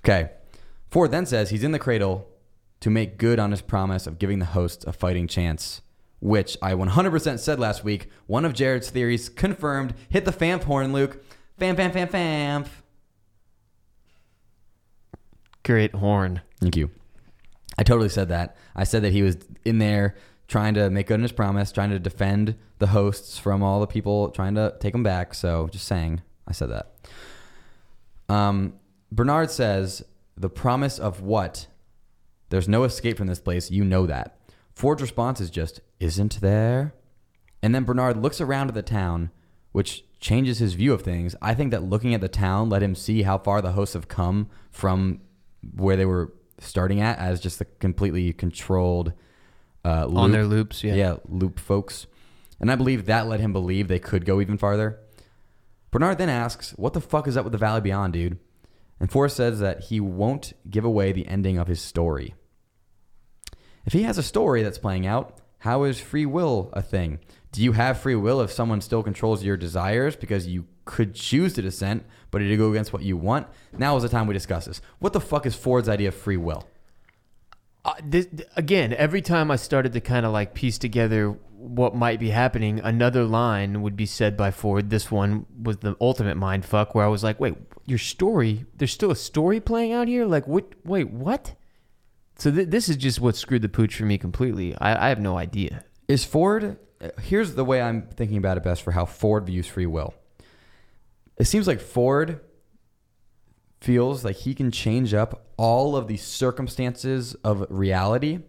Okay. 0.00 0.30
Ford 0.90 1.10
then 1.10 1.24
says 1.24 1.48
he's 1.50 1.64
in 1.64 1.72
the 1.72 1.78
cradle 1.78 2.28
to 2.80 2.90
make 2.90 3.16
good 3.16 3.38
on 3.38 3.52
his 3.52 3.62
promise 3.62 4.06
of 4.06 4.18
giving 4.18 4.38
the 4.38 4.44
hosts 4.44 4.84
a 4.84 4.92
fighting 4.92 5.26
chance, 5.26 5.80
which 6.24 6.56
I 6.62 6.72
100% 6.72 7.38
said 7.38 7.60
last 7.60 7.84
week. 7.84 8.08
One 8.26 8.46
of 8.46 8.54
Jared's 8.54 8.88
theories 8.88 9.28
confirmed. 9.28 9.92
Hit 10.08 10.24
the 10.24 10.32
famp 10.32 10.64
horn, 10.64 10.90
Luke. 10.90 11.22
Fam, 11.58 11.76
fam, 11.76 11.92
fam, 11.92 12.08
fam. 12.08 12.64
Great 15.64 15.94
horn. 15.94 16.40
Thank 16.62 16.78
you. 16.78 16.90
I 17.76 17.82
totally 17.82 18.08
said 18.08 18.30
that. 18.30 18.56
I 18.74 18.84
said 18.84 19.02
that 19.02 19.12
he 19.12 19.22
was 19.22 19.36
in 19.66 19.76
there 19.76 20.14
trying 20.48 20.72
to 20.74 20.88
make 20.88 21.08
good 21.08 21.14
on 21.14 21.22
his 21.22 21.30
promise, 21.30 21.70
trying 21.70 21.90
to 21.90 21.98
defend 21.98 22.56
the 22.78 22.86
hosts 22.86 23.38
from 23.38 23.62
all 23.62 23.80
the 23.80 23.86
people 23.86 24.30
trying 24.30 24.54
to 24.54 24.74
take 24.80 24.92
them 24.92 25.02
back. 25.02 25.34
So 25.34 25.68
just 25.70 25.86
saying, 25.86 26.22
I 26.48 26.52
said 26.52 26.70
that. 26.70 28.34
Um, 28.34 28.72
Bernard 29.12 29.50
says 29.50 30.02
the 30.38 30.48
promise 30.48 30.98
of 30.98 31.20
what? 31.20 31.66
There's 32.48 32.66
no 32.66 32.84
escape 32.84 33.18
from 33.18 33.26
this 33.26 33.40
place. 33.40 33.70
You 33.70 33.84
know 33.84 34.06
that. 34.06 34.38
Ford's 34.74 35.02
response 35.02 35.40
is 35.40 35.50
just, 35.50 35.80
isn't 36.00 36.40
there? 36.40 36.94
And 37.62 37.74
then 37.74 37.84
Bernard 37.84 38.16
looks 38.16 38.40
around 38.40 38.68
at 38.68 38.74
the 38.74 38.82
town, 38.82 39.30
which 39.72 40.04
changes 40.20 40.58
his 40.58 40.74
view 40.74 40.92
of 40.92 41.02
things. 41.02 41.36
I 41.40 41.54
think 41.54 41.70
that 41.70 41.82
looking 41.82 42.14
at 42.14 42.20
the 42.20 42.28
town 42.28 42.68
let 42.68 42.82
him 42.82 42.94
see 42.94 43.22
how 43.22 43.38
far 43.38 43.62
the 43.62 43.72
hosts 43.72 43.94
have 43.94 44.08
come 44.08 44.48
from 44.70 45.20
where 45.74 45.96
they 45.96 46.04
were 46.04 46.32
starting 46.58 47.00
at 47.00 47.18
as 47.18 47.40
just 47.40 47.58
the 47.58 47.64
completely 47.64 48.32
controlled 48.32 49.12
uh, 49.84 50.08
On 50.08 50.32
their 50.32 50.46
loops, 50.46 50.82
yeah. 50.82 50.94
yeah, 50.94 51.16
loop 51.28 51.60
folks. 51.60 52.06
And 52.58 52.70
I 52.70 52.74
believe 52.74 53.06
that 53.06 53.26
let 53.26 53.40
him 53.40 53.52
believe 53.52 53.88
they 53.88 53.98
could 53.98 54.24
go 54.24 54.40
even 54.40 54.56
farther. 54.56 54.98
Bernard 55.90 56.18
then 56.18 56.30
asks, 56.30 56.70
What 56.72 56.94
the 56.94 57.00
fuck 57.00 57.28
is 57.28 57.36
up 57.36 57.44
with 57.44 57.52
the 57.52 57.58
Valley 57.58 57.82
Beyond, 57.82 58.14
dude? 58.14 58.38
And 58.98 59.10
Forrest 59.10 59.36
says 59.36 59.60
that 59.60 59.84
he 59.84 60.00
won't 60.00 60.54
give 60.70 60.84
away 60.84 61.12
the 61.12 61.26
ending 61.26 61.58
of 61.58 61.68
his 61.68 61.82
story. 61.82 62.34
If 63.86 63.92
he 63.92 64.02
has 64.04 64.18
a 64.18 64.22
story 64.22 64.62
that's 64.62 64.78
playing 64.78 65.06
out, 65.06 65.38
how 65.58 65.84
is 65.84 66.00
free 66.00 66.26
will 66.26 66.70
a 66.72 66.82
thing? 66.82 67.18
Do 67.52 67.62
you 67.62 67.72
have 67.72 67.98
free 67.98 68.14
will 68.14 68.40
if 68.40 68.50
someone 68.50 68.80
still 68.80 69.02
controls 69.02 69.44
your 69.44 69.56
desires 69.56 70.16
because 70.16 70.46
you 70.46 70.66
could 70.84 71.14
choose 71.14 71.54
to 71.54 71.62
dissent, 71.62 72.04
but 72.30 72.40
to 72.40 72.56
go 72.56 72.70
against 72.70 72.92
what 72.92 73.02
you 73.02 73.16
want? 73.16 73.46
Now 73.76 73.96
is 73.96 74.02
the 74.02 74.08
time 74.08 74.26
we 74.26 74.34
discuss 74.34 74.64
this. 74.64 74.80
What 74.98 75.12
the 75.12 75.20
fuck 75.20 75.46
is 75.46 75.54
Ford's 75.54 75.88
idea 75.88 76.08
of 76.08 76.14
free 76.14 76.36
will? 76.36 76.66
Uh, 77.84 77.94
this, 78.02 78.26
again, 78.56 78.94
every 78.94 79.20
time 79.20 79.50
I 79.50 79.56
started 79.56 79.92
to 79.92 80.00
kind 80.00 80.24
of 80.24 80.32
like 80.32 80.54
piece 80.54 80.78
together 80.78 81.36
what 81.52 81.94
might 81.94 82.18
be 82.18 82.30
happening, 82.30 82.80
another 82.80 83.24
line 83.24 83.82
would 83.82 83.96
be 83.96 84.06
said 84.06 84.36
by 84.36 84.50
Ford. 84.50 84.90
This 84.90 85.10
one 85.10 85.46
was 85.62 85.78
the 85.78 85.96
ultimate 86.00 86.36
mind 86.36 86.64
fuck, 86.64 86.94
where 86.94 87.04
I 87.04 87.08
was 87.08 87.22
like, 87.22 87.40
"Wait, 87.40 87.54
your 87.86 87.98
story? 87.98 88.64
There's 88.76 88.92
still 88.92 89.10
a 89.10 89.16
story 89.16 89.60
playing 89.60 89.92
out 89.92 90.08
here? 90.08 90.24
Like, 90.26 90.46
what? 90.46 90.74
Wait, 90.84 91.10
what?" 91.10 91.54
So 92.36 92.50
th- 92.50 92.68
this 92.68 92.88
is 92.88 92.96
just 92.96 93.20
what 93.20 93.36
screwed 93.36 93.62
the 93.62 93.68
pooch 93.68 93.96
for 93.96 94.04
me 94.04 94.18
completely. 94.18 94.76
I, 94.76 95.06
I 95.06 95.08
have 95.08 95.20
no 95.20 95.38
idea. 95.38 95.84
Is 96.08 96.24
Ford, 96.24 96.78
uh, 97.00 97.08
here's 97.20 97.54
the 97.54 97.64
way 97.64 97.80
I'm 97.80 98.08
thinking 98.08 98.36
about 98.36 98.56
it 98.56 98.62
best 98.62 98.82
for 98.82 98.90
how 98.90 99.04
Ford 99.04 99.46
views 99.46 99.66
free 99.66 99.86
will. 99.86 100.14
It 101.36 101.44
seems 101.44 101.66
like 101.66 101.80
Ford 101.80 102.40
feels 103.80 104.24
like 104.24 104.36
he 104.36 104.54
can 104.54 104.70
change 104.70 105.12
up 105.12 105.46
all 105.56 105.96
of 105.96 106.08
the 106.08 106.16
circumstances 106.16 107.34
of 107.44 107.66
reality, 107.70 108.40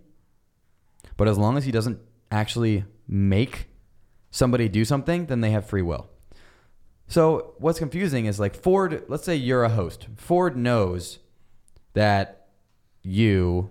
but 1.18 1.28
as 1.28 1.38
long 1.38 1.58
as 1.58 1.66
he 1.66 1.72
doesn't 1.72 2.00
actually 2.32 2.86
make 3.08 3.68
somebody 4.32 4.68
do 4.68 4.86
something, 4.86 5.26
then 5.28 5.42
they 5.42 5.52
have 5.52 5.68
free 5.68 5.82
will. 5.82 6.10
So 7.08 7.54
what's 7.60 7.80
confusing 7.80 8.26
is 8.26 8.40
like 8.40 8.56
Ford, 8.56 9.04
let's 9.08 9.24
say 9.24 9.36
you're 9.36 9.64
a 9.64 9.70
host. 9.70 10.08
Ford 10.16 10.58
knows 10.58 11.20
that 11.94 12.48
you, 13.04 13.70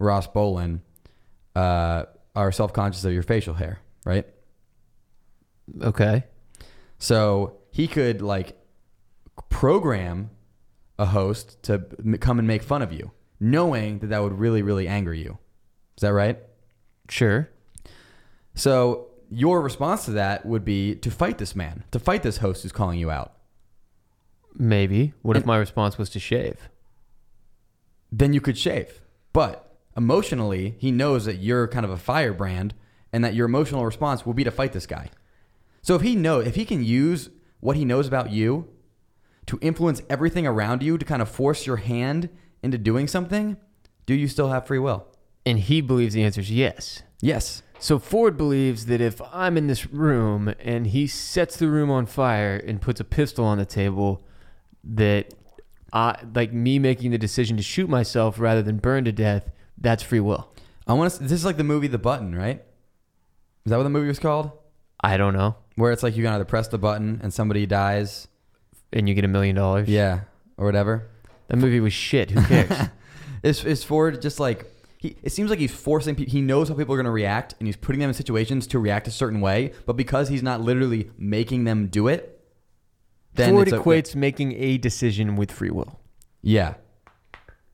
Ross 0.00 0.26
Bolin, 0.26 0.80
uh, 1.54 2.04
are 2.34 2.50
self 2.50 2.72
conscious 2.72 3.04
of 3.04 3.12
your 3.12 3.22
facial 3.22 3.54
hair, 3.54 3.78
right? 4.04 4.26
Okay. 5.80 6.24
So 6.98 7.58
he 7.70 7.86
could 7.86 8.22
like 8.22 8.56
program 9.48 10.30
a 10.98 11.06
host 11.06 11.62
to 11.64 11.84
m- 12.04 12.16
come 12.18 12.38
and 12.38 12.48
make 12.48 12.62
fun 12.62 12.82
of 12.82 12.92
you, 12.92 13.12
knowing 13.38 14.00
that 14.00 14.08
that 14.08 14.22
would 14.22 14.38
really, 14.38 14.62
really 14.62 14.88
anger 14.88 15.14
you. 15.14 15.38
Is 15.96 16.02
that 16.02 16.12
right? 16.12 16.38
Sure. 17.08 17.48
So 18.54 19.08
your 19.30 19.60
response 19.60 20.06
to 20.06 20.12
that 20.12 20.44
would 20.44 20.64
be 20.64 20.94
to 20.96 21.10
fight 21.10 21.38
this 21.38 21.54
man, 21.54 21.84
to 21.92 21.98
fight 21.98 22.22
this 22.22 22.38
host 22.38 22.62
who's 22.62 22.72
calling 22.72 22.98
you 22.98 23.10
out. 23.10 23.34
Maybe. 24.54 25.14
What 25.22 25.36
if 25.36 25.46
my 25.46 25.56
response 25.56 25.96
was 25.96 26.10
to 26.10 26.18
shave? 26.18 26.68
Then 28.10 28.32
you 28.32 28.40
could 28.40 28.58
shave. 28.58 29.00
But 29.32 29.69
emotionally, 30.00 30.76
he 30.78 30.90
knows 30.90 31.26
that 31.26 31.36
you're 31.36 31.68
kind 31.68 31.84
of 31.84 31.90
a 31.90 31.98
firebrand 31.98 32.72
and 33.12 33.22
that 33.22 33.34
your 33.34 33.44
emotional 33.44 33.84
response 33.84 34.24
will 34.24 34.32
be 34.32 34.44
to 34.44 34.50
fight 34.50 34.72
this 34.72 34.86
guy. 34.86 35.10
So 35.82 35.94
if 35.94 36.00
he 36.00 36.16
know 36.16 36.40
if 36.40 36.54
he 36.54 36.64
can 36.64 36.82
use 36.82 37.28
what 37.60 37.76
he 37.76 37.84
knows 37.84 38.08
about 38.08 38.30
you 38.30 38.66
to 39.44 39.58
influence 39.60 40.00
everything 40.08 40.46
around 40.46 40.82
you 40.82 40.96
to 40.96 41.04
kind 41.04 41.20
of 41.20 41.28
force 41.28 41.66
your 41.66 41.76
hand 41.76 42.30
into 42.62 42.78
doing 42.78 43.08
something, 43.08 43.58
do 44.06 44.14
you 44.14 44.26
still 44.26 44.48
have 44.48 44.66
free 44.66 44.78
will? 44.78 45.06
And 45.44 45.58
he 45.58 45.82
believes 45.82 46.14
the 46.14 46.22
answer 46.22 46.40
is 46.40 46.50
yes. 46.50 47.02
Yes. 47.20 47.62
So 47.78 47.98
Ford 47.98 48.38
believes 48.38 48.86
that 48.86 49.02
if 49.02 49.20
I'm 49.32 49.58
in 49.58 49.66
this 49.66 49.86
room 49.86 50.54
and 50.60 50.86
he 50.86 51.06
sets 51.06 51.56
the 51.56 51.68
room 51.68 51.90
on 51.90 52.06
fire 52.06 52.56
and 52.56 52.80
puts 52.80 53.00
a 53.00 53.04
pistol 53.04 53.44
on 53.44 53.58
the 53.58 53.66
table, 53.66 54.22
that 54.82 55.34
I 55.92 56.22
like 56.34 56.54
me 56.54 56.78
making 56.78 57.10
the 57.10 57.18
decision 57.18 57.58
to 57.58 57.62
shoot 57.62 57.88
myself 57.88 58.38
rather 58.38 58.62
than 58.62 58.78
burn 58.78 59.04
to 59.04 59.12
death, 59.12 59.50
that's 59.80 60.02
free 60.02 60.20
will. 60.20 60.48
I 60.86 60.92
want 60.94 61.12
to 61.12 61.22
this 61.22 61.32
is 61.32 61.44
like 61.44 61.56
the 61.56 61.64
movie 61.64 61.86
The 61.88 61.98
Button, 61.98 62.34
right? 62.34 62.62
Is 63.64 63.70
that 63.70 63.76
what 63.76 63.84
the 63.84 63.90
movie 63.90 64.08
was 64.08 64.18
called? 64.18 64.50
I 65.02 65.16
don't 65.16 65.34
know. 65.34 65.56
Where 65.76 65.92
it's 65.92 66.02
like 66.02 66.16
you 66.16 66.24
can 66.24 66.32
either 66.34 66.44
press 66.44 66.68
the 66.68 66.78
button 66.78 67.20
and 67.22 67.32
somebody 67.32 67.64
dies, 67.66 68.28
And 68.92 69.08
you 69.08 69.14
get 69.14 69.24
a 69.24 69.28
million 69.28 69.56
dollars. 69.56 69.88
yeah, 69.88 70.20
or 70.56 70.66
whatever. 70.66 71.08
That 71.48 71.56
movie 71.56 71.80
was 71.80 71.92
shit. 71.92 72.30
Who 72.30 72.42
cares? 72.42 72.88
Is 73.42 73.64
is 73.64 73.82
Ford 73.84 74.20
just 74.20 74.38
like 74.38 74.66
he? 74.98 75.16
It 75.22 75.32
seems 75.32 75.48
like 75.48 75.58
he's 75.58 75.72
forcing. 75.74 76.14
people. 76.14 76.30
He 76.30 76.42
knows 76.42 76.68
how 76.68 76.74
people 76.74 76.92
are 76.94 76.98
going 76.98 77.06
to 77.06 77.10
react, 77.10 77.54
and 77.58 77.66
he's 77.66 77.76
putting 77.76 78.00
them 78.00 78.10
in 78.10 78.14
situations 78.14 78.66
to 78.66 78.78
react 78.78 79.08
a 79.08 79.10
certain 79.10 79.40
way. 79.40 79.72
But 79.86 79.94
because 79.96 80.28
he's 80.28 80.42
not 80.42 80.60
literally 80.60 81.10
making 81.16 81.64
them 81.64 81.86
do 81.86 82.06
it, 82.08 82.38
then 83.34 83.54
Ford 83.54 83.68
it's 83.68 83.76
a- 83.76 83.80
equates 83.80 84.14
making 84.14 84.52
a 84.52 84.76
decision 84.76 85.36
with 85.36 85.50
free 85.50 85.70
will. 85.70 85.98
yeah, 86.42 86.74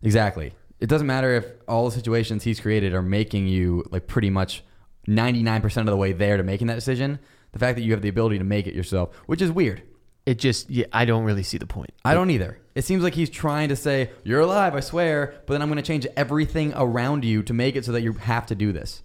exactly. 0.02 0.54
It 0.80 0.88
doesn't 0.88 1.06
matter 1.06 1.34
if 1.34 1.46
all 1.66 1.86
the 1.86 1.94
situations 1.94 2.44
he's 2.44 2.60
created 2.60 2.92
are 2.94 3.02
making 3.02 3.46
you 3.46 3.84
like 3.90 4.06
pretty 4.06 4.30
much 4.30 4.62
ninety 5.06 5.42
nine 5.42 5.62
percent 5.62 5.88
of 5.88 5.92
the 5.92 5.96
way 5.96 6.12
there 6.12 6.36
to 6.36 6.42
making 6.42 6.66
that 6.66 6.74
decision. 6.74 7.18
The 7.52 7.58
fact 7.58 7.76
that 7.76 7.82
you 7.82 7.92
have 7.92 8.02
the 8.02 8.08
ability 8.08 8.38
to 8.38 8.44
make 8.44 8.66
it 8.66 8.74
yourself, 8.74 9.16
which 9.26 9.40
is 9.40 9.50
weird. 9.50 9.82
It 10.26 10.40
just, 10.40 10.68
yeah, 10.68 10.86
I 10.92 11.04
don't 11.04 11.22
really 11.22 11.44
see 11.44 11.56
the 11.56 11.66
point. 11.66 11.90
I 12.04 12.12
don't 12.12 12.30
either. 12.30 12.58
It 12.74 12.84
seems 12.84 13.04
like 13.04 13.14
he's 13.14 13.30
trying 13.30 13.68
to 13.68 13.76
say, 13.76 14.10
You're 14.24 14.40
alive, 14.40 14.74
I 14.74 14.80
swear, 14.80 15.40
but 15.46 15.54
then 15.54 15.62
I'm 15.62 15.68
going 15.68 15.76
to 15.76 15.86
change 15.86 16.06
everything 16.16 16.72
around 16.74 17.24
you 17.24 17.44
to 17.44 17.54
make 17.54 17.76
it 17.76 17.84
so 17.84 17.92
that 17.92 18.02
you 18.02 18.14
have 18.14 18.44
to 18.46 18.56
do 18.56 18.72
this. 18.72 19.04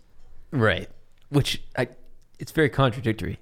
Right. 0.49 0.89
Which 1.29 1.61
I, 1.77 1.89
it's 2.39 2.51
very 2.51 2.69
contradictory. 2.69 3.39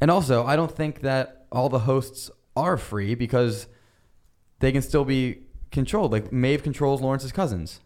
And 0.00 0.10
also, 0.10 0.44
I 0.44 0.56
don't 0.56 0.70
think 0.70 1.02
that 1.02 1.46
all 1.52 1.68
the 1.68 1.78
hosts 1.78 2.30
are 2.56 2.76
free 2.76 3.14
because 3.14 3.68
they 4.58 4.72
can 4.72 4.82
still 4.82 5.04
be 5.04 5.44
controlled. 5.72 6.12
Like 6.12 6.32
Maeve 6.32 6.62
controls 6.62 7.00
Lawrence's 7.00 7.32
cousins. 7.32 7.80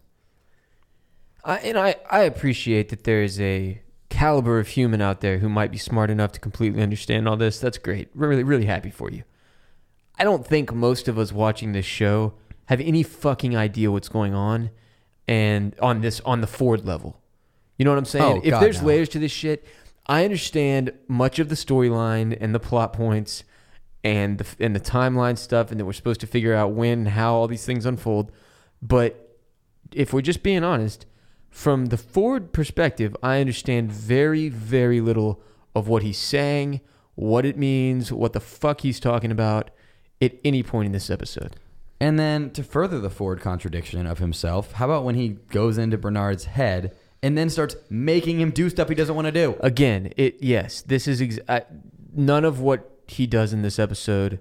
I, 1.43 1.57
and 1.59 1.77
I, 1.77 1.95
I 2.09 2.21
appreciate 2.21 2.89
that 2.89 3.05
there 3.05 3.23
is 3.23 3.39
a 3.39 3.81
caliber 4.09 4.59
of 4.59 4.67
human 4.69 5.01
out 5.01 5.21
there 5.21 5.39
who 5.39 5.49
might 5.49 5.71
be 5.71 5.77
smart 5.77 6.09
enough 6.09 6.31
to 6.33 6.39
completely 6.39 6.81
understand 6.81 7.27
all 7.27 7.37
this. 7.37 7.59
That's 7.59 7.77
great. 7.77 8.09
Really, 8.13 8.43
really 8.43 8.65
happy 8.65 8.89
for 8.89 9.09
you. 9.09 9.23
I 10.19 10.23
don't 10.23 10.45
think 10.45 10.73
most 10.73 11.07
of 11.07 11.17
us 11.17 11.31
watching 11.31 11.71
this 11.71 11.85
show 11.85 12.33
have 12.65 12.81
any 12.81 13.03
fucking 13.03 13.55
idea 13.55 13.91
what's 13.91 14.09
going 14.09 14.33
on 14.33 14.71
and 15.27 15.75
on 15.79 16.01
this 16.01 16.19
on 16.21 16.41
the 16.41 16.47
Ford 16.47 16.85
level. 16.85 17.21
You 17.77 17.85
know 17.85 17.91
what 17.91 17.99
I'm 17.99 18.05
saying? 18.05 18.37
Oh, 18.39 18.41
if 18.43 18.51
God, 18.51 18.63
there's 18.63 18.81
no. 18.81 18.87
layers 18.87 19.09
to 19.09 19.19
this 19.19 19.31
shit, 19.31 19.65
I 20.07 20.23
understand 20.23 20.91
much 21.07 21.37
of 21.39 21.49
the 21.49 21.55
storyline 21.55 22.35
and 22.39 22.55
the 22.55 22.59
plot 22.59 22.93
points 22.93 23.43
and 24.07 24.37
the 24.37 24.63
and 24.63 24.75
the 24.75 24.79
timeline 24.79 25.37
stuff 25.37 25.69
and 25.69 25.79
that 25.79 25.85
we're 25.85 25.93
supposed 25.93 26.21
to 26.21 26.27
figure 26.27 26.53
out 26.53 26.71
when 26.71 26.99
and 26.99 27.07
how 27.09 27.33
all 27.33 27.47
these 27.47 27.65
things 27.65 27.85
unfold. 27.85 28.31
But 28.81 29.37
if 29.91 30.13
we're 30.13 30.21
just 30.21 30.43
being 30.43 30.63
honest, 30.63 31.05
from 31.49 31.87
the 31.87 31.97
Ford 31.97 32.53
perspective, 32.53 33.15
I 33.21 33.41
understand 33.41 33.91
very, 33.91 34.47
very 34.47 35.01
little 35.01 35.41
of 35.75 35.87
what 35.87 36.03
he's 36.03 36.17
saying, 36.17 36.79
what 37.15 37.45
it 37.45 37.57
means, 37.57 38.11
what 38.11 38.33
the 38.33 38.39
fuck 38.39 38.81
he's 38.81 38.99
talking 38.99 39.31
about 39.31 39.71
at 40.21 40.33
any 40.45 40.63
point 40.63 40.85
in 40.87 40.91
this 40.93 41.09
episode. 41.09 41.57
And 41.99 42.17
then 42.17 42.51
to 42.51 42.63
further 42.63 42.99
the 42.99 43.09
Ford 43.09 43.41
contradiction 43.41 44.05
of 44.05 44.19
himself, 44.19 44.73
how 44.73 44.85
about 44.85 45.03
when 45.03 45.15
he 45.15 45.29
goes 45.49 45.77
into 45.77 45.97
Bernard's 45.97 46.45
head 46.45 46.95
and 47.23 47.37
then 47.37 47.49
starts 47.49 47.75
making 47.89 48.39
him 48.39 48.51
do 48.51 48.69
stuff 48.69 48.89
he 48.89 48.95
doesn't 48.95 49.15
want 49.15 49.25
to 49.25 49.31
do. 49.31 49.57
Again, 49.59 50.13
it 50.15 50.37
yes, 50.41 50.81
this 50.83 51.07
is 51.07 51.21
ex- 51.21 51.39
I, 51.49 51.63
none 52.13 52.45
of 52.45 52.59
what 52.59 52.96
he 53.11 53.27
does 53.27 53.53
in 53.53 53.61
this 53.61 53.79
episode 53.79 54.39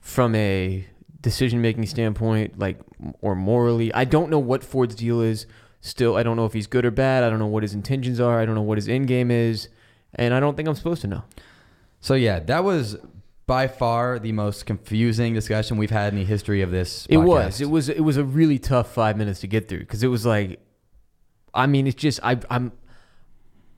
from 0.00 0.34
a 0.34 0.86
decision 1.20 1.60
making 1.60 1.84
standpoint, 1.86 2.58
like 2.58 2.78
or 3.20 3.34
morally. 3.34 3.92
I 3.92 4.04
don't 4.04 4.30
know 4.30 4.38
what 4.38 4.62
Ford's 4.62 4.94
deal 4.94 5.20
is. 5.20 5.46
Still, 5.80 6.16
I 6.16 6.22
don't 6.22 6.36
know 6.36 6.46
if 6.46 6.52
he's 6.52 6.66
good 6.66 6.84
or 6.84 6.90
bad. 6.90 7.22
I 7.22 7.30
don't 7.30 7.38
know 7.38 7.46
what 7.46 7.62
his 7.62 7.74
intentions 7.74 8.18
are. 8.18 8.40
I 8.40 8.46
don't 8.46 8.54
know 8.54 8.62
what 8.62 8.78
his 8.78 8.88
end 8.88 9.08
game 9.08 9.30
is, 9.30 9.68
and 10.14 10.34
I 10.34 10.40
don't 10.40 10.56
think 10.56 10.68
I'm 10.68 10.74
supposed 10.74 11.00
to 11.02 11.06
know. 11.06 11.24
So 12.00 12.14
yeah, 12.14 12.40
that 12.40 12.64
was 12.64 12.96
by 13.46 13.68
far 13.68 14.18
the 14.18 14.32
most 14.32 14.66
confusing 14.66 15.34
discussion 15.34 15.76
we've 15.76 15.90
had 15.90 16.12
in 16.12 16.18
the 16.18 16.24
history 16.24 16.62
of 16.62 16.70
this. 16.70 17.06
It 17.08 17.18
podcast. 17.18 17.26
was. 17.26 17.60
It 17.60 17.70
was. 17.70 17.88
It 17.88 18.00
was 18.00 18.16
a 18.16 18.24
really 18.24 18.58
tough 18.58 18.92
five 18.92 19.16
minutes 19.16 19.40
to 19.40 19.46
get 19.46 19.68
through 19.68 19.80
because 19.80 20.02
it 20.02 20.08
was 20.08 20.26
like, 20.26 20.60
I 21.54 21.66
mean, 21.66 21.86
it's 21.86 21.96
just 21.96 22.20
I, 22.22 22.38
I'm, 22.50 22.72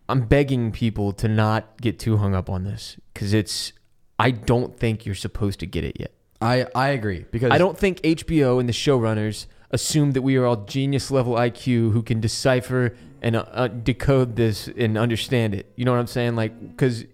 I'm 0.09 0.27
begging 0.27 0.73
people 0.73 1.13
to 1.15 1.29
not 1.29 1.81
get 1.81 1.99
too 1.99 2.17
hung 2.17 2.35
up 2.35 2.51
on 2.51 2.65
this 2.65 2.97
because 3.13 3.33
it's. 3.33 3.73
I 4.19 4.31
don't 4.31 4.77
think 4.79 5.07
you're 5.07 5.15
supposed 5.15 5.61
to 5.61 5.67
get 5.67 5.85
it 5.85 5.97
yet. 5.99 6.13
I 6.41 6.67
I 6.75 6.89
agree 6.89 7.25
because 7.31 7.51
I 7.51 7.59
don't 7.59 7.77
think 7.77 8.01
HBO 8.03 8.61
and 8.61 8.69
the 8.69 8.73
showrunners 8.73 9.47
assume 9.71 10.13
that 10.13 10.23
we 10.23 10.37
are 10.37 10.47
all 10.47 10.65
genius 10.65 11.11
level 11.11 11.35
IQ 11.35 11.93
who 11.93 12.03
can 12.03 12.21
decipher 12.21 12.97
and 13.21 13.37
uh, 13.37 13.45
uh, 13.51 13.69
decode 13.69 14.37
this 14.37 14.69
and 14.69 14.97
understand 14.97 15.55
it. 15.55 15.73
You 15.77 15.85
know 15.85 15.93
what 15.93 15.99
I'm 15.99 16.07
saying? 16.07 16.37
Like, 16.37 16.71
because 16.71 17.05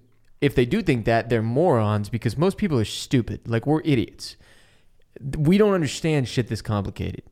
if 0.41 0.55
they 0.55 0.67
do 0.67 0.83
think 0.83 1.05
that, 1.07 1.29
they're 1.29 1.43
morons 1.43 2.09
because 2.09 2.37
most 2.37 2.59
people 2.59 2.79
are 2.79 2.85
stupid. 2.85 3.49
Like, 3.49 3.67
we're 3.67 3.81
idiots. 3.85 4.37
We 5.39 5.59
don't 5.59 5.73
understand 5.73 6.29
shit 6.29 6.49
this 6.49 6.61
complicated, 6.61 7.23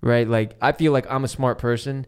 right? 0.00 0.26
Like, 0.26 0.56
I 0.60 0.72
feel 0.72 0.92
like 0.92 1.06
I'm 1.10 1.24
a 1.24 1.28
smart 1.28 1.58
person. 1.58 2.06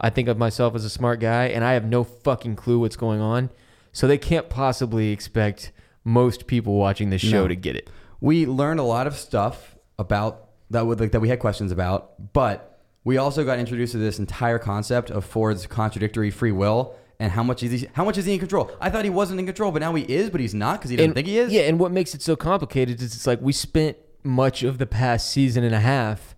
I 0.00 0.10
think 0.10 0.28
of 0.28 0.38
myself 0.38 0.74
as 0.74 0.84
a 0.84 0.90
smart 0.90 1.20
guy, 1.20 1.46
and 1.46 1.64
I 1.64 1.72
have 1.72 1.84
no 1.84 2.04
fucking 2.04 2.56
clue 2.56 2.78
what's 2.78 2.96
going 2.96 3.20
on. 3.20 3.50
So 3.92 4.06
they 4.06 4.18
can't 4.18 4.50
possibly 4.50 5.10
expect 5.10 5.72
most 6.06 6.46
people 6.46 6.74
watching 6.76 7.10
this 7.10 7.20
show 7.20 7.42
No. 7.42 7.48
to 7.48 7.56
get 7.56 7.74
it. 7.74 7.90
we 8.20 8.46
learned 8.46 8.78
a 8.78 8.84
lot 8.84 9.06
of 9.08 9.14
stuff 9.16 9.76
about 9.98 10.44
that 10.70 10.86
would 10.86 11.00
like 11.00 11.10
that 11.12 11.20
we 11.20 11.28
had 11.28 11.38
questions 11.40 11.72
about, 11.72 12.32
but 12.32 12.80
we 13.04 13.16
also 13.18 13.44
got 13.44 13.58
introduced 13.58 13.92
to 13.92 13.98
this 13.98 14.18
entire 14.18 14.58
concept 14.58 15.10
of 15.10 15.24
Ford's 15.24 15.66
contradictory 15.66 16.30
free 16.30 16.52
will 16.52 16.94
and 17.18 17.32
how 17.32 17.42
much 17.42 17.62
is 17.62 17.80
he 17.80 17.88
how 17.94 18.04
much 18.04 18.16
is 18.18 18.24
he 18.24 18.34
in 18.34 18.38
control? 18.38 18.70
I 18.80 18.88
thought 18.90 19.04
he 19.04 19.10
wasn't 19.10 19.40
in 19.40 19.46
control, 19.46 19.72
but 19.72 19.80
now 19.80 19.94
he 19.94 20.04
is, 20.04 20.30
but 20.30 20.40
he's 20.40 20.54
not 20.54 20.78
because 20.78 20.90
he 20.90 20.96
doesn't 20.96 21.14
think 21.14 21.26
he 21.26 21.38
is. 21.38 21.52
Yeah, 21.52 21.62
and 21.62 21.78
what 21.80 21.90
makes 21.92 22.14
it 22.14 22.22
so 22.22 22.36
complicated 22.36 23.00
is 23.02 23.14
it's 23.14 23.26
like 23.26 23.40
we 23.40 23.52
spent 23.52 23.96
much 24.22 24.62
of 24.62 24.78
the 24.78 24.86
past 24.86 25.30
season 25.30 25.64
and 25.64 25.74
a 25.74 25.80
half 25.80 26.36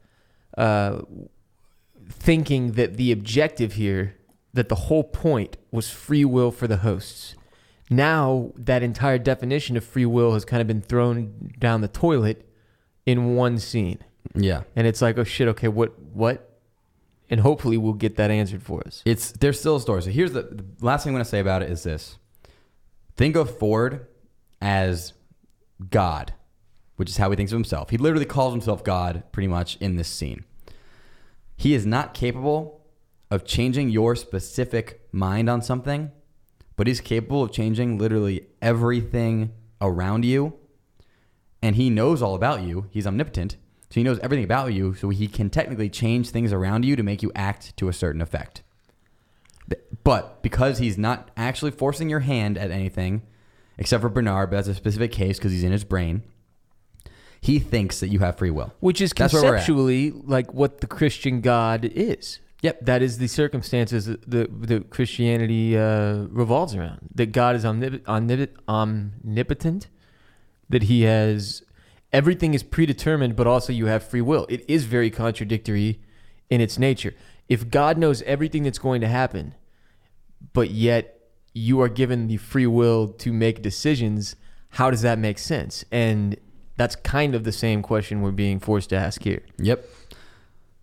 uh, 0.56 1.00
thinking 2.08 2.72
that 2.72 2.96
the 2.96 3.12
objective 3.12 3.74
here, 3.74 4.16
that 4.52 4.68
the 4.68 4.74
whole 4.74 5.04
point 5.04 5.56
was 5.70 5.90
free 5.90 6.24
will 6.24 6.50
for 6.50 6.66
the 6.66 6.78
hosts. 6.78 7.34
Now 7.90 8.52
that 8.56 8.82
entire 8.82 9.18
definition 9.18 9.76
of 9.76 9.84
free 9.84 10.06
will 10.06 10.34
has 10.34 10.44
kind 10.44 10.60
of 10.60 10.66
been 10.66 10.82
thrown 10.82 11.52
down 11.58 11.80
the 11.80 11.88
toilet 11.88 12.48
in 13.06 13.34
one 13.34 13.58
scene, 13.58 13.98
Yeah. 14.34 14.64
and 14.76 14.86
it's 14.86 15.00
like, 15.00 15.16
oh 15.18 15.24
shit, 15.24 15.48
okay, 15.48 15.68
what, 15.68 15.98
what? 15.98 16.44
And 17.30 17.40
hopefully 17.40 17.76
we'll 17.78 17.94
get 17.94 18.16
that 18.16 18.30
answered 18.30 18.62
for 18.62 18.82
us. 18.86 19.02
It's 19.06 19.32
there's 19.32 19.58
still 19.60 19.76
a 19.76 19.80
story. 19.80 20.02
So 20.02 20.10
here's 20.10 20.32
the, 20.32 20.42
the 20.42 20.64
last 20.80 21.04
thing 21.04 21.14
I'm 21.14 21.20
to 21.20 21.24
say 21.28 21.40
about 21.40 21.62
it 21.62 21.70
is 21.70 21.82
this: 21.82 22.16
think 23.16 23.36
of 23.36 23.56
Ford 23.58 24.06
as 24.62 25.12
God, 25.90 26.32
which 26.96 27.10
is 27.10 27.16
how 27.18 27.30
he 27.30 27.36
thinks 27.36 27.52
of 27.52 27.56
himself. 27.56 27.90
He 27.90 27.96
literally 27.98 28.24
calls 28.24 28.52
himself 28.52 28.82
God 28.82 29.22
pretty 29.32 29.46
much 29.46 29.76
in 29.76 29.96
this 29.96 30.08
scene. 30.08 30.44
He 31.56 31.74
is 31.74 31.84
not 31.84 32.14
capable 32.14 32.80
of 33.30 33.44
changing 33.44 33.90
your 33.90 34.16
specific 34.16 35.00
mind 35.12 35.50
on 35.50 35.60
something, 35.60 36.10
but 36.78 36.86
he's 36.86 37.00
capable 37.00 37.42
of 37.42 37.50
changing 37.50 37.98
literally 37.98 38.46
everything 38.62 39.52
around 39.80 40.24
you. 40.24 40.54
And 41.60 41.74
he 41.74 41.90
knows 41.90 42.22
all 42.22 42.36
about 42.36 42.62
you. 42.62 42.86
He's 42.90 43.04
omnipotent. 43.04 43.56
So 43.90 43.94
he 43.94 44.04
knows 44.04 44.20
everything 44.20 44.44
about 44.44 44.72
you. 44.72 44.94
So 44.94 45.08
he 45.08 45.26
can 45.26 45.50
technically 45.50 45.90
change 45.90 46.30
things 46.30 46.52
around 46.52 46.84
you 46.84 46.94
to 46.94 47.02
make 47.02 47.20
you 47.20 47.32
act 47.34 47.76
to 47.78 47.88
a 47.88 47.92
certain 47.92 48.22
effect. 48.22 48.62
But 50.04 50.40
because 50.40 50.78
he's 50.78 50.96
not 50.96 51.32
actually 51.36 51.72
forcing 51.72 52.08
your 52.08 52.20
hand 52.20 52.56
at 52.56 52.70
anything, 52.70 53.22
except 53.76 54.00
for 54.00 54.08
Bernard, 54.08 54.50
but 54.50 54.56
that's 54.56 54.68
a 54.68 54.74
specific 54.74 55.10
case 55.10 55.36
because 55.36 55.50
he's 55.50 55.64
in 55.64 55.72
his 55.72 55.82
brain, 55.82 56.22
he 57.40 57.58
thinks 57.58 57.98
that 57.98 58.08
you 58.08 58.20
have 58.20 58.38
free 58.38 58.50
will. 58.50 58.72
Which 58.78 59.00
is 59.00 59.12
That's 59.16 59.34
where 59.34 59.42
we're 59.42 59.48
at. 59.48 59.64
conceptually 59.64 60.12
like 60.12 60.54
what 60.54 60.80
the 60.80 60.86
Christian 60.86 61.40
God 61.40 61.84
is. 61.84 62.38
Yep. 62.62 62.80
That 62.86 63.02
is 63.02 63.18
the 63.18 63.28
circumstances 63.28 64.06
that 64.06 64.30
the, 64.30 64.84
Christianity 64.90 65.76
uh, 65.76 66.24
revolves 66.30 66.74
around. 66.74 66.98
That 67.14 67.32
God 67.32 67.54
is 67.54 67.64
omnip- 67.64 68.56
omnipotent, 68.68 69.88
that 70.68 70.84
he 70.84 71.02
has 71.02 71.62
everything 72.12 72.54
is 72.54 72.62
predetermined, 72.62 73.36
but 73.36 73.46
also 73.46 73.72
you 73.72 73.86
have 73.86 74.02
free 74.02 74.20
will. 74.20 74.46
It 74.48 74.64
is 74.68 74.84
very 74.84 75.10
contradictory 75.10 76.00
in 76.50 76.60
its 76.60 76.78
nature. 76.78 77.14
If 77.48 77.70
God 77.70 77.98
knows 77.98 78.22
everything 78.22 78.62
that's 78.64 78.78
going 78.78 79.00
to 79.02 79.08
happen, 79.08 79.54
but 80.52 80.70
yet 80.70 81.20
you 81.54 81.80
are 81.80 81.88
given 81.88 82.26
the 82.26 82.36
free 82.36 82.66
will 82.66 83.08
to 83.08 83.32
make 83.32 83.62
decisions, 83.62 84.36
how 84.70 84.90
does 84.90 85.02
that 85.02 85.18
make 85.18 85.38
sense? 85.38 85.84
And 85.90 86.36
that's 86.76 86.96
kind 86.96 87.34
of 87.34 87.44
the 87.44 87.52
same 87.52 87.82
question 87.82 88.22
we're 88.22 88.30
being 88.30 88.60
forced 88.60 88.90
to 88.90 88.96
ask 88.96 89.22
here. 89.22 89.42
Yep. 89.58 89.84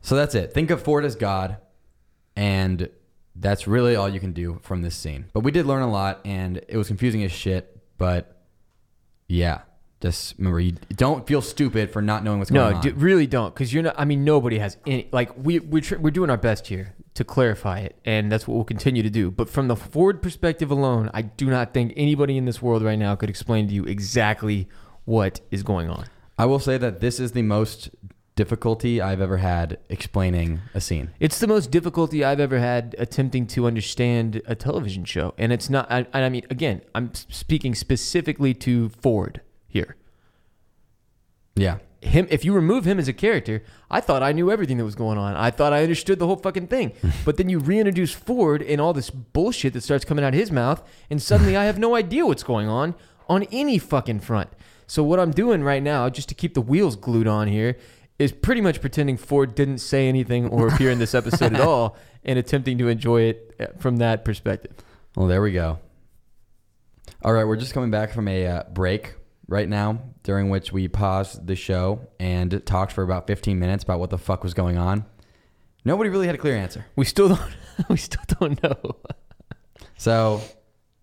So 0.01 0.15
that's 0.15 0.36
it. 0.36 0.53
Think 0.53 0.69
of 0.69 0.82
Ford 0.82 1.05
as 1.05 1.15
God, 1.15 1.57
and 2.36 2.89
that's 3.36 3.67
really 3.67 3.95
all 3.95 4.07
you 4.09 4.19
can 4.19 4.31
do 4.33 4.59
from 4.63 4.81
this 4.81 4.95
scene. 4.95 5.25
But 5.33 5.41
we 5.41 5.51
did 5.51 5.65
learn 5.65 5.81
a 5.81 5.91
lot, 5.91 6.21
and 6.25 6.57
it 6.67 6.77
was 6.77 6.88
confusing 6.88 7.23
as 7.23 7.31
shit. 7.31 7.77
But 7.97 8.38
yeah, 9.27 9.61
just 10.01 10.36
remember, 10.38 10.59
you 10.59 10.73
don't 10.95 11.25
feel 11.25 11.41
stupid 11.41 11.91
for 11.91 12.01
not 12.01 12.23
knowing 12.23 12.39
what's 12.39 12.51
going 12.51 12.69
No, 12.71 12.77
on. 12.77 12.81
d- 12.83 12.91
really 12.91 13.27
don't, 13.27 13.53
because 13.53 13.73
you're 13.73 13.83
not. 13.83 13.95
I 13.97 14.05
mean, 14.05 14.23
nobody 14.23 14.59
has 14.59 14.77
any. 14.86 15.07
Like 15.11 15.31
we 15.38 15.59
we're 15.59 15.81
tr- 15.81 15.97
we're 15.97 16.11
doing 16.11 16.29
our 16.29 16.38
best 16.38 16.67
here 16.67 16.93
to 17.15 17.23
clarify 17.23 17.79
it, 17.79 17.95
and 18.05 18.31
that's 18.31 18.47
what 18.47 18.55
we'll 18.55 18.65
continue 18.65 19.01
to 19.03 19.09
do. 19.09 19.31
But 19.31 19.49
from 19.49 19.67
the 19.67 19.75
Ford 19.75 20.21
perspective 20.21 20.69
alone, 20.71 21.09
I 21.13 21.21
do 21.23 21.47
not 21.49 21.73
think 21.73 21.93
anybody 21.95 22.38
in 22.38 22.45
this 22.45 22.61
world 22.61 22.83
right 22.83 22.99
now 22.99 23.15
could 23.15 23.29
explain 23.29 23.67
to 23.69 23.73
you 23.73 23.83
exactly 23.86 24.67
what 25.05 25.39
is 25.51 25.63
going 25.63 25.89
on. 25.89 26.05
I 26.38 26.45
will 26.45 26.59
say 26.59 26.77
that 26.77 26.99
this 26.99 27.19
is 27.19 27.31
the 27.31 27.41
most 27.43 27.89
difficulty 28.36 29.01
I've 29.01 29.21
ever 29.21 29.38
had 29.38 29.77
explaining 29.89 30.61
a 30.73 30.81
scene. 30.81 31.11
It's 31.19 31.39
the 31.39 31.47
most 31.47 31.71
difficulty 31.71 32.23
I've 32.23 32.39
ever 32.39 32.59
had 32.59 32.95
attempting 32.97 33.47
to 33.47 33.65
understand 33.65 34.41
a 34.45 34.55
television 34.55 35.05
show, 35.05 35.33
and 35.38 35.51
it's 35.53 35.69
not. 35.69 35.91
I, 35.91 36.05
I 36.13 36.29
mean, 36.29 36.45
again, 36.49 36.81
I'm 36.93 37.13
speaking 37.13 37.75
specifically 37.75 38.53
to 38.55 38.89
Ford 38.89 39.41
here. 39.67 39.95
Yeah. 41.55 41.78
Him, 42.01 42.28
if 42.29 42.45
you 42.45 42.53
remove 42.53 42.86
him 42.86 42.99
as 42.99 43.07
a 43.07 43.13
character, 43.13 43.63
I 43.89 43.99
thought 43.99 44.21
I 44.21 44.32
knew 44.32 44.51
everything 44.51 44.78
that 44.78 44.86
was 44.86 44.93
going 44.93 45.17
on. 45.17 45.36
I 45.36 45.49
thought 45.49 45.74
I 45.74 45.82
understood 45.82 46.20
the 46.20 46.28
whole 46.28 46.36
fucking 46.36 46.67
thing. 46.67 46.91
but 47.25 47.37
then 47.37 47.49
you 47.49 47.57
reintroduce 47.57 48.12
Ford 48.12 48.62
and 48.62 48.79
all 48.79 48.93
this 48.93 49.09
bullshit 49.09 49.74
that 49.74 49.82
starts 49.82 50.05
coming 50.05 50.24
out 50.24 50.33
of 50.33 50.39
his 50.39 50.51
mouth, 50.51 50.83
and 51.09 51.21
suddenly 51.21 51.57
I 51.57 51.63
have 51.63 51.79
no 51.79 51.95
idea 51.95 52.25
what's 52.25 52.43
going 52.43 52.67
on 52.67 52.93
on 53.28 53.43
any 53.51 53.79
fucking 53.79 54.20
front. 54.20 54.49
So 54.87 55.03
what 55.03 55.20
I'm 55.20 55.32
doing 55.32 55.63
right 55.63 55.82
now, 55.82 56.09
just 56.09 56.29
to 56.29 56.36
keep 56.36 56.53
the 56.53 56.62
wheels 56.62 56.95
glued 56.95 57.28
on 57.28 57.47
here, 57.47 57.78
is 58.17 58.32
pretty 58.32 58.62
much 58.62 58.82
pretending 58.82 59.17
Ford 59.17 59.55
didn't 59.55 59.79
say 59.79 60.08
anything 60.08 60.47
or 60.47 60.67
appear 60.67 60.92
in 60.92 61.00
this 61.00 61.13
episode 61.13 61.54
at 61.54 61.62
all, 61.67 61.97
and 62.24 62.39
attempting 62.39 62.78
to 62.78 62.87
enjoy 62.87 63.21
it 63.24 63.55
uh, 63.59 63.66
from 63.79 63.97
that 63.97 64.25
perspective. 64.25 64.74
Well, 65.16 65.28
there 65.28 65.42
we 65.42 65.51
go. 65.51 65.79
All 67.24 67.33
right, 67.33 67.46
we're 67.46 67.55
just 67.55 67.74
coming 67.74 67.92
back 67.92 68.12
from 68.12 68.28
a 68.28 68.47
uh, 68.47 68.63
break 68.71 69.16
right 69.47 69.67
now, 69.67 70.01
during 70.24 70.50
which 70.50 70.71
we 70.71 70.87
paused 70.87 71.46
the 71.47 71.55
show 71.55 72.08
and 72.20 72.66
talked 72.66 72.92
for 72.92 73.04
about 73.04 73.28
15 73.28 73.59
minutes 73.59 73.83
about 73.83 74.00
what 74.00 74.09
the 74.09 74.17
fuck 74.17 74.43
was 74.43 74.54
going 74.54 74.78
on. 74.78 75.05
Nobody 75.83 76.09
really 76.09 76.25
had 76.25 76.36
a 76.36 76.39
clear 76.39 76.55
answer. 76.55 76.86
We 76.96 77.05
still 77.05 77.29
don't. 77.29 77.55
we 77.89 77.97
still 77.97 78.24
don't 78.39 78.62
know. 78.62 78.97
So, 79.97 80.42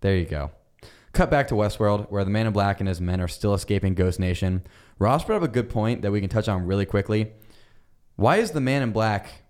there 0.01 0.15
you 0.15 0.25
go. 0.25 0.51
Cut 1.13 1.31
back 1.31 1.47
to 1.47 1.55
Westworld, 1.55 2.11
where 2.11 2.23
the 2.23 2.29
Man 2.29 2.45
in 2.45 2.53
Black 2.53 2.79
and 2.79 2.87
his 2.87 3.01
men 3.01 3.19
are 3.19 3.27
still 3.27 3.55
escaping 3.55 3.95
Ghost 3.95 4.19
Nation. 4.19 4.61
Ross 5.03 5.25
brought 5.25 5.35
up 5.35 5.43
a 5.43 5.51
good 5.51 5.69
point 5.69 6.01
that 6.01 6.13
we 6.13 6.21
can 6.21 6.29
touch 6.29 6.47
on 6.47 6.65
really 6.65 6.85
quickly. 6.85 7.33
Why 8.15 8.37
is 8.37 8.51
the 8.51 8.61
Man 8.61 8.81
in 8.81 8.93
Black? 8.93 9.43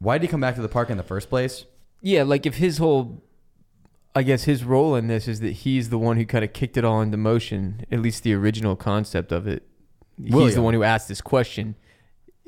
Why 0.00 0.18
did 0.18 0.26
he 0.26 0.28
come 0.28 0.40
back 0.40 0.56
to 0.56 0.60
the 0.60 0.68
park 0.68 0.90
in 0.90 0.96
the 0.96 1.04
first 1.04 1.28
place? 1.28 1.64
Yeah, 2.02 2.24
like 2.24 2.44
if 2.44 2.56
his 2.56 2.78
whole, 2.78 3.22
I 4.16 4.24
guess 4.24 4.44
his 4.44 4.64
role 4.64 4.96
in 4.96 5.06
this 5.06 5.28
is 5.28 5.38
that 5.40 5.50
he's 5.52 5.90
the 5.90 5.98
one 5.98 6.16
who 6.16 6.26
kind 6.26 6.44
of 6.44 6.52
kicked 6.52 6.76
it 6.76 6.84
all 6.84 7.00
into 7.00 7.16
motion. 7.16 7.86
At 7.92 8.00
least 8.00 8.24
the 8.24 8.34
original 8.34 8.74
concept 8.74 9.30
of 9.30 9.46
it. 9.46 9.62
He's 10.20 10.56
the 10.56 10.62
one 10.62 10.74
who 10.74 10.82
asked 10.82 11.06
this 11.06 11.20
question. 11.20 11.76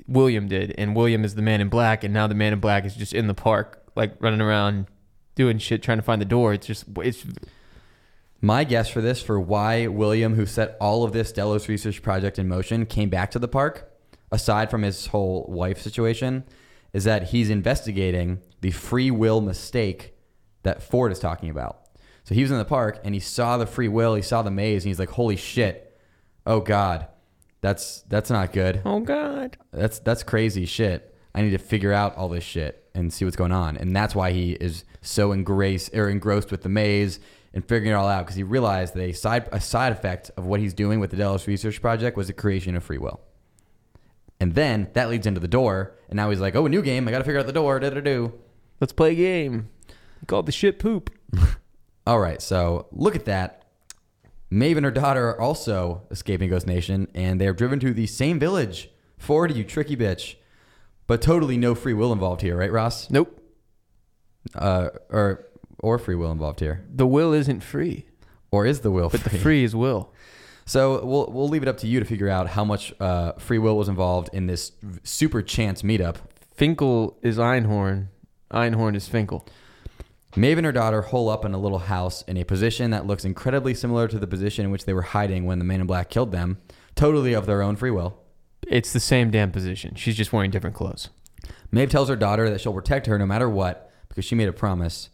William 0.09 0.49
did, 0.49 0.75
and 0.77 0.97
William 0.97 1.25
is 1.25 1.37
the 1.37 1.43
man 1.43 1.61
in 1.61 1.69
black, 1.69 2.03
and 2.03 2.13
now 2.13 2.27
the 2.27 2.35
man 2.35 2.53
in 2.53 2.59
black 2.59 2.85
is 2.85 2.97
just 2.97 3.13
in 3.13 3.29
the 3.29 3.35
park, 3.35 3.85
like 3.95 4.17
running 4.19 4.41
around, 4.41 4.87
doing 5.37 5.59
shit, 5.59 5.81
trying 5.81 5.99
to 5.99 6.03
find 6.03 6.21
the 6.21 6.27
door. 6.27 6.53
It's 6.55 6.67
just, 6.67 6.87
it's 6.97 7.25
My 8.43 8.65
guess 8.65 8.89
for 8.89 9.03
this, 9.03 9.23
for 9.23 9.39
why 9.39 9.87
William, 9.87 10.35
who 10.35 10.47
set 10.47 10.77
all 10.81 11.05
of 11.05 11.13
this 11.13 11.31
Delos 11.31 11.69
research 11.69 12.03
project 12.03 12.39
in 12.39 12.49
motion, 12.49 12.87
came 12.87 13.11
back 13.11 13.31
to 13.33 13.39
the 13.39 13.49
park, 13.49 13.93
aside 14.33 14.71
from 14.71 14.83
his 14.83 15.09
whole 15.09 15.45
wife 15.49 15.81
situation, 15.81 16.45
is 16.95 17.05
that 17.05 17.29
he's 17.29 17.51
investigating 17.51 18.41
the 18.63 18.71
free 18.71 19.11
will 19.11 19.43
mistake 19.43 20.15
that 20.63 20.83
Ford 20.83 21.13
is 21.13 21.19
talking 21.19 21.51
about. 21.51 21.81
So 22.25 22.35
he 22.35 22.43
was 22.43 22.51
in 22.51 22.59
the 22.59 22.65
park 22.65 23.01
and 23.05 23.15
he 23.15 23.21
saw 23.21 23.57
the 23.57 23.67
free 23.67 23.89
will, 23.89 24.15
he 24.15 24.23
saw 24.23 24.43
the 24.43 24.51
maze, 24.51 24.85
and 24.85 24.89
he's 24.89 24.99
like, 24.99 25.11
"Holy 25.11 25.37
shit! 25.37 25.99
Oh 26.47 26.61
God, 26.61 27.09
that's 27.61 28.03
that's 28.03 28.31
not 28.31 28.53
good. 28.53 28.81
Oh 28.85 29.01
God. 29.01 29.59
That's 29.73 29.99
that's 29.99 30.23
crazy 30.23 30.65
shit. 30.65 31.15
I 31.35 31.43
need 31.43 31.51
to 31.51 31.59
figure 31.59 31.93
out 31.93 32.17
all 32.17 32.29
this 32.29 32.45
shit 32.45 32.89
and 32.95 33.13
see 33.13 33.25
what's 33.25 33.37
going 33.37 33.53
on." 33.53 33.77
And 33.77 33.95
that's 33.95 34.15
why 34.15 34.33
he 34.33 34.53
is 34.53 34.85
so 35.03 35.33
engrossed 35.33 35.95
or 35.95 36.09
engrossed 36.09 36.51
with 36.51 36.63
the 36.63 36.69
maze 36.69 37.21
and 37.53 37.65
figuring 37.65 37.93
it 37.93 37.95
all 37.95 38.09
out 38.09 38.27
because 38.27 38.37
he 38.37 38.43
realized 38.43 38.95
that 38.95 39.03
a 39.03 39.13
side 39.13 39.49
a 39.53 39.61
side 39.61 39.93
effect 39.93 40.31
of 40.37 40.47
what 40.47 40.61
he's 40.61 40.75
doing 40.75 41.01
with 41.01 41.11
the 41.11 41.17
Delos 41.17 41.47
Research 41.47 41.81
Project 41.81 42.17
was 42.17 42.29
the 42.29 42.33
creation 42.33 42.77
of 42.77 42.85
free 42.85 42.99
will. 42.99 43.21
And 44.39 44.55
then 44.55 44.89
that 44.95 45.11
leads 45.11 45.27
into 45.27 45.41
the 45.41 45.49
door, 45.49 45.97
and 46.09 46.17
now 46.17 46.31
he's 46.31 46.41
like, 46.41 46.55
"Oh, 46.55 46.67
a 46.67 46.69
new 46.69 46.83
game! 46.83 47.07
I 47.07 47.11
got 47.11 47.19
to 47.19 47.25
figure 47.25 47.41
out 47.41 47.47
the 47.47 47.53
door." 47.53 47.79
Da 47.79 47.91
da 47.91 48.01
do. 48.01 48.33
Let's 48.81 48.93
play 48.93 49.13
a 49.13 49.15
game. 49.15 49.69
Called 50.27 50.47
the 50.47 50.53
shit 50.53 50.79
poop. 50.79 51.11
All 52.07 52.21
right, 52.21 52.41
so 52.41 52.87
look 52.93 53.15
at 53.15 53.27
that. 53.27 53.65
Maeve 54.51 54.79
and 54.79 54.85
her 54.85 54.91
daughter 54.91 55.29
are 55.29 55.41
also 55.41 56.03
escaping 56.11 56.51
Ghost 56.51 56.67
Nation, 56.67 57.09
and 57.15 57.41
they 57.41 57.47
are 57.47 57.53
driven 57.53 57.79
to 57.81 57.93
the 57.93 58.07
same 58.07 58.39
village. 58.39 58.91
Ford, 59.19 59.55
you 59.55 59.63
tricky 59.63 59.97
bitch. 59.97 60.37
But 61.07 61.23
totally 61.23 61.57
no 61.57 61.75
free 61.75 61.93
will 61.93 62.13
involved 62.13 62.41
here, 62.41 62.57
right, 62.57 62.71
Ross? 62.71 63.11
Nope. 63.11 63.41
Uh, 64.55 64.89
or 65.11 65.47
or 65.83 65.99
free 65.99 66.15
will 66.15 66.31
involved 66.33 66.61
here, 66.61 66.85
The 66.95 67.07
will 67.07 67.33
isn't 67.33 67.63
free, 67.63 68.07
or 68.51 68.67
is 68.67 68.81
the 68.81 68.91
will 68.91 69.09
but 69.11 69.21
free? 69.21 69.33
the 69.33 69.39
free 69.39 69.65
is 69.65 69.75
will. 69.77 70.13
So 70.67 71.05
we'll 71.05 71.27
we'll 71.33 71.49
leave 71.49 71.63
it 71.63 71.69
up 71.69 71.79
to 71.79 71.89
you 71.89 71.99
to 71.99 72.07
figure 72.07 72.29
out 72.29 72.47
how 72.51 72.65
much 72.65 72.95
uh, 73.01 73.33
free 73.39 73.59
will 73.59 73.77
was 73.77 73.89
involved 73.89 74.31
in 74.33 74.47
this 74.47 74.71
super 75.03 75.43
chance 75.43 75.83
meetup. 75.83 76.17
Finkel 76.55 77.19
is 77.23 77.39
Einhorn. 77.39 78.07
Einhorn 78.53 78.95
is 78.95 79.09
Finkel. 79.09 79.45
Maeve 80.37 80.59
and 80.59 80.65
her 80.67 80.71
daughter 80.71 81.03
hole 81.03 81.29
up 81.29 81.45
in 81.45 81.55
a 81.55 81.59
little 81.59 81.81
house 81.81 82.23
in 82.23 82.37
a 82.37 82.45
position 82.45 82.93
that 82.93 83.05
looks 83.05 83.25
incredibly 83.25 83.75
similar 83.75 84.07
to 84.07 84.19
the 84.19 84.29
position 84.29 84.65
in 84.65 84.71
which 84.71 84.85
they 84.85 84.93
were 84.93 85.03
hiding 85.03 85.45
when 85.45 85.59
the 85.59 85.65
man 85.65 85.81
in 85.81 85.89
black 85.89 86.09
killed 86.09 86.31
them, 86.31 86.59
totally 86.95 87.33
of 87.33 87.47
their 87.47 87.63
own 87.63 87.75
free 87.75 87.91
will. 87.91 88.21
It's 88.69 88.93
the 88.93 89.01
same 89.01 89.33
damn 89.33 89.51
position. 89.51 89.97
She's 89.97 90.15
just 90.17 90.33
wearing 90.33 90.53
different 90.53 90.77
clothes. 90.77 91.09
Maeve 91.73 91.91
tells 91.91 92.09
her 92.09 92.15
daughter 92.17 92.49
that 92.49 92.61
she'll 92.61 92.75
protect 92.75 93.07
her 93.07 93.19
no 93.19 93.27
matter 93.27 93.49
what 93.49 93.91
because 94.09 94.25
she 94.25 94.37
made 94.37 94.49
a 94.49 94.53
promise. 94.53 95.09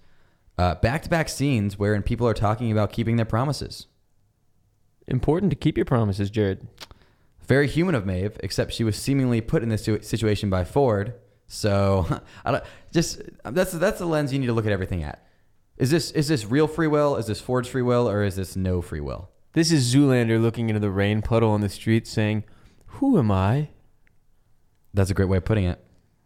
Back 0.56 1.02
to 1.02 1.08
back 1.08 1.28
scenes 1.28 1.78
wherein 1.78 2.02
people 2.02 2.26
are 2.26 2.34
talking 2.34 2.72
about 2.72 2.92
keeping 2.92 3.16
their 3.16 3.26
promises. 3.26 3.86
Important 5.06 5.50
to 5.50 5.56
keep 5.56 5.76
your 5.76 5.84
promises, 5.84 6.30
Jared. 6.30 6.66
Very 7.46 7.68
human 7.68 7.94
of 7.94 8.04
Maeve, 8.04 8.36
except 8.40 8.72
she 8.72 8.82
was 8.82 8.96
seemingly 8.96 9.40
put 9.40 9.62
in 9.62 9.68
this 9.68 9.84
situation 9.84 10.50
by 10.50 10.64
Ford. 10.64 11.14
So 11.46 12.06
I 12.44 12.52
don't 12.52 12.64
just 12.92 13.22
that's 13.44 13.72
that's 13.72 13.98
the 13.98 14.06
lens 14.06 14.32
you 14.32 14.38
need 14.38 14.46
to 14.46 14.52
look 14.52 14.66
at 14.66 14.72
everything 14.72 15.04
at. 15.04 15.24
Is 15.76 15.90
this 15.90 16.10
is 16.12 16.28
this 16.28 16.46
real 16.46 16.66
free 16.66 16.88
will? 16.88 17.16
Is 17.16 17.26
this 17.26 17.40
Ford's 17.40 17.68
free 17.68 17.82
will, 17.82 18.08
or 18.08 18.24
is 18.24 18.36
this 18.36 18.56
no 18.56 18.80
free 18.82 19.00
will? 19.00 19.30
This 19.56 19.72
is 19.72 19.94
Zoolander 19.94 20.38
looking 20.38 20.68
into 20.68 20.80
the 20.80 20.90
rain 20.90 21.22
puddle 21.22 21.50
on 21.50 21.62
the 21.62 21.70
street 21.70 22.06
saying, 22.06 22.44
Who 22.86 23.18
am 23.18 23.30
I? 23.30 23.70
That's 24.92 25.10
a 25.10 25.14
great 25.14 25.30
way 25.30 25.38
of 25.38 25.46
putting 25.46 25.64
it. 25.64 25.82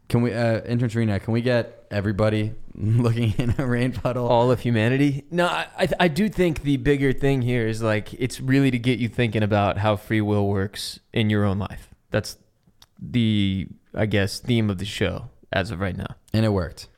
Can 0.08 0.22
we, 0.22 0.34
uh, 0.34 0.62
intern 0.62 0.90
Serena, 0.90 1.20
can 1.20 1.32
we 1.32 1.40
get 1.40 1.79
everybody 1.90 2.54
looking 2.74 3.34
in 3.38 3.54
a 3.58 3.66
rain 3.66 3.92
puddle? 3.92 4.26
All 4.26 4.50
of 4.50 4.60
humanity? 4.60 5.24
No, 5.30 5.46
I, 5.46 5.88
I, 5.98 6.08
do 6.08 6.28
think 6.28 6.62
the 6.62 6.76
bigger 6.76 7.12
thing 7.12 7.42
here 7.42 7.66
is 7.66 7.82
like 7.82 8.12
it's 8.14 8.40
really 8.40 8.70
to 8.70 8.78
get 8.78 8.98
you 8.98 9.08
thinking 9.08 9.42
about 9.42 9.78
how 9.78 9.96
free 9.96 10.20
will 10.20 10.48
works 10.48 11.00
in 11.12 11.30
your 11.30 11.44
own 11.44 11.58
life. 11.58 11.88
That's 12.10 12.36
the, 13.00 13.68
I 13.94 14.06
guess, 14.06 14.40
theme 14.40 14.70
of 14.70 14.78
the 14.78 14.84
show 14.84 15.30
as 15.52 15.70
of 15.70 15.80
right 15.80 15.96
now. 15.96 16.16
And 16.32 16.44
it 16.44 16.50
worked. 16.50 16.88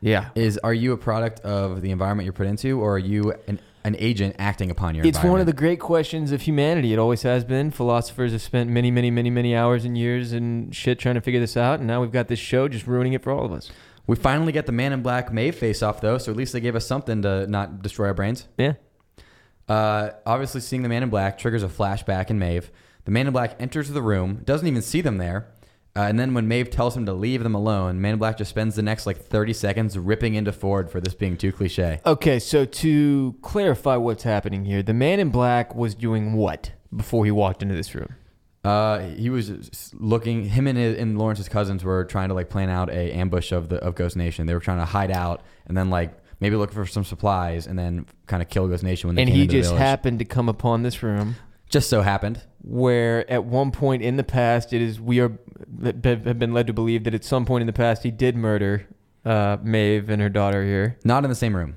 Yeah. 0.00 0.30
Is 0.34 0.58
are 0.58 0.74
you 0.74 0.92
a 0.92 0.96
product 0.96 1.40
of 1.40 1.82
the 1.82 1.90
environment 1.90 2.24
you're 2.24 2.32
put 2.32 2.46
into, 2.46 2.80
or 2.80 2.94
are 2.94 2.98
you 2.98 3.34
an, 3.46 3.60
an 3.84 3.96
agent 3.98 4.36
acting 4.38 4.70
upon 4.70 4.94
your 4.94 5.06
It's 5.06 5.22
one 5.22 5.40
of 5.40 5.46
the 5.46 5.52
great 5.52 5.80
questions 5.80 6.32
of 6.32 6.42
humanity. 6.42 6.92
It 6.92 6.98
always 6.98 7.22
has 7.22 7.44
been. 7.44 7.70
Philosophers 7.70 8.32
have 8.32 8.42
spent 8.42 8.70
many, 8.70 8.90
many, 8.90 9.10
many, 9.10 9.30
many 9.30 9.54
hours 9.54 9.84
and 9.84 9.96
years 9.96 10.32
and 10.32 10.74
shit 10.74 10.98
trying 10.98 11.16
to 11.16 11.20
figure 11.20 11.40
this 11.40 11.56
out, 11.56 11.78
and 11.80 11.86
now 11.86 12.00
we've 12.00 12.12
got 12.12 12.28
this 12.28 12.38
show 12.38 12.68
just 12.68 12.86
ruining 12.86 13.12
it 13.12 13.22
for 13.22 13.32
all 13.32 13.44
of 13.44 13.52
us. 13.52 13.70
We 14.10 14.16
finally 14.16 14.50
get 14.50 14.66
the 14.66 14.72
Man 14.72 14.92
in 14.92 15.02
Black 15.02 15.32
Maeve 15.32 15.54
face 15.54 15.84
off 15.84 16.00
though, 16.00 16.18
so 16.18 16.32
at 16.32 16.36
least 16.36 16.52
they 16.52 16.58
gave 16.58 16.74
us 16.74 16.84
something 16.84 17.22
to 17.22 17.46
not 17.46 17.80
destroy 17.80 18.08
our 18.08 18.14
brains. 18.14 18.48
Yeah. 18.58 18.72
Uh, 19.68 20.10
obviously, 20.26 20.60
seeing 20.62 20.82
the 20.82 20.88
Man 20.88 21.04
in 21.04 21.10
Black 21.10 21.38
triggers 21.38 21.62
a 21.62 21.68
flashback 21.68 22.28
in 22.28 22.36
Maeve. 22.36 22.72
The 23.04 23.12
Man 23.12 23.28
in 23.28 23.32
Black 23.32 23.54
enters 23.62 23.88
the 23.88 24.02
room, 24.02 24.42
doesn't 24.44 24.66
even 24.66 24.82
see 24.82 25.00
them 25.00 25.18
there, 25.18 25.52
uh, 25.94 26.00
and 26.00 26.18
then 26.18 26.34
when 26.34 26.48
Maeve 26.48 26.70
tells 26.70 26.96
him 26.96 27.06
to 27.06 27.12
leave 27.12 27.44
them 27.44 27.54
alone, 27.54 28.00
Man 28.00 28.14
in 28.14 28.18
Black 28.18 28.36
just 28.36 28.50
spends 28.50 28.74
the 28.74 28.82
next 28.82 29.06
like 29.06 29.16
30 29.16 29.52
seconds 29.52 29.96
ripping 29.96 30.34
into 30.34 30.50
Ford 30.50 30.90
for 30.90 31.00
this 31.00 31.14
being 31.14 31.36
too 31.36 31.52
cliche. 31.52 32.00
Okay, 32.04 32.40
so 32.40 32.64
to 32.64 33.36
clarify 33.42 33.94
what's 33.94 34.24
happening 34.24 34.64
here, 34.64 34.82
the 34.82 34.92
man 34.92 35.20
in 35.20 35.30
black 35.30 35.76
was 35.76 35.94
doing 35.94 36.32
what 36.32 36.72
before 36.96 37.24
he 37.24 37.30
walked 37.30 37.62
into 37.62 37.76
this 37.76 37.94
room? 37.94 38.16
Uh, 38.62 38.98
he 39.00 39.30
was 39.30 39.92
looking. 39.98 40.44
Him 40.44 40.66
and, 40.66 40.76
his, 40.76 40.98
and 40.98 41.18
Lawrence's 41.18 41.48
cousins 41.48 41.82
were 41.82 42.04
trying 42.04 42.28
to 42.28 42.34
like 42.34 42.50
plan 42.50 42.68
out 42.68 42.90
a 42.90 43.12
ambush 43.12 43.52
of 43.52 43.68
the 43.70 43.76
of 43.76 43.94
Ghost 43.94 44.16
Nation. 44.16 44.46
They 44.46 44.54
were 44.54 44.60
trying 44.60 44.78
to 44.78 44.84
hide 44.84 45.10
out 45.10 45.42
and 45.66 45.76
then 45.76 45.88
like 45.90 46.12
maybe 46.40 46.56
look 46.56 46.72
for 46.72 46.84
some 46.86 47.04
supplies 47.04 47.66
and 47.66 47.78
then 47.78 48.06
kind 48.26 48.42
of 48.42 48.48
kill 48.50 48.68
Ghost 48.68 48.82
Nation 48.82 49.08
when 49.08 49.16
they 49.16 49.22
And 49.22 49.28
came 49.30 49.36
he 49.36 49.42
into 49.42 49.52
the 49.54 49.58
just 49.60 49.70
village. 49.70 49.80
happened 49.82 50.18
to 50.18 50.24
come 50.24 50.48
upon 50.48 50.82
this 50.82 51.02
room 51.02 51.36
just 51.70 51.88
so 51.88 52.02
happened. 52.02 52.42
where 52.62 53.30
at 53.30 53.44
one 53.44 53.70
point 53.70 54.02
in 54.02 54.16
the 54.16 54.24
past 54.24 54.72
it 54.72 54.82
is 54.82 55.00
we 55.00 55.20
are 55.20 55.32
have 56.04 56.38
been 56.38 56.52
led 56.52 56.66
to 56.66 56.72
believe 56.72 57.04
that 57.04 57.14
at 57.14 57.24
some 57.24 57.44
point 57.46 57.60
in 57.62 57.66
the 57.66 57.72
past 57.72 58.02
he 58.02 58.10
did 58.10 58.36
murder 58.36 58.86
uh, 59.24 59.56
Maeve 59.62 60.08
and 60.10 60.20
her 60.22 60.28
daughter 60.30 60.64
here. 60.64 60.98
Not 61.04 61.24
in 61.24 61.30
the 61.30 61.36
same 61.36 61.54
room. 61.54 61.76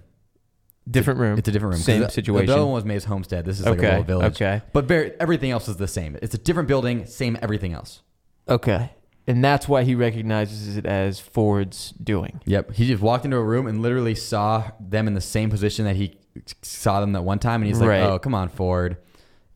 Different 0.89 1.19
room. 1.19 1.37
It's 1.37 1.47
a 1.47 1.51
different 1.51 1.75
room. 1.75 1.81
Same 1.81 2.01
the- 2.01 2.09
situation. 2.09 2.47
The 2.47 2.53
other 2.53 2.65
one 2.65 2.73
was 2.73 2.83
Maeve's 2.85 3.05
homestead. 3.05 3.45
This 3.45 3.59
is 3.59 3.65
like 3.65 3.81
a 3.81 3.95
Okay, 3.95 4.03
village. 4.03 4.35
okay. 4.35 4.61
But 4.73 4.85
very, 4.85 5.13
everything 5.19 5.51
else 5.51 5.67
is 5.69 5.77
the 5.77 5.87
same. 5.87 6.17
It's 6.21 6.33
a 6.33 6.37
different 6.37 6.67
building, 6.67 7.05
same 7.05 7.37
everything 7.41 7.71
else. 7.73 8.01
Okay. 8.49 8.91
And 9.25 9.41
that's 9.41 9.69
why 9.69 9.83
he 9.83 9.95
recognizes 9.95 10.75
it 10.75 10.85
as 10.85 11.21
Ford's 11.21 11.91
doing. 11.91 12.41
Yep. 12.43 12.73
He 12.73 12.85
just 12.85 13.01
walked 13.01 13.23
into 13.23 13.37
a 13.37 13.43
room 13.43 13.67
and 13.67 13.81
literally 13.81 14.15
saw 14.15 14.71
them 14.81 15.07
in 15.07 15.13
the 15.13 15.21
same 15.21 15.49
position 15.49 15.85
that 15.85 15.95
he 15.95 16.17
saw 16.61 16.99
them 16.99 17.13
that 17.13 17.21
one 17.21 17.39
time, 17.39 17.61
and 17.61 17.67
he's 17.69 17.79
like, 17.79 17.87
Right. 17.89 18.01
"Oh, 18.03 18.19
come 18.19 18.35
on, 18.35 18.49
Ford." 18.49 18.97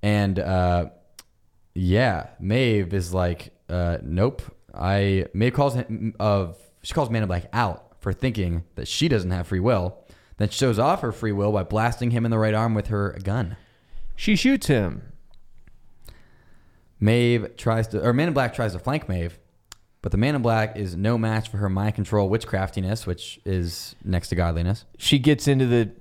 And 0.02 0.40
uh, 0.40 0.86
yeah, 1.74 2.28
Maeve 2.40 2.94
is 2.94 3.14
like, 3.14 3.52
uh, 3.70 3.98
"Nope." 4.02 4.42
I 4.74 5.26
Maeve 5.34 5.54
calls 5.54 5.76
him 5.76 6.14
of 6.20 6.56
she 6.84 6.94
calls 6.94 7.10
Man 7.10 7.24
in 7.24 7.28
Black 7.28 7.48
out 7.52 7.96
for 8.00 8.14
thinking 8.14 8.64
that 8.76 8.88
she 8.88 9.08
doesn't 9.10 9.32
have 9.32 9.48
free 9.48 9.60
will. 9.60 9.98
Then 10.38 10.50
shows 10.50 10.80
off 10.80 11.02
her 11.02 11.12
free 11.12 11.32
will 11.32 11.52
by 11.52 11.64
blasting 11.64 12.12
him 12.12 12.26
in 12.26 12.32
the 12.32 12.38
right 12.38 12.54
arm 12.54 12.74
with 12.74 12.88
her 12.88 13.18
gun. 13.24 13.58
She 14.16 14.36
shoots 14.36 14.68
him. 14.68 15.14
Maeve 17.00 17.56
tries 17.58 17.88
to, 17.90 18.04
or 18.04 18.14
Man 18.14 18.30
in 18.30 18.34
Black 18.34 18.54
tries 18.54 18.74
to 18.74 18.80
flank 18.80 19.08
Maeve, 19.08 19.38
but 20.02 20.12
the 20.12 20.18
Man 20.18 20.36
in 20.36 20.42
Black 20.42 20.76
is 20.76 20.96
no 20.96 21.18
match 21.18 21.50
for 21.50 21.58
her 21.58 21.70
mind 21.70 21.96
control 21.96 22.30
witchcraftiness, 22.30 23.06
which 23.06 23.40
is 23.46 23.96
next 24.04 24.30
to 24.30 24.36
godliness. 24.36 24.86
She 24.98 25.20
gets 25.20 25.48
into 25.48 25.66
the 25.66 25.92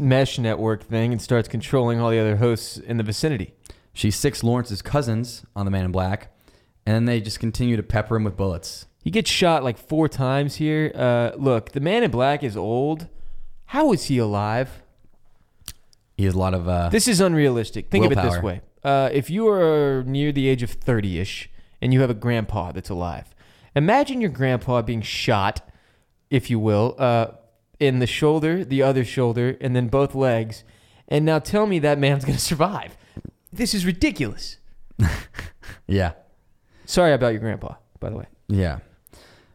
mesh 0.00 0.38
network 0.38 0.84
thing 0.84 1.12
and 1.12 1.20
starts 1.20 1.48
controlling 1.48 2.00
all 2.00 2.10
the 2.10 2.18
other 2.18 2.36
hosts 2.36 2.78
in 2.78 2.96
the 2.96 3.02
vicinity. 3.02 3.54
She 3.92 4.10
six 4.10 4.42
Lawrence's 4.42 4.82
cousins 4.82 5.44
on 5.54 5.66
the 5.66 5.70
Man 5.70 5.84
in 5.84 5.92
Black, 5.92 6.34
and 6.86 6.94
then 6.94 7.04
they 7.04 7.20
just 7.20 7.40
continue 7.40 7.76
to 7.76 7.82
pepper 7.82 8.16
him 8.16 8.24
with 8.24 8.36
bullets. 8.36 8.86
He 9.02 9.10
gets 9.10 9.30
shot 9.30 9.62
like 9.62 9.76
four 9.76 10.08
times 10.08 10.56
here. 10.56 10.90
Uh, 10.94 11.32
look, 11.36 11.72
the 11.72 11.80
man 11.80 12.02
in 12.02 12.10
black 12.10 12.42
is 12.42 12.56
old. 12.56 13.08
How 13.66 13.92
is 13.92 14.04
he 14.06 14.18
alive? 14.18 14.82
He 16.16 16.24
has 16.24 16.34
a 16.34 16.38
lot 16.38 16.54
of. 16.54 16.68
Uh, 16.68 16.88
This 16.90 17.08
is 17.08 17.20
unrealistic. 17.20 17.90
Think 17.90 18.04
of 18.04 18.12
it 18.12 18.16
this 18.16 18.24
Willpower. 18.34 18.42
way: 18.42 18.60
uh, 18.84 19.10
if 19.12 19.30
you 19.30 19.48
are 19.48 20.04
near 20.06 20.30
the 20.32 20.48
age 20.48 20.62
of 20.62 20.70
thirty-ish 20.70 21.50
and 21.82 21.92
you 21.92 22.00
have 22.00 22.10
a 22.10 22.14
grandpa 22.14 22.72
that's 22.72 22.90
alive, 22.90 23.34
imagine 23.74 24.20
your 24.20 24.30
grandpa 24.30 24.80
being 24.82 25.02
shot, 25.02 25.68
if 26.30 26.50
you 26.50 26.58
will, 26.60 26.94
uh, 26.98 27.28
in 27.80 27.98
the 27.98 28.06
shoulder, 28.06 28.64
the 28.64 28.82
other 28.82 29.04
shoulder, 29.04 29.56
and 29.60 29.74
then 29.74 29.88
both 29.88 30.14
legs. 30.14 30.62
And 31.08 31.24
now 31.24 31.38
tell 31.40 31.66
me 31.66 31.78
that 31.80 31.98
man's 31.98 32.24
going 32.28 32.36
to 32.38 32.42
survive. 32.42 32.96
This 33.52 33.74
is 33.74 33.84
ridiculous. 33.84 34.58
yeah, 35.88 36.12
Sorry 36.86 37.12
about 37.12 37.28
your 37.32 37.40
grandpa, 37.40 37.74
by 37.98 38.10
the 38.10 38.16
way. 38.16 38.26
yeah. 38.48 38.78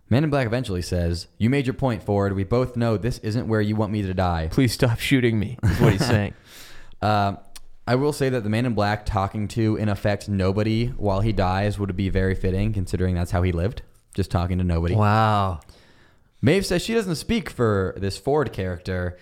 Man 0.09 0.23
in 0.23 0.29
Black 0.29 0.47
eventually 0.47 0.81
says, 0.81 1.27
"You 1.37 1.49
made 1.49 1.67
your 1.67 1.73
point, 1.75 2.01
Ford. 2.03 2.33
We 2.33 2.43
both 2.43 2.75
know 2.75 2.97
this 2.97 3.19
isn't 3.19 3.47
where 3.47 3.61
you 3.61 3.75
want 3.75 3.91
me 3.91 4.01
to 4.01 4.13
die." 4.13 4.49
Please 4.51 4.73
stop 4.73 4.99
shooting 4.99 5.39
me. 5.39 5.57
Is 5.63 5.79
what 5.79 5.91
he's 5.93 6.05
saying. 6.05 6.33
Uh, 7.01 7.33
I 7.87 7.95
will 7.95 8.13
say 8.13 8.29
that 8.29 8.43
the 8.43 8.49
Man 8.49 8.65
in 8.67 8.73
Black 8.75 9.05
talking 9.05 9.47
to, 9.49 9.75
in 9.75 9.89
effect, 9.89 10.29
nobody 10.29 10.87
while 10.87 11.21
he 11.21 11.31
dies 11.31 11.79
would 11.79 11.95
be 11.95 12.09
very 12.09 12.35
fitting, 12.35 12.71
considering 12.71 13.15
that's 13.15 13.31
how 13.31 13.41
he 13.41 13.51
lived, 13.51 13.81
just 14.13 14.29
talking 14.29 14.57
to 14.59 14.63
nobody. 14.63 14.95
wow. 14.95 15.59
Maeve 16.41 16.65
says 16.65 16.81
she 16.83 16.93
doesn't 16.93 17.15
speak 17.15 17.49
for 17.49 17.95
this 17.97 18.17
Ford 18.17 18.53
character, 18.53 19.17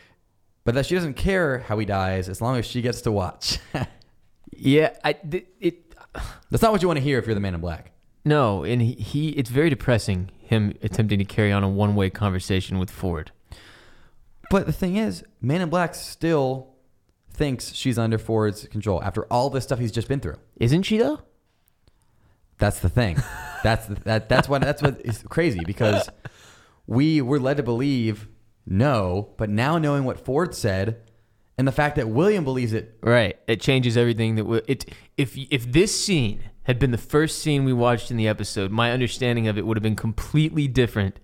but 0.65 0.75
that 0.75 0.85
she 0.85 0.95
doesn't 0.95 1.15
care 1.15 1.59
how 1.59 1.79
he 1.79 1.85
dies 1.85 2.29
as 2.29 2.41
long 2.41 2.57
as 2.57 2.65
she 2.65 2.81
gets 2.81 3.01
to 3.01 3.11
watch. 3.11 3.59
Yeah, 4.59 4.95
I 5.03 5.13
th- 5.13 5.45
it 5.59 5.93
That's 6.49 6.63
not 6.63 6.71
what 6.71 6.81
you 6.81 6.87
want 6.87 6.97
to 6.97 7.03
hear 7.03 7.19
if 7.19 7.25
you're 7.27 7.35
the 7.35 7.41
Man 7.41 7.53
in 7.53 7.61
Black. 7.61 7.91
no, 8.25 8.63
and 8.63 8.81
he, 8.81 8.93
he 8.93 9.29
it's 9.29 9.49
very 9.51 9.69
depressing 9.69 10.29
him 10.47 10.73
attempting 10.81 11.19
to 11.19 11.25
carry 11.25 11.51
on 11.51 11.63
a 11.63 11.69
one-way 11.69 12.09
conversation 12.09 12.79
with 12.79 12.89
Ford. 12.89 13.31
But 14.49 14.65
the 14.65 14.71
thing 14.71 14.95
is, 14.95 15.23
Man 15.41 15.61
in 15.61 15.69
Black 15.69 15.93
still 15.93 16.73
thinks 17.31 17.73
she's 17.73 17.99
under 17.99 18.17
Ford's 18.17 18.67
control 18.67 19.03
after 19.03 19.25
all 19.25 19.49
this 19.49 19.63
stuff 19.63 19.79
he's 19.79 19.91
just 19.91 20.07
been 20.07 20.19
through. 20.19 20.37
Isn't 20.57 20.83
she 20.83 20.97
though? 20.97 21.21
That's 22.57 22.79
the 22.79 22.89
thing. 22.89 23.17
that's 23.63 23.87
the, 23.87 23.95
that. 24.05 24.29
That's 24.29 24.49
what. 24.49 24.61
That's 24.61 24.81
what 24.81 25.01
is 25.05 25.23
crazy 25.23 25.59
because 25.65 26.09
we 26.87 27.21
were 27.21 27.39
led 27.39 27.57
to 27.57 27.63
believe 27.63 28.27
no, 28.65 29.29
but 29.37 29.49
now 29.49 29.77
knowing 29.77 30.03
what 30.03 30.19
Ford 30.19 30.55
said 30.55 31.01
and 31.57 31.67
the 31.67 31.71
fact 31.71 31.95
that 31.95 32.09
William 32.09 32.43
believes 32.43 32.73
it. 32.73 32.97
Right. 33.01 33.37
It 33.47 33.61
changes 33.61 33.97
everything 33.97 34.35
that 34.35 34.45
we, 34.45 34.61
it 34.67 34.85
if 35.17 35.37
if 35.37 35.71
this 35.71 35.99
scene 35.99 36.43
had 36.67 36.79
been 36.79 36.91
the 36.91 36.97
first 36.97 37.39
scene 37.39 37.63
we 37.63 37.71
watched 37.71 38.11
in 38.11 38.17
the 38.17 38.27
episode, 38.27 38.71
my 38.71 38.91
understanding 38.91 39.47
of 39.47 39.57
it 39.57 39.65
would 39.65 39.77
have 39.77 39.83
been 39.83 39.95
completely 39.95 40.67
different 40.67 41.17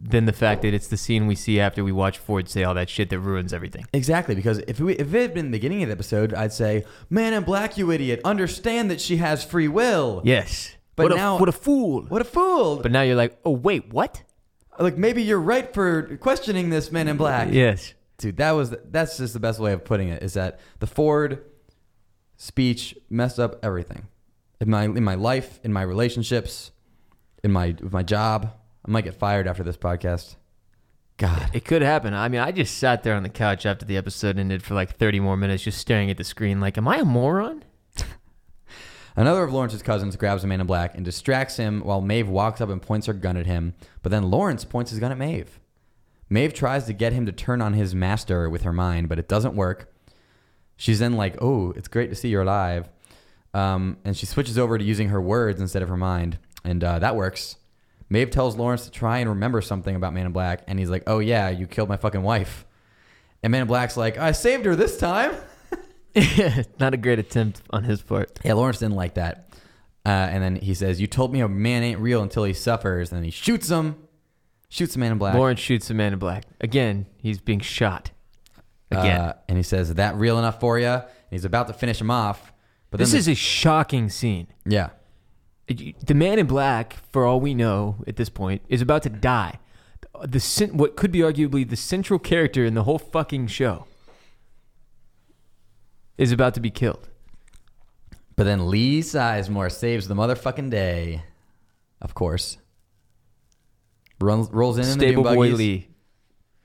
than 0.00 0.26
the 0.26 0.32
fact 0.32 0.62
that 0.62 0.72
it's 0.72 0.86
the 0.86 0.96
scene 0.96 1.26
we 1.26 1.34
see 1.34 1.58
after 1.58 1.82
we 1.82 1.90
watch 1.90 2.18
Ford 2.18 2.48
say 2.48 2.62
all 2.62 2.72
that 2.74 2.88
shit 2.88 3.10
that 3.10 3.18
ruins 3.18 3.52
everything. 3.52 3.84
Exactly, 3.92 4.36
because 4.36 4.58
if, 4.60 4.78
we, 4.78 4.94
if 4.94 5.12
it 5.12 5.20
had 5.20 5.34
been 5.34 5.46
the 5.46 5.58
beginning 5.58 5.82
of 5.82 5.88
the 5.88 5.92
episode, 5.92 6.32
I'd 6.32 6.52
say, 6.52 6.84
"Man 7.10 7.32
in 7.34 7.42
Black, 7.42 7.76
you 7.76 7.90
idiot! 7.90 8.20
Understand 8.24 8.90
that 8.92 9.00
she 9.00 9.16
has 9.16 9.44
free 9.44 9.68
will." 9.68 10.22
Yes. 10.24 10.74
But 10.94 11.10
what 11.10 11.16
now- 11.16 11.36
a, 11.36 11.40
what 11.40 11.48
a 11.48 11.52
fool. 11.52 12.04
What 12.04 12.22
a 12.22 12.24
fool! 12.24 12.76
But 12.76 12.92
now 12.92 13.02
you're 13.02 13.16
like, 13.16 13.38
"Oh, 13.44 13.50
wait, 13.50 13.92
what?" 13.92 14.22
like 14.78 14.96
maybe 14.96 15.22
you're 15.22 15.40
right 15.40 15.74
for 15.74 16.16
questioning 16.18 16.70
this 16.70 16.90
Man 16.90 17.08
in 17.08 17.16
Black. 17.16 17.48
Yes. 17.52 17.92
dude 18.18 18.36
that 18.38 18.52
was 18.52 18.74
that's 18.90 19.18
just 19.18 19.34
the 19.34 19.40
best 19.40 19.58
way 19.58 19.72
of 19.72 19.84
putting 19.84 20.08
it 20.08 20.22
is 20.22 20.34
that 20.34 20.58
the 20.78 20.86
ford 20.86 21.44
speech 22.36 22.96
messed 23.10 23.38
up 23.38 23.58
everything 23.62 24.06
in 24.60 24.70
my 24.70 24.84
in 24.84 25.02
my 25.02 25.14
life 25.14 25.58
in 25.64 25.72
my 25.72 25.82
relationships 25.82 26.70
in 27.42 27.52
my 27.52 27.74
with 27.80 27.92
my 27.92 28.02
job. 28.02 28.52
I 28.84 28.90
might 28.90 29.04
get 29.04 29.14
fired 29.14 29.46
after 29.46 29.62
this 29.62 29.76
podcast. 29.76 30.36
God. 31.18 31.50
It 31.52 31.66
could 31.66 31.82
happen. 31.82 32.14
I 32.14 32.28
mean, 32.28 32.40
I 32.40 32.50
just 32.50 32.78
sat 32.78 33.02
there 33.02 33.14
on 33.14 33.22
the 33.22 33.28
couch 33.28 33.66
after 33.66 33.84
the 33.84 33.98
episode 33.98 34.38
ended 34.38 34.62
for 34.62 34.72
like 34.72 34.96
30 34.96 35.20
more 35.20 35.36
minutes 35.36 35.62
just 35.62 35.76
staring 35.76 36.10
at 36.10 36.16
the 36.16 36.24
screen 36.24 36.60
like, 36.60 36.78
"Am 36.78 36.88
I 36.88 36.96
a 36.96 37.04
moron?" 37.04 37.62
another 39.16 39.44
of 39.44 39.52
lawrence's 39.52 39.82
cousins 39.82 40.16
grabs 40.16 40.44
a 40.44 40.46
man 40.46 40.62
in 40.62 40.66
black 40.66 40.94
and 40.94 41.04
distracts 41.04 41.56
him 41.56 41.80
while 41.80 42.00
maeve 42.00 42.28
walks 42.28 42.62
up 42.62 42.70
and 42.70 42.80
points 42.80 43.06
her 43.06 43.12
gun 43.12 43.36
at 43.36 43.46
him. 43.46 43.74
But 44.02 44.12
then 44.12 44.30
lawrence 44.30 44.64
points 44.64 44.90
his 44.90 45.00
gun 45.00 45.12
at 45.12 45.18
maeve. 45.18 45.60
Maeve 46.30 46.54
tries 46.54 46.84
to 46.84 46.92
get 46.92 47.12
him 47.12 47.26
to 47.26 47.32
turn 47.32 47.60
on 47.60 47.74
his 47.74 47.94
master 47.94 48.48
with 48.48 48.62
her 48.62 48.72
mind 48.72 49.08
but 49.08 49.18
it 49.18 49.28
doesn't 49.28 49.54
work. 49.54 49.92
She's 50.76 51.00
then 51.00 51.14
like 51.14 51.36
oh 51.42 51.72
it's 51.72 51.88
great 51.88 52.08
to 52.08 52.16
see 52.16 52.28
you're 52.30 52.42
alive 52.42 52.88
um, 53.54 53.96
and 54.04 54.16
she 54.16 54.26
switches 54.26 54.58
over 54.58 54.78
to 54.78 54.84
using 54.84 55.08
her 55.08 55.20
words 55.20 55.60
instead 55.60 55.82
of 55.82 55.88
her 55.88 55.96
mind 55.96 56.38
and 56.64 56.82
uh, 56.84 56.98
that 56.98 57.16
works 57.16 57.56
maeve 58.08 58.30
tells 58.30 58.56
lawrence 58.56 58.84
to 58.84 58.90
try 58.90 59.18
and 59.18 59.28
remember 59.30 59.60
something 59.60 59.96
about 59.96 60.12
man 60.12 60.26
in 60.26 60.32
black 60.32 60.62
and 60.66 60.78
he's 60.78 60.90
like 60.90 61.02
oh 61.06 61.18
yeah 61.18 61.48
you 61.48 61.66
killed 61.66 61.88
my 61.88 61.96
fucking 61.96 62.22
wife 62.22 62.66
and 63.42 63.50
man 63.50 63.62
in 63.62 63.66
black's 63.68 63.96
like 63.96 64.18
i 64.18 64.32
saved 64.32 64.64
her 64.64 64.76
this 64.76 64.96
time 64.98 65.34
Not 66.80 66.92
a 66.92 66.96
great 66.96 67.20
attempt 67.20 67.62
on 67.70 67.84
his 67.84 68.02
part. 68.02 68.38
yeah 68.44 68.54
lawrence 68.54 68.78
didn't 68.78 68.96
like 68.96 69.14
that 69.14 69.48
uh, 70.04 70.08
and 70.08 70.42
then 70.42 70.56
he 70.56 70.74
says 70.74 71.00
you 71.00 71.06
told 71.06 71.32
me 71.32 71.40
a 71.40 71.48
man 71.48 71.82
ain't 71.82 72.00
real 72.00 72.22
until 72.22 72.44
he 72.44 72.52
suffers 72.52 73.10
and 73.12 73.18
then 73.18 73.24
he 73.24 73.30
shoots 73.30 73.68
him 73.68 73.96
shoots 74.70 74.94
the 74.94 74.98
man 74.98 75.12
in 75.12 75.18
black 75.18 75.34
Lawrence 75.34 75.60
shoots 75.60 75.88
the 75.88 75.94
man 75.94 76.12
in 76.14 76.18
black. 76.18 76.44
Again, 76.60 77.06
he's 77.18 77.38
being 77.38 77.60
shot. 77.60 78.10
Again. 78.90 79.20
Uh, 79.20 79.32
and 79.48 79.56
he 79.58 79.62
says, 79.62 79.92
"That 79.94 80.14
real 80.16 80.38
enough 80.38 80.58
for 80.60 80.78
you?" 80.78 80.86
And 80.86 81.04
he's 81.30 81.44
about 81.44 81.66
to 81.66 81.72
finish 81.74 82.00
him 82.00 82.10
off, 82.10 82.52
but 82.90 82.98
this 82.98 83.14
is 83.14 83.28
a 83.28 83.34
shocking 83.34 84.08
scene. 84.08 84.48
yeah, 84.64 84.90
The 85.68 86.14
man 86.14 86.38
in 86.38 86.46
black, 86.46 86.96
for 87.12 87.24
all 87.24 87.40
we 87.40 87.54
know 87.54 87.96
at 88.06 88.16
this 88.16 88.28
point, 88.28 88.62
is 88.68 88.80
about 88.82 89.02
to 89.04 89.08
die. 89.10 89.58
The 90.24 90.40
cen- 90.40 90.76
what 90.76 90.96
could 90.96 91.12
be 91.12 91.20
arguably 91.20 91.68
the 91.68 91.76
central 91.76 92.18
character 92.18 92.64
in 92.64 92.74
the 92.74 92.82
whole 92.84 92.98
fucking 92.98 93.46
show 93.46 93.86
is 96.18 96.32
about 96.32 96.54
to 96.54 96.60
be 96.60 96.70
killed. 96.70 97.08
but 98.36 98.44
then 98.44 98.68
Lee 98.70 99.00
Sizemore 99.00 99.70
saves 99.70 100.08
the 100.08 100.14
motherfucking 100.14 100.70
day, 100.70 101.22
of 102.00 102.14
course. 102.14 102.58
Runs, 104.20 104.50
rolls 104.50 104.76
in 104.78 104.84
in 104.84 104.88
the 104.98 105.06
Stable 105.06 105.22
dune 105.24 105.34
boy 105.34 105.46
buggies. 105.50 105.58
Lee. 105.58 105.88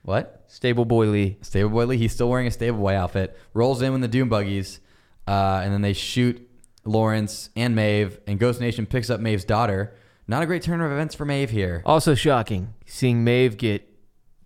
What? 0.04 0.44
Stable 0.48 0.86
boy 0.86 1.08
Lee. 1.08 1.38
Stable 1.42 1.70
boy 1.70 1.86
Lee. 1.86 1.98
He's 1.98 2.12
still 2.14 2.30
wearing 2.30 2.48
a 2.48 2.52
stable 2.52 2.80
boy 2.80 2.96
outfit. 2.96 3.38
Rolls 3.54 3.82
in 3.82 3.92
with 3.94 4.02
the 4.02 4.08
doom 4.08 4.28
buggies, 4.30 4.80
uh, 5.28 5.62
and 5.64 5.74
then 5.74 5.82
they 5.82 5.94
shoot 5.94 6.48
Lawrence 6.84 7.50
and 7.56 7.76
Maeve. 7.76 8.20
And 8.28 8.40
Ghost 8.40 8.60
Nation 8.62 8.86
picks 8.86 9.10
up 9.10 9.20
Maeve's 9.20 9.46
daughter. 9.46 9.94
Not 10.28 10.42
a 10.44 10.46
great 10.46 10.62
turn 10.64 10.82
of 10.82 10.92
events 10.92 11.14
for 11.16 11.26
Maeve 11.26 11.50
here. 11.52 11.82
Also 11.86 12.16
shocking, 12.16 12.74
seeing 12.86 13.24
Maeve 13.24 13.58
get 13.58 13.88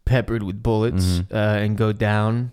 peppered 0.05 0.43
with 0.43 0.61
bullets 0.63 1.05
Mm-hmm. 1.19 1.33
uh, 1.35 1.37
and 1.55 1.77
go 1.77 1.91
down. 1.91 2.51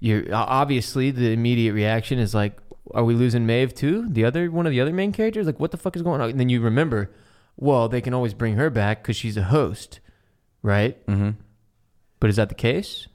You're 0.00 0.34
obviously 0.34 1.10
the 1.12 1.32
immediate 1.32 1.72
reaction 1.74 2.18
is 2.18 2.34
like, 2.34 2.58
"Are 2.92 3.04
we 3.04 3.14
losing 3.14 3.46
Maeve 3.46 3.72
too? 3.74 4.06
The 4.08 4.24
other 4.24 4.50
one 4.50 4.66
of 4.66 4.72
the 4.72 4.80
other 4.80 4.92
main 4.92 5.12
characters? 5.12 5.46
Like, 5.46 5.60
what 5.60 5.70
the 5.70 5.76
fuck 5.76 5.94
is 5.94 6.02
going 6.02 6.20
on?" 6.20 6.30
And 6.30 6.40
then 6.40 6.48
you 6.48 6.60
remember, 6.60 7.12
well, 7.56 7.88
they 7.88 8.00
can 8.00 8.12
always 8.12 8.34
bring 8.34 8.56
her 8.56 8.68
back 8.70 9.02
because 9.02 9.14
she's 9.14 9.36
a 9.36 9.44
host, 9.44 10.00
right? 10.62 11.04
Mm-hmm. 11.06 11.30
But 12.18 12.30
is 12.30 12.36
that 12.36 12.48
the 12.48 12.56
case? 12.56 13.06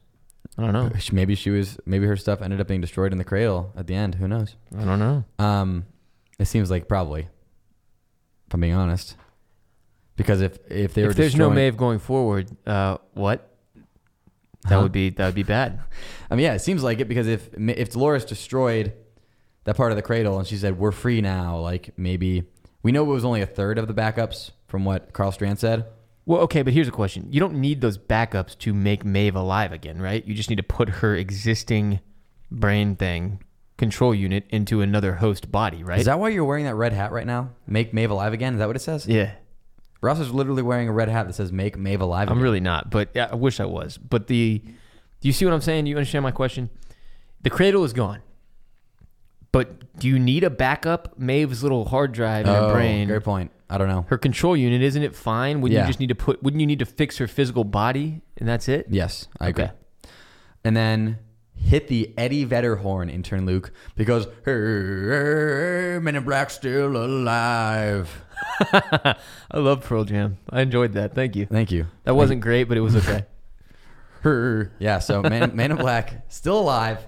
I 0.58 0.64
don't 0.64 0.74
know. 0.74 0.90
Maybe 1.12 1.36
she 1.36 1.50
was. 1.50 1.78
Maybe 1.86 2.06
her 2.08 2.16
stuff 2.18 2.42
ended 2.42 2.60
up 2.62 2.68
being 2.68 2.82
destroyed 2.82 3.12
in 3.12 3.18
the 3.18 3.24
cradle 3.24 3.74
at 3.76 3.88
the 3.88 3.94
end. 3.96 4.16
Who 4.16 4.28
knows? 4.28 4.56
I 4.78 4.84
don't 4.86 5.00
know. 5.00 5.24
Um, 5.40 5.86
it 6.40 6.46
seems 6.46 6.72
like 6.72 6.88
probably, 6.88 7.22
if 8.48 8.54
I'm 8.54 8.62
being 8.62 8.74
honest, 8.74 9.16
because 10.16 10.42
if 10.42 10.58
if 10.70 10.94
they 10.94 11.04
were 11.04 11.12
if 11.12 11.16
there's 11.16 11.36
no 11.36 11.50
Maeve 11.50 11.78
going 11.78 12.00
forward, 12.00 12.50
uh, 12.68 12.98
what? 13.14 13.54
That 14.64 14.76
Huh? 14.76 14.82
would 14.84 14.92
be 14.92 15.10
that 15.12 15.26
would 15.28 15.36
be 15.36 15.44
bad. 15.44 15.80
I 16.32 16.36
mean, 16.36 16.44
yeah, 16.46 16.54
it 16.54 16.60
seems 16.60 16.84
like 16.84 17.00
it 17.00 17.08
because 17.08 17.28
if 17.28 17.50
if 17.58 17.92
Dolores 17.92 18.26
destroyed 18.26 18.94
that 19.66 19.78
part 19.78 19.92
of 19.92 19.96
the 19.96 20.02
cradle 20.02 20.38
and 20.40 20.48
she 20.48 20.58
said 20.58 20.78
we're 20.80 20.92
free 20.92 21.22
now, 21.22 21.58
like 21.60 21.92
maybe 21.98 22.44
we 22.84 22.92
know 22.92 23.04
it 23.04 23.14
was 23.14 23.24
only 23.26 23.42
a 23.42 23.46
third 23.46 23.78
of 23.78 23.88
the 23.88 23.94
backups 23.94 24.52
from 24.68 24.86
what 24.86 25.14
Karl 25.14 25.32
Strand 25.32 25.60
said. 25.60 25.86
Well, 26.28 26.42
okay, 26.42 26.62
but 26.62 26.74
here's 26.74 26.90
a 26.90 26.92
question. 26.92 27.28
You 27.32 27.40
don't 27.40 27.56
need 27.56 27.80
those 27.80 27.98
backups 27.98 28.58
to 28.60 28.74
make 28.74 29.06
Maeve 29.06 29.34
alive 29.34 29.72
again, 29.72 30.02
right? 30.02 30.26
You 30.28 30.34
just 30.34 30.50
need 30.50 30.58
to 30.58 30.64
put 30.64 30.90
her 30.90 31.16
existing 31.16 32.02
brain 32.52 32.98
thing 32.98 33.42
control 33.78 34.14
unit 34.14 34.44
into 34.50 34.82
another 34.82 35.16
host 35.16 35.50
body, 35.54 35.86
right? 35.86 36.00
Is 36.00 36.06
that 36.06 36.20
why 36.20 36.28
you're 36.28 36.44
wearing 36.44 36.66
that 36.66 36.76
red 36.76 36.92
hat 36.92 37.14
right 37.14 37.26
now? 37.26 37.52
Make 37.66 37.94
Maeve 37.94 38.12
alive 38.12 38.34
again? 38.34 38.56
Is 38.56 38.60
that 38.60 38.68
what 38.68 38.76
it 38.76 38.82
says? 38.82 39.08
yeah. 39.08 39.36
Ross 40.02 40.20
is 40.20 40.32
literally 40.32 40.62
wearing 40.62 40.90
a 40.90 40.92
red 40.92 41.10
hat 41.10 41.26
that 41.26 41.34
says 41.34 41.52
"Make 41.52 41.76
Maeve 41.76 42.02
alive." 42.02 42.30
I'm 42.30 42.40
really 42.40 42.60
not, 42.60 42.92
but 42.92 43.10
yeah, 43.16 43.30
I 43.32 43.36
wish 43.36 43.60
I 43.60 43.66
was. 43.66 43.98
But 43.98 44.28
the 44.28 44.60
do 44.60 45.28
you 45.28 45.34
see 45.34 45.44
what 45.44 45.56
I'm 45.56 45.62
saying? 45.62 45.86
Do 45.86 45.90
you 45.90 45.98
understand 45.98 46.22
my 46.22 46.30
question? 46.30 46.70
The 47.42 47.50
cradle 47.50 47.84
is 47.84 47.94
gone. 47.94 48.22
But 49.52 49.98
do 50.00 50.08
you 50.08 50.20
need 50.20 50.44
a 50.44 50.50
backup 50.50 51.18
Maeve's 51.18 51.64
little 51.64 51.86
hard 51.86 52.12
drive 52.12 52.46
in 52.46 52.54
her 52.54 52.60
Oh, 52.62 52.74
brain? 52.74 53.08
Great 53.08 53.24
point. 53.24 53.52
I 53.70 53.78
don't 53.78 53.88
know. 53.88 54.06
Her 54.10 54.18
control 54.18 54.56
unit, 54.56 54.82
isn't 54.82 55.02
it 55.04 55.16
fine? 55.16 55.62
Wouldn't 55.62 55.76
Yeah. 55.76 55.84
you 55.84 55.88
just 55.88 56.00
need 56.00 56.08
to 56.10 56.16
put 56.16 56.42
wouldn't 56.44 56.62
you 56.62 56.68
need 56.68 56.80
to 56.80 56.86
fix 56.86 57.18
her 57.18 57.28
physical 57.28 57.64
body 57.64 58.22
and 58.38 58.48
that's 58.48 58.68
it? 58.70 58.88
Yes, 58.90 59.28
I 59.40 59.50
agree. 59.50 59.66
Okay. 59.66 59.74
And 60.64 60.76
then 60.76 61.20
hit 61.56 61.88
the 61.88 62.14
Eddie 62.18 62.44
Vedder 62.46 62.78
horn, 62.78 63.10
intern 63.10 63.46
Luke, 63.46 63.72
because 63.96 64.26
hey, 64.46 66.00
Men 66.02 66.16
in 66.16 66.24
Black 66.24 66.50
still 66.50 66.96
alive. 66.96 68.24
I 68.72 69.16
love 69.56 69.84
Pearl 69.84 70.04
Jam. 70.04 70.38
I 70.50 70.62
enjoyed 70.62 70.94
that. 70.94 71.16
Thank 71.16 71.36
you. 71.36 71.46
Thank 71.48 71.72
you. 71.72 71.88
That 72.04 72.16
wasn't 72.16 72.42
great, 72.42 72.66
but 72.66 72.78
it 72.78 72.82
was 72.82 72.96
okay. 72.96 73.26
Her. 74.22 74.72
Yeah. 74.80 75.00
So 75.00 75.22
Man, 75.22 75.56
Man 75.56 75.72
in 75.72 75.78
Black 75.78 76.26
still 76.30 76.60
alive. 76.60 77.06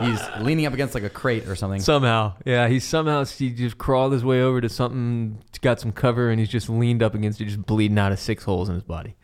He's 0.00 0.20
leaning 0.40 0.66
up 0.66 0.72
against 0.72 0.94
like 0.94 1.02
a 1.02 1.10
crate 1.10 1.46
or 1.46 1.54
something. 1.54 1.80
somehow, 1.80 2.34
yeah, 2.46 2.68
he's 2.68 2.84
somehow 2.84 3.24
he 3.24 3.50
just 3.50 3.76
crawled 3.78 4.12
his 4.12 4.24
way 4.24 4.42
over 4.42 4.60
to 4.60 4.68
something, 4.68 5.42
got 5.60 5.78
some 5.78 5.92
cover, 5.92 6.30
and 6.30 6.40
he's 6.40 6.48
just 6.48 6.70
leaned 6.70 7.02
up 7.02 7.14
against 7.14 7.40
it, 7.40 7.46
just 7.46 7.66
bleeding 7.66 7.98
out 7.98 8.12
of 8.12 8.18
six 8.18 8.44
holes 8.44 8.68
in 8.68 8.74
his 8.74 8.84
body. 8.84 9.14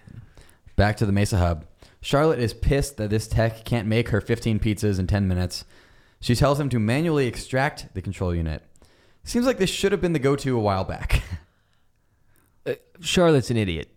Back 0.77 0.97
to 0.99 1.07
the 1.07 1.13
Mesa 1.13 1.39
Hub. 1.39 1.65
Charlotte 2.03 2.39
is 2.39 2.53
pissed 2.53 2.99
that 2.99 3.11
this 3.11 3.27
tech 3.27 3.65
can't 3.65 3.89
make 3.89 4.11
her 4.11 4.21
15 4.21 4.61
pizzas 4.61 4.99
in 4.99 5.07
10 5.07 5.27
minutes. 5.27 5.65
She 6.21 6.35
tells 6.35 6.61
him 6.61 6.69
to 6.69 6.79
manually 6.79 7.27
extract 7.27 7.95
the 7.95 8.03
control 8.03 8.35
unit. 8.35 8.63
Seems 9.25 9.47
like 9.47 9.59
this 9.59 9.71
should 9.71 9.93
have 9.93 10.01
been 10.01 10.13
the 10.13 10.19
go-to 10.19 10.57
a 10.57 10.61
while 10.61 10.85
back. 10.85 11.23
Uh, 12.67 12.75
Charlotte's 13.01 13.49
an 13.53 13.57
idiot. 13.57 13.89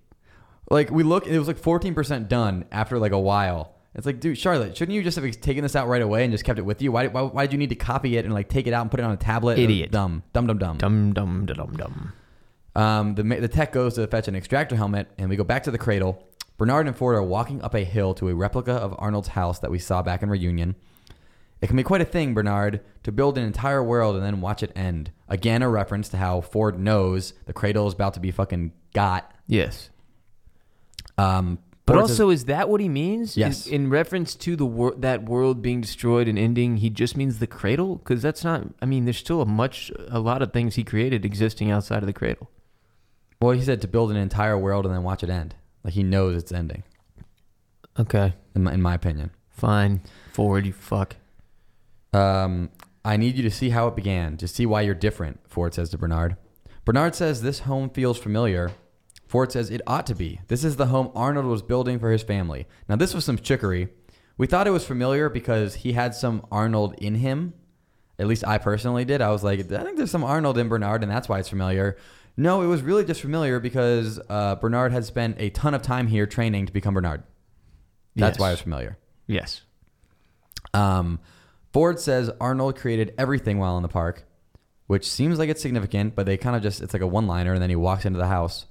like 0.69 0.91
we 0.91 1.01
look, 1.01 1.25
it 1.25 1.39
was 1.39 1.47
like 1.47 1.59
14% 1.59 2.27
done 2.27 2.65
after 2.71 2.99
like 2.99 3.11
a 3.11 3.19
while. 3.19 3.73
It's 3.95 4.05
like, 4.05 4.19
dude, 4.19 4.37
Charlotte, 4.37 4.77
shouldn't 4.77 4.95
you 4.95 5.03
just 5.03 5.17
have 5.17 5.41
taken 5.41 5.63
this 5.63 5.75
out 5.75 5.87
right 5.87 6.01
away 6.01 6.23
and 6.23 6.31
just 6.31 6.43
kept 6.43 6.59
it 6.59 6.61
with 6.63 6.81
you? 6.81 6.91
Why, 6.91 7.07
why, 7.07 7.23
why 7.23 7.45
did 7.45 7.53
you 7.53 7.57
need 7.57 7.69
to 7.69 7.75
copy 7.75 8.17
it 8.17 8.25
and 8.25 8.33
like 8.33 8.47
take 8.47 8.67
it 8.67 8.73
out 8.73 8.81
and 8.81 8.91
put 8.91 8.99
it 8.99 9.03
on 9.03 9.11
a 9.11 9.17
tablet? 9.17 9.57
Idiot. 9.57 9.91
Dumb, 9.91 10.23
dumb, 10.31 10.47
dumb, 10.47 10.57
dumb. 10.59 10.77
Dumb, 10.77 11.13
dumb, 11.13 11.45
da 11.45 11.53
dum 11.55 11.75
dum. 11.75 12.13
Um, 12.75 13.15
the, 13.15 13.23
the 13.23 13.47
tech 13.47 13.71
goes 13.71 13.95
to 13.95 14.05
fetch 14.07 14.27
an 14.27 14.35
extractor 14.35 14.75
helmet, 14.75 15.09
and 15.17 15.29
we 15.29 15.35
go 15.35 15.43
back 15.43 15.63
to 15.63 15.71
the 15.71 15.77
cradle. 15.77 16.23
Bernard 16.57 16.87
and 16.87 16.95
Ford 16.95 17.15
are 17.15 17.23
walking 17.23 17.61
up 17.61 17.73
a 17.73 17.83
hill 17.83 18.13
to 18.15 18.29
a 18.29 18.35
replica 18.35 18.73
of 18.73 18.93
Arnold's 18.99 19.29
house 19.29 19.59
that 19.59 19.71
we 19.71 19.79
saw 19.79 20.01
back 20.01 20.21
in 20.21 20.29
Reunion. 20.29 20.75
It 21.61 21.67
can 21.67 21.75
be 21.75 21.83
quite 21.83 22.01
a 22.01 22.05
thing, 22.05 22.33
Bernard, 22.33 22.81
to 23.03 23.11
build 23.11 23.37
an 23.37 23.43
entire 23.43 23.83
world 23.83 24.15
and 24.15 24.23
then 24.23 24.39
watch 24.39 24.63
it 24.63 24.71
end. 24.75 25.11
Again, 25.27 25.61
a 25.61 25.69
reference 25.69 26.09
to 26.09 26.17
how 26.17 26.41
Ford 26.41 26.79
knows 26.79 27.33
the 27.45 27.53
cradle 27.53 27.87
is 27.87 27.93
about 27.93 28.13
to 28.13 28.19
be 28.19 28.31
fucking 28.31 28.71
got. 28.93 29.33
Yes. 29.47 29.89
Um, 31.17 31.59
But 31.89 32.07
says- 32.07 32.19
also, 32.19 32.29
is 32.29 32.45
that 32.45 32.69
what 32.69 32.79
he 32.81 32.89
means? 32.89 33.35
Yes. 33.35 33.67
In, 33.67 33.73
in 33.85 33.89
reference 33.89 34.35
to 34.35 34.55
the 34.55 34.65
wor- 34.65 34.95
that 34.97 35.23
world 35.25 35.61
being 35.61 35.81
destroyed 35.81 36.27
and 36.27 36.37
ending, 36.37 36.77
he 36.77 36.89
just 36.89 37.17
means 37.17 37.39
the 37.39 37.47
cradle? 37.47 37.95
Because 37.97 38.21
that's 38.21 38.43
not. 38.43 38.67
I 38.81 38.85
mean, 38.85 39.05
there's 39.05 39.17
still 39.17 39.41
a 39.41 39.45
much, 39.45 39.91
a 40.09 40.19
lot 40.19 40.41
of 40.41 40.53
things 40.53 40.75
he 40.75 40.83
created 40.83 41.25
existing 41.25 41.71
outside 41.71 42.03
of 42.03 42.07
the 42.07 42.13
cradle. 42.13 42.49
well, 43.41 43.51
he 43.51 43.61
said 43.61 43.81
to 43.81 43.87
build 43.87 44.11
an 44.11 44.17
entire 44.17 44.57
world 44.57 44.85
and 44.85 44.93
then 44.93 45.03
watch 45.03 45.23
it 45.23 45.29
end. 45.29 45.55
Like 45.83 45.93
he 45.93 46.03
knows 46.03 46.35
it's 46.41 46.51
ending. 46.51 46.83
Okay. 47.97 48.33
In 48.55 48.63
my, 48.63 48.73
in 48.73 48.81
my 48.81 48.93
opinion. 48.95 49.31
Fine. 49.49 50.01
Forward, 50.33 50.65
you 50.65 50.73
fuck. 50.73 51.15
Um, 52.13 52.69
I 53.05 53.17
need 53.17 53.35
you 53.35 53.43
to 53.43 53.51
see 53.51 53.69
how 53.69 53.87
it 53.87 53.95
began, 53.95 54.37
to 54.37 54.47
see 54.47 54.65
why 54.65 54.81
you're 54.81 54.95
different, 54.95 55.39
Ford 55.47 55.73
says 55.73 55.89
to 55.91 55.97
Bernard. 55.97 56.35
Bernard 56.85 57.15
says 57.15 57.41
this 57.41 57.59
home 57.61 57.89
feels 57.89 58.17
familiar. 58.17 58.71
Ford 59.29 59.51
says 59.51 59.69
it 59.69 59.81
ought 59.85 60.07
to 60.07 60.15
be. 60.15 60.41
This 60.47 60.63
is 60.63 60.75
the 60.75 60.87
home 60.87 61.11
Arnold 61.13 61.45
was 61.45 61.61
building 61.61 61.99
for 61.99 62.11
his 62.11 62.23
family. 62.23 62.67
Now, 62.89 62.95
this 62.95 63.13
was 63.13 63.23
some 63.23 63.37
chicory. 63.37 63.89
We 64.39 64.47
thought 64.47 64.65
it 64.65 64.71
was 64.71 64.83
familiar 64.85 65.29
because 65.29 65.75
he 65.75 65.93
had 65.93 66.15
some 66.15 66.45
Arnold 66.51 66.95
in 66.97 67.13
him. 67.13 67.53
At 68.17 68.25
least 68.25 68.43
I 68.47 68.57
personally 68.57 69.05
did. 69.05 69.21
I 69.21 69.29
was 69.29 69.43
like, 69.43 69.59
I 69.71 69.83
think 69.83 69.97
there's 69.97 70.09
some 70.09 70.23
Arnold 70.23 70.57
in 70.57 70.67
Bernard, 70.67 71.03
and 71.03 71.11
that's 71.11 71.29
why 71.29 71.37
it's 71.39 71.47
familiar. 71.49 71.95
No, 72.37 72.63
it 72.63 72.65
was 72.67 72.81
really 72.81 73.05
just 73.05 73.21
familiar 73.21 73.59
because 73.59 74.19
uh, 74.29 74.55
Bernard 74.55 74.91
had 74.91 75.05
spent 75.05 75.35
a 75.39 75.51
ton 75.51 75.75
of 75.75 75.83
time 75.83 76.07
here 76.07 76.25
training 76.25 76.65
to 76.65 76.73
become 76.73 76.95
Bernard. 76.95 77.21
That's 78.15 78.35
Yes. 78.37 78.39
why 78.39 78.51
it's 78.51 78.61
familiar. 78.61 78.97
Yes. 79.27 79.61
Um, 80.73 81.19
Ford 81.71 81.99
says 81.99 82.31
Arnold 82.41 82.77
created 82.77 83.13
everything 83.17 83.59
while 83.59 83.77
in 83.77 83.83
the 83.83 83.89
park, 83.89 84.25
which 84.87 85.07
seems 85.07 85.37
like 85.37 85.49
it's 85.49 85.61
significant, 85.61 86.15
but 86.15 86.25
they 86.25 86.35
kind 86.37 86.55
of 86.55 86.63
just, 86.63 86.81
it's 86.81 86.93
like 86.93 87.03
a 87.03 87.07
one 87.07 87.27
liner, 87.27 87.53
and 87.53 87.61
then 87.61 87.69
he 87.69 87.75
walks 87.75 88.05
into 88.05 88.17
the 88.19 88.27
house. 88.27 88.65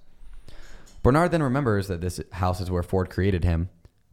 Bernard 1.03 1.31
then 1.31 1.43
remembers 1.43 1.89
that 1.89 2.01
this 2.01 2.21
house 2.33 2.61
is 2.61 2.71
where 2.71 2.83
Ford 2.83 3.11
created 3.11 3.45
him. 3.45 3.69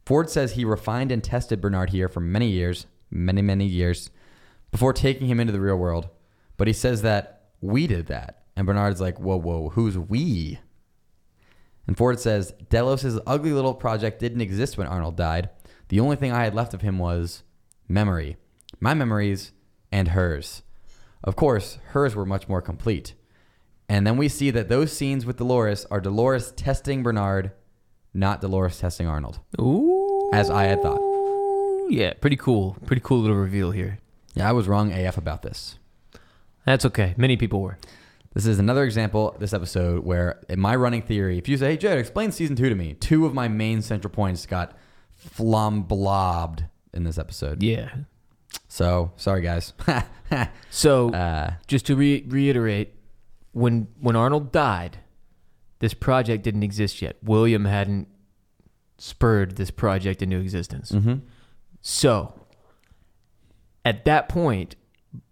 Ford 0.06 0.30
says 0.30 0.53
he 0.53 0.66
refined 0.66 1.12
and 1.12 1.24
tested 1.24 1.62
Bernard 1.62 1.90
here 1.90 2.07
for 2.07 2.20
many 2.20 2.49
years, 2.49 2.86
many, 3.10 3.41
many 3.41 3.66
years, 3.66 4.12
before 4.72 4.94
taking 4.94 5.28
him 5.28 5.40
into 5.40 5.53
the 5.53 5.60
real 5.60 5.78
world. 5.78 6.10
But 6.57 6.68
he 6.68 6.74
says 6.74 7.02
that 7.02 7.45
we 7.62 7.88
did 7.88 8.07
that. 8.07 8.44
And 8.56 8.68
Bernard's 8.68 9.02
like, 9.02 9.20
whoa, 9.20 9.38
whoa, 9.38 9.70
who's 9.70 9.98
we? 9.98 10.60
And 11.88 11.98
Ford 11.98 12.20
says 12.20 12.53
Delos' 12.70 13.20
ugly 13.28 13.52
little 13.52 13.74
project 13.74 14.20
didn't 14.20 14.41
exist 14.41 14.78
when 14.78 14.88
Arnold 14.88 15.18
died. 15.18 15.49
The 15.90 15.99
only 15.99 16.16
thing 16.16 16.32
I 16.32 16.44
had 16.44 16.56
left 16.56 16.74
of 16.74 16.82
him 16.82 16.98
was 16.98 17.44
memory. 17.88 18.38
My 18.80 18.94
memories 18.94 19.52
and 19.91 20.10
hers. 20.10 20.64
Of 21.24 21.36
course, 21.36 21.80
hers 21.88 22.16
were 22.16 22.26
much 22.26 22.48
more 22.48 22.62
complete. 22.62 23.14
And 23.88 24.06
then 24.06 24.18
we 24.18 24.28
see 24.30 24.52
that 24.52 24.70
those 24.70 24.91
scenes 24.91 25.26
with 25.26 25.38
Dolores 25.38 25.86
are 25.91 26.02
Dolores 26.02 26.52
testing 26.52 27.03
Bernard, 27.03 27.52
not 28.14 28.41
Dolores 28.41 28.80
testing 28.80 29.07
Arnold. 29.07 29.40
Ooh. 29.60 30.30
As 30.34 30.49
I 30.49 30.64
had 30.64 30.82
thought. 30.82 31.02
Yeah, 31.90 32.14
pretty 32.14 32.36
cool. 32.36 32.78
Pretty 32.86 33.02
cool 33.03 33.20
little 33.20 33.38
reveal 33.38 33.72
here. 33.72 33.99
Yeah, 34.34 34.49
I 34.49 34.53
was 34.53 34.68
wrong 34.68 34.91
AF 34.91 35.18
about 35.18 35.44
this. 35.44 35.78
That's 36.66 36.84
okay. 36.86 37.14
Many 37.16 37.38
people 37.38 37.62
were. 37.62 37.78
This 38.34 38.48
is 38.48 38.60
another 38.60 38.84
example 38.84 39.36
this 39.40 39.53
episode 39.53 40.03
where 40.03 40.41
in 40.49 40.60
my 40.60 40.76
running 40.76 41.03
theory, 41.03 41.38
if 41.38 41.48
you 41.48 41.56
say, 41.57 41.72
hey 41.72 41.78
Jed, 41.78 41.98
explain 41.98 42.32
season 42.32 42.56
two 42.56 42.68
to 42.68 42.76
me, 42.76 42.95
two 42.95 43.26
of 43.26 43.34
my 43.34 43.48
main 43.48 43.82
central 43.82 44.12
points 44.12 44.45
got 44.45 44.76
flomblobbed 45.38 46.68
in 46.94 47.03
this 47.03 47.18
episode. 47.18 47.64
Yeah. 47.64 47.90
So 48.68 49.12
sorry 49.16 49.41
guys. 49.41 49.74
So 50.72 51.12
uh, 51.14 51.53
just 51.68 51.86
to 51.86 51.95
re- 51.95 52.26
reiterate, 52.28 52.95
when 53.56 53.88
when 54.02 54.15
Arnold 54.18 54.52
died, 54.52 54.98
this 55.80 55.94
project 55.94 56.44
didn't 56.44 56.64
exist 56.64 57.02
yet. 57.02 57.15
William 57.23 57.64
hadn't 57.65 58.07
spurred 58.98 59.56
this 59.56 59.72
project 59.72 60.22
into 60.22 60.38
existence. 60.38 60.91
mhm. 60.91 61.22
So 61.82 62.34
at 63.86 64.03
that 64.06 64.27
point, 64.27 64.76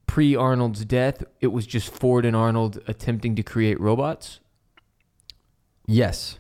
pre 0.08 0.36
Arnold's 0.36 0.86
death, 0.86 1.24
it 1.42 1.48
was 1.48 1.66
just 1.66 1.90
Ford 1.94 2.24
and 2.24 2.36
Arnold 2.36 2.80
attempting 2.88 3.36
to 3.36 3.44
create 3.44 3.80
robots. 3.80 4.40
Yes. 5.86 6.40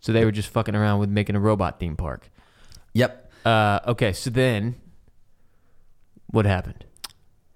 So 0.00 0.12
they 0.12 0.24
were 0.24 0.30
just 0.32 0.48
fucking 0.48 0.76
around 0.76 1.00
with 1.00 1.10
making 1.10 1.34
a 1.34 1.40
robot 1.40 1.80
theme 1.80 1.96
park. 1.96 2.30
Yep. 2.94 3.32
Uh, 3.44 3.80
okay, 3.88 4.12
so 4.12 4.30
then 4.30 4.76
what 6.28 6.46
happened? 6.46 6.84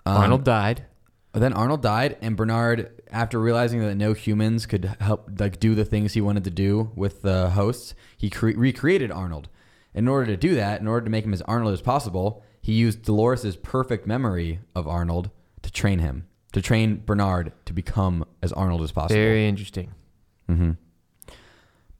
Um, 0.04 0.16
Arnold 0.16 0.44
died. 0.44 0.86
Then 1.32 1.52
Arnold 1.52 1.82
died, 1.82 2.16
and 2.20 2.36
Bernard, 2.36 2.93
after 3.14 3.38
realizing 3.40 3.80
that 3.80 3.94
no 3.94 4.12
humans 4.12 4.66
could 4.66 4.96
help 5.00 5.30
like 5.38 5.60
do 5.60 5.74
the 5.74 5.84
things 5.84 6.12
he 6.12 6.20
wanted 6.20 6.44
to 6.44 6.50
do 6.50 6.90
with 6.96 7.22
the 7.22 7.50
hosts, 7.50 7.94
he 8.18 8.28
cre- 8.28 8.48
recreated 8.56 9.10
Arnold. 9.12 9.48
In 9.94 10.08
order 10.08 10.26
to 10.26 10.36
do 10.36 10.56
that, 10.56 10.80
in 10.80 10.88
order 10.88 11.04
to 11.04 11.10
make 11.10 11.24
him 11.24 11.32
as 11.32 11.40
Arnold 11.42 11.72
as 11.72 11.80
possible, 11.80 12.42
he 12.60 12.72
used 12.72 13.02
Dolores's 13.02 13.56
perfect 13.56 14.06
memory 14.06 14.58
of 14.74 14.88
Arnold 14.88 15.30
to 15.62 15.70
train 15.70 16.00
him, 16.00 16.26
to 16.52 16.60
train 16.60 17.02
Bernard 17.06 17.52
to 17.66 17.72
become 17.72 18.24
as 18.42 18.52
Arnold 18.52 18.82
as 18.82 18.90
possible. 18.90 19.20
Very 19.20 19.46
interesting. 19.46 19.92
hmm 20.48 20.72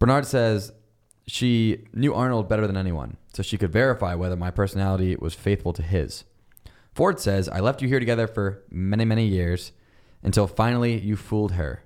Bernard 0.01 0.27
says 0.27 0.73
she 1.29 1.87
knew 1.95 2.13
Arnold 2.13 2.49
better 2.49 2.67
than 2.67 2.77
anyone, 2.77 3.17
so 3.33 3.43
she 3.43 3.57
could 3.57 3.73
verify 3.73 4.15
whether 4.17 4.37
my 4.37 4.51
personality 4.51 5.17
was 5.17 5.33
faithful 5.33 5.73
to 5.73 5.83
his. 5.83 6.25
Ford 6.93 7.21
says, 7.21 7.49
I 7.49 7.61
left 7.61 7.81
you 7.81 7.89
here 7.89 8.01
together 8.01 8.27
for 8.27 8.65
many, 8.69 9.05
many 9.05 9.27
years 9.27 9.73
until 10.25 10.47
finally 10.47 10.99
you 10.99 11.15
fooled 11.15 11.53
her. 11.53 11.85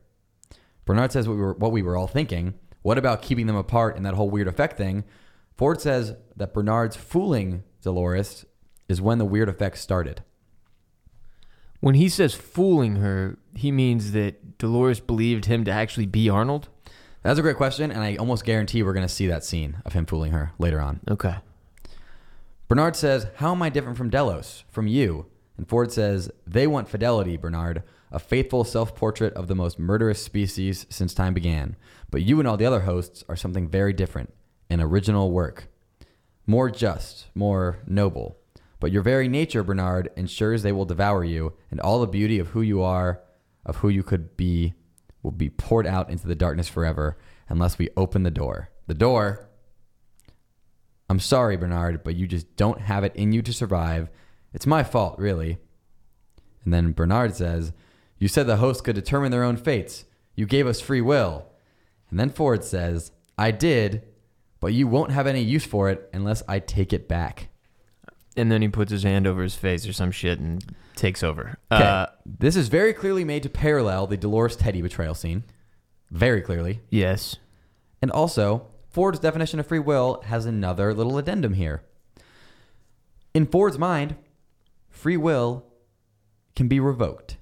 Bernard 0.85 1.13
says 1.13 1.29
what 1.29 1.35
we 1.35 1.43
were, 1.43 1.55
what 1.55 1.73
we 1.73 1.83
were 1.83 1.97
all 1.97 2.07
thinking. 2.07 2.55
What 2.81 2.97
about 2.97 3.21
keeping 3.21 3.47
them 3.47 3.57
apart 3.57 3.97
and 3.97 4.07
that 4.07 4.15
whole 4.15 4.31
weird 4.31 4.49
effect 4.49 4.79
thing? 4.79 5.05
Ford 5.57 5.81
says 5.81 6.15
that 6.37 6.55
Bernard's 6.55 6.97
fooling 6.97 7.65
Dolores 7.83 8.47
is 8.89 9.03
when 9.03 9.19
the 9.19 9.25
weird 9.25 9.49
effect 9.49 9.79
started. 9.79 10.23
When 11.81 11.95
he 11.95 12.09
says 12.09 12.35
fooling 12.35 12.97
her, 12.97 13.39
he 13.55 13.71
means 13.71 14.13
that 14.13 14.59
Dolores 14.59 15.01
believed 15.01 15.45
him 15.45 15.65
to 15.65 15.71
actually 15.71 16.07
be 16.07 16.29
Arnold. 16.29 16.69
That's 17.23 17.39
a 17.39 17.43
great 17.43 17.57
question, 17.57 17.91
and 17.91 18.01
I 18.01 18.17
almost 18.17 18.45
guarantee 18.45 18.83
we're 18.83 18.93
going 18.93 19.07
to 19.07 19.13
see 19.13 19.27
that 19.27 19.45
scene 19.45 19.83
of 19.85 19.93
him 19.93 20.07
fooling 20.07 20.33
her 20.33 20.53
later 20.59 20.81
on. 20.81 21.01
Okay. 21.09 21.37
Bernard 22.69 22.97
says, 22.97 23.27
How 23.37 23.53
am 23.53 23.63
I 23.63 23.69
different 23.69 23.99
from 23.99 24.11
Delos, 24.11 24.65
from 24.69 24.87
you? 24.87 25.27
And 25.57 25.69
Ford 25.69 25.93
says, 25.93 26.31
They 26.47 26.67
want 26.67 26.89
fidelity, 26.89 27.37
Bernard, 27.37 27.83
a 28.11 28.19
faithful 28.19 28.65
self 28.65 28.95
portrait 28.95 29.33
of 29.35 29.49
the 29.49 29.55
most 29.55 29.79
murderous 29.79 30.23
species 30.23 30.87
since 30.89 31.15
time 31.15 31.35
began. 31.35 31.77
But 32.11 32.23
you 32.23 32.39
and 32.39 32.49
all 32.49 32.57
the 32.57 32.67
other 32.67 32.81
hosts 32.81 33.25
are 33.29 33.37
something 33.37 33.69
very 33.69 33.93
different, 33.93 34.33
an 34.71 34.81
original 34.81 35.31
work. 35.31 35.69
More 36.47 36.71
just, 36.71 37.27
more 37.35 37.79
noble. 37.87 38.39
But 38.81 38.93
your 38.93 39.03
very 39.03 39.29
nature, 39.29 39.63
Bernard, 39.63 40.11
ensures 40.17 40.63
they 40.63 40.73
will 40.73 40.85
devour 40.85 41.25
you, 41.25 41.55
and 41.71 41.81
all 41.81 42.01
the 42.01 42.07
beauty 42.07 42.39
of 42.39 42.49
who 42.49 42.63
you 42.63 42.83
are, 42.83 43.21
of 43.67 43.77
who 43.77 43.89
you 43.89 44.03
could 44.03 44.37
be, 44.37 44.75
will 45.23 45.33
be 45.33 45.51
poured 45.51 45.87
out 45.87 46.11
into 46.11 46.27
the 46.27 46.35
darkness 46.35 46.69
forever 46.69 47.19
unless 47.49 47.77
we 47.77 47.89
open 47.97 48.23
the 48.23 48.31
door. 48.31 48.71
The 48.87 48.95
door 48.95 49.49
I'm 51.11 51.21
sorry, 51.21 51.57
Bernard, 51.57 52.05
but 52.05 52.17
you 52.17 52.27
just 52.27 52.55
don't 52.57 52.83
have 52.83 53.03
it 53.03 53.17
in 53.17 53.33
you 53.33 53.41
to 53.43 53.53
survive. 53.53 54.11
It's 54.53 54.67
my 54.67 54.83
fault, 54.83 55.19
really. 55.19 55.59
And 56.65 56.75
then 56.75 56.93
Bernard 56.93 57.35
says, 57.35 57.73
You 58.19 58.29
said 58.29 58.47
the 58.47 58.57
hosts 58.57 58.83
could 58.83 58.95
determine 58.95 59.31
their 59.31 59.45
own 59.45 59.57
fates. 59.57 60.05
You 60.35 60.47
gave 60.47 60.67
us 60.67 60.81
free 60.81 61.01
will. 61.01 61.47
And 62.11 62.19
then 62.19 62.31
Ford 62.31 62.65
says, 62.65 63.13
I 63.37 63.51
did, 63.51 64.03
but 64.61 64.73
you 64.73 64.87
won't 64.89 65.13
have 65.13 65.27
any 65.27 65.41
use 65.43 65.65
for 65.65 65.89
it 65.91 66.09
unless 66.13 66.43
I 66.49 66.59
take 66.59 66.93
it 66.93 67.09
back. 67.09 67.49
And 68.37 68.51
then 68.51 68.63
he 68.63 68.69
puts 68.69 68.91
his 68.91 69.03
hand 69.03 69.27
over 69.27 69.43
his 69.43 69.55
face 69.55 69.87
or 69.87 69.93
some 69.93 70.11
shit 70.11 70.39
and 70.39 70.65
takes 70.95 71.23
over. 71.23 71.59
Okay. 71.73 71.85
Uh, 71.85 72.07
this 72.25 72.57
is 72.57 72.69
very 72.69 72.93
clearly 72.93 73.25
made 73.25 73.43
to 73.45 73.49
parallel 73.49 74.07
the 74.07 74.17
Dolores 74.17 74.57
Teddy 74.57 74.81
betrayal 74.83 75.15
scene. 75.15 75.45
Very 76.11 76.41
clearly. 76.41 76.81
yes. 76.91 77.37
And 78.01 78.13
also, 78.13 78.69
Ford's 78.89 79.19
definition 79.19 79.59
of 79.59 79.67
free 79.67 79.81
will 79.81 80.23
has 80.27 80.47
another 80.47 80.95
little 80.95 81.19
addendum 81.19 81.55
here. 81.55 81.83
In 83.35 83.45
Ford's 83.45 83.77
mind, 83.77 84.15
free 84.89 85.17
will 85.17 85.67
can 86.55 86.69
be 86.69 86.79
revoked. 86.79 87.38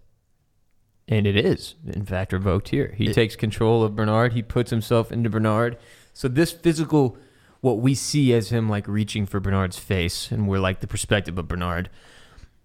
And 1.09 1.27
it 1.27 1.37
is, 1.37 1.77
in 1.87 2.05
fact, 2.05 2.33
revoked 2.33 2.69
here. 2.71 2.93
He 2.97 3.07
It- 3.07 3.15
takes 3.15 3.37
control 3.37 3.85
of 3.85 3.95
Bernard. 3.95 4.33
He 4.33 4.43
puts 4.43 4.71
himself 4.71 5.13
into 5.13 5.31
Bernard. 5.31 5.79
So 6.13 6.27
this 6.29 6.51
physical, 6.51 7.17
what 7.61 7.79
we 7.79 7.95
see 7.95 8.33
as 8.35 8.49
him 8.51 8.69
like 8.69 8.89
reaching 8.89 9.25
for 9.27 9.39
Bernard's 9.39 9.79
face, 9.79 10.33
and 10.33 10.49
we're 10.49 10.59
like 10.59 10.81
the 10.81 10.87
perspective 10.89 11.39
of 11.39 11.47
Bernard. 11.47 11.91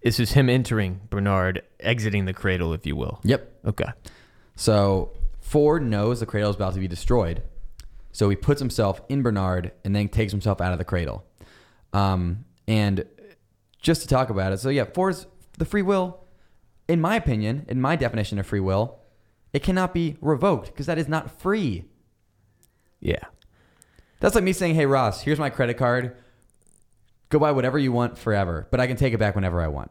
This 0.02 0.18
is 0.18 0.32
him 0.32 0.48
entering 0.48 1.02
Bernard, 1.10 1.62
exiting 1.78 2.24
the 2.24 2.32
cradle, 2.32 2.72
if 2.72 2.84
you 2.84 2.96
will. 2.96 3.20
Yep. 3.22 3.52
Okay. 3.66 3.90
So 4.56 5.12
Ford 5.40 5.84
knows 5.84 6.18
the 6.18 6.26
cradle 6.26 6.50
is 6.50 6.56
about 6.56 6.74
to 6.74 6.80
be 6.80 6.88
destroyed. 6.88 7.42
So 8.10 8.28
he 8.28 8.34
puts 8.36 8.60
himself 8.60 9.00
in 9.08 9.22
Bernard 9.22 9.70
and 9.84 9.94
then 9.94 10.08
takes 10.08 10.32
himself 10.32 10.60
out 10.60 10.72
of 10.72 10.78
the 10.78 10.84
cradle. 10.84 11.24
Um, 11.92 12.44
and 12.66 13.04
just 13.80 14.02
to 14.02 14.08
talk 14.08 14.30
about 14.30 14.52
it, 14.52 14.58
so 14.58 14.68
yeah, 14.68 14.84
Ford's 14.84 15.26
the 15.58 15.64
free 15.64 15.82
will, 15.82 16.21
in 16.92 17.00
my 17.00 17.16
opinion, 17.16 17.64
in 17.68 17.80
my 17.80 17.96
definition 17.96 18.38
of 18.38 18.46
free 18.46 18.60
will, 18.60 18.98
it 19.54 19.62
cannot 19.62 19.94
be 19.94 20.18
revoked 20.20 20.66
because 20.66 20.84
that 20.84 20.98
is 20.98 21.08
not 21.08 21.40
free. 21.40 21.86
Yeah. 23.00 23.24
That's 24.20 24.34
like 24.34 24.44
me 24.44 24.52
saying, 24.52 24.74
"Hey 24.74 24.84
Ross, 24.84 25.22
here's 25.22 25.38
my 25.38 25.48
credit 25.48 25.78
card. 25.78 26.14
Go 27.30 27.38
buy 27.38 27.50
whatever 27.52 27.78
you 27.78 27.92
want 27.92 28.18
forever, 28.18 28.68
but 28.70 28.78
I 28.78 28.86
can 28.86 28.98
take 28.98 29.14
it 29.14 29.18
back 29.18 29.34
whenever 29.34 29.62
I 29.62 29.68
want." 29.68 29.90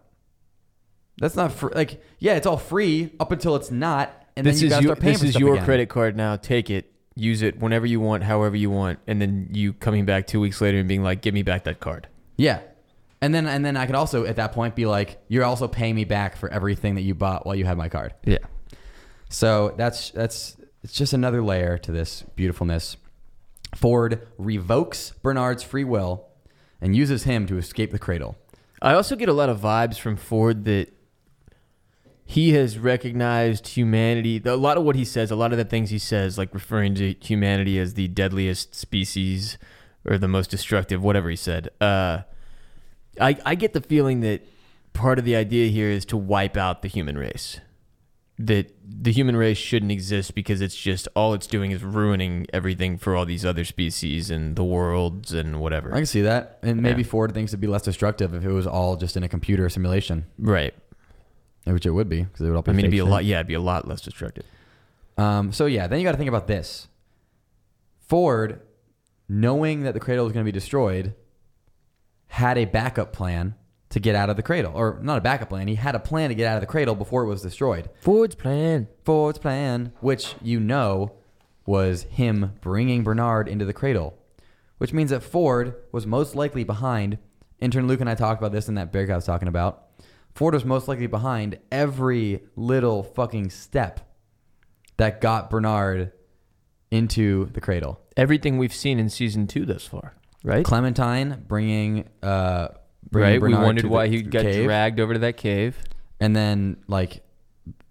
That's 1.18 1.36
not 1.36 1.52
free. 1.52 1.72
Like, 1.74 2.04
yeah, 2.20 2.36
it's 2.36 2.46
all 2.46 2.58
free 2.58 3.14
up 3.20 3.32
until 3.32 3.56
it's 3.56 3.72
not, 3.72 4.14
and 4.38 4.46
this 4.46 4.58
then 4.58 4.62
you 4.62 4.68
is 4.68 4.74
gotta 4.74 4.84
your 4.84 4.96
start 4.96 5.00
paying 5.00 5.14
this 5.14 5.22
for 5.22 5.26
is 5.26 5.32
stuff 5.32 5.40
your 5.42 5.54
again. 5.56 5.66
credit 5.66 5.90
card 5.90 6.16
now. 6.16 6.36
Take 6.36 6.70
it, 6.70 6.92
use 7.16 7.42
it 7.42 7.60
whenever 7.60 7.88
you 7.88 8.00
want, 8.00 8.24
however 8.24 8.56
you 8.56 8.70
want, 8.70 9.00
and 9.08 9.20
then 9.20 9.50
you 9.52 9.74
coming 9.74 10.06
back 10.06 10.28
two 10.28 10.40
weeks 10.40 10.62
later 10.62 10.78
and 10.78 10.88
being 10.88 11.02
like, 11.02 11.22
"Give 11.24 11.34
me 11.34 11.42
back 11.42 11.64
that 11.64 11.80
card." 11.80 12.08
Yeah, 12.38 12.60
and 13.22 13.34
then 13.34 13.48
and 13.48 13.64
then 13.64 13.78
I 13.78 13.86
could 13.86 13.96
also 13.96 14.26
at 14.26 14.38
that 14.38 14.52
point 14.52 14.76
be 14.76 14.86
like, 14.86 15.22
"You're 15.28 15.44
also 15.44 15.68
paying 15.68 15.96
me 15.96 16.06
back 16.06 16.36
for 16.36 16.50
everything 16.50 16.96
that 16.96 17.02
you 17.02 17.14
bought 17.14 17.46
while 17.46 17.56
you 17.56 17.66
had 17.66 17.78
my 17.78 17.90
card." 17.90 18.14
Yeah. 18.26 18.40
So 19.30 19.74
that's 19.78 20.12
that's 20.12 20.58
it's 20.84 20.94
just 20.94 21.14
another 21.14 21.42
layer 21.44 21.78
to 21.78 21.92
this 21.92 22.24
beautifulness. 22.36 22.98
Ford 23.76 24.28
revokes 24.38 25.12
Bernard's 25.22 25.64
free 25.64 25.84
will 25.84 26.28
and 26.82 26.96
uses 26.96 27.24
him 27.24 27.46
to 27.48 27.58
escape 27.58 27.92
the 27.92 28.00
cradle. 28.00 28.36
I 28.82 28.94
also 28.94 29.16
get 29.16 29.30
a 29.30 29.34
lot 29.34 29.50
of 29.50 29.60
vibes 29.60 30.00
from 30.00 30.18
Ford 30.18 30.66
that 30.66 30.92
he 32.26 32.54
has 32.54 32.80
recognized 32.80 33.68
humanity. 33.68 34.42
A 34.44 34.56
lot 34.56 34.78
of 34.78 34.84
what 34.84 34.96
he 34.96 35.06
says, 35.06 35.32
a 35.32 35.36
lot 35.36 35.52
of 35.52 35.58
the 35.58 35.66
things 35.66 35.90
he 35.92 36.00
says, 36.00 36.38
like 36.38 36.54
referring 36.54 36.96
to 36.96 37.14
humanity 37.22 37.78
as 37.78 37.94
the 37.94 38.08
deadliest 38.08 38.74
species 38.74 39.58
or 40.06 40.18
the 40.18 40.28
most 40.28 40.50
destructive, 40.50 41.04
whatever 41.04 41.30
he 41.30 41.36
said. 41.36 41.70
Uh, 41.80 42.22
I, 43.20 43.38
I 43.46 43.56
get 43.56 43.74
the 43.74 43.82
feeling 43.82 44.22
that 44.22 44.46
part 44.94 45.20
of 45.20 45.26
the 45.26 45.36
idea 45.36 45.70
here 45.70 45.90
is 45.90 46.06
to 46.06 46.18
wipe 46.18 46.58
out 46.58 46.82
the 46.82 46.88
human 46.88 47.18
race. 47.18 47.60
That 48.40 48.74
the 48.84 49.12
human 49.12 49.36
race 49.36 49.58
shouldn't 49.58 49.92
exist 49.92 50.34
because 50.34 50.62
it's 50.62 50.76
just 50.76 51.08
all 51.16 51.34
it's 51.34 51.46
doing 51.46 51.72
is 51.72 51.84
ruining 51.84 52.48
everything 52.52 52.98
for 52.98 53.16
all 53.16 53.26
these 53.26 53.46
other 53.46 53.64
species 53.64 54.32
and 54.32 54.56
the 54.56 54.64
worlds 54.64 55.32
and 55.32 55.60
whatever. 55.60 55.94
I 55.94 55.98
can 55.98 56.06
see 56.08 56.22
that, 56.22 56.58
and 56.64 56.82
maybe 56.82 57.04
Yeah. 57.04 57.08
Ford 57.08 57.34
thinks 57.34 57.52
it'd 57.52 57.62
be 57.62 57.68
less 57.68 57.84
destructive 57.84 58.34
if 58.34 58.44
it 58.44 58.52
was 58.52 58.66
all 58.66 58.96
just 58.96 59.16
in 59.16 59.24
a 59.24 59.30
computer 59.30 59.70
simulation, 59.70 60.26
right. 60.40 60.74
which 61.66 61.86
it 61.86 61.92
would 61.92 62.10
be 62.10 62.24
because 62.24 62.42
it 62.42 62.50
would 62.50 62.56
all 62.56 62.64
be. 62.64 62.72
I 62.72 62.74
mean, 62.74 62.86
it'd 62.86 62.92
be 62.92 63.00
a 63.00 63.06
lot. 63.06 63.26
Yeah, 63.26 63.38
it'd 63.38 63.48
be 63.48 63.54
a 63.54 63.60
lot 63.60 63.88
less 63.88 64.02
destructive. 64.02 64.46
Um, 65.18 65.52
so 65.52 65.68
yeah, 65.68 65.86
then 65.86 66.00
you 66.00 66.06
got 66.06 66.14
to 66.14 66.18
think 66.18 66.30
about 66.30 66.48
this. 66.48 66.88
Ford, 68.00 68.62
knowing 69.30 69.84
that 69.84 69.94
the 69.94 70.00
cradle 70.00 70.26
is 70.26 70.34
going 70.34 70.44
to 70.44 70.48
be 70.48 70.54
destroyed, 70.54 71.14
had 72.32 72.58
a 72.58 72.64
backup 72.64 73.12
plan 73.12 73.56
to 73.90 74.00
get 74.00 74.16
out 74.16 74.30
of 74.30 74.38
the 74.38 74.42
cradle, 74.42 74.72
or 74.74 74.98
not 75.02 75.18
a 75.18 75.22
backup 75.22 75.50
plan. 75.50 75.68
He 75.68 75.76
had 75.76 75.96
a 75.96 76.00
plan 76.00 76.30
to 76.30 76.36
get 76.36 76.48
out 76.48 76.56
of 76.56 76.62
the 76.62 76.66
cradle 76.66 76.96
before 76.96 77.24
it 77.24 77.28
was 77.28 77.42
destroyed. 77.42 77.90
Ford's 78.00 78.36
plan. 78.36 78.88
Ford's 79.04 79.38
plan, 79.38 79.92
which 80.00 80.36
you 80.42 80.62
know 80.62 81.12
was 81.66 82.04
him 82.04 82.54
bringing 82.62 83.04
Bernard 83.04 83.50
into 83.50 83.66
the 83.66 83.74
cradle, 83.74 84.18
which 84.78 84.94
means 84.94 85.10
that 85.10 85.24
Ford 85.24 85.76
was 85.92 86.08
most 86.08 86.34
likely 86.34 86.64
behind. 86.64 87.18
Intern 87.60 87.86
Luke 87.86 88.00
and 88.00 88.10
I 88.10 88.16
talked 88.16 88.42
about 88.42 88.54
this 88.54 88.70
in 88.70 88.76
that 88.76 88.94
Bearcat 88.94 89.12
I 89.12 89.18
was 89.18 89.26
talking 89.26 89.50
about. 89.50 89.90
Ford 90.34 90.54
was 90.54 90.64
most 90.64 90.88
likely 90.88 91.08
behind 91.08 91.60
every 91.70 92.44
little 92.56 93.04
fucking 93.04 93.50
step 93.50 94.00
that 94.96 95.20
got 95.20 95.50
Bernard 95.50 96.14
into 96.92 97.48
the 97.48 97.60
cradle. 97.60 98.00
Everything 98.16 98.58
we've 98.58 98.74
seen 98.74 99.00
in 99.00 99.10
season 99.10 99.48
two 99.48 99.66
thus 99.66 99.86
far, 99.86 100.16
right? 100.44 100.66
Clementine 100.66 101.46
bringing, 101.48 102.10
uh, 102.24 102.70
bringing 103.10 103.42
right. 103.42 103.42
We 103.42 103.54
wondered 103.54 103.86
why 103.86 104.08
he 104.08 104.22
got 104.22 104.44
cave, 104.44 104.66
dragged 104.66 105.00
over 105.00 105.14
to 105.14 105.20
that 105.20 105.38
cave. 105.38 105.78
and 106.20 106.36
then 106.36 106.78
like 106.88 107.24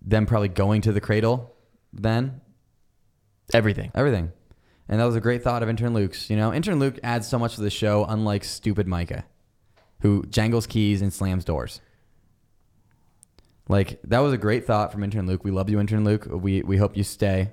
them 0.03 0.27
probably 0.27 0.49
going 0.49 0.83
to 0.83 0.93
the 0.93 1.01
cradle. 1.01 1.55
Then 1.93 2.41
Everything. 3.53 3.91
Everything. 3.95 4.33
And 4.89 5.01
that 5.01 5.05
was 5.05 5.17
a 5.17 5.21
great 5.21 5.43
thought 5.43 5.63
of 5.63 5.69
intern 5.69 5.93
Luke's. 5.95 6.31
You 6.31 6.37
know, 6.37 6.53
intern 6.53 6.79
Luke 6.79 6.99
adds 7.03 7.29
so 7.29 7.39
much 7.39 7.55
to 7.57 7.61
the 7.61 7.71
show, 7.71 8.05
unlike 8.09 8.45
stupid 8.45 8.87
Micah, 8.87 9.25
who 10.01 10.25
jangles 10.27 10.67
keys 10.67 11.03
and 11.03 11.13
slams 11.13 11.45
doors. 11.45 11.81
Like 13.69 14.01
that 14.05 14.19
was 14.19 14.33
a 14.33 14.39
great 14.39 14.67
thought 14.67 14.91
from 14.91 15.05
intern 15.05 15.27
Luke. 15.27 15.45
We 15.45 15.53
love 15.53 15.71
you, 15.71 15.79
intern 15.79 16.05
Luke. 16.05 16.27
We 16.29 16.63
we 16.63 16.77
hope 16.77 16.97
you 16.97 17.05
stay 17.05 17.53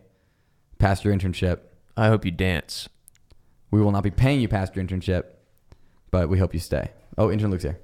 past 0.80 1.06
your 1.06 1.14
internship. 1.14 1.60
I 1.96 2.08
hope 2.08 2.26
you 2.26 2.32
dance. 2.32 2.90
We 3.72 3.82
will 3.82 3.92
not 3.92 4.04
be 4.04 4.12
paying 4.12 4.40
you 4.40 4.48
past 4.48 4.76
your 4.76 4.86
internship, 4.86 5.24
but 6.12 6.30
we 6.30 6.40
hope 6.40 6.54
you 6.54 6.60
stay. 6.60 6.92
Oh, 7.18 7.32
intern 7.32 7.52
Luke's 7.52 7.64
here. 7.64 7.80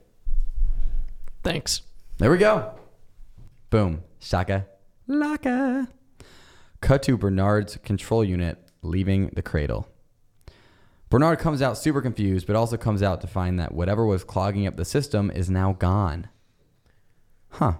Thanks. 1.43 1.81
There 2.17 2.31
we 2.31 2.37
go. 2.37 2.73
Boom. 3.69 4.03
Shaka. 4.19 4.65
Laka. 5.09 5.87
Cut 6.79 7.03
to 7.03 7.17
Bernard's 7.17 7.77
control 7.77 8.23
unit 8.23 8.57
leaving 8.81 9.27
the 9.35 9.41
cradle. 9.41 9.87
Bernard 11.09 11.39
comes 11.39 11.61
out 11.61 11.77
super 11.77 12.01
confused, 12.01 12.47
but 12.47 12.55
also 12.55 12.77
comes 12.77 13.03
out 13.03 13.21
to 13.21 13.27
find 13.27 13.59
that 13.59 13.73
whatever 13.73 14.05
was 14.05 14.23
clogging 14.23 14.65
up 14.65 14.77
the 14.77 14.85
system 14.85 15.29
is 15.31 15.49
now 15.49 15.73
gone. 15.73 16.27
Huh. 17.49 17.73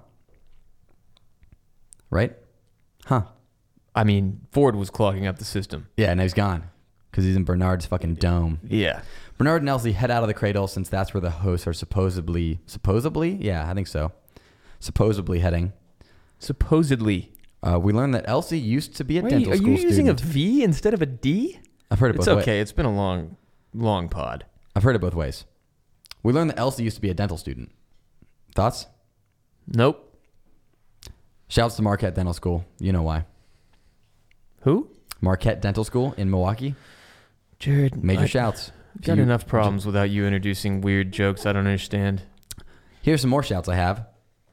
Right? 2.09 2.35
Huh. 3.05 3.23
I 3.95 4.03
mean, 4.03 4.41
Ford 4.51 4.75
was 4.75 4.89
clogging 4.89 5.25
up 5.25 5.39
the 5.39 5.45
system. 5.45 5.87
Yeah, 5.97 6.13
now 6.13 6.23
he's 6.23 6.33
gone 6.33 6.69
because 7.13 7.25
he's 7.25 7.35
in 7.35 7.43
Bernard's 7.43 7.85
fucking 7.85 8.15
dome. 8.15 8.59
Yeah. 8.67 9.03
Bernard 9.37 9.61
and 9.61 9.69
Elsie 9.69 9.91
head 9.91 10.09
out 10.09 10.23
of 10.23 10.27
the 10.27 10.33
cradle 10.33 10.67
since 10.67 10.89
that's 10.89 11.13
where 11.13 11.21
the 11.21 11.29
hosts 11.29 11.67
are 11.67 11.73
supposedly, 11.73 12.59
supposedly? 12.65 13.33
Yeah, 13.39 13.69
I 13.69 13.75
think 13.75 13.85
so. 13.85 14.11
Supposedly 14.79 15.37
heading. 15.37 15.73
Supposedly. 16.39 17.31
Uh, 17.61 17.77
we 17.79 17.93
learned 17.93 18.15
that 18.15 18.25
Elsie 18.27 18.57
used 18.57 18.95
to 18.95 19.03
be 19.03 19.19
a 19.19 19.21
Wait, 19.21 19.29
dental 19.29 19.53
are 19.53 19.57
school 19.57 19.69
you 19.69 19.77
using 19.77 20.09
a 20.09 20.17
student. 20.17 20.33
V 20.33 20.63
instead 20.63 20.95
of 20.95 21.03
a 21.03 21.05
D? 21.05 21.59
I've 21.91 21.99
heard 21.99 22.15
it 22.15 22.17
It's 22.17 22.27
okay. 22.27 22.57
ways. 22.57 22.61
It's 22.63 22.71
been 22.71 22.87
a 22.87 22.93
long, 22.95 23.37
long 23.75 24.09
pod. 24.09 24.45
I've 24.75 24.81
heard 24.81 24.95
it 24.95 24.99
both 24.99 25.13
ways. 25.13 25.45
We 26.23 26.33
learned 26.33 26.49
that 26.49 26.57
Elsie 26.59 26.83
used 26.83 26.95
to 26.95 27.01
be 27.01 27.11
a 27.11 27.13
dental 27.13 27.37
student. 27.37 27.71
Thoughts? 28.55 28.87
Nope. 29.67 30.17
Shouts 31.47 31.75
to 31.75 31.83
Marquette 31.83 32.15
Dental 32.15 32.33
School. 32.33 32.65
You 32.79 32.91
know 32.91 33.03
why? 33.03 33.25
Who? 34.61 34.89
Marquette 35.21 35.61
Dental 35.61 35.83
School 35.83 36.13
in 36.17 36.31
Milwaukee. 36.31 36.73
Jared. 37.59 38.03
Major 38.03 38.21
I- 38.21 38.27
shouts. 38.27 38.71
Got 39.01 39.17
You- 39.17 39.23
enough 39.23 39.47
problems 39.47 39.85
without 39.85 40.09
you 40.11 40.25
introducing 40.25 40.81
weird 40.81 41.11
jokes 41.11 41.45
I 41.45 41.53
don't 41.53 41.65
understand. 41.65 42.21
Here's 43.01 43.21
some 43.21 43.29
more 43.31 43.43
shouts 43.43 43.67
I 43.67 43.75
have. 43.75 44.05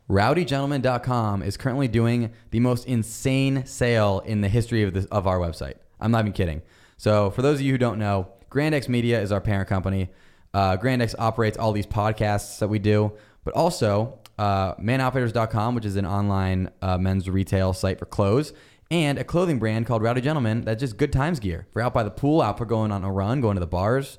RowdyGentleman.com 0.08 1.42
is 1.42 1.56
currently 1.56 1.88
doing 1.88 2.30
the 2.50 2.60
most 2.60 2.86
insane 2.86 3.64
sale 3.66 4.22
in 4.24 4.40
the 4.40 4.48
history 4.48 4.82
of, 4.82 4.92
this, 4.94 5.04
of 5.06 5.26
our 5.26 5.38
website. 5.38 5.74
I'm 6.00 6.10
not 6.10 6.20
even 6.20 6.32
kidding. 6.32 6.62
So, 6.96 7.30
for 7.30 7.42
those 7.42 7.56
of 7.58 7.62
you 7.62 7.72
who 7.72 7.78
don't 7.78 7.98
know, 7.98 8.28
Grandex 8.50 8.88
Media 8.88 9.20
is 9.20 9.30
our 9.32 9.40
parent 9.40 9.68
company. 9.68 10.10
Uh, 10.52 10.76
Grandex 10.76 11.14
operates 11.18 11.56
all 11.56 11.72
these 11.72 11.86
podcasts 11.86 12.58
that 12.58 12.68
we 12.68 12.78
do, 12.78 13.12
but 13.44 13.54
also 13.54 14.18
uh, 14.38 14.74
manoperators.com, 14.76 15.74
which 15.74 15.84
is 15.84 15.96
an 15.96 16.06
online 16.06 16.70
uh, 16.82 16.98
men's 16.98 17.28
retail 17.28 17.72
site 17.72 17.98
for 17.98 18.06
clothes, 18.06 18.52
and 18.90 19.18
a 19.18 19.24
clothing 19.24 19.58
brand 19.58 19.86
called 19.86 20.02
Rowdy 20.02 20.20
Gentleman 20.20 20.62
that's 20.62 20.80
just 20.80 20.96
good 20.96 21.12
times 21.12 21.40
gear. 21.40 21.66
For 21.72 21.80
out 21.80 21.94
by 21.94 22.02
the 22.02 22.10
pool, 22.10 22.42
out 22.42 22.58
for 22.58 22.64
going 22.64 22.90
on 22.90 23.04
a 23.04 23.12
run, 23.12 23.40
going 23.40 23.56
to 23.56 23.60
the 23.60 23.66
bars. 23.66 24.18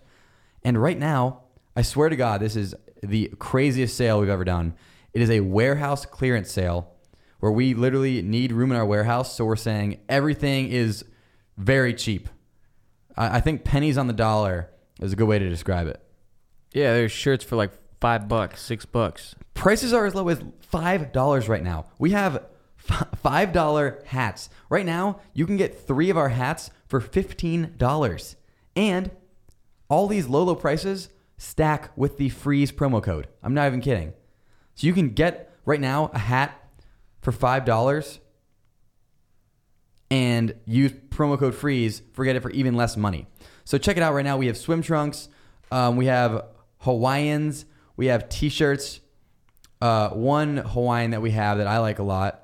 And 0.64 0.82
right 0.82 0.98
now, 0.98 1.44
I 1.76 1.82
swear 1.82 2.10
to 2.10 2.16
God, 2.16 2.42
this 2.42 2.56
is 2.56 2.76
the 3.04 3.34
craziest 3.40 3.98
sale 3.98 4.20
we've 4.20 4.30
ever 4.30 4.46
done. 4.46 4.76
It 5.14 5.22
is 5.22 5.30
a 5.30 5.42
warehouse 5.42 6.06
clearance 6.06 6.52
sale 6.52 6.94
where 7.40 7.52
we 7.52 7.74
literally 7.74 8.22
need 8.22 8.52
room 8.52 8.72
in 8.72 8.78
our 8.78 8.86
warehouse. 8.86 9.36
So 9.36 9.46
we're 9.46 9.56
saying 9.56 10.00
everything 10.08 10.70
is 10.70 11.04
very 11.58 11.94
cheap. 11.94 12.30
I, 13.18 13.38
I 13.38 13.42
think 13.42 13.64
pennies 13.64 13.98
on 13.98 14.08
the 14.08 14.14
dollar 14.14 14.70
is 15.02 15.14
a 15.14 15.16
good 15.16 15.28
way 15.28 15.40
to 15.40 15.50
describe 15.50 15.88
it. 15.88 16.02
Yeah, 16.74 16.94
there's 16.94 17.12
shirts 17.12 17.44
for 17.44 17.56
like 17.58 17.72
five 18.00 18.30
bucks, 18.30 18.62
six 18.62 18.86
bucks. 18.86 19.36
Prices 19.54 19.92
are 19.92 20.06
as 20.06 20.16
low 20.16 20.30
as 20.30 20.42
five 20.62 21.12
dollars 21.12 21.50
right 21.50 21.64
now. 21.64 21.88
We 22.00 22.12
have 22.12 22.46
f- 22.90 23.08
five 23.22 23.54
dollar 23.54 24.02
hats 24.06 24.50
right 24.70 24.86
now. 24.86 25.20
You 25.34 25.46
can 25.46 25.58
get 25.58 25.88
three 25.88 26.10
of 26.10 26.18
our 26.18 26.30
hats 26.30 26.72
for 26.88 27.00
fifteen 27.00 27.74
dollars, 27.78 28.36
and 28.76 29.12
all 29.90 30.08
these 30.08 30.28
low 30.28 30.44
low 30.44 30.56
prices 30.56 31.10
stack 31.38 31.92
with 31.96 32.18
the 32.18 32.30
freeze 32.30 32.72
promo 32.72 33.02
code. 33.02 33.28
I'm 33.44 33.54
not 33.54 33.68
even 33.68 33.82
kidding. 33.82 34.14
So 34.76 34.88
you 34.88 34.94
can 34.94 35.10
get 35.10 35.54
right 35.66 35.80
now 35.80 36.12
a 36.14 36.20
hat 36.20 36.58
for 37.22 37.32
five 37.32 37.66
dollars 37.66 38.20
and 40.10 40.56
use 40.66 40.92
promo 41.10 41.38
code 41.38 41.56
freeze 41.56 42.02
forget 42.14 42.36
it 42.36 42.42
for 42.42 42.52
even 42.52 42.76
less 42.76 42.98
money. 42.98 43.28
So 43.64 43.78
check 43.78 43.98
it 43.98 44.04
out 44.04 44.14
right 44.14 44.26
now. 44.26 44.38
We 44.38 44.48
have 44.48 44.58
swim 44.58 44.82
trunks, 44.82 45.30
um, 45.72 45.96
we 45.98 46.08
have 46.08 46.46
Hawaiians, 46.80 47.66
we 47.96 48.08
have 48.08 48.28
t-shirts. 48.30 49.00
Uh, 49.82 50.10
one 50.10 50.58
Hawaiian 50.58 51.10
that 51.10 51.24
we 51.24 51.32
have 51.32 51.58
that 51.58 51.66
I 51.66 51.80
like 51.80 51.98
a 51.98 52.04
lot 52.04 52.41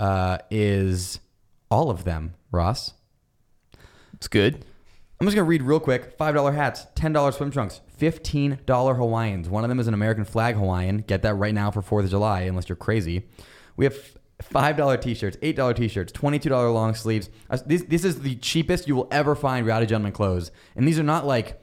uh, 0.00 0.38
is 0.50 1.20
all 1.70 1.90
of 1.90 2.02
them. 2.04 2.34
Ross, 2.50 2.94
It's 4.14 4.26
good. 4.26 4.64
I'm 5.20 5.26
just 5.26 5.36
gonna 5.36 5.46
read 5.46 5.62
real 5.62 5.78
quick. 5.78 6.16
Five 6.18 6.34
dollar 6.34 6.50
hats, 6.52 6.86
ten 6.96 7.12
dollar 7.12 7.30
swim 7.30 7.50
trunks, 7.50 7.80
fifteen 7.96 8.58
dollar 8.66 8.94
Hawaiians. 8.94 9.48
One 9.48 9.62
of 9.62 9.68
them 9.68 9.78
is 9.78 9.86
an 9.86 9.94
American 9.94 10.24
flag 10.24 10.56
Hawaiian. 10.56 10.98
Get 10.98 11.22
that 11.22 11.34
right 11.34 11.54
now 11.54 11.70
for 11.70 11.82
Fourth 11.82 12.04
of 12.06 12.10
July, 12.10 12.40
unless 12.42 12.68
you're 12.68 12.76
crazy. 12.76 13.28
We 13.76 13.84
have 13.84 13.94
Five 14.42 14.78
dollar 14.78 14.96
t-shirts, 14.96 15.36
eight 15.42 15.54
dollar 15.54 15.74
t-shirts, 15.74 16.12
twenty-two 16.12 16.48
dollar 16.48 16.70
long 16.70 16.94
sleeves. 16.94 17.28
Uh, 17.50 17.58
This 17.66 17.82
this 17.82 18.04
is 18.06 18.20
the 18.22 18.36
cheapest 18.36 18.88
you 18.88 18.96
will 18.96 19.06
ever 19.10 19.34
find 19.34 19.66
Rowdy 19.66 19.84
Gentleman 19.84 20.12
clothes, 20.12 20.50
and 20.74 20.88
these 20.88 20.98
are 20.98 21.02
not 21.02 21.26
like 21.26 21.60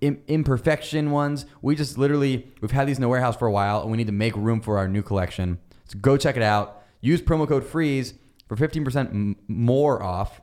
imperfection 0.00 1.10
ones. 1.10 1.44
We 1.62 1.76
just 1.76 1.98
literally 1.98 2.46
we've 2.62 2.70
had 2.70 2.88
these 2.88 2.96
in 2.96 3.02
the 3.02 3.08
warehouse 3.08 3.36
for 3.36 3.46
a 3.46 3.52
while, 3.52 3.82
and 3.82 3.90
we 3.90 3.98
need 3.98 4.06
to 4.06 4.12
make 4.14 4.34
room 4.34 4.62
for 4.62 4.78
our 4.78 4.88
new 4.88 5.02
collection. 5.02 5.58
So 5.84 5.98
go 5.98 6.16
check 6.16 6.36
it 6.36 6.42
out. 6.42 6.79
Use 7.00 7.22
promo 7.22 7.48
code 7.48 7.64
Freeze 7.64 8.14
for 8.48 8.56
fifteen 8.56 8.84
percent 8.84 9.10
m- 9.10 9.36
more 9.48 10.02
off. 10.02 10.40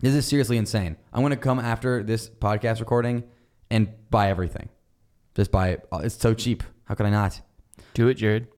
This 0.00 0.14
is 0.14 0.26
seriously 0.26 0.56
insane. 0.56 0.96
I'm 1.12 1.22
gonna 1.22 1.36
come 1.36 1.58
after 1.58 2.02
this 2.02 2.28
podcast 2.28 2.80
recording 2.80 3.24
and 3.70 3.88
buy 4.10 4.30
everything. 4.30 4.68
Just 5.34 5.50
buy 5.50 5.68
it. 5.70 5.88
Uh, 5.92 5.98
it's 5.98 6.16
so 6.16 6.34
cheap. 6.34 6.62
How 6.84 6.94
could 6.94 7.06
I 7.06 7.10
not? 7.10 7.40
Do 7.94 8.08
it, 8.08 8.14
Jared. 8.14 8.48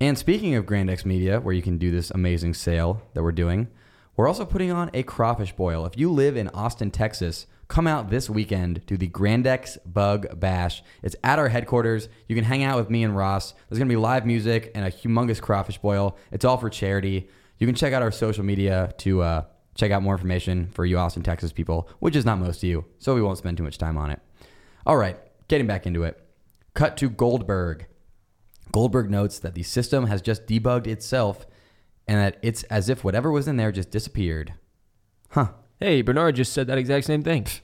And 0.00 0.16
speaking 0.16 0.54
of 0.54 0.64
Grandex 0.64 1.04
Media, 1.04 1.40
where 1.40 1.54
you 1.54 1.62
can 1.62 1.78
do 1.78 1.90
this 1.90 2.10
amazing 2.10 2.54
sale 2.54 3.02
that 3.14 3.22
we're 3.22 3.32
doing, 3.32 3.68
we're 4.16 4.28
also 4.28 4.44
putting 4.44 4.70
on 4.70 4.90
a 4.92 5.02
crawfish 5.02 5.52
boil. 5.52 5.86
If 5.86 5.96
you 5.96 6.10
live 6.10 6.36
in 6.36 6.48
Austin, 6.48 6.90
Texas, 6.90 7.46
come 7.68 7.86
out 7.86 8.10
this 8.10 8.28
weekend 8.28 8.86
to 8.88 8.96
the 8.96 9.08
Grandex 9.08 9.78
Bug 9.86 10.38
Bash. 10.38 10.82
It's 11.02 11.16
at 11.22 11.38
our 11.38 11.48
headquarters. 11.48 12.08
You 12.28 12.34
can 12.34 12.44
hang 12.44 12.64
out 12.64 12.76
with 12.76 12.90
me 12.90 13.04
and 13.04 13.16
Ross. 13.16 13.54
There's 13.68 13.78
going 13.78 13.88
to 13.88 13.92
be 13.92 13.96
live 13.96 14.26
music 14.26 14.72
and 14.74 14.84
a 14.84 14.90
humongous 14.90 15.40
crawfish 15.40 15.78
boil. 15.78 16.16
It's 16.32 16.44
all 16.44 16.58
for 16.58 16.68
charity. 16.68 17.28
You 17.58 17.66
can 17.66 17.76
check 17.76 17.92
out 17.92 18.02
our 18.02 18.10
social 18.10 18.44
media 18.44 18.92
to 18.98 19.22
uh, 19.22 19.44
check 19.74 19.90
out 19.90 20.02
more 20.02 20.14
information 20.14 20.68
for 20.72 20.84
you 20.84 20.98
Austin, 20.98 21.22
Texas 21.22 21.52
people, 21.52 21.88
which 22.00 22.16
is 22.16 22.24
not 22.24 22.38
most 22.38 22.62
of 22.62 22.68
you, 22.68 22.84
so 22.98 23.14
we 23.14 23.22
won't 23.22 23.38
spend 23.38 23.56
too 23.56 23.62
much 23.62 23.78
time 23.78 23.96
on 23.96 24.10
it. 24.10 24.20
All 24.84 24.96
right, 24.96 25.18
getting 25.48 25.66
back 25.66 25.86
into 25.86 26.02
it. 26.02 26.22
Cut 26.74 26.96
to 26.98 27.08
Goldberg. 27.08 27.86
Goldberg 28.72 29.10
notes 29.10 29.38
that 29.38 29.54
the 29.54 29.62
system 29.62 30.06
has 30.06 30.22
just 30.22 30.46
debugged 30.46 30.86
itself 30.86 31.46
and 32.10 32.18
that 32.18 32.38
it's 32.42 32.64
as 32.64 32.88
if 32.88 33.04
whatever 33.04 33.30
was 33.30 33.46
in 33.46 33.56
there 33.56 33.70
just 33.70 33.90
disappeared. 33.92 34.52
Huh. 35.30 35.50
Hey, 35.78 36.02
Bernard 36.02 36.34
just 36.34 36.52
said 36.52 36.66
that 36.66 36.76
exact 36.76 37.06
same 37.06 37.22
thing. 37.22 37.46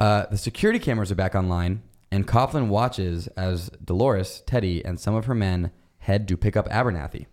Uh, 0.00 0.26
the 0.32 0.36
security 0.38 0.80
cameras 0.80 1.12
are 1.12 1.16
back 1.16 1.34
online, 1.36 1.80
and 2.10 2.26
Coughlin 2.26 2.66
watches 2.66 3.28
as 3.36 3.70
Dolores, 3.84 4.42
Teddy, 4.46 4.84
and 4.84 4.98
some 4.98 5.14
of 5.14 5.26
her 5.26 5.34
men 5.34 5.70
head 5.98 6.26
to 6.26 6.36
pick 6.36 6.56
up 6.56 6.68
Abernathy. 6.70 7.26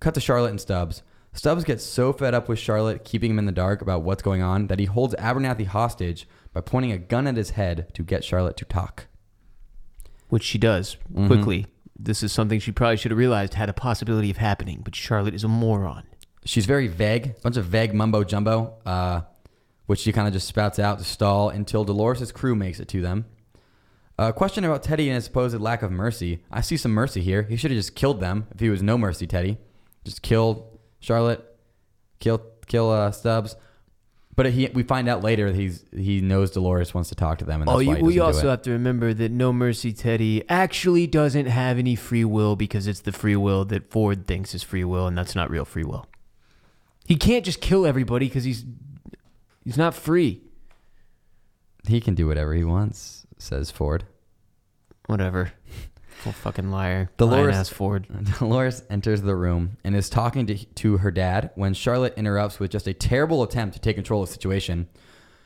Cut 0.00 0.12
to 0.14 0.20
Charlotte 0.20 0.50
and 0.50 0.60
Stubbs. 0.60 1.02
Stubbs 1.34 1.62
gets 1.62 1.84
so 1.84 2.12
fed 2.12 2.34
up 2.34 2.48
with 2.48 2.58
Charlotte 2.58 3.04
keeping 3.04 3.30
him 3.30 3.38
in 3.38 3.46
the 3.46 3.52
dark 3.52 3.80
about 3.80 4.02
what's 4.02 4.24
going 4.24 4.42
on 4.42 4.66
that 4.66 4.80
he 4.80 4.86
holds 4.86 5.14
Abernathy 5.20 5.66
hostage 5.66 6.26
by 6.52 6.60
pointing 6.60 6.90
a 6.90 6.98
gun 6.98 7.28
at 7.28 7.36
his 7.36 7.50
head 7.50 7.94
to 7.94 8.02
get 8.02 8.24
Charlotte 8.24 8.56
to 8.56 8.64
talk. 8.64 9.06
Which 10.30 10.42
she 10.42 10.58
does 10.58 10.96
Mhm. 11.14 11.28
quickly. 11.28 11.66
This 11.96 12.22
is 12.22 12.32
something 12.32 12.58
she 12.58 12.72
probably 12.72 12.96
should 12.96 13.10
have 13.10 13.18
realized 13.18 13.54
had 13.54 13.68
a 13.68 13.72
possibility 13.72 14.30
of 14.30 14.36
happening, 14.38 14.80
but 14.84 14.94
Charlotte 14.94 15.34
is 15.34 15.44
a 15.44 15.48
moron. 15.48 16.04
She's 16.44 16.66
very 16.66 16.88
vague, 16.88 17.40
bunch 17.42 17.56
of 17.56 17.66
vague 17.66 17.94
mumbo 17.94 18.24
jumbo, 18.24 18.74
uh, 18.84 19.22
which 19.86 20.00
she 20.00 20.12
kind 20.12 20.26
of 20.26 20.34
just 20.34 20.48
spouts 20.48 20.78
out 20.78 20.98
to 20.98 21.04
stall 21.04 21.48
until 21.48 21.84
Dolores' 21.84 22.32
crew 22.32 22.54
makes 22.54 22.80
it 22.80 22.88
to 22.88 23.00
them. 23.00 23.26
A 24.18 24.32
question 24.32 24.64
about 24.64 24.82
Teddy 24.82 25.08
and 25.08 25.16
his 25.16 25.24
supposed 25.24 25.58
lack 25.60 25.82
of 25.82 25.90
mercy. 25.90 26.42
I 26.50 26.60
see 26.60 26.76
some 26.76 26.92
mercy 26.92 27.20
here. 27.20 27.42
He 27.42 27.56
should 27.56 27.70
have 27.70 27.78
just 27.78 27.96
killed 27.96 28.20
them 28.20 28.46
if 28.52 28.60
he 28.60 28.70
was 28.70 28.82
no 28.82 28.96
mercy, 28.96 29.26
Teddy. 29.26 29.58
Just 30.04 30.22
kill 30.22 30.78
Charlotte, 31.00 31.44
kill 32.20 32.42
kill 32.66 32.90
uh, 32.90 33.10
Stubbs. 33.10 33.56
But 34.36 34.46
he, 34.52 34.66
we 34.68 34.82
find 34.82 35.08
out 35.08 35.22
later 35.22 35.50
that 35.52 35.56
he's 35.56 35.84
he 35.96 36.20
knows 36.20 36.50
Dolores 36.50 36.92
wants 36.92 37.08
to 37.10 37.14
talk 37.14 37.38
to 37.38 37.44
them, 37.44 37.60
and 37.62 37.68
that's 37.68 37.74
Oh, 37.74 37.78
why 37.78 37.82
he 37.84 37.88
we 37.90 37.96
doesn't 37.96 38.14
do 38.14 38.22
also 38.22 38.46
it. 38.48 38.50
have 38.50 38.62
to 38.62 38.70
remember 38.72 39.14
that 39.14 39.30
No 39.30 39.52
Mercy 39.52 39.92
Teddy 39.92 40.42
actually 40.48 41.06
doesn't 41.06 41.46
have 41.46 41.78
any 41.78 41.94
free 41.94 42.24
will 42.24 42.56
because 42.56 42.88
it's 42.88 43.00
the 43.00 43.12
free 43.12 43.36
will 43.36 43.64
that 43.66 43.90
Ford 43.92 44.26
thinks 44.26 44.52
is 44.54 44.62
free 44.64 44.82
will, 44.84 45.06
and 45.06 45.16
that's 45.16 45.36
not 45.36 45.50
real 45.50 45.64
free 45.64 45.84
will. 45.84 46.06
He 47.06 47.14
can't 47.16 47.44
just 47.44 47.60
kill 47.60 47.86
everybody 47.86 48.26
because 48.26 48.42
he's 48.44 48.64
he's 49.64 49.76
not 49.78 49.94
free. 49.94 50.40
he 51.86 52.00
can 52.00 52.14
do 52.16 52.26
whatever 52.26 52.54
he 52.54 52.64
wants, 52.64 53.26
says 53.38 53.70
Ford. 53.70 54.04
Whatever. 55.06 55.52
Full 56.24 56.32
fucking 56.32 56.70
liar. 56.70 57.10
Dolores- 57.18 57.54
ass 57.54 57.68
Ford. 57.68 58.06
Dolores 58.38 58.82
enters 58.88 59.20
the 59.20 59.36
room 59.36 59.76
and 59.84 59.94
is 59.94 60.08
talking 60.08 60.46
to, 60.46 60.56
to 60.56 60.96
her 60.96 61.10
dad 61.10 61.50
when 61.54 61.74
Charlotte 61.74 62.14
interrupts 62.16 62.58
with 62.58 62.70
just 62.70 62.86
a 62.86 62.94
terrible 62.94 63.42
attempt 63.42 63.74
to 63.74 63.80
take 63.80 63.96
control 63.96 64.22
of 64.22 64.30
the 64.30 64.32
situation. 64.32 64.88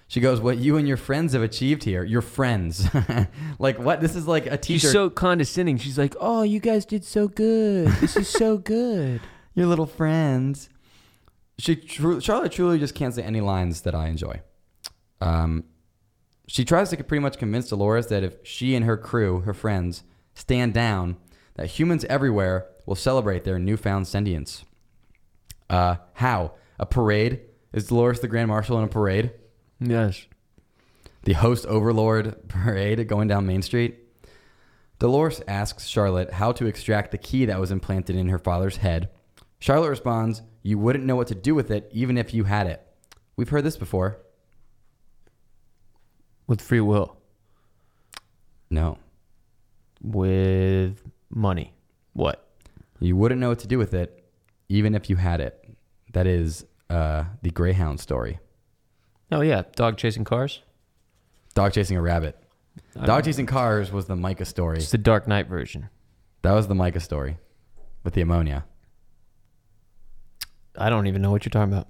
She 0.07 0.21
goes, 0.21 0.41
What 0.41 0.59
you 0.59 0.77
and 0.77 0.87
your 0.87 0.97
friends 0.97 1.33
have 1.33 1.43
achieved 1.43 1.83
here, 1.83 2.05
your 2.05 2.23
friends. 2.23 2.89
like, 3.59 3.79
what? 3.81 4.01
This 4.01 4.15
is 4.15 4.29
like 4.29 4.47
a 4.47 4.57
teacher." 4.57 4.83
She's 4.87 4.93
so 4.93 5.11
condescending. 5.11 5.79
She's 5.79 5.99
like, 5.99 6.15
"Oh, 6.21 6.43
you 6.43 6.61
guys 6.61 6.87
did 6.87 7.05
so 7.05 7.27
good. 7.29 7.89
This 8.01 8.17
is 8.17 8.29
so 8.29 8.57
good." 8.75 9.21
your 9.55 9.67
little 9.67 9.87
friends. 9.87 10.69
She 11.59 11.75
tru- 11.75 12.21
Charlotte 12.21 12.53
truly 12.53 12.79
just 12.79 12.95
can't 12.95 13.13
say 13.13 13.23
any 13.25 13.41
lines 13.41 13.81
that 13.81 13.95
I 13.95 14.07
enjoy. 14.07 14.41
Um, 15.21 15.65
she 16.47 16.65
tries 16.65 16.91
to 16.91 16.97
pretty 17.03 17.21
much 17.21 17.37
convince 17.37 17.69
Dolores 17.69 18.07
that 18.07 18.23
if 18.23 18.37
she 18.45 18.77
and 18.77 18.85
her 18.85 18.97
crew, 18.97 19.41
her 19.41 19.53
friends, 19.53 20.05
stand 20.39 20.75
down, 20.75 21.17
that 21.55 21.67
humans 21.67 22.05
everywhere 22.07 22.67
will 22.87 22.95
celebrate 22.95 23.45
their 23.45 23.59
newfound 23.59 24.07
sentience. 24.07 24.65
Uh, 25.69 25.97
how? 26.15 26.53
A 26.79 26.87
parade? 26.87 27.41
Is 27.73 27.89
Dolores 27.89 28.21
the 28.21 28.29
Grand 28.29 28.49
Marshal 28.49 28.79
in 28.79 28.85
a 28.85 28.89
parade? 28.89 29.33
yes. 29.81 30.27
The 31.25 31.33
host 31.35 31.67
overlord 31.67 32.49
parade 32.49 33.07
going 33.09 33.29
down 33.29 33.47
Main 33.47 33.61
Street? 33.61 33.99
Dolores 34.99 35.43
asks 35.47 35.87
Charlotte 35.87 36.33
how 36.33 36.53
to 36.53 36.67
extract 36.67 37.11
the 37.11 37.19
key 37.19 37.45
that 37.45 37.61
was 37.61 37.71
implanted 37.71 38.17
in 38.17 38.29
her 38.29 38.39
father's 38.39 38.79
head. 38.79 39.11
Charlotte 39.59 39.91
responds, 39.91 40.43
You 40.63 40.79
wouldn't 40.79 41.05
know 41.05 41.17
what 41.17 41.29
to 41.29 41.35
do 41.35 41.55
with 41.55 41.71
it 41.71 41.91
even 41.93 42.17
if 42.17 42.33
you 42.33 42.45
had 42.45 42.67
it. 42.67 42.87
We've 43.37 43.49
heard 43.49 43.65
this 43.65 43.77
before. 43.77 44.19
With 46.47 46.63
free 46.63 46.81
will. 46.81 47.19
No. 48.71 48.99
With 50.01 51.03
money. 51.31 51.75
What? 52.13 52.45
You 53.01 53.17
wouldn't 53.17 53.41
know 53.41 53.49
what 53.49 53.59
to 53.61 53.69
do 53.69 53.79
with 53.79 53.95
it 53.95 54.25
even 54.69 54.95
if 54.95 55.09
you 55.09 55.17
had 55.17 55.41
it. 55.41 55.65
That 56.13 56.27
is 56.27 56.65
uh, 56.91 57.25
the 57.43 57.51
Greyhound 57.51 58.01
story. 58.01 58.39
Oh 59.31 59.41
yeah, 59.41 59.63
dog 59.77 59.97
chasing 59.99 60.25
cars. 60.25 60.63
Dog 61.55 61.73
chasing 61.73 61.97
a 61.97 62.03
rabbit. 62.03 62.39
I 62.99 63.07
Dog 63.07 63.25
chasing 63.25 63.47
cars 63.47 63.91
was 63.93 64.07
the 64.07 64.17
Micah 64.17 64.45
story. 64.45 64.79
It's 64.79 64.91
the 64.91 64.99
Dark 64.99 65.27
Knight 65.27 65.49
version. 65.49 65.89
That 66.43 66.53
was 66.53 66.69
the 66.69 66.75
Micah 66.75 67.01
story 67.01 67.39
with 68.05 68.15
the 68.15 68.21
ammonia. 68.21 68.65
I 70.77 70.89
don't 70.91 71.07
even 71.09 71.21
know 71.23 71.31
what 71.31 71.45
you're 71.45 71.51
talking 71.51 71.73
about. 71.73 71.89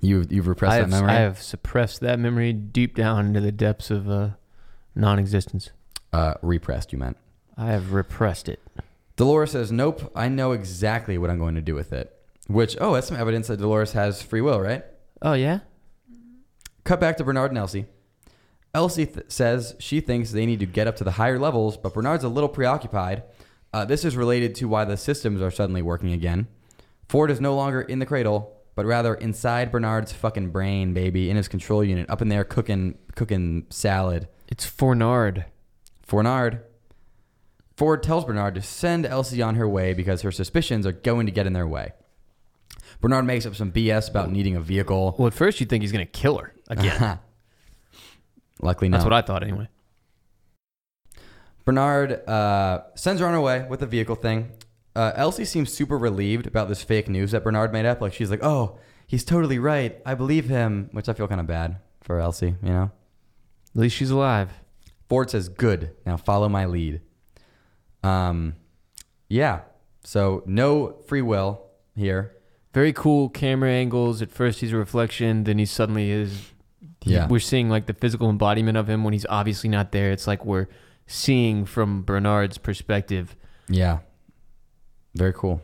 You 0.00 0.26
you've 0.28 0.48
repressed 0.48 0.72
I 0.72 0.76
that 0.78 0.82
have, 0.82 0.90
memory. 0.90 1.10
I 1.10 1.20
have 1.20 1.40
suppressed 1.40 2.00
that 2.00 2.18
memory 2.18 2.52
deep 2.52 2.94
down 2.94 3.26
into 3.26 3.40
the 3.40 3.52
depths 3.52 3.90
of 3.90 4.08
uh, 4.10 4.30
non-existence. 4.94 5.70
uh, 6.12 6.34
repressed. 6.42 6.92
You 6.92 6.98
meant. 6.98 7.16
I 7.56 7.66
have 7.66 7.92
repressed 7.92 8.48
it. 8.48 8.60
Dolores 9.16 9.52
says, 9.52 9.72
"Nope, 9.72 10.12
I 10.14 10.28
know 10.28 10.52
exactly 10.52 11.16
what 11.16 11.30
I'm 11.30 11.38
going 11.38 11.54
to 11.54 11.62
do 11.62 11.74
with 11.74 11.92
it." 11.92 12.12
Which, 12.48 12.76
oh, 12.80 12.94
that's 12.94 13.08
some 13.08 13.16
evidence 13.16 13.48
that 13.48 13.58
Dolores 13.58 13.92
has 13.92 14.22
free 14.22 14.40
will, 14.40 14.60
right? 14.60 14.84
Oh 15.22 15.32
yeah. 15.32 15.60
Cut 16.84 17.00
back 17.00 17.16
to 17.16 17.24
Bernard 17.24 17.50
and 17.50 17.58
Elsie. 17.58 17.86
Elsie 18.74 19.06
th- 19.06 19.26
says 19.28 19.74
she 19.78 20.00
thinks 20.00 20.30
they 20.30 20.46
need 20.46 20.60
to 20.60 20.66
get 20.66 20.86
up 20.86 20.96
to 20.96 21.04
the 21.04 21.12
higher 21.12 21.38
levels, 21.38 21.76
but 21.76 21.94
Bernard's 21.94 22.24
a 22.24 22.28
little 22.28 22.48
preoccupied. 22.48 23.22
Uh, 23.72 23.84
this 23.84 24.04
is 24.04 24.16
related 24.16 24.54
to 24.56 24.68
why 24.68 24.84
the 24.84 24.96
systems 24.96 25.40
are 25.40 25.50
suddenly 25.50 25.82
working 25.82 26.12
again. 26.12 26.46
Ford 27.08 27.30
is 27.30 27.40
no 27.40 27.56
longer 27.56 27.80
in 27.80 27.98
the 27.98 28.06
cradle, 28.06 28.54
but 28.74 28.84
rather 28.86 29.14
inside 29.14 29.72
Bernard's 29.72 30.12
fucking 30.12 30.50
brain, 30.50 30.92
baby, 30.92 31.30
in 31.30 31.36
his 31.36 31.48
control 31.48 31.82
unit, 31.82 32.08
up 32.10 32.22
in 32.22 32.28
there 32.28 32.44
cooking 32.44 32.98
cooking 33.14 33.66
salad. 33.70 34.28
It's 34.48 34.66
Fornard. 34.66 35.46
Fornard. 36.02 36.62
Ford 37.76 38.02
tells 38.02 38.24
Bernard 38.24 38.54
to 38.54 38.62
send 38.62 39.04
Elsie 39.04 39.42
on 39.42 39.56
her 39.56 39.68
way 39.68 39.92
because 39.92 40.22
her 40.22 40.32
suspicions 40.32 40.86
are 40.86 40.92
going 40.92 41.26
to 41.26 41.32
get 41.32 41.46
in 41.46 41.52
their 41.52 41.66
way. 41.66 41.92
Bernard 43.00 43.26
makes 43.26 43.44
up 43.44 43.54
some 43.54 43.70
BS 43.70 44.08
about 44.08 44.30
needing 44.30 44.56
a 44.56 44.60
vehicle. 44.60 45.14
Well, 45.18 45.26
at 45.26 45.34
first 45.34 45.60
you 45.60 45.66
think 45.66 45.82
he's 45.82 45.92
gonna 45.92 46.06
kill 46.06 46.38
her 46.38 46.54
again. 46.68 47.18
Luckily, 48.62 48.88
no. 48.88 48.96
That's 48.96 49.04
what 49.04 49.12
I 49.12 49.20
thought 49.20 49.42
anyway. 49.42 49.68
Bernard 51.66 52.26
uh, 52.28 52.84
sends 52.94 53.20
her 53.20 53.26
on 53.26 53.34
her 53.34 53.40
way 53.40 53.66
with 53.68 53.80
the 53.80 53.86
vehicle 53.86 54.14
thing. 54.14 54.52
Uh, 54.94 55.12
Elsie 55.14 55.44
seems 55.44 55.70
super 55.70 55.98
relieved 55.98 56.46
about 56.46 56.68
this 56.68 56.82
fake 56.82 57.08
news 57.08 57.32
that 57.32 57.44
Bernard 57.44 57.72
made 57.72 57.84
up. 57.84 58.00
Like 58.00 58.14
she's 58.14 58.30
like, 58.30 58.42
"Oh, 58.42 58.78
he's 59.06 59.24
totally 59.24 59.58
right. 59.58 60.00
I 60.06 60.14
believe 60.14 60.48
him," 60.48 60.88
which 60.92 61.08
I 61.08 61.12
feel 61.12 61.28
kind 61.28 61.40
of 61.40 61.46
bad 61.46 61.76
for 62.00 62.18
Elsie. 62.18 62.54
You 62.62 62.70
know. 62.70 62.90
At 63.74 63.80
least 63.80 63.96
she's 63.96 64.10
alive. 64.10 64.50
Ford 65.08 65.28
says, 65.28 65.50
"Good. 65.50 65.94
Now 66.06 66.16
follow 66.16 66.48
my 66.48 66.64
lead." 66.64 67.02
Um, 68.06 68.54
yeah. 69.28 69.60
So 70.04 70.42
no 70.46 70.96
free 71.06 71.22
will 71.22 71.62
here. 71.96 72.32
Very 72.72 72.92
cool 72.92 73.28
camera 73.28 73.70
angles. 73.70 74.22
At 74.22 74.30
first 74.30 74.60
he's 74.60 74.72
a 74.72 74.76
reflection, 74.76 75.44
then 75.44 75.58
he 75.58 75.66
suddenly 75.66 76.10
is. 76.10 76.52
Yeah. 77.04 77.26
We're 77.28 77.40
seeing 77.40 77.68
like 77.70 77.86
the 77.86 77.94
physical 77.94 78.28
embodiment 78.28 78.76
of 78.76 78.88
him 78.88 79.04
when 79.04 79.12
he's 79.12 79.26
obviously 79.28 79.70
not 79.70 79.92
there. 79.92 80.10
It's 80.10 80.26
like 80.26 80.44
we're 80.44 80.66
seeing 81.06 81.64
from 81.64 82.02
Bernard's 82.02 82.58
perspective. 82.58 83.36
Yeah. 83.68 83.98
Very 85.14 85.32
cool. 85.32 85.62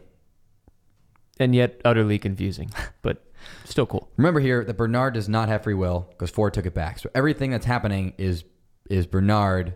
and 1.41 1.55
yet 1.55 1.81
utterly 1.85 2.19
confusing, 2.19 2.71
but 3.03 3.25
still 3.65 3.87
cool. 3.87 4.09
Remember 4.17 4.39
here 4.41 4.65
that 4.65 4.75
Bernard 4.75 5.15
does 5.15 5.29
not 5.29 5.49
have 5.49 5.65
free 5.65 5.75
will 5.75 6.07
because 6.11 6.31
Ford 6.31 6.55
took 6.55 6.67
it 6.67 6.75
back. 6.75 6.99
So 7.01 7.11
everything 7.15 7.51
that's 7.51 7.67
happening 7.67 8.15
is 8.19 8.45
is 8.89 9.07
Bernard 9.07 9.75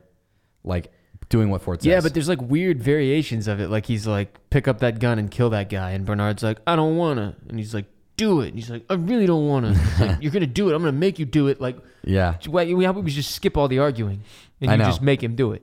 like 0.64 0.92
doing 1.28 1.50
what 1.50 1.62
Ford 1.62 1.80
says. 1.80 1.86
Yeah, 1.86 2.00
but 2.00 2.14
there's 2.14 2.28
like 2.28 2.40
weird 2.40 2.82
variations 2.82 3.48
of 3.48 3.60
it. 3.60 3.68
Like 3.68 3.86
he's 3.86 4.06
like, 4.06 4.38
pick 4.50 4.68
up 4.68 4.80
that 4.80 4.98
gun 4.98 5.18
and 5.18 5.30
kill 5.30 5.50
that 5.50 5.68
guy, 5.68 5.90
and 5.92 6.04
Bernard's 6.04 6.42
like, 6.42 6.58
I 6.66 6.76
don't 6.76 6.96
wanna, 6.96 7.36
and 7.48 7.58
he's 7.58 7.74
like, 7.74 7.86
do 8.16 8.40
it. 8.40 8.48
And 8.48 8.56
he's 8.56 8.70
like, 8.70 8.84
I 8.88 8.94
really 8.94 9.26
don't 9.26 9.46
wanna. 9.46 9.76
Like, 10.00 10.18
You're 10.20 10.32
gonna 10.32 10.46
do 10.46 10.70
it. 10.70 10.74
I'm 10.74 10.82
gonna 10.82 10.92
make 10.92 11.18
you 11.18 11.26
do 11.26 11.48
it. 11.48 11.60
Like, 11.60 11.76
yeah. 12.04 12.36
why, 12.46 12.64
we 12.72 12.86
we 12.88 13.10
just 13.10 13.32
skip 13.32 13.56
all 13.56 13.68
the 13.68 13.78
arguing 13.78 14.22
and 14.60 14.70
I 14.70 14.74
you 14.74 14.78
know. 14.78 14.84
just 14.84 15.02
make 15.02 15.22
him 15.22 15.36
do 15.36 15.52
it? 15.52 15.62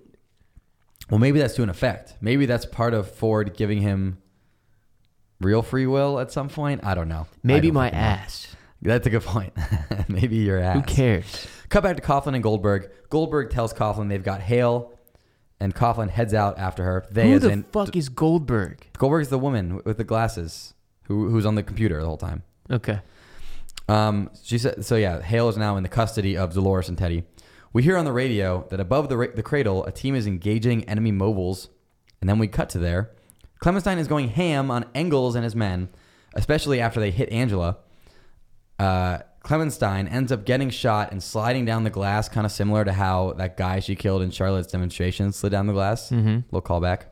Well, 1.10 1.20
maybe 1.20 1.40
that's 1.40 1.56
to 1.56 1.64
an 1.64 1.70
effect. 1.70 2.16
Maybe 2.22 2.46
that's 2.46 2.66
part 2.66 2.94
of 2.94 3.10
Ford 3.12 3.56
giving 3.56 3.82
him 3.82 4.18
real 5.40 5.62
free 5.62 5.86
will 5.86 6.20
at 6.20 6.32
some 6.32 6.50
point. 6.50 6.84
I 6.84 6.96
don't 6.96 7.10
know. 7.10 7.28
Maybe 7.44 7.68
don't 7.68 7.76
my 7.76 7.88
fucking 7.88 8.00
know. 8.00 8.06
ass. 8.06 8.56
That's 8.82 9.08
a 9.08 9.10
good 9.10 9.24
point. 9.24 9.54
maybe 10.08 10.38
your 10.38 10.60
ass. 10.60 10.76
Who 10.76 10.82
cares? 10.82 11.48
Cut 11.70 11.84
back 11.84 11.96
to 11.98 12.02
Coughlin 12.02 12.36
and 12.36 12.44
Goldberg. 12.44 12.90
Goldberg 13.10 13.50
tells 13.50 13.74
Coughlin 13.74 14.10
they've 14.10 14.24
got 14.24 14.42
Hale, 14.42 14.94
and 15.64 15.74
Coughlin 15.74 16.10
heads 16.10 16.34
out 16.34 16.58
after 16.60 16.84
her. 16.84 17.06
They 17.10 17.30
Who 17.30 17.36
as 17.36 17.42
the 17.44 17.50
in 17.50 17.64
fuck 17.64 17.96
is 17.96 18.10
Goldberg? 18.10 18.86
Goldberg 18.98 19.22
is 19.22 19.30
the 19.30 19.40
woman 19.40 19.82
with 19.86 19.98
the 19.98 20.04
glasses 20.04 20.74
who 21.04 21.30
who's 21.30 21.46
on 21.46 21.56
the 21.56 21.64
computer 21.64 22.00
the 22.00 22.06
whole 22.06 22.18
time. 22.18 22.44
Okay. 22.70 23.00
Um, 23.88 24.30
she 24.44 24.58
said 24.58 24.86
so. 24.86 24.96
Yeah, 24.96 25.22
Hale 25.22 25.50
is 25.50 25.58
now 25.58 25.78
in 25.78 25.84
the 25.84 25.90
custody 25.90 26.38
of 26.38 26.54
Dolores 26.54 26.90
and 26.90 26.98
Teddy. 26.98 27.24
We 27.72 27.82
hear 27.82 27.98
on 27.98 28.06
the 28.06 28.14
radio 28.14 28.68
that 28.70 28.80
above 28.80 29.10
the 29.10 29.18
ra- 29.18 29.28
the 29.34 29.44
cradle, 29.44 29.86
a 29.86 29.92
team 29.92 30.16
is 30.16 30.28
engaging 30.28 30.84
enemy 30.84 31.12
mobiles, 31.12 31.70
and 32.20 32.30
then 32.30 32.40
we 32.40 32.48
cut 32.48 32.70
to 32.72 32.78
there. 32.78 33.12
Clementine 33.60 33.98
is 33.98 34.08
going 34.10 34.30
ham 34.30 34.70
on 34.70 34.86
Engels 34.94 35.36
and 35.36 35.46
his 35.46 35.56
men, 35.56 35.88
especially 36.34 36.82
after 36.82 37.00
they 37.00 37.12
hit 37.12 37.30
Angela. 37.30 37.78
Uh, 38.78 39.20
Clementine 39.44 40.08
ends 40.08 40.32
up 40.32 40.46
getting 40.46 40.70
shot 40.70 41.12
and 41.12 41.22
sliding 41.22 41.66
down 41.66 41.84
the 41.84 41.90
glass, 41.90 42.30
kind 42.30 42.46
of 42.46 42.52
similar 42.52 42.86
to 42.86 42.94
how 42.94 43.34
that 43.34 43.58
guy 43.58 43.80
she 43.82 43.96
killed 43.96 44.22
in 44.22 44.32
Charlotte's 44.32 44.72
demonstration 44.72 45.32
slid 45.34 45.52
down 45.52 45.68
the 45.68 45.74
glass. 45.74 46.10
Mm-hmm. 46.10 46.40
Little 46.50 46.62
callback. 46.62 47.04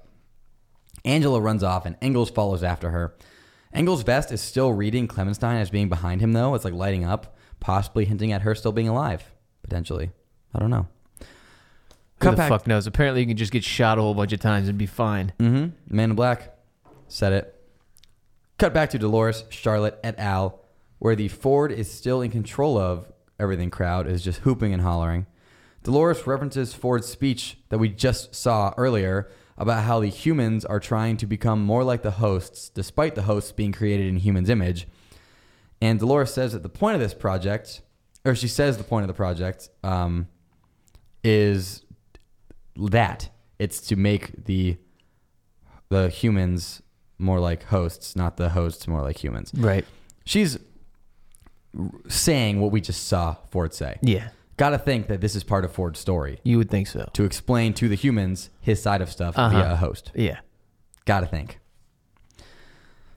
Angela 1.03 1.41
runs 1.41 1.61
off 1.63 1.85
and 1.85 1.97
Engels 2.01 2.29
follows 2.29 2.63
after 2.63 2.91
her. 2.91 3.15
Engels' 3.73 4.03
vest 4.03 4.31
is 4.31 4.41
still 4.41 4.71
reading 4.73 5.07
Clementine 5.07 5.57
as 5.57 5.69
being 5.69 5.89
behind 5.89 6.21
him, 6.21 6.31
though. 6.33 6.55
It's 6.55 6.63
like 6.65 6.73
lighting 6.73 7.03
up, 7.05 7.37
possibly 7.59 8.05
hinting 8.05 8.31
at 8.31 8.41
her 8.43 8.55
still 8.55 8.71
being 8.71 8.87
alive, 8.89 9.23
potentially. 9.63 10.11
I 10.53 10.59
don't 10.59 10.69
know. 10.69 10.87
Who 11.19 11.25
Cut 12.19 12.31
the 12.31 12.37
back- 12.37 12.49
fuck 12.49 12.67
knows? 12.67 12.87
Apparently, 12.87 13.21
you 13.21 13.27
can 13.27 13.37
just 13.37 13.51
get 13.51 13.63
shot 13.63 13.97
a 13.97 14.01
whole 14.01 14.13
bunch 14.13 14.31
of 14.31 14.39
times 14.39 14.67
and 14.69 14.77
be 14.77 14.85
fine. 14.85 15.33
Mm-hmm. 15.39 15.95
Man 15.95 16.11
in 16.11 16.15
Black 16.15 16.55
said 17.07 17.33
it. 17.33 17.55
Cut 18.57 18.73
back 18.73 18.89
to 18.91 18.99
Dolores, 18.99 19.43
Charlotte, 19.49 19.99
et 20.03 20.17
al., 20.19 20.60
where 21.02 21.15
the 21.15 21.30
Ford 21.30 21.72
is 21.72 21.91
still 21.91 22.22
in 22.22 22.30
control 22.30 22.78
of 22.78 23.11
everything 23.40 23.72
crowd 23.72 24.06
is 24.06 24.23
just 24.23 24.41
hooping 24.41 24.72
and 24.72 24.84
hollering. 24.84 25.26
Dolores 25.82 26.28
references 26.28 26.76
Ford's 26.76 27.07
speech 27.07 27.57
that 27.69 27.80
we 27.80 27.90
just 27.90 28.36
saw 28.36 28.72
earlier 28.78 29.28
about 29.57 29.84
how 29.84 29.99
the 29.99 30.10
humans 30.10 30.64
are 30.64 30.80
trying 30.80 31.18
to 31.18 31.26
become 31.26 31.64
more 31.64 31.84
like 31.84 32.03
the 32.03 32.11
hosts, 32.11 32.69
despite 32.69 33.15
the 33.15 33.23
hosts 33.23 33.52
being 33.52 33.72
created 33.72 34.06
in 34.06 34.18
humans' 34.18 34.48
image. 34.48 34.88
And 35.82 35.99
Dolores 35.99 36.32
says 36.32 36.53
that 36.53 36.61
the 36.61 36.69
point 36.69 36.94
of 36.94 37.02
this 37.02 37.15
project, 37.15 37.82
or 38.23 38.36
she 38.36 38.48
says 38.48 38.78
the 38.78 38.84
point 38.84 39.03
of 39.03 39.07
the 39.07 39.15
project, 39.15 39.69
um, 39.84 40.28
is 41.23 41.84
that 42.76 43.32
it's 43.57 43.82
to 43.88 43.95
make 43.95 44.45
the 44.45 44.78
the 45.90 46.10
humans 46.10 46.84
more 47.18 47.40
like 47.40 47.64
hosts, 47.64 48.15
not 48.15 48.38
the 48.38 48.49
hosts 48.49 48.88
more 48.88 49.02
like 49.02 49.23
humans. 49.23 49.52
Right. 49.56 49.84
She's 50.26 50.60
saying 52.07 52.60
what 52.60 52.72
we 52.72 52.81
just 52.81 53.07
saw 53.07 53.35
Ford 53.49 53.73
say. 53.73 53.98
Yeah. 54.02 54.30
Got 54.57 54.72
to 54.72 54.77
think 54.77 55.07
that 55.07 55.22
this 55.22 55.35
is 55.35 55.43
part 55.43 55.65
of 55.65 55.72
Ford's 55.72 55.99
story 55.99 56.39
You 56.43 56.57
would 56.57 56.69
think 56.69 56.88
so. 56.88 57.10
to 57.14 57.23
explain 57.23 57.73
to 57.76 57.88
the 57.88 57.95
humans 57.95 58.49
his 58.60 58.81
side 58.81 59.02
of 59.02 59.10
stuff 59.10 59.38
Uh-huh. 59.38 59.49
via 59.57 59.73
a 59.73 59.76
host. 59.76 60.11
Yeah. 60.14 60.39
Got 61.06 61.22
to 61.22 61.26
think. 61.26 61.60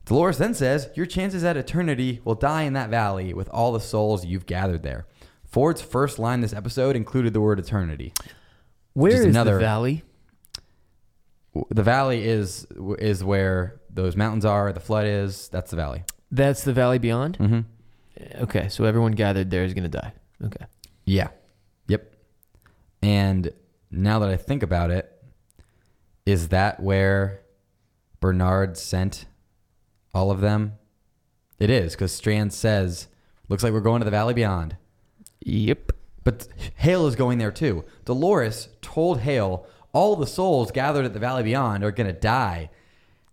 Dolores 0.07 0.39
then 0.39 0.55
says, 0.55 0.89
Your 0.95 1.07
chances 1.07 1.45
at 1.45 1.57
eternity 1.57 2.21
will 2.25 2.35
die 2.35 2.63
in 2.63 2.73
that 2.75 2.91
valley 2.91 3.33
with 3.35 3.49
all 3.51 3.73
the 3.73 3.81
souls 3.81 4.25
you've 4.25 4.47
gathered 4.47 4.83
there. 4.83 5.07
Ford's 5.45 5.81
first 5.83 6.19
line 6.19 6.41
this 6.41 6.53
episode 6.53 6.97
included 6.97 7.33
the 7.33 7.41
word 7.41 7.59
eternity. 7.59 8.13
Where 8.93 9.11
Just 9.13 9.23
is 9.25 9.27
another- 9.35 9.55
the 9.55 9.61
valley? 9.61 10.03
W- 11.55 11.67
The 11.71 11.83
valley 11.83 12.25
is 12.27 12.67
is 12.99 13.23
where 13.25 13.81
those 13.91 14.17
mountains 14.17 14.45
are. 14.45 14.73
The 14.73 14.81
flood 14.81 15.07
is. 15.07 15.49
That's 15.49 15.71
the 15.71 15.77
valley. 15.77 16.05
That's 16.31 16.65
the 16.65 16.73
valley 16.73 16.99
beyond. 16.99 17.39
Mm-hmm. 17.39 17.61
Okay, 18.37 18.69
so 18.69 18.85
everyone 18.85 19.13
gathered 19.13 19.51
there 19.51 19.65
is 19.65 19.75
gonna 19.75 19.89
die. 19.89 20.13
Okay. 20.43 20.65
Yeah. 21.05 21.29
Yep. 21.89 22.15
And 23.03 23.51
now 23.91 24.19
that 24.21 24.29
I 24.29 24.37
think 24.37 24.63
about 24.63 24.91
it, 24.91 25.11
is 26.27 26.49
that 26.49 26.81
where 26.81 27.43
Bernard 28.21 28.77
sent 28.77 29.27
all 30.15 30.31
of 30.31 30.41
them? 30.41 30.75
It 31.59 31.71
is, 31.71 31.93
because 31.93 32.13
Strand 32.13 32.53
says, 32.53 33.09
looks 33.49 33.63
like 33.63 33.73
we're 33.73 33.81
going 33.81 34.01
to 34.01 34.05
the 34.05 34.11
Valley 34.11 34.35
Beyond. 34.35 34.77
Yep. 35.41 35.93
But 36.25 36.49
Hale 36.77 37.07
is 37.07 37.17
going 37.17 37.39
there 37.39 37.53
too. 37.53 37.85
Dolores 38.05 38.69
told 38.81 39.21
Hale 39.21 39.67
all 39.93 40.17
the 40.17 40.27
souls 40.27 40.71
gathered 40.71 41.05
at 41.05 41.13
the 41.13 41.19
Valley 41.19 41.43
Beyond 41.43 41.85
are 41.85 41.93
going 41.93 42.07
to 42.07 42.19
die. 42.19 42.71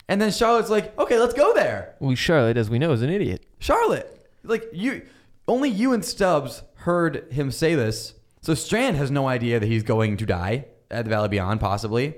And 0.08 0.22
then 0.22 0.32
Charlotte's 0.32 0.70
like, 0.70 0.98
okay, 1.00 1.18
let's 1.18 1.34
go 1.34 1.54
there. 1.54 1.96
Well, 2.00 2.14
Charlotte, 2.16 2.58
as 2.58 2.70
we 2.70 2.78
know, 2.78 2.92
is 2.92 3.02
an 3.02 3.10
idiot. 3.10 3.46
Charlotte, 3.60 4.21
like 4.44 4.66
you, 4.74 5.04
only 5.48 5.70
you 5.70 5.94
and 5.94 6.04
Stubbs 6.04 6.64
heard 6.76 7.32
him 7.32 7.52
say 7.52 7.76
this. 7.76 8.14
So 8.42 8.54
Strand 8.54 8.98
has 8.98 9.12
no 9.12 9.28
idea 9.28 9.60
that 9.60 9.66
he's 9.68 9.84
going 9.84 10.18
to 10.18 10.26
die 10.26 10.66
at 10.90 11.06
the 11.06 11.10
Valley 11.10 11.30
Beyond, 11.30 11.60
possibly. 11.60 12.16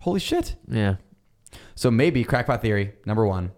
Holy 0.00 0.20
shit. 0.20 0.56
Yeah. 0.68 0.96
So 1.74 1.90
maybe 1.90 2.24
crackpot 2.24 2.62
theory 2.62 2.94
number 3.04 3.26
one. 3.26 3.52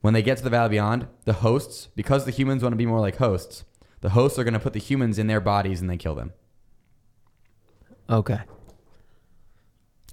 When 0.00 0.14
they 0.14 0.22
get 0.22 0.38
to 0.38 0.44
the 0.44 0.50
Valley 0.50 0.70
Beyond, 0.70 1.08
the 1.24 1.32
hosts, 1.34 1.88
because 1.96 2.24
the 2.24 2.30
humans 2.30 2.62
want 2.62 2.72
to 2.72 2.76
be 2.76 2.86
more 2.86 3.00
like 3.00 3.16
hosts, 3.16 3.64
the 4.00 4.10
hosts 4.10 4.38
are 4.38 4.44
going 4.44 4.54
to 4.54 4.60
put 4.60 4.72
the 4.72 4.78
humans 4.78 5.18
in 5.18 5.26
their 5.26 5.40
bodies 5.40 5.80
and 5.80 5.90
then 5.90 5.98
kill 5.98 6.14
them. 6.14 6.32
Okay. 8.08 8.40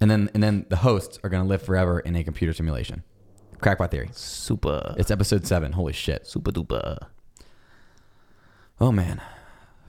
And 0.00 0.10
then 0.10 0.28
and 0.34 0.42
then 0.42 0.66
the 0.68 0.76
hosts 0.76 1.18
are 1.22 1.30
going 1.30 1.42
to 1.42 1.48
live 1.48 1.62
forever 1.62 2.00
in 2.00 2.16
a 2.16 2.24
computer 2.24 2.52
simulation. 2.52 3.04
Crackpot 3.60 3.90
theory. 3.90 4.10
Super. 4.12 4.94
It's 4.98 5.10
episode 5.10 5.46
seven. 5.46 5.72
Holy 5.72 5.92
shit. 5.92 6.26
super 6.26 6.50
duper. 6.50 6.98
Oh 8.80 8.92
man. 8.92 9.20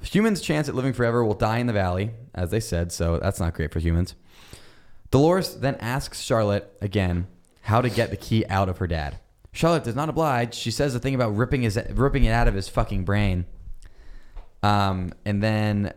Humans' 0.01 0.41
chance 0.41 0.69
at 0.69 0.75
living 0.75 0.93
forever 0.93 1.23
will 1.23 1.33
die 1.33 1.57
in 1.57 1.67
the 1.67 1.73
valley, 1.73 2.11
as 2.33 2.51
they 2.51 2.59
said, 2.59 2.91
so 2.91 3.19
that's 3.19 3.39
not 3.39 3.53
great 3.53 3.71
for 3.71 3.79
humans. 3.79 4.15
Dolores 5.11 5.55
then 5.55 5.75
asks 5.75 6.21
Charlotte 6.21 6.71
again 6.81 7.27
how 7.61 7.81
to 7.81 7.89
get 7.89 8.09
the 8.09 8.17
key 8.17 8.45
out 8.47 8.69
of 8.69 8.77
her 8.77 8.87
dad. 8.87 9.19
Charlotte 9.51 9.83
does 9.83 9.95
not 9.95 10.07
oblige. 10.07 10.53
She 10.53 10.71
says 10.71 10.93
the 10.93 10.99
thing 10.99 11.15
about 11.15 11.35
ripping 11.35 11.63
his 11.63 11.79
ripping 11.93 12.25
it 12.25 12.31
out 12.31 12.47
of 12.47 12.53
his 12.53 12.69
fucking 12.69 13.05
brain. 13.05 13.45
Um, 14.61 15.11
and 15.25 15.41
then 15.41 15.93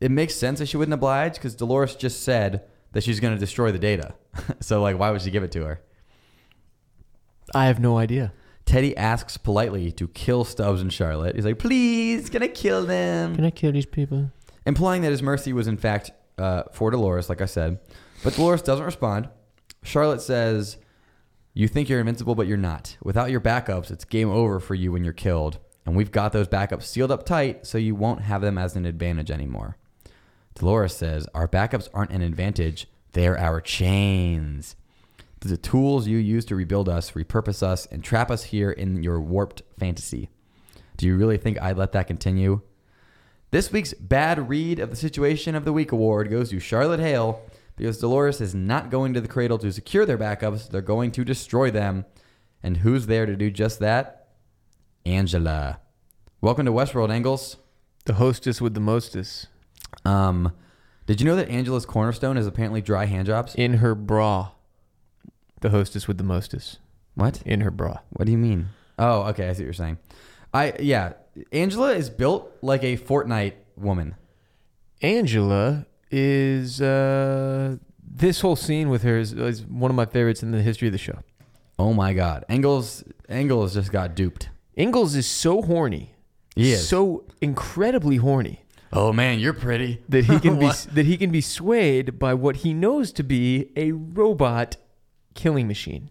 it 0.00 0.10
makes 0.10 0.34
sense 0.34 0.58
that 0.58 0.66
she 0.66 0.76
wouldn't 0.76 0.94
oblige 0.94 1.34
because 1.34 1.54
Dolores 1.54 1.96
just 1.96 2.22
said 2.22 2.62
that 2.92 3.02
she's 3.02 3.20
going 3.20 3.34
to 3.34 3.40
destroy 3.40 3.72
the 3.72 3.78
data. 3.78 4.14
so 4.60 4.80
like, 4.82 4.98
why 4.98 5.10
would 5.10 5.22
she 5.22 5.30
give 5.30 5.42
it 5.42 5.52
to 5.52 5.64
her? 5.64 5.80
I 7.54 7.66
have 7.66 7.78
no 7.80 7.98
idea. 7.98 8.32
Teddy 8.64 8.96
asks 8.96 9.36
politely 9.36 9.92
to 9.92 10.08
kill 10.08 10.44
Stubbs 10.44 10.80
and 10.80 10.92
Charlotte. 10.92 11.36
He's 11.36 11.44
like, 11.44 11.58
please, 11.58 12.28
can 12.28 12.42
I 12.42 12.48
kill 12.48 12.84
them? 12.84 13.36
Can 13.36 13.44
I 13.44 13.50
kill 13.50 13.72
these 13.72 13.86
people? 13.86 14.30
implying 14.66 15.02
that 15.02 15.12
his 15.12 15.22
mercy 15.22 15.52
was 15.52 15.68
in 15.68 15.76
fact 15.76 16.10
uh, 16.38 16.64
for 16.72 16.90
Dolores, 16.90 17.28
like 17.28 17.40
I 17.40 17.46
said. 17.46 17.78
But 18.24 18.34
Dolores 18.34 18.62
doesn't 18.62 18.84
respond. 18.84 19.28
Charlotte 19.84 20.20
says, 20.20 20.76
"You 21.54 21.68
think 21.68 21.88
you're 21.88 22.00
invincible, 22.00 22.34
but 22.34 22.48
you're 22.48 22.56
not. 22.56 22.96
Without 23.02 23.30
your 23.30 23.40
backups, 23.40 23.90
it's 23.90 24.04
game 24.04 24.28
over 24.28 24.58
for 24.58 24.74
you 24.74 24.90
when 24.92 25.04
you're 25.04 25.12
killed. 25.12 25.58
And 25.86 25.94
we've 25.94 26.10
got 26.10 26.32
those 26.32 26.48
backups 26.48 26.82
sealed 26.82 27.12
up 27.12 27.24
tight, 27.24 27.64
so 27.64 27.78
you 27.78 27.94
won't 27.94 28.22
have 28.22 28.42
them 28.42 28.58
as 28.58 28.74
an 28.74 28.84
advantage 28.84 29.30
anymore." 29.30 29.76
Dolores 30.56 30.96
says, 30.96 31.28
"Our 31.32 31.46
backups 31.46 31.88
aren't 31.94 32.10
an 32.10 32.22
advantage; 32.22 32.88
they're 33.12 33.38
our 33.38 33.60
chains." 33.60 34.74
The 35.40 35.56
tools 35.56 36.06
you 36.06 36.16
use 36.18 36.44
to 36.46 36.56
rebuild 36.56 36.88
us, 36.88 37.12
repurpose 37.12 37.62
us, 37.62 37.86
and 37.86 38.02
trap 38.02 38.30
us 38.30 38.44
here 38.44 38.70
in 38.70 39.02
your 39.02 39.20
warped 39.20 39.62
fantasy. 39.78 40.28
Do 40.96 41.06
you 41.06 41.16
really 41.16 41.36
think 41.36 41.60
I'd 41.60 41.76
let 41.76 41.92
that 41.92 42.06
continue? 42.06 42.62
This 43.50 43.70
week's 43.70 43.94
Bad 43.94 44.48
Read 44.48 44.78
of 44.78 44.90
the 44.90 44.96
Situation 44.96 45.54
of 45.54 45.64
the 45.64 45.72
Week 45.72 45.92
award 45.92 46.30
goes 46.30 46.50
to 46.50 46.58
Charlotte 46.58 47.00
Hale 47.00 47.40
because 47.76 47.98
Dolores 47.98 48.40
is 48.40 48.54
not 48.54 48.90
going 48.90 49.12
to 49.14 49.20
the 49.20 49.28
cradle 49.28 49.58
to 49.58 49.70
secure 49.70 50.06
their 50.06 50.18
backups. 50.18 50.68
They're 50.70 50.80
going 50.80 51.12
to 51.12 51.24
destroy 51.24 51.70
them. 51.70 52.06
And 52.62 52.78
who's 52.78 53.06
there 53.06 53.26
to 53.26 53.36
do 53.36 53.50
just 53.50 53.78
that? 53.80 54.28
Angela. 55.04 55.78
Welcome 56.40 56.66
to 56.66 56.72
Westworld, 56.72 57.10
Engels. 57.12 57.58
The 58.06 58.14
hostess 58.14 58.60
with 58.60 58.74
the 58.74 58.80
mostess 58.80 59.46
Um, 60.04 60.52
did 61.06 61.20
you 61.20 61.26
know 61.26 61.36
that 61.36 61.48
Angela's 61.48 61.86
cornerstone 61.86 62.36
is 62.36 62.46
apparently 62.46 62.80
dry 62.80 63.04
hand 63.04 63.26
jobs? 63.26 63.54
in 63.54 63.74
her 63.74 63.94
bra. 63.94 64.50
The 65.66 65.70
hostess 65.70 66.06
with 66.06 66.16
the 66.16 66.22
mostess. 66.22 66.78
What? 67.16 67.42
in 67.44 67.60
her 67.60 67.72
bra. 67.72 67.98
What 68.10 68.26
do 68.26 68.30
you 68.30 68.38
mean? 68.38 68.68
Oh, 69.00 69.22
okay. 69.30 69.48
I 69.48 69.52
see 69.52 69.62
what 69.62 69.64
you're 69.64 69.72
saying. 69.72 69.98
I 70.54 70.74
yeah. 70.78 71.14
Angela 71.50 71.92
is 71.92 72.08
built 72.08 72.52
like 72.62 72.84
a 72.84 72.96
Fortnite 72.96 73.54
woman. 73.76 74.14
Angela 75.02 75.86
is 76.08 76.80
uh, 76.80 77.78
this 78.00 78.42
whole 78.42 78.54
scene 78.54 78.90
with 78.90 79.02
her 79.02 79.18
is, 79.18 79.32
is 79.32 79.62
one 79.66 79.90
of 79.90 79.96
my 79.96 80.06
favorites 80.06 80.40
in 80.44 80.52
the 80.52 80.62
history 80.62 80.86
of 80.86 80.92
the 80.92 80.98
show. 80.98 81.18
Oh 81.80 81.92
my 81.92 82.12
God. 82.14 82.44
Engels 82.48 83.02
Engels 83.28 83.74
just 83.74 83.90
got 83.90 84.14
duped. 84.14 84.50
Engels 84.76 85.16
is 85.16 85.26
so 85.26 85.62
horny, 85.62 86.14
He 86.54 86.70
is. 86.70 86.88
so 86.88 87.24
incredibly 87.40 88.18
horny 88.18 88.60
Oh 88.92 89.12
man, 89.12 89.40
you're 89.40 89.52
pretty. 89.52 90.00
that 90.08 90.26
he 90.26 90.38
can 90.38 90.60
be 90.60 90.66
What? 90.70 90.86
that 90.92 91.06
he 91.06 91.16
can 91.16 91.30
be 91.32 91.40
swayed 91.40 92.20
by 92.20 92.34
what 92.34 92.56
he 92.56 92.72
knows 92.72 93.10
to 93.14 93.24
be 93.24 93.72
a 93.74 93.90
robot 93.90 94.76
killing 95.36 95.68
machine. 95.68 96.10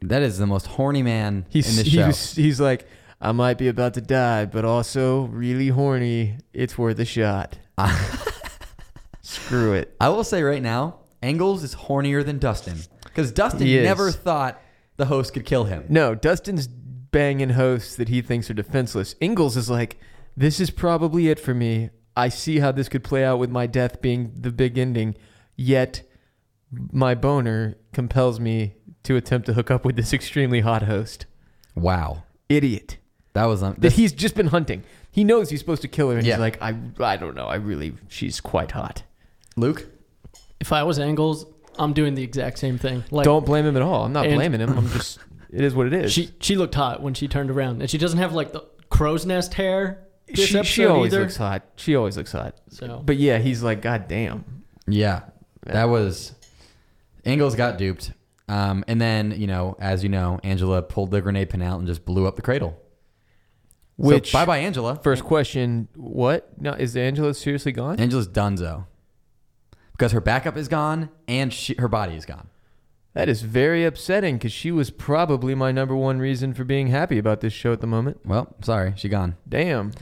That 0.00 0.22
is 0.22 0.38
the 0.38 0.46
most 0.46 0.66
horny 0.68 1.02
man 1.02 1.44
He's 1.50 1.68
in 1.68 1.84
the 1.84 1.90
show. 1.90 2.06
he's, 2.06 2.32
he's 2.34 2.60
like, 2.60 2.86
I 3.20 3.32
might 3.32 3.58
be 3.58 3.68
about 3.68 3.94
to 3.94 4.00
die, 4.00 4.44
but 4.46 4.64
also 4.64 5.24
really 5.24 5.68
horny. 5.68 6.38
It's 6.54 6.78
worth 6.78 6.98
a 7.00 7.04
shot. 7.04 7.58
Screw 9.22 9.72
it. 9.74 9.94
I 10.00 10.08
will 10.08 10.24
say 10.24 10.42
right 10.42 10.62
now, 10.62 11.00
Engels 11.22 11.62
is 11.62 11.74
hornier 11.74 12.24
than 12.24 12.38
Dustin 12.38 12.78
because 13.04 13.32
Dustin 13.32 13.66
He 13.66 13.76
is. 13.78 13.84
never 13.84 14.10
thought 14.10 14.60
the 14.96 15.06
host 15.06 15.34
could 15.34 15.44
kill 15.44 15.64
him. 15.64 15.84
No, 15.88 16.14
Dustin's 16.14 16.66
banging 16.68 17.50
hosts 17.50 17.96
that 17.96 18.08
he 18.08 18.22
thinks 18.22 18.48
are 18.50 18.54
defenseless. 18.54 19.14
Engels 19.20 19.56
is 19.56 19.68
like, 19.68 19.98
this 20.36 20.60
is 20.60 20.70
probably 20.70 21.28
it 21.28 21.40
for 21.40 21.54
me. 21.54 21.90
I 22.16 22.28
see 22.28 22.60
how 22.60 22.72
this 22.72 22.88
could 22.88 23.04
play 23.04 23.24
out 23.24 23.38
with 23.38 23.50
my 23.50 23.66
death 23.66 24.00
being 24.00 24.32
the 24.34 24.50
big 24.50 24.78
ending, 24.78 25.16
yet 25.56 26.02
my 26.92 27.14
boner 27.14 27.76
compels 27.92 28.38
me 28.40 28.74
to 29.04 29.16
attempt 29.16 29.46
to 29.46 29.54
hook 29.54 29.70
up 29.70 29.84
with 29.84 29.96
this 29.96 30.12
extremely 30.12 30.60
hot 30.60 30.82
host. 30.82 31.26
Wow, 31.74 32.24
Idiot. 32.48 32.98
that 33.34 33.44
was 33.46 33.62
um, 33.62 33.76
That 33.78 33.92
he's 33.92 34.12
just 34.12 34.34
been 34.34 34.48
hunting. 34.48 34.82
He 35.10 35.24
knows 35.24 35.50
he's 35.50 35.60
supposed 35.60 35.82
to 35.82 35.88
kill 35.88 36.10
her, 36.10 36.18
and 36.18 36.26
Yeah. 36.26 36.34
he's 36.34 36.40
like, 36.40 36.60
I, 36.62 36.76
I 37.00 37.16
don't 37.16 37.34
know. 37.34 37.46
I 37.46 37.54
really, 37.56 37.94
she's 38.08 38.40
quite 38.40 38.72
hot. 38.72 39.02
Luke. 39.56 39.86
If 40.60 40.72
I 40.72 40.82
was 40.82 40.98
Angles, 40.98 41.46
I'm 41.78 41.92
doing 41.92 42.14
the 42.14 42.22
exact 42.22 42.58
same 42.58 42.78
thing. 42.78 43.04
Like 43.10 43.24
don't 43.24 43.46
blame 43.46 43.64
him 43.64 43.76
at 43.76 43.82
all. 43.82 44.04
I'm 44.04 44.12
not 44.12 44.26
And- 44.26 44.34
blaming 44.34 44.60
him. 44.60 44.76
I'm 44.76 44.88
just, 44.92 45.20
it 45.50 45.62
is 45.62 45.74
what 45.74 45.86
it 45.86 45.92
is. 45.94 46.12
she 46.12 46.30
she 46.40 46.56
looked 46.56 46.74
hot 46.74 47.00
when 47.02 47.14
she 47.14 47.28
turned 47.28 47.50
around, 47.50 47.80
and 47.80 47.88
she 47.88 47.96
doesn't 47.98 48.18
have 48.18 48.32
like 48.34 48.52
the 48.52 48.64
crow's 48.90 49.24
nest 49.24 49.54
hair. 49.54 50.04
This 50.26 50.48
she, 50.48 50.58
episode 50.58 50.64
she 50.70 50.84
always 50.84 51.12
either. 51.14 51.22
looks 51.22 51.36
hot. 51.36 51.62
She 51.76 51.96
always 51.96 52.16
looks 52.18 52.32
hot. 52.32 52.56
So 52.68 53.00
But 53.04 53.16
yeah, 53.16 53.38
he's 53.38 53.62
like, 53.62 53.80
God 53.80 54.08
damn. 54.08 54.44
Yeah, 54.86 55.22
that 55.64 55.84
was 55.84 56.34
Engels 57.28 57.54
got 57.54 57.78
duped. 57.78 58.12
Um, 58.48 58.84
and 58.88 59.00
then 59.00 59.32
you 59.38 59.46
know, 59.46 59.76
as 59.78 60.02
you 60.02 60.08
know, 60.08 60.40
Angela 60.42 60.82
pulled 60.82 61.10
the 61.10 61.20
grenade 61.20 61.50
pin 61.50 61.62
out 61.62 61.78
and 61.78 61.86
just 61.86 62.04
blew 62.04 62.26
up 62.26 62.36
the 62.36 62.42
cradle. 62.42 62.80
Which 63.96 64.32
bye 64.32 64.46
bye 64.46 64.58
Angela. 64.58 64.96
First 65.02 65.24
question: 65.24 65.88
What? 65.94 66.60
No, 66.60 66.72
is 66.72 66.96
Angela 66.96 67.34
seriously 67.34 67.72
gone? 67.72 68.00
Angela's 68.00 68.28
donezo 68.28 68.86
because 69.98 70.12
her 70.12 70.20
backup 70.20 70.56
is 70.56 70.68
gone 70.68 71.10
and 71.26 71.52
she, 71.52 71.74
her 71.78 71.88
body 71.88 72.14
is 72.14 72.24
gone. 72.24 72.48
That 73.14 73.28
is 73.28 73.42
very 73.42 73.84
upsetting 73.84 74.36
because 74.36 74.52
she 74.52 74.70
was 74.70 74.90
probably 74.90 75.54
my 75.56 75.72
number 75.72 75.96
one 75.96 76.20
reason 76.20 76.54
for 76.54 76.62
being 76.62 76.86
happy 76.86 77.18
about 77.18 77.40
this 77.40 77.52
show 77.52 77.72
at 77.72 77.80
the 77.80 77.86
moment. 77.88 78.20
Well, 78.24 78.54
sorry, 78.62 78.92
she 78.96 79.08
gone. 79.08 79.36
Damn. 79.48 79.92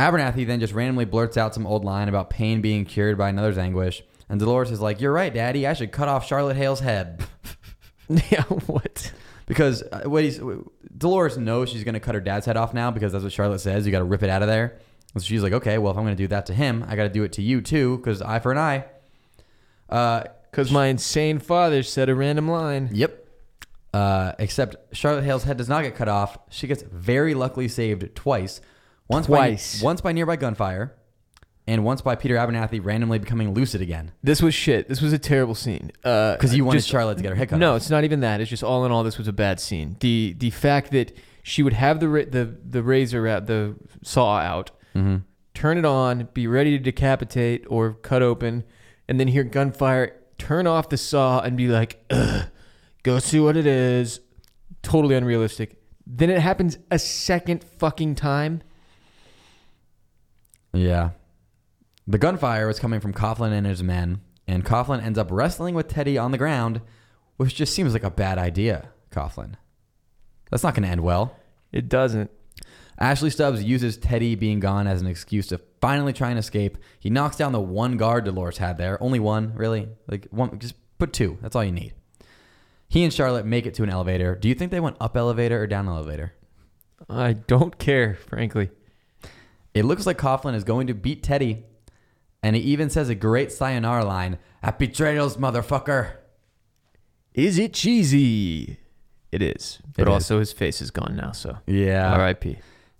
Abernathy 0.00 0.44
then 0.44 0.58
just 0.58 0.72
randomly 0.72 1.04
blurts 1.04 1.36
out 1.36 1.54
some 1.54 1.66
old 1.66 1.84
line 1.84 2.08
about 2.08 2.28
pain 2.28 2.60
being 2.60 2.84
cured 2.84 3.16
by 3.16 3.28
another's 3.28 3.56
anguish. 3.56 4.02
And 4.28 4.40
Dolores 4.40 4.70
is 4.70 4.80
like, 4.80 5.00
You're 5.00 5.12
right, 5.12 5.32
Daddy. 5.32 5.66
I 5.66 5.74
should 5.74 5.92
cut 5.92 6.08
off 6.08 6.26
Charlotte 6.26 6.56
Hale's 6.56 6.80
head. 6.80 7.24
yeah. 8.08 8.42
What? 8.44 9.12
because 9.46 9.82
uh, 9.82 10.02
what 10.06 10.24
he's, 10.24 10.40
Dolores 10.96 11.36
knows 11.36 11.68
she's 11.68 11.84
going 11.84 11.92
to 11.94 12.00
cut 12.00 12.14
her 12.14 12.20
dad's 12.20 12.46
head 12.46 12.56
off 12.56 12.72
now 12.72 12.90
because 12.90 13.12
that's 13.12 13.24
what 13.24 13.32
Charlotte 13.32 13.58
says. 13.60 13.84
You 13.84 13.92
got 13.92 13.98
to 13.98 14.04
rip 14.04 14.22
it 14.22 14.30
out 14.30 14.42
of 14.42 14.48
there. 14.48 14.78
So 15.14 15.20
she's 15.20 15.42
like, 15.42 15.52
Okay, 15.52 15.78
well, 15.78 15.92
if 15.92 15.98
I'm 15.98 16.04
going 16.04 16.16
to 16.16 16.22
do 16.22 16.28
that 16.28 16.46
to 16.46 16.54
him, 16.54 16.84
I 16.88 16.96
got 16.96 17.04
to 17.04 17.08
do 17.10 17.22
it 17.24 17.32
to 17.34 17.42
you 17.42 17.60
too 17.60 17.98
because 17.98 18.22
eye 18.22 18.38
for 18.38 18.52
an 18.52 18.58
eye. 18.58 18.84
Uh, 19.88 20.24
Because 20.50 20.70
my 20.72 20.86
insane 20.86 21.38
father 21.38 21.82
said 21.82 22.08
a 22.08 22.14
random 22.14 22.48
line. 22.48 22.88
Yep. 22.92 23.20
Uh, 23.92 24.32
except 24.40 24.76
Charlotte 24.96 25.22
Hale's 25.24 25.44
head 25.44 25.56
does 25.56 25.68
not 25.68 25.82
get 25.82 25.94
cut 25.94 26.08
off. 26.08 26.36
She 26.50 26.66
gets 26.66 26.82
very 26.82 27.34
luckily 27.34 27.68
saved 27.68 28.14
twice. 28.16 28.60
Once 29.08 29.26
Twice. 29.26 29.80
by 29.80 29.84
once 29.84 30.00
by 30.00 30.12
nearby 30.12 30.36
gunfire, 30.36 30.94
and 31.66 31.84
once 31.84 32.02
by 32.02 32.14
Peter 32.14 32.34
Abernathy 32.36 32.78
randomly 32.84 33.18
becoming 33.18 33.54
lucid 33.54 33.80
again. 33.80 34.12
This 34.22 34.42
was 34.42 34.54
shit. 34.54 34.88
This 34.88 35.00
was 35.00 35.12
a 35.12 35.18
terrible 35.18 35.54
scene. 35.54 35.90
Because 36.02 36.36
Because 36.36 36.56
you 36.56 36.64
wanted 36.64 36.84
Charlotte 36.84 37.16
to 37.16 37.22
get 37.22 37.30
her 37.30 37.34
head 37.36 37.48
cut 37.48 37.58
No, 37.58 37.74
it's 37.74 37.88
not 37.90 38.04
even 38.04 38.20
that. 38.20 38.40
It's 38.40 38.50
just 38.50 38.62
all 38.62 38.84
in 38.84 38.92
all, 38.92 39.02
this 39.02 39.16
was 39.18 39.28
a 39.28 39.32
bad 39.32 39.60
scene. 39.60 39.96
The 40.00 40.34
the 40.38 40.50
fact 40.50 40.90
that 40.92 41.16
she 41.42 41.62
would 41.62 41.72
have 41.74 42.00
the 42.00 42.06
the 42.30 42.56
the 42.68 42.82
razor 42.82 43.26
out, 43.28 43.46
the 43.46 43.76
saw 44.02 44.38
out, 44.38 44.70
Mm-hmm. 44.94 45.16
turn 45.54 45.76
it 45.78 45.84
on, 45.84 46.28
be 46.34 46.46
ready 46.46 46.70
to 46.76 46.82
decapitate 46.82 47.64
or 47.68 47.94
cut 47.94 48.22
open, 48.22 48.62
and 49.08 49.18
then 49.18 49.26
hear 49.28 49.42
gunfire, 49.42 50.14
turn 50.38 50.66
off 50.66 50.88
the 50.88 50.96
saw, 50.96 51.40
and 51.40 51.56
be 51.56 51.66
like, 51.68 52.04
Ugh, 52.10 52.46
"Go 53.02 53.18
see 53.18 53.40
what 53.40 53.56
it 53.56 53.66
is." 53.66 54.20
Totally 54.82 55.14
unrealistic. 55.16 55.80
Then 56.06 56.28
it 56.30 56.38
happens 56.40 56.76
a 56.90 56.98
second 56.98 57.64
fucking 57.64 58.14
time. 58.16 58.62
Yeah. 60.72 61.10
The 62.06 62.18
gunfire 62.18 62.66
was 62.66 62.78
coming 62.78 63.00
from 63.00 63.14
Coughlin 63.14 63.52
and 63.52 63.66
his 63.66 63.82
men, 63.82 64.20
and 64.46 64.64
Coughlin 64.64 65.02
ends 65.02 65.18
up 65.18 65.30
wrestling 65.30 65.74
with 65.74 65.88
Teddy 65.88 66.18
on 66.18 66.32
the 66.32 66.38
ground, 66.38 66.82
which 67.36 67.54
just 67.54 67.74
seems 67.74 67.92
like 67.92 68.04
a 68.04 68.10
bad 68.10 68.38
idea, 68.38 68.90
Coughlin. 69.10 69.54
That's 70.50 70.62
not 70.62 70.74
going 70.74 70.84
to 70.84 70.90
end 70.90 71.02
well. 71.02 71.36
It 71.72 71.88
doesn't. 71.88 72.30
Ashley 72.98 73.30
Stubbs 73.30 73.64
uses 73.64 73.96
Teddy 73.96 74.34
being 74.34 74.60
gone 74.60 74.86
as 74.86 75.00
an 75.00 75.06
excuse 75.06 75.48
to 75.48 75.60
finally 75.80 76.12
try 76.12 76.30
and 76.30 76.38
escape. 76.38 76.78
He 77.00 77.10
knocks 77.10 77.36
down 77.36 77.52
the 77.52 77.60
one 77.60 77.96
guard 77.96 78.24
Dolores 78.24 78.58
had 78.58 78.78
there. 78.78 79.02
Only 79.02 79.18
one, 79.18 79.54
really? 79.54 79.88
Like 80.06 80.28
one 80.30 80.58
just 80.58 80.74
put 80.98 81.12
two. 81.12 81.38
That's 81.40 81.56
all 81.56 81.64
you 81.64 81.72
need. 81.72 81.94
He 82.88 83.02
and 83.02 83.12
Charlotte 83.12 83.46
make 83.46 83.66
it 83.66 83.74
to 83.74 83.82
an 83.82 83.90
elevator. 83.90 84.36
Do 84.36 84.48
you 84.48 84.54
think 84.54 84.70
they 84.70 84.78
went 84.78 84.96
up 85.00 85.16
elevator 85.16 85.60
or 85.60 85.66
down 85.66 85.88
elevator? 85.88 86.34
I 87.08 87.32
don't 87.32 87.76
care, 87.78 88.14
frankly. 88.14 88.70
It 89.72 89.84
looks 89.84 90.06
like 90.06 90.18
Coughlin 90.18 90.54
is 90.54 90.62
going 90.62 90.86
to 90.86 90.94
beat 90.94 91.22
Teddy. 91.22 91.64
And 92.44 92.54
he 92.54 92.60
even 92.62 92.90
says 92.90 93.08
a 93.08 93.14
great 93.14 93.50
sayonara 93.50 94.04
line. 94.04 94.36
Happy 94.62 94.86
trails, 94.86 95.38
motherfucker. 95.38 96.10
Is 97.32 97.58
it 97.58 97.72
cheesy? 97.72 98.78
It 99.32 99.40
is. 99.40 99.80
But 99.96 100.02
It 100.02 100.08
is. 100.08 100.12
also 100.14 100.38
his 100.40 100.52
face 100.52 100.82
is 100.82 100.90
gone 100.90 101.16
now, 101.16 101.32
so 101.32 101.56
Yeah. 101.66 102.12
R.I.P. 102.12 102.58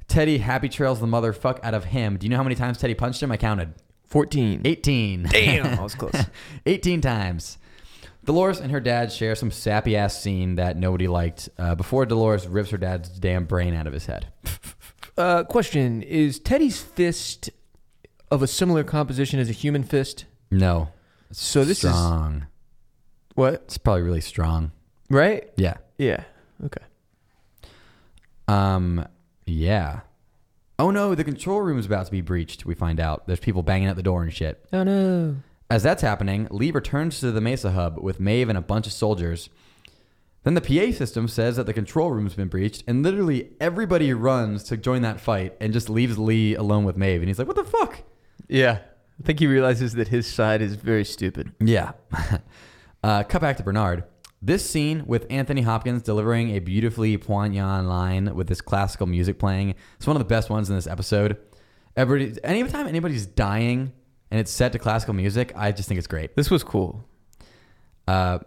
Teddy 0.09 0.39
happy 0.39 0.71
trails 0.71 0.99
the 0.99 1.07
motherfuck 1.07 1.61
out 1.63 1.75
of 1.75 1.85
him. 1.85 2.17
Do 2.17 2.25
you 2.25 2.31
know 2.31 2.39
how 2.39 2.43
many 2.43 2.55
times 2.55 2.79
Teddy 2.79 2.95
punched 2.95 3.23
him? 3.23 3.31
I 3.31 3.37
counted. 3.37 3.75
14. 4.07 4.63
18. 4.65 5.25
Damn, 5.25 5.79
I 5.79 5.83
was 5.83 5.95
close. 5.95 6.15
18 6.67 7.03
times. 7.03 7.59
Dolores 8.25 8.61
and 8.61 8.73
her 8.73 8.81
dad 8.81 9.13
share 9.13 9.35
some 9.35 9.51
sappy 9.51 9.95
ass 9.95 10.19
scene 10.23 10.55
that 10.55 10.79
nobody 10.79 11.07
liked 11.07 11.51
uh, 11.59 11.75
before 11.75 12.07
Dolores 12.07 12.49
rips 12.49 12.71
her 12.71 12.79
dad's 12.79 13.11
damn 13.11 13.45
brain 13.45 13.75
out 13.75 13.87
of 13.87 13.93
his 13.93 14.07
head. 14.07 14.29
Uh, 15.17 15.45
question: 15.45 16.03
Is 16.03 16.41
Teddy's 16.41 16.81
fist 16.83 17.49
of 18.35 18.43
a 18.43 18.47
similar 18.47 18.85
composition 18.85 19.39
as 19.41 19.49
a 19.49 19.53
human 19.53 19.83
fist? 19.83 20.27
No. 20.51 20.91
So 21.31 21.65
this 21.65 21.83
is 21.85 21.91
strong. 21.91 22.47
what? 23.35 23.55
It's 23.55 23.79
probably 23.79 24.03
really 24.03 24.21
strong. 24.21 24.73
Right? 25.11 25.51
Yeah. 25.57 25.75
Yeah. 25.99 26.25
Okay. 26.65 26.83
Um. 28.47 29.07
Yeah. 29.47 30.01
Oh 30.79 30.91
no, 30.91 31.15
the 31.15 31.25
control 31.25 31.61
room 31.61 31.79
is 31.79 31.87
about 31.87 32.07
to 32.07 32.13
be 32.13 32.21
breached. 32.21 32.67
We 32.67 32.75
find 32.75 32.99
out 33.01 33.27
there's 33.27 33.41
people 33.41 33.63
banging 33.63 33.89
at 33.89 33.97
the 33.97 34.03
door 34.03 34.23
and 34.23 34.33
shit. 34.33 34.65
Oh 34.73 34.83
no. 34.83 35.37
As 35.71 35.83
that's 35.83 36.03
happening, 36.03 36.47
Lee 36.51 36.71
returns 36.71 37.21
to 37.21 37.33
the 37.33 37.41
Mesa 37.41 37.71
hub 37.73 37.99
with 37.99 38.21
Maeve 38.21 38.49
and 38.49 38.59
a 38.59 38.63
bunch 38.63 38.87
of 38.87 38.93
soldiers. 38.93 39.49
Then 40.43 40.55
the 40.55 40.61
PA 40.61 40.95
system 40.97 41.27
says 41.27 41.57
that 41.57 41.65
the 41.65 41.73
control 41.73 42.11
room's 42.11 42.35
been 42.35 42.49
breached, 42.49 42.85
and 42.87 43.03
literally 43.03 43.51
everybody 43.61 44.13
runs 44.13 44.63
to 44.65 44.77
join 44.77 45.01
that 45.03 45.21
fight 45.21 45.57
and 45.59 45.73
just 45.73 45.89
leaves 45.89 46.19
Lee 46.19 46.55
alone 46.55 46.85
with 46.85 46.99
Maeve. 46.99 47.23
And 47.23 47.29
he's 47.29 47.39
like, 47.39 47.49
"What 47.49 47.57
the 47.57 47.65
fuck?" 47.65 48.03
Yeah. 48.49 48.79
I 49.21 49.23
think 49.23 49.39
he 49.39 49.47
realizes 49.47 49.95
that 49.95 50.09
his 50.09 50.27
side 50.27 50.61
is 50.61 50.75
very 50.75 51.05
stupid. 51.05 51.53
Yeah. 51.61 51.93
uh, 53.03 53.23
cut 53.25 53.41
back 53.41 53.57
to 53.59 53.63
Bernard. 53.63 54.05
This 54.43 54.69
scene 54.69 55.05
with 55.07 55.27
Anthony 55.31 55.63
Hopkins 55.63 56.03
delivering 56.03 56.51
a 56.51 56.59
beautifully 56.59 57.17
poignant 57.17 57.89
line 57.89 58.35
with 58.35 58.47
this 58.47 58.61
classical 58.61 59.07
music 59.07 59.39
playing. 59.39 59.75
It's 59.97 60.07
one 60.07 60.17
of 60.17 60.21
the 60.21 60.27
best 60.27 60.51
ones 60.51 60.69
in 60.69 60.77
this 60.77 60.87
episode. 60.87 61.39
Everybody, 61.97 62.39
anytime 62.45 62.87
anybody's 62.87 63.25
dying 63.25 63.93
and 64.31 64.41
it's 64.41 64.51
set 64.51 64.73
to 64.73 64.79
classical 64.79 65.15
music, 65.15 65.53
I 65.57 65.73
just 65.73 65.89
think 65.89 65.99
it's 65.99 66.07
great. 66.07 66.37
This 66.37 66.51
was 66.51 66.63
cool. 66.65 67.09
Uh, 68.07 68.41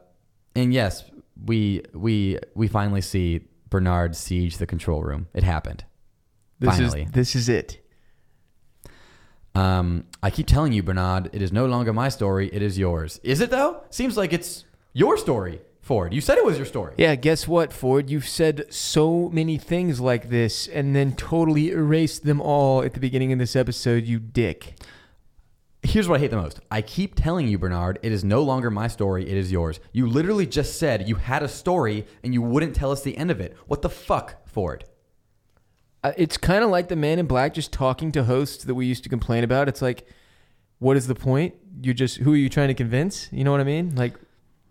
and 0.55 0.73
yes, 0.73 1.03
we 1.45 1.81
we 1.93 2.37
we 2.55 2.67
finally 2.67 3.01
see 3.01 3.47
Bernard 3.69 4.15
siege 4.15 4.57
the 4.57 4.67
control 4.67 5.01
room. 5.01 5.27
It 5.33 5.43
happened. 5.43 5.83
This 6.59 6.77
Finally. 6.77 7.03
is 7.03 7.11
this 7.11 7.35
is 7.35 7.49
it. 7.49 7.86
Um, 9.57 10.03
I 10.21 10.29
keep 10.29 10.45
telling 10.45 10.71
you, 10.71 10.83
Bernard, 10.83 11.31
it 11.33 11.41
is 11.41 11.51
no 11.51 11.65
longer 11.65 11.91
my 11.91 12.09
story. 12.09 12.47
It 12.53 12.61
is 12.61 12.77
yours. 12.77 13.19
Is 13.23 13.41
it 13.41 13.49
though? 13.49 13.81
Seems 13.89 14.15
like 14.15 14.31
it's 14.31 14.65
your 14.93 15.17
story. 15.17 15.61
Ford. 15.81 16.13
You 16.13 16.19
said 16.19 16.37
it 16.37 16.43
was 16.43 16.57
your 16.57 16.65
story. 16.65 16.93
Yeah, 16.97 17.15
guess 17.15 17.47
what, 17.47 17.71
Ford? 17.71 18.09
You've 18.09 18.27
said 18.27 18.65
so 18.69 19.29
many 19.29 19.57
things 19.57 20.01
like 20.01 20.29
this 20.29 20.67
and 20.67 20.93
then 20.93 21.15
totally 21.15 21.71
erased 21.71 22.25
them 22.25 22.41
all 22.41 22.83
at 22.83 22.93
the 22.93 22.99
beginning 22.99 23.31
of 23.31 23.39
this 23.39 23.55
episode, 23.55 24.03
you 24.03 24.19
dick. 24.19 24.75
Here's 25.81 26.09
what 26.09 26.17
I 26.17 26.19
hate 26.19 26.31
the 26.31 26.37
most. 26.37 26.59
I 26.69 26.81
keep 26.81 27.15
telling 27.15 27.47
you, 27.47 27.57
Bernard, 27.57 27.99
it 28.03 28.11
is 28.11 28.25
no 28.25 28.43
longer 28.43 28.69
my 28.69 28.89
story, 28.89 29.29
it 29.29 29.37
is 29.37 29.49
yours. 29.49 29.79
You 29.93 30.07
literally 30.07 30.45
just 30.45 30.77
said 30.77 31.07
you 31.07 31.15
had 31.15 31.41
a 31.41 31.47
story 31.47 32.05
and 32.21 32.33
you 32.33 32.41
wouldn't 32.41 32.75
tell 32.75 32.91
us 32.91 33.01
the 33.01 33.17
end 33.17 33.31
of 33.31 33.39
it. 33.39 33.55
What 33.67 33.81
the 33.81 33.89
fuck, 33.89 34.45
Ford? 34.45 34.83
It's 36.15 36.37
kind 36.37 36.63
of 36.63 36.69
like 36.69 36.87
the 36.87 36.95
man 36.95 37.19
in 37.19 37.25
black 37.25 37.53
just 37.53 37.71
talking 37.71 38.11
to 38.13 38.23
hosts 38.23 38.63
that 38.63 38.75
we 38.75 38.85
used 38.85 39.03
to 39.03 39.09
complain 39.09 39.43
about. 39.43 39.67
It's 39.67 39.81
like, 39.81 40.07
what 40.79 40.95
is 40.95 41.07
the 41.07 41.15
point? 41.15 41.55
You're 41.81 41.93
just, 41.93 42.17
who 42.17 42.33
are 42.33 42.37
you 42.37 42.49
trying 42.49 42.69
to 42.69 42.73
convince? 42.73 43.31
You 43.31 43.43
know 43.43 43.51
what 43.51 43.61
I 43.61 43.65
mean? 43.65 43.95
Like, 43.95 44.13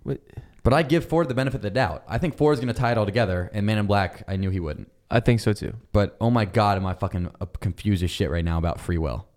what? 0.02 0.20
But 0.62 0.72
I 0.72 0.82
give 0.82 1.04
Ford 1.04 1.28
the 1.28 1.34
benefit 1.34 1.58
of 1.58 1.62
the 1.62 1.70
doubt. 1.70 2.02
I 2.08 2.18
think 2.18 2.36
Ford's 2.36 2.60
going 2.60 2.72
to 2.72 2.78
tie 2.78 2.90
it 2.90 2.98
all 2.98 3.06
together, 3.06 3.50
and 3.52 3.64
Man 3.64 3.78
in 3.78 3.86
Black, 3.86 4.24
I 4.26 4.34
knew 4.34 4.50
he 4.50 4.58
wouldn't. 4.58 4.90
I 5.08 5.20
think 5.20 5.38
so 5.38 5.52
too. 5.52 5.74
But 5.92 6.16
oh 6.20 6.30
my 6.30 6.44
God, 6.44 6.76
am 6.76 6.86
I 6.86 6.94
fucking 6.94 7.30
confused 7.60 8.02
as 8.02 8.10
shit 8.10 8.30
right 8.30 8.44
now 8.44 8.58
about 8.58 8.80
free 8.80 8.98
will 8.98 9.28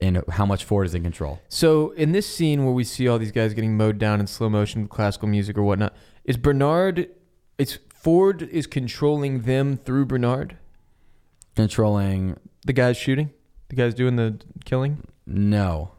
and 0.00 0.22
how 0.28 0.44
much 0.44 0.64
Ford 0.64 0.86
is 0.86 0.94
in 0.94 1.02
control. 1.02 1.40
So 1.48 1.92
in 1.92 2.12
this 2.12 2.26
scene 2.26 2.64
where 2.64 2.74
we 2.74 2.84
see 2.84 3.08
all 3.08 3.18
these 3.18 3.32
guys 3.32 3.54
getting 3.54 3.76
mowed 3.76 3.98
down 3.98 4.20
in 4.20 4.26
slow 4.26 4.50
motion 4.50 4.82
with 4.82 4.90
classical 4.90 5.28
music 5.28 5.56
or 5.56 5.62
whatnot, 5.62 5.94
is 6.24 6.36
Bernard? 6.36 7.08
It's 7.56 7.78
Ford 7.88 8.42
is 8.42 8.66
controlling 8.66 9.42
them 9.42 9.76
through 9.78 10.06
Bernard. 10.06 10.58
Controlling, 11.56 12.36
The 12.66 12.72
guys 12.72 12.96
shooting, 12.96 13.30
the 13.68 13.76
guys 13.76 13.94
doing 13.94 14.16
the 14.16 14.40
killing. 14.64 15.04
no. 15.26 15.90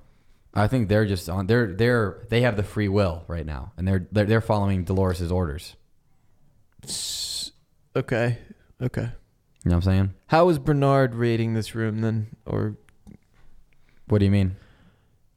I 0.58 0.68
think 0.70 0.88
they're 0.88 1.06
just 1.06 1.28
on. 1.30 1.48
They're 1.48 1.74
they're 1.74 2.26
they 2.30 2.40
have 2.44 2.56
the 2.56 2.64
free 2.64 2.88
will 2.88 3.26
right 3.28 3.46
now, 3.46 3.74
and 3.76 3.86
they're 3.86 4.08
they're, 4.14 4.24
they're 4.26 4.40
following 4.42 4.86
Dolores's 4.86 5.30
orders. 5.30 5.76
S- 6.84 7.52
Okay, 7.94 8.38
okay. 8.82 9.02
You 9.66 9.70
know 9.70 9.76
what 9.78 9.86
I'm 9.88 9.92
saying? 9.94 10.14
How 10.28 10.48
is 10.48 10.58
Bernard 10.60 11.14
raiding 11.16 11.56
this 11.56 11.76
room 11.76 12.00
then, 12.00 12.28
or 12.46 12.78
What 14.08 14.20
do 14.20 14.26
you 14.26 14.32
mean? 14.32 14.56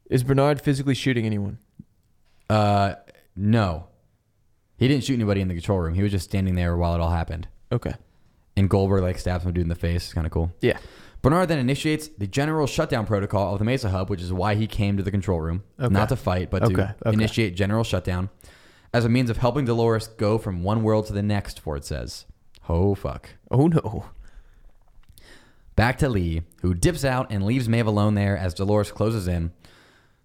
is 0.09 0.23
Bernard 0.23 0.61
physically 0.61 0.95
shooting 0.95 1.25
anyone? 1.25 1.57
Uh, 2.49 2.95
no. 3.35 3.87
He 4.77 4.87
didn't 4.87 5.03
shoot 5.03 5.15
anybody 5.15 5.41
in 5.41 5.49
the 5.49 5.53
control 5.53 5.79
room. 5.79 5.95
He 5.95 6.01
was 6.03 6.11
just 6.11 6.29
standing 6.29 6.55
there 6.55 6.77
while 6.77 6.95
it 6.95 7.01
all 7.01 7.11
happened. 7.11 7.47
Okay. 7.73 7.93
And 8.57 8.69
Goldberg 8.69 9.03
like 9.03 9.17
stabs 9.19 9.45
him 9.45 9.53
dude 9.53 9.63
in 9.63 9.69
the 9.69 9.75
face. 9.75 10.05
It's 10.05 10.13
kind 10.13 10.27
of 10.27 10.31
cool. 10.33 10.51
Yeah. 10.61 10.77
Bernard 11.21 11.49
then 11.49 11.59
initiates 11.59 12.07
the 12.07 12.27
general 12.27 12.65
shutdown 12.67 13.05
protocol 13.05 13.53
of 13.53 13.59
the 13.59 13.65
Mesa 13.65 13.89
Hub, 13.89 14.09
which 14.09 14.21
is 14.21 14.31
why 14.31 14.55
he 14.55 14.67
came 14.67 14.95
to 14.97 15.03
the 15.03 15.11
control 15.11 15.41
room, 15.41 15.63
Okay. 15.79 15.93
not 15.93 16.09
to 16.09 16.15
fight, 16.15 16.49
but 16.49 16.63
Okay, 16.63 16.73
to 16.75 16.95
okay. 17.05 17.13
initiate 17.13 17.55
general 17.55 17.83
shutdown 17.83 18.29
as 18.93 19.03
a 19.05 19.09
means 19.09 19.29
of 19.29 19.37
helping 19.37 19.65
Dolores 19.65 20.07
go 20.07 20.37
from 20.37 20.63
one 20.63 20.81
world 20.83 21.05
to 21.07 21.13
the 21.13 21.21
next. 21.21 21.59
Ford 21.59 21.83
says, 21.83 22.25
"Oh 22.69 22.95
fuck." 22.95 23.29
Oh 23.51 23.67
no. 23.67 24.05
Back 25.75 25.97
to 25.99 26.09
Lee, 26.09 26.41
who 26.61 26.73
dips 26.73 27.05
out 27.05 27.27
and 27.31 27.45
leaves 27.45 27.69
Maeve 27.69 27.87
alone 27.87 28.15
there 28.15 28.37
as 28.37 28.53
Dolores 28.53 28.91
closes 28.91 29.27
in. 29.27 29.51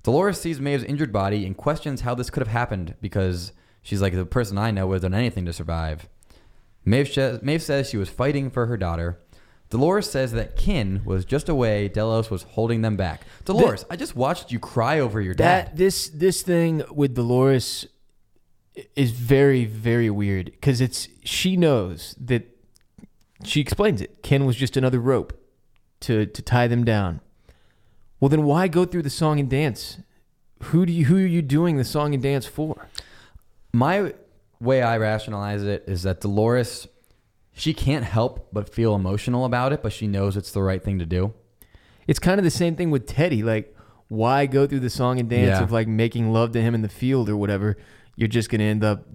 Dolores 0.03 0.41
sees 0.41 0.61
Maeve's 0.61 0.83
injured 0.85 1.13
body 1.13 1.47
and 1.47 1.57
questions 1.57 2.01
how 2.03 2.15
this 2.15 2.29
could 2.31 2.41
have 2.41 2.53
happened 2.53 2.95
because 3.01 3.53
she's 3.83 4.03
like, 4.03 4.15
the 4.15 4.27
person 4.27 4.59
I 4.59 4.71
know 4.71 4.87
would 4.89 4.95
have 4.97 5.03
done 5.03 5.15
anything 5.15 5.45
to 5.47 5.53
survive. 5.53 6.09
Maeve, 6.85 7.09
sh- 7.09 7.43
Maeve 7.43 7.63
says 7.63 7.89
she 7.89 7.97
was 7.97 8.09
fighting 8.11 8.51
for 8.51 8.67
her 8.67 8.77
daughter. 8.77 9.19
Dolores 9.71 10.09
says 10.11 10.33
that 10.33 10.57
Kin 10.57 11.03
was 11.05 11.25
just 11.25 11.49
a 11.49 11.55
way 11.55 11.89
Delos 11.89 12.31
was 12.31 12.43
holding 12.43 12.83
them 12.83 12.97
back. 12.97 13.23
Dolores, 13.45 13.85
I 13.91 13.97
just 13.97 14.15
watched 14.15 14.53
you 14.53 14.59
cry 14.61 15.01
over 15.01 15.21
your 15.21 15.35
That 15.35 15.69
dad. 15.71 15.77
this 15.77 16.09
this 16.11 16.43
thing 16.43 16.83
with 16.93 17.15
Dolores 17.15 17.87
is 18.95 19.11
very 19.13 19.65
very 19.65 20.11
weird 20.11 20.47
because 20.47 20.81
it's 20.81 21.09
she 21.25 21.57
knows 21.57 22.15
that 22.21 22.47
she 23.43 23.61
explains 23.61 24.01
it. 24.01 24.23
Ken 24.23 24.45
was 24.47 24.55
just 24.57 24.77
another 24.77 25.01
rope 25.01 25.33
to 26.01 26.27
to 26.27 26.43
tie 26.43 26.69
them 26.69 26.85
down. 26.85 27.21
Well, 28.21 28.29
then 28.29 28.45
why 28.45 28.69
go 28.69 28.85
through 28.85 29.03
the 29.03 29.11
song 29.11 29.41
and 29.41 29.49
dance? 29.51 29.99
Who 30.65 30.87
do 30.87 30.93
you 30.93 31.07
who 31.07 31.17
are 31.17 31.27
you 31.27 31.43
doing 31.43 31.79
the 31.79 31.85
song 31.85 32.15
and 32.15 32.23
dance 32.23 32.47
for? 32.47 32.87
My 33.73 34.15
way 34.61 34.83
I 34.83 34.97
rationalize 34.99 35.63
it 35.63 35.85
is 35.87 36.03
that 36.05 36.21
Dolores, 36.21 36.87
she 37.53 37.75
can't 37.75 38.05
help 38.05 38.49
but 38.53 38.69
feel 38.69 38.95
emotional 38.95 39.45
about 39.45 39.73
it, 39.73 39.83
but 39.83 39.93
she 39.93 40.07
knows 40.07 40.37
it's 40.37 40.51
the 40.53 40.63
right 40.63 40.83
thing 40.83 40.99
to 40.99 41.07
do. 41.07 41.35
It's 42.07 42.19
kind 42.19 42.39
of 42.39 42.45
the 42.45 42.51
same 42.51 42.77
thing 42.77 42.91
with 42.91 43.07
Teddy. 43.07 43.43
Like, 43.43 43.75
why 44.09 44.47
go 44.47 44.67
through 44.67 44.81
the 44.81 44.91
song 44.91 45.19
and 45.19 45.29
dance 45.29 45.59
Yeah. 45.59 45.63
of 45.63 45.73
like 45.73 45.89
making 45.89 46.33
love 46.33 46.53
to 46.53 46.61
him 46.63 46.75
in 46.75 46.83
the 46.83 46.89
field 46.89 47.29
or 47.29 47.37
whatever? 47.37 47.77
You're 48.17 48.29
just 48.29 48.51
gonna 48.51 48.65
end 48.65 48.85
up 48.85 49.07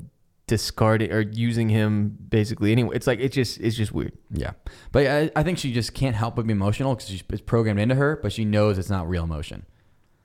discarding 0.47 1.11
or 1.11 1.21
using 1.21 1.69
him 1.69 2.17
basically 2.29 2.71
anyway. 2.71 2.95
It's 2.95 3.05
like 3.07 3.19
it's 3.19 3.35
just 3.35 3.59
it's 3.59 3.75
just 3.75 3.91
weird. 3.93 4.13
Yeah, 4.31 4.51
but 4.91 5.05
I, 5.07 5.31
I 5.35 5.43
think 5.43 5.59
she 5.59 5.71
just 5.71 5.93
can't 5.93 6.15
help 6.15 6.35
but 6.35 6.47
be 6.47 6.53
emotional 6.53 6.95
because 6.95 7.11
it's 7.29 7.41
programmed 7.41 7.79
into 7.79 7.95
her, 7.95 8.19
but 8.21 8.33
she 8.33 8.45
knows 8.45 8.77
it's 8.77 8.89
not 8.89 9.07
real 9.07 9.23
emotion. 9.23 9.65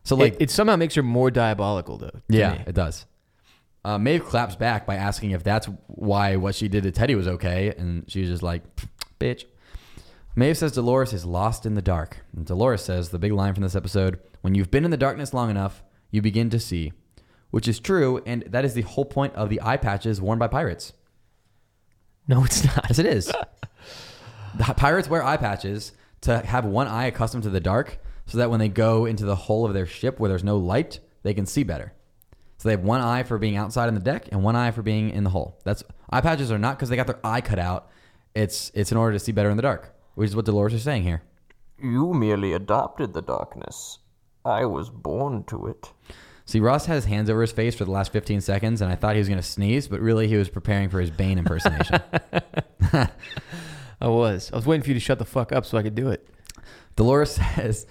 So 0.03 0.17
like, 0.17 0.35
it, 0.35 0.43
it 0.45 0.51
somehow 0.51 0.77
makes 0.77 0.95
her 0.95 1.03
more 1.03 1.31
diabolical 1.31 1.99
though. 1.99 2.09
to 2.11 2.23
yeah, 2.29 2.53
me. 2.55 2.65
it 2.67 2.75
does. 2.75 3.07
Uh, 3.85 3.99
Maeve 3.99 4.25
claps 4.25 4.57
back 4.57 4.87
by 4.87 4.97
asking 4.97 5.33
if 5.33 5.45
that's 5.45 5.69
why 5.87 6.37
what 6.37 6.55
she 6.55 6.69
did 6.69 6.85
to 6.85 6.91
Teddy 6.91 7.15
was 7.15 7.29
okay, 7.29 7.75
and 7.77 8.11
she's 8.11 8.29
just 8.29 8.43
like, 8.43 8.63
"Bitch." 9.21 9.45
Maeve 10.35 10.57
says 10.57 10.73
Dolores 10.73 11.13
is 11.13 11.25
lost 11.25 11.67
in 11.67 11.75
the 11.75 11.83
dark, 11.83 12.19
and 12.35 12.47
Dolores 12.47 12.83
says 12.83 13.11
the 13.11 13.19
big 13.19 13.33
line 13.33 13.53
from 13.53 13.63
this 13.63 13.77
episode: 13.77 14.19
"When 14.41 14.55
you've 14.55 14.71
been 14.71 14.85
in 14.87 14.91
the 14.91 14.97
darkness 14.97 15.35
long 15.35 15.51
enough, 15.51 15.83
you 16.11 16.23
begin 16.23 16.49
to 16.51 16.59
see," 16.59 16.93
which 17.51 17.69
is 17.69 17.79
true, 17.79 18.23
and 18.25 18.43
that 18.49 18.65
is 18.65 18.73
the 18.73 18.83
whole 18.83 19.05
point 19.05 19.35
of 19.35 19.51
the 19.51 19.61
eye 19.63 19.77
patches 19.77 20.21
worn 20.21 20.39
by 20.39 20.49
pirates. 20.49 20.95
No, 22.27 22.43
it's 22.43 22.65
not. 22.65 22.87
Yes, 22.89 22.99
it 22.99 23.07
is. 23.07 23.27
the 24.55 24.65
pirates 24.77 25.11
wear 25.11 25.23
eye 25.23 25.37
patches 25.37 25.93
to 26.23 26.39
have 26.39 26.65
one 26.65 26.89
eye 26.89 27.05
accustomed 27.05 27.43
to 27.43 27.51
the 27.51 27.61
dark, 27.61 27.99
so 28.25 28.39
that 28.39 28.51
when 28.51 28.61
they 28.61 28.71
go 28.71 29.05
into 29.05 29.27
the 29.27 29.37
hull 29.37 29.67
of 29.67 29.75
their 29.75 29.85
ship 29.85 30.19
where 30.19 30.29
there's 30.31 30.43
no 30.43 30.57
light, 30.57 31.01
they 31.23 31.35
can 31.35 31.45
see 31.45 31.65
better. 31.65 31.93
So 32.65 32.71
they 32.71 32.77
have 32.77 32.81
one 32.81 33.03
eye 33.03 33.25
for 33.25 33.37
being 33.37 33.59
outside 33.59 33.89
in 33.89 33.95
the 33.95 34.01
deck 34.01 34.31
and 34.33 34.43
one 34.43 34.57
eye 34.57 34.71
for 34.71 34.81
being 34.81 35.11
in 35.11 35.23
the 35.23 35.29
hole. 35.29 35.61
That's 35.65 35.85
eye 36.09 36.23
patches 36.23 36.51
are 36.51 36.57
not 36.57 36.79
because 36.79 36.89
they 36.89 36.97
got 36.97 37.07
their 37.07 37.21
eye 37.23 37.43
cut 37.43 37.59
out. 37.59 37.91
It's 38.35 38.71
it's 38.73 38.91
in 38.91 38.97
order 38.97 39.13
to 39.13 39.19
see 39.19 39.33
better 39.33 39.51
in 39.51 39.59
the 39.59 39.63
dark, 39.63 39.95
which 40.15 40.31
is 40.31 40.35
what 40.35 40.47
Dolores 40.47 40.73
is 40.73 40.83
saying 40.83 41.03
here. 41.03 41.21
You 41.79 42.15
merely 42.15 42.55
adopted 42.55 43.13
the 43.13 43.21
darkness. 43.21 43.99
I 44.47 44.65
was 44.65 44.89
born 44.89 45.45
to 45.49 45.67
it. 45.67 45.93
See, 46.47 46.59
Ross 46.59 46.87
had 46.87 46.95
his 46.95 47.05
hands 47.05 47.29
over 47.29 47.43
his 47.43 47.53
face 47.53 47.75
for 47.75 47.85
the 47.85 47.91
last 47.91 48.13
15 48.13 48.41
seconds, 48.41 48.81
and 48.81 48.91
I 48.91 48.95
thought 48.95 49.13
he 49.13 49.19
was 49.19 49.29
going 49.29 49.41
to 49.41 49.47
sneeze, 49.47 49.87
but 49.87 50.01
really 50.01 50.27
he 50.27 50.37
was 50.39 50.49
preparing 50.49 50.89
for 50.89 51.03
his 51.03 51.11
Bane 51.11 51.37
impersonation. 51.37 52.01
I 54.01 54.09
was. 54.09 54.51
I 54.55 54.57
was 54.57 54.65
waiting 54.65 54.83
for 54.83 54.89
you 54.89 54.95
to 54.95 55.01
shut 55.01 55.19
the 55.19 55.27
fuck 55.27 55.53
up 55.53 55.67
so 55.67 55.77
I 55.77 55.83
could 55.83 55.95
do 55.95 56.09
it. 56.09 56.27
Dolores 56.97 57.33
says 57.57 57.87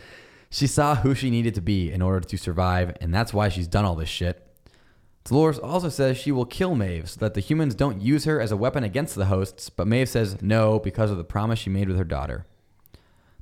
she 0.50 0.66
saw 0.66 0.96
who 0.96 1.14
she 1.14 1.30
needed 1.30 1.54
to 1.54 1.62
be 1.62 1.92
in 1.92 2.02
order 2.02 2.22
to 2.22 2.38
survive, 2.40 2.98
and 3.02 3.14
that's 3.14 3.36
why 3.36 3.50
she's 3.50 3.68
done 3.68 3.86
all 3.86 3.94
this 3.94 4.10
shit. 4.10 4.43
Dolores 5.26 5.58
also 5.58 5.90
says 5.90 6.18
she 6.18 6.32
will 6.32 6.46
kill 6.46 6.76
Maeve 6.76 7.10
so 7.10 7.20
that 7.22 7.34
the 7.34 7.40
humans 7.40 7.76
don't 7.76 8.02
use 8.02 8.26
her 8.26 8.42
as 8.42 8.52
a 8.52 8.58
weapon 8.58 8.84
against 8.84 9.16
the 9.16 9.26
hosts, 9.26 9.70
but 9.70 9.88
Maeve 9.88 10.10
says 10.10 10.42
no 10.42 10.80
because 10.80 11.12
of 11.12 11.18
the 11.18 11.24
promise 11.24 11.60
she 11.60 11.70
made 11.70 11.88
with 11.88 11.98
her 11.98 12.04
daughter. 12.04 12.46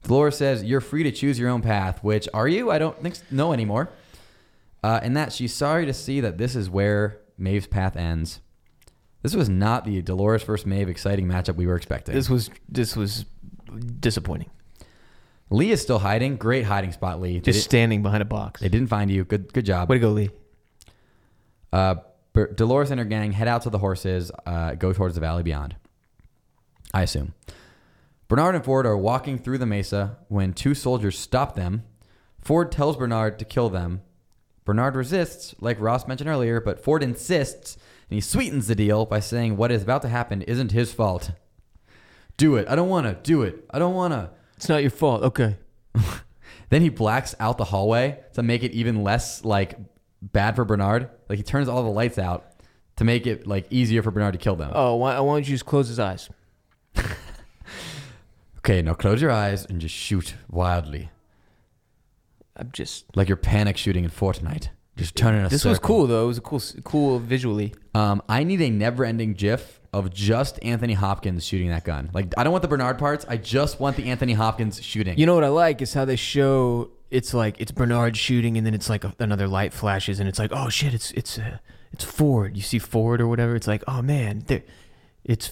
Dolores 0.04 0.38
says 0.38 0.64
you're 0.64 0.82
free 0.82 1.04
to 1.04 1.12
choose 1.12 1.40
your 1.40 1.50
own 1.50 1.62
path, 1.62 2.04
which 2.04 2.28
are 2.34 2.48
you? 2.48 2.70
I 2.72 2.80
don't 2.80 3.02
think 3.02 3.16
know 3.32 3.52
anymore. 3.54 3.90
Uh, 4.84 5.00
and 5.02 5.16
that 5.16 5.32
she's 5.32 5.54
sorry 5.54 5.86
to 5.86 5.94
see 5.94 6.22
that 6.22 6.38
this 6.38 6.56
is 6.56 6.70
where 6.70 7.20
Maeve's 7.38 7.68
path 7.68 7.96
ends. 7.96 8.42
This 9.22 9.36
was 9.36 9.50
not 9.50 9.86
the 9.86 10.02
Dolores 10.02 10.42
versus 10.44 10.66
Maeve 10.66 10.90
exciting 10.90 11.28
matchup 11.28 11.56
we 11.56 11.68
were 11.68 11.76
expecting. 11.76 12.16
This 12.16 12.30
was 12.30 12.50
this 12.68 12.96
was 12.96 13.26
disappointing. 14.00 14.50
Lee 15.52 15.72
is 15.72 15.82
still 15.82 16.00
hiding. 16.00 16.38
Great 16.38 16.66
hiding 16.66 16.92
spot, 16.92 17.22
Lee. 17.22 17.34
They 17.34 17.52
Just 17.52 17.60
di- 17.60 17.64
standing 17.64 18.02
behind 18.02 18.22
a 18.22 18.26
box. 18.26 18.62
They 18.62 18.70
didn't 18.70 18.88
find 18.88 19.12
you. 19.12 19.24
Good, 19.26 19.54
good 19.54 19.66
job. 19.66 19.90
Way 19.90 19.98
to 19.98 20.00
go, 20.00 20.10
Lee. 20.12 20.30
Uh, 21.72 21.96
Dolores 22.56 22.92
and 22.92 23.00
her 23.00 23.06
gang 23.06 23.34
head 23.34 23.48
out 23.48 23.64
to 23.64 23.70
the 23.70 23.80
horses, 23.80 24.32
uh, 24.46 24.76
go 24.76 24.94
towards 24.94 25.16
the 25.16 25.22
valley 25.22 25.44
beyond. 25.44 25.76
I 26.94 27.04
assume. 27.04 27.34
Bernard 28.28 28.56
and 28.56 28.64
Ford 28.64 28.86
are 28.86 28.98
walking 28.98 29.38
through 29.38 29.58
the 29.58 29.66
mesa 29.66 30.18
when 30.30 30.54
two 30.54 30.74
soldiers 30.74 31.20
stop 31.20 31.56
them. 31.56 31.84
Ford 32.40 32.72
tells 32.72 32.96
Bernard 32.96 33.38
to 33.40 33.46
kill 33.46 33.70
them. 33.70 34.02
Bernard 34.64 34.96
resists, 34.96 35.54
like 35.60 35.80
Ross 35.80 36.08
mentioned 36.08 36.30
earlier, 36.30 36.62
but 36.62 36.84
Ford 36.84 37.04
insists, 37.04 37.76
and 38.10 38.16
he 38.16 38.22
sweetens 38.22 38.68
the 38.68 38.76
deal 38.76 39.06
by 39.06 39.20
saying 39.20 39.58
what 39.58 39.72
is 39.72 39.84
about 39.84 40.02
to 40.04 40.08
happen 40.08 40.42
isn't 40.44 40.72
his 40.72 40.94
fault. 40.94 41.32
Do 42.38 42.56
it. 42.56 42.68
I 42.70 42.76
don't 42.76 42.90
want 42.90 43.08
to. 43.08 43.14
Do 43.22 43.42
it. 43.42 43.66
I 43.72 43.80
don't 43.80 43.94
want 43.94 44.14
to. 44.14 44.30
It's 44.56 44.70
not 44.70 44.82
your 44.82 44.92
fault. 44.92 45.24
Okay. 45.24 45.58
Then 46.72 46.82
he 46.82 46.88
blacks 46.88 47.36
out 47.38 47.58
the 47.58 47.66
hallway 47.66 48.22
to 48.34 48.42
make 48.42 48.64
it 48.64 48.72
even 48.72 49.04
less 49.04 49.44
like 49.44 49.78
bad 50.22 50.56
for 50.56 50.66
Bernard. 50.66 51.10
Like 51.30 51.38
he 51.38 51.44
turns 51.44 51.68
all 51.68 51.84
the 51.84 51.90
lights 51.90 52.18
out 52.18 52.46
to 52.98 53.04
make 53.04 53.26
it 53.28 53.48
like 53.48 53.66
easier 53.72 54.02
for 54.04 54.12
Bernard 54.12 54.34
to 54.34 54.40
kill 54.40 54.56
them. 54.56 54.72
Oh, 54.74 54.96
why, 54.96 55.20
why 55.20 55.34
don't 55.36 55.48
you 55.48 55.54
just 55.56 55.66
close 55.66 55.88
his 55.88 56.00
eyes? 56.00 56.30
Okay, 58.60 58.84
now 58.84 58.94
close 58.94 59.20
your 59.24 59.32
eyes 59.32 59.66
and 59.66 59.82
just 59.82 59.96
shoot 59.96 60.36
wildly, 60.48 61.10
I'm 62.56 62.70
just 62.72 63.06
like 63.18 63.28
you're 63.28 63.36
panic 63.36 63.76
shooting 63.76 64.04
in 64.04 64.12
Fortnite. 64.12 64.68
Just 64.98 65.16
turn 65.16 65.34
in 65.34 65.46
a 65.46 65.50
This 65.50 65.66
was 65.66 65.78
circle. 65.78 65.88
cool 65.88 66.08
though. 66.08 66.26
It 66.26 66.28
was 66.28 66.38
a 66.38 66.42
cool, 66.42 66.62
cool 66.84 67.18
visually. 67.18 67.74
Um, 67.96 68.22
I 68.30 68.44
need 68.44 68.62
a 68.62 68.70
never-ending 68.70 69.34
GIF 69.34 69.80
of 69.94 70.14
just 70.14 70.60
Anthony 70.64 70.94
Hopkins 70.94 71.44
shooting 71.44 71.70
that 71.70 71.84
gun. 71.86 72.12
Like, 72.14 72.34
I 72.38 72.44
don't 72.44 72.52
want 72.52 72.62
the 72.62 72.68
Bernard 72.68 73.00
parts. 73.00 73.26
I 73.28 73.38
just 73.38 73.80
want 73.80 73.96
the 73.98 74.10
Anthony 74.12 74.34
Hopkins 74.34 74.80
shooting. 74.84 75.18
You 75.18 75.26
know 75.26 75.34
what 75.34 75.44
I 75.44 75.48
like 75.50 75.82
is 75.82 75.94
how 75.96 76.06
they 76.06 76.16
show 76.16 76.92
it's 77.12 77.34
like 77.34 77.60
it's 77.60 77.72
Bernard 77.72 78.18
shooting, 78.18 78.58
and 78.58 78.66
then 78.66 78.74
it's 78.74 78.90
like 78.90 79.04
a, 79.04 79.14
another 79.20 79.48
light 79.48 79.74
flashes, 79.74 80.20
and 80.20 80.28
it's 80.28 80.40
like 80.40 80.52
oh 80.54 80.70
shit, 80.70 80.94
it's 80.94 81.12
it's 81.12 81.38
uh, 81.38 81.58
it's 81.92 82.04
Ford. 82.04 82.56
You 82.56 82.64
see 82.64 82.80
Ford 82.80 83.22
or 83.22 83.28
whatever. 83.28 83.56
It's 83.56 83.68
like 83.68 83.84
oh 83.88 84.02
man, 84.02 84.44
there, 84.48 84.64
it's 85.24 85.52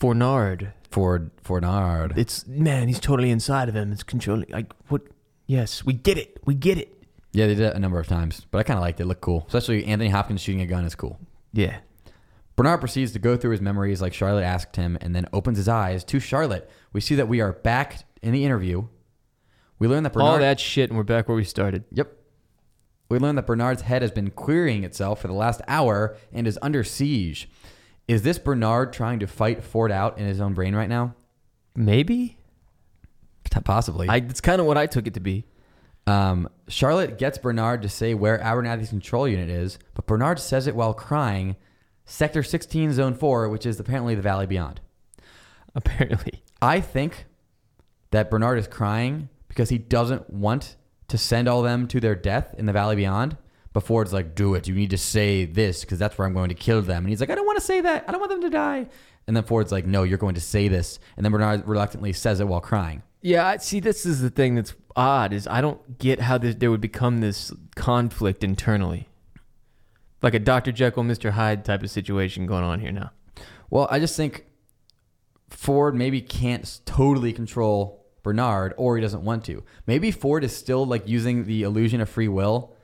Fornard. 0.00 0.72
Ford 0.90 1.30
Fornard. 1.42 2.16
It's 2.16 2.46
man, 2.46 2.88
he's 2.88 3.00
totally 3.00 3.30
inside 3.30 3.68
of 3.68 3.76
him. 3.76 3.92
It's 3.92 4.02
controlling. 4.02 4.46
Like 4.48 4.72
what? 4.88 5.02
Yes, 5.46 5.84
we 5.84 5.92
get 5.92 6.16
it. 6.16 6.40
We 6.44 6.54
get 6.54 6.78
it. 6.78 6.90
Yeah, 7.32 7.46
they 7.48 7.54
did 7.54 7.66
it 7.66 7.76
a 7.76 7.78
number 7.78 7.98
of 8.00 8.06
times, 8.06 8.46
but 8.50 8.58
I 8.58 8.62
kind 8.62 8.78
of 8.78 8.82
liked 8.82 9.00
it. 9.00 9.02
It 9.02 9.06
looked 9.06 9.20
cool, 9.20 9.44
especially 9.46 9.84
Anthony 9.84 10.08
Hopkins 10.08 10.40
shooting 10.40 10.62
a 10.62 10.66
gun 10.66 10.84
is 10.84 10.94
cool. 10.94 11.18
Yeah. 11.52 11.78
Bernard 12.56 12.78
proceeds 12.78 13.12
to 13.12 13.18
go 13.18 13.36
through 13.36 13.50
his 13.50 13.60
memories 13.60 14.00
like 14.00 14.14
Charlotte 14.14 14.44
asked 14.44 14.76
him, 14.76 14.96
and 15.00 15.14
then 15.14 15.26
opens 15.32 15.58
his 15.58 15.68
eyes 15.68 16.04
to 16.04 16.20
Charlotte. 16.20 16.70
We 16.92 17.00
see 17.00 17.16
that 17.16 17.26
we 17.26 17.40
are 17.40 17.52
back 17.52 18.04
in 18.22 18.32
the 18.32 18.44
interview. 18.44 18.86
We 19.84 19.88
learned 19.88 20.06
that 20.06 20.14
Bernard. 20.14 20.30
All 20.30 20.38
that 20.38 20.58
shit, 20.58 20.88
and 20.88 20.96
we're 20.96 21.02
back 21.02 21.28
where 21.28 21.36
we 21.36 21.44
started. 21.44 21.84
Yep. 21.92 22.10
We 23.10 23.18
learn 23.18 23.34
that 23.34 23.46
Bernard's 23.46 23.82
head 23.82 24.00
has 24.00 24.10
been 24.10 24.30
querying 24.30 24.82
itself 24.82 25.20
for 25.20 25.28
the 25.28 25.34
last 25.34 25.60
hour 25.68 26.16
and 26.32 26.46
is 26.46 26.58
under 26.62 26.82
siege. 26.82 27.50
Is 28.08 28.22
this 28.22 28.38
Bernard 28.38 28.94
trying 28.94 29.18
to 29.18 29.26
fight 29.26 29.62
Ford 29.62 29.92
out 29.92 30.16
in 30.16 30.26
his 30.26 30.40
own 30.40 30.54
brain 30.54 30.74
right 30.74 30.88
now? 30.88 31.14
Maybe. 31.76 32.38
Possibly. 33.64 34.08
I. 34.08 34.16
It's 34.16 34.40
kind 34.40 34.58
of 34.58 34.66
what 34.66 34.78
I 34.78 34.86
took 34.86 35.06
it 35.06 35.12
to 35.12 35.20
be. 35.20 35.44
Um, 36.06 36.48
Charlotte 36.66 37.18
gets 37.18 37.36
Bernard 37.36 37.82
to 37.82 37.90
say 37.90 38.14
where 38.14 38.38
Abernathy's 38.38 38.88
control 38.88 39.28
unit 39.28 39.50
is, 39.50 39.78
but 39.92 40.06
Bernard 40.06 40.38
says 40.38 40.66
it 40.66 40.74
while 40.74 40.94
crying, 40.94 41.56
Sector 42.06 42.42
16, 42.42 42.94
Zone 42.94 43.14
4, 43.14 43.50
which 43.50 43.66
is 43.66 43.78
apparently 43.78 44.14
the 44.14 44.22
Valley 44.22 44.46
Beyond. 44.46 44.80
Apparently. 45.74 46.42
I 46.62 46.80
think 46.80 47.26
that 48.12 48.30
Bernard 48.30 48.58
is 48.58 48.66
crying 48.66 49.28
because 49.54 49.68
he 49.68 49.78
doesn't 49.78 50.28
want 50.28 50.74
to 51.06 51.16
send 51.16 51.46
all 51.46 51.62
them 51.62 51.86
to 51.86 52.00
their 52.00 52.16
death 52.16 52.54
in 52.58 52.66
the 52.66 52.72
Valley 52.72 52.96
Beyond. 52.96 53.36
But 53.72 53.84
Ford's 53.84 54.12
like, 54.12 54.34
do 54.34 54.54
it. 54.54 54.66
You 54.66 54.74
need 54.74 54.90
to 54.90 54.98
say 54.98 55.44
this 55.44 55.82
because 55.82 55.98
that's 55.98 56.18
where 56.18 56.26
I'm 56.26 56.34
going 56.34 56.48
to 56.48 56.54
kill 56.56 56.82
them. 56.82 57.04
And 57.04 57.08
he's 57.08 57.20
like, 57.20 57.30
I 57.30 57.36
don't 57.36 57.46
want 57.46 57.58
to 57.58 57.64
say 57.64 57.80
that. 57.80 58.04
I 58.08 58.12
don't 58.12 58.20
want 58.20 58.32
them 58.32 58.40
to 58.42 58.50
die. 58.50 58.88
And 59.26 59.36
then 59.36 59.44
Ford's 59.44 59.70
like, 59.70 59.86
no, 59.86 60.02
you're 60.02 60.18
going 60.18 60.34
to 60.34 60.40
say 60.40 60.66
this. 60.66 60.98
And 61.16 61.24
then 61.24 61.32
Bernard 61.32 61.66
reluctantly 61.68 62.12
says 62.12 62.40
it 62.40 62.48
while 62.48 62.60
crying. 62.60 63.02
Yeah, 63.22 63.46
I- 63.46 63.56
see, 63.58 63.78
this 63.80 64.04
is 64.04 64.20
the 64.20 64.30
thing 64.30 64.56
that's 64.56 64.74
odd 64.96 65.32
is 65.32 65.46
I 65.46 65.60
don't 65.60 65.98
get 65.98 66.20
how 66.20 66.36
this, 66.38 66.56
there 66.56 66.70
would 66.70 66.80
become 66.80 67.20
this 67.20 67.52
conflict 67.76 68.42
internally, 68.44 69.08
like 70.20 70.34
a 70.34 70.38
Dr. 70.40 70.72
Jekyll, 70.72 71.04
Mr. 71.04 71.30
Hyde 71.30 71.64
type 71.64 71.82
of 71.82 71.90
situation 71.90 72.46
going 72.46 72.64
on 72.64 72.80
here 72.80 72.92
now. 72.92 73.12
Well, 73.70 73.88
I 73.90 73.98
just 73.98 74.16
think 74.16 74.46
Ford 75.48 75.94
maybe 75.94 76.20
can't 76.20 76.80
totally 76.84 77.32
control 77.32 78.03
Bernard 78.24 78.74
or 78.76 78.96
he 78.96 79.02
doesn't 79.02 79.22
want 79.22 79.44
to. 79.44 79.62
Maybe 79.86 80.10
Ford 80.10 80.42
is 80.42 80.56
still 80.56 80.84
like 80.84 81.06
using 81.06 81.44
the 81.44 81.62
illusion 81.62 82.00
of 82.00 82.08
free 82.08 82.26
will 82.26 82.74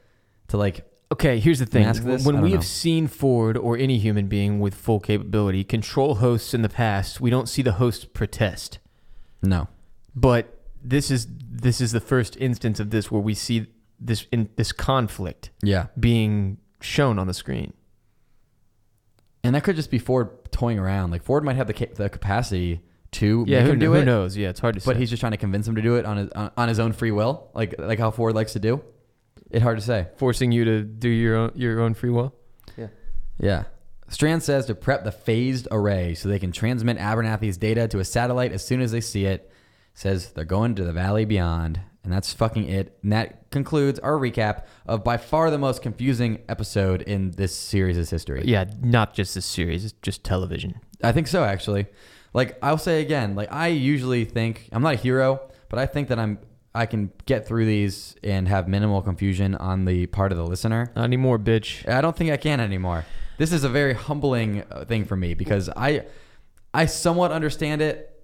to 0.48 0.56
like 0.56 0.86
Okay, 1.12 1.40
here's 1.40 1.58
the 1.58 1.66
thing? 1.66 1.88
When 2.24 2.40
we 2.40 2.50
know. 2.50 2.54
have 2.56 2.64
seen 2.64 3.08
Ford 3.08 3.56
or 3.56 3.76
any 3.76 3.98
human 3.98 4.28
being 4.28 4.60
with 4.60 4.74
full 4.76 5.00
capability 5.00 5.64
control 5.64 6.16
hosts 6.16 6.54
in 6.54 6.62
the 6.62 6.68
past, 6.68 7.20
we 7.20 7.30
don't 7.30 7.48
see 7.48 7.62
the 7.62 7.72
host 7.72 8.12
protest. 8.14 8.78
no. 9.42 9.66
But 10.14 10.56
this 10.82 11.10
is 11.10 11.26
this 11.64 11.80
is 11.80 11.90
the 11.92 12.00
first 12.00 12.36
instance 12.36 12.78
of 12.78 12.90
this 12.90 13.10
where 13.10 13.20
we 13.20 13.34
see 13.34 13.66
this 13.98 14.26
in 14.32 14.48
this 14.56 14.70
conflict 14.72 15.50
Yeah. 15.62 15.86
being 15.98 16.58
shown 16.80 17.18
on 17.18 17.26
the 17.26 17.34
screen. 17.34 17.72
And 19.42 19.54
that 19.54 19.64
could 19.64 19.76
just 19.76 19.90
be 19.90 19.98
Ford 19.98 20.28
toying 20.52 20.78
around. 20.78 21.10
Like 21.10 21.22
Ford 21.22 21.44
might 21.44 21.56
have 21.56 21.66
the 21.66 21.74
ca- 21.74 21.92
the 21.94 22.08
capacity 22.10 22.80
to 23.12 23.44
Yeah, 23.46 23.58
make 23.58 23.66
who, 23.66 23.72
him 23.72 23.78
do 23.78 23.92
who 23.92 23.98
it, 24.00 24.04
knows? 24.04 24.36
Yeah, 24.36 24.48
it's 24.50 24.60
hard 24.60 24.74
to 24.74 24.80
say. 24.80 24.86
but 24.86 24.94
say. 24.96 25.00
he's 25.00 25.10
just 25.10 25.20
trying 25.20 25.32
to 25.32 25.38
convince 25.38 25.66
him 25.66 25.74
to 25.76 25.82
do 25.82 25.96
it 25.96 26.04
on 26.04 26.16
his 26.16 26.30
on, 26.30 26.50
on 26.56 26.68
his 26.68 26.78
own 26.78 26.92
free 26.92 27.10
will, 27.10 27.50
like 27.54 27.74
like 27.78 27.98
how 27.98 28.10
Ford 28.10 28.34
likes 28.34 28.52
to 28.54 28.58
do. 28.60 28.82
It's 29.50 29.62
hard 29.62 29.78
to 29.78 29.84
say. 29.84 30.06
forcing 30.16 30.52
you 30.52 30.64
to 30.64 30.82
do 30.82 31.08
your 31.08 31.36
own 31.36 31.52
your 31.54 31.80
own 31.80 31.94
free 31.94 32.10
will. 32.10 32.34
Yeah. 32.76 32.88
Yeah. 33.38 33.64
Strand 34.08 34.42
says 34.42 34.66
to 34.66 34.74
prep 34.74 35.04
the 35.04 35.12
phased 35.12 35.68
array 35.70 36.14
so 36.14 36.28
they 36.28 36.38
can 36.40 36.50
transmit 36.52 36.98
Abernathy's 36.98 37.56
data 37.56 37.86
to 37.88 37.98
a 38.00 38.04
satellite 38.04 38.52
as 38.52 38.64
soon 38.64 38.80
as 38.80 38.90
they 38.92 39.00
see 39.00 39.24
it. 39.24 39.50
Says 39.94 40.32
they're 40.32 40.44
going 40.44 40.74
to 40.76 40.84
the 40.84 40.92
valley 40.92 41.24
beyond. 41.24 41.80
And 42.02 42.12
that's 42.12 42.32
fucking 42.32 42.68
it. 42.68 42.96
And 43.02 43.12
that 43.12 43.50
concludes 43.50 43.98
our 43.98 44.12
recap 44.14 44.64
of 44.86 45.04
by 45.04 45.16
far 45.18 45.50
the 45.50 45.58
most 45.58 45.82
confusing 45.82 46.40
episode 46.48 47.02
in 47.02 47.32
this 47.32 47.54
series' 47.54 48.08
history. 48.08 48.42
Yeah, 48.46 48.64
not 48.80 49.12
just 49.14 49.34
this 49.34 49.44
series, 49.44 49.92
just 50.00 50.24
television. 50.24 50.80
I 51.02 51.12
think 51.12 51.26
so, 51.26 51.44
actually. 51.44 51.86
Like 52.32 52.58
I'll 52.62 52.78
say 52.78 53.00
again, 53.02 53.34
like 53.34 53.52
I 53.52 53.68
usually 53.68 54.24
think 54.24 54.68
I'm 54.72 54.82
not 54.82 54.94
a 54.94 54.98
hero, 54.98 55.40
but 55.68 55.78
I 55.78 55.86
think 55.86 56.08
that 56.08 56.18
I'm 56.18 56.38
I 56.74 56.86
can 56.86 57.10
get 57.26 57.48
through 57.48 57.66
these 57.66 58.14
and 58.22 58.46
have 58.46 58.68
minimal 58.68 59.02
confusion 59.02 59.56
on 59.56 59.84
the 59.86 60.06
part 60.06 60.30
of 60.30 60.38
the 60.38 60.44
listener. 60.44 60.92
Not 60.94 61.02
anymore, 61.04 61.38
bitch. 61.38 61.88
I 61.88 62.00
don't 62.00 62.16
think 62.16 62.30
I 62.30 62.36
can 62.36 62.60
anymore. 62.60 63.04
This 63.38 63.52
is 63.52 63.64
a 63.64 63.68
very 63.68 63.94
humbling 63.94 64.62
uh, 64.70 64.84
thing 64.84 65.04
for 65.04 65.16
me 65.16 65.34
because 65.34 65.68
I 65.70 66.04
I 66.72 66.86
somewhat 66.86 67.32
understand 67.32 67.82
it, 67.82 68.22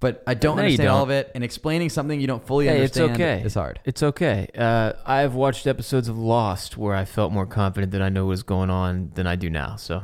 but 0.00 0.24
I 0.26 0.34
don't 0.34 0.56
No, 0.56 0.62
understand 0.64 0.88
all 0.88 1.06
don't. 1.06 1.10
of 1.16 1.26
it. 1.26 1.30
And 1.36 1.44
explaining 1.44 1.90
something 1.90 2.20
you 2.20 2.26
don't 2.26 2.44
fully 2.44 2.66
Hey, 2.66 2.80
it's 2.80 2.96
understand 2.98 3.22
okay. 3.22 3.46
is 3.46 3.54
hard. 3.54 3.78
It's 3.84 4.02
okay. 4.02 4.48
Uh, 4.58 4.94
I've 5.06 5.34
watched 5.34 5.68
episodes 5.68 6.08
of 6.08 6.18
Lost 6.18 6.76
where 6.76 6.96
I 6.96 7.04
felt 7.04 7.32
more 7.32 7.46
confident 7.46 7.92
that 7.92 8.02
I 8.02 8.08
know 8.08 8.26
what's 8.26 8.42
going 8.42 8.70
on 8.70 9.12
than 9.14 9.28
I 9.28 9.36
do 9.36 9.48
now. 9.50 9.76
So 9.76 10.02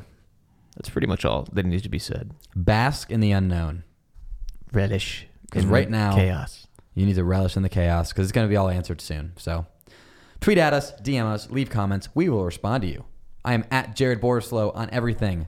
that's 0.77 0.91
pretty 0.91 1.07
much 1.07 1.25
all 1.25 1.47
that 1.53 1.65
needs 1.67 1.83
to 1.83 1.89
be 1.89 1.99
said. 1.99 2.33
Bask 2.55 3.11
in 3.11 3.21
the 3.21 3.33
unknown. 3.33 3.85
Relish. 4.73 5.27
Because 5.43 5.67
right 5.67 5.91
now- 5.91 6.15
chaos. 6.15 6.67
You 6.95 7.05
need 7.05 7.17
to 7.17 7.25
relish 7.25 7.59
in 7.59 7.63
the 7.63 7.69
chaos 7.69 8.11
because 8.11 8.25
it's 8.25 8.33
going 8.33 8.47
to 8.47 8.51
be 8.51 8.57
all 8.57 8.71
answered 8.71 9.03
soon. 9.03 9.33
So 9.37 9.67
tweet 10.41 10.57
at 10.57 10.73
us, 10.73 10.93
DM 11.03 11.25
us, 11.27 11.51
leave 11.51 11.69
comments. 11.69 12.09
We 12.15 12.31
will 12.31 12.45
respond 12.45 12.83
to 12.85 12.89
you. 12.89 13.05
I 13.45 13.53
am 13.53 13.65
at 13.71 13.95
Jared 13.95 14.21
Borislow 14.21 14.75
on 14.75 14.89
everything. 14.91 15.47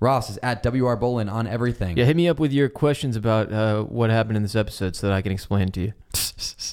Ross 0.00 0.30
is 0.30 0.38
at 0.42 0.64
WR 0.64 0.96
Bolin 0.96 1.30
on 1.30 1.46
everything. 1.46 1.98
Yeah, 1.98 2.06
hit 2.06 2.16
me 2.16 2.26
up 2.26 2.40
with 2.40 2.52
your 2.52 2.70
questions 2.70 3.16
about 3.16 3.52
uh, 3.52 3.82
what 3.82 4.08
happened 4.08 4.38
in 4.38 4.42
this 4.42 4.56
episode 4.56 4.96
so 4.96 5.06
that 5.08 5.14
I 5.14 5.20
can 5.20 5.30
explain 5.30 5.68
to 5.72 5.80
you. 5.80 5.92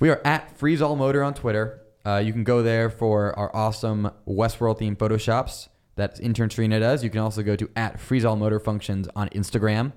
We 0.00 0.10
are 0.10 0.20
at 0.24 0.56
Freeze 0.56 0.80
All 0.80 0.94
Motor 0.94 1.24
on 1.24 1.34
Twitter. 1.34 1.80
Uh, 2.06 2.18
you 2.24 2.32
can 2.32 2.44
go 2.44 2.62
there 2.62 2.88
for 2.88 3.36
our 3.36 3.54
awesome 3.54 4.10
Westworld 4.28 4.78
themed 4.78 4.96
photoshops 4.96 5.68
that 5.98 6.18
intern 6.20 6.48
Trina 6.48 6.80
does. 6.80 7.04
You 7.04 7.10
can 7.10 7.20
also 7.20 7.42
go 7.42 7.54
to 7.54 7.68
at 7.76 8.00
Freeze 8.00 8.24
All 8.24 8.36
Motor 8.36 8.58
Functions 8.58 9.08
on 9.14 9.28
Instagram. 9.30 9.92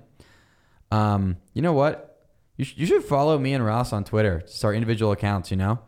Um, 0.90 1.38
you 1.54 1.62
know 1.62 1.72
what? 1.72 2.28
You, 2.56 2.64
sh- 2.64 2.74
you 2.76 2.86
should 2.86 3.02
follow 3.02 3.38
me 3.38 3.54
and 3.54 3.64
Ross 3.64 3.92
on 3.92 4.04
Twitter. 4.04 4.42
Just 4.42 4.64
our 4.64 4.74
individual 4.74 5.12
accounts. 5.12 5.50
You 5.50 5.56
know, 5.56 5.80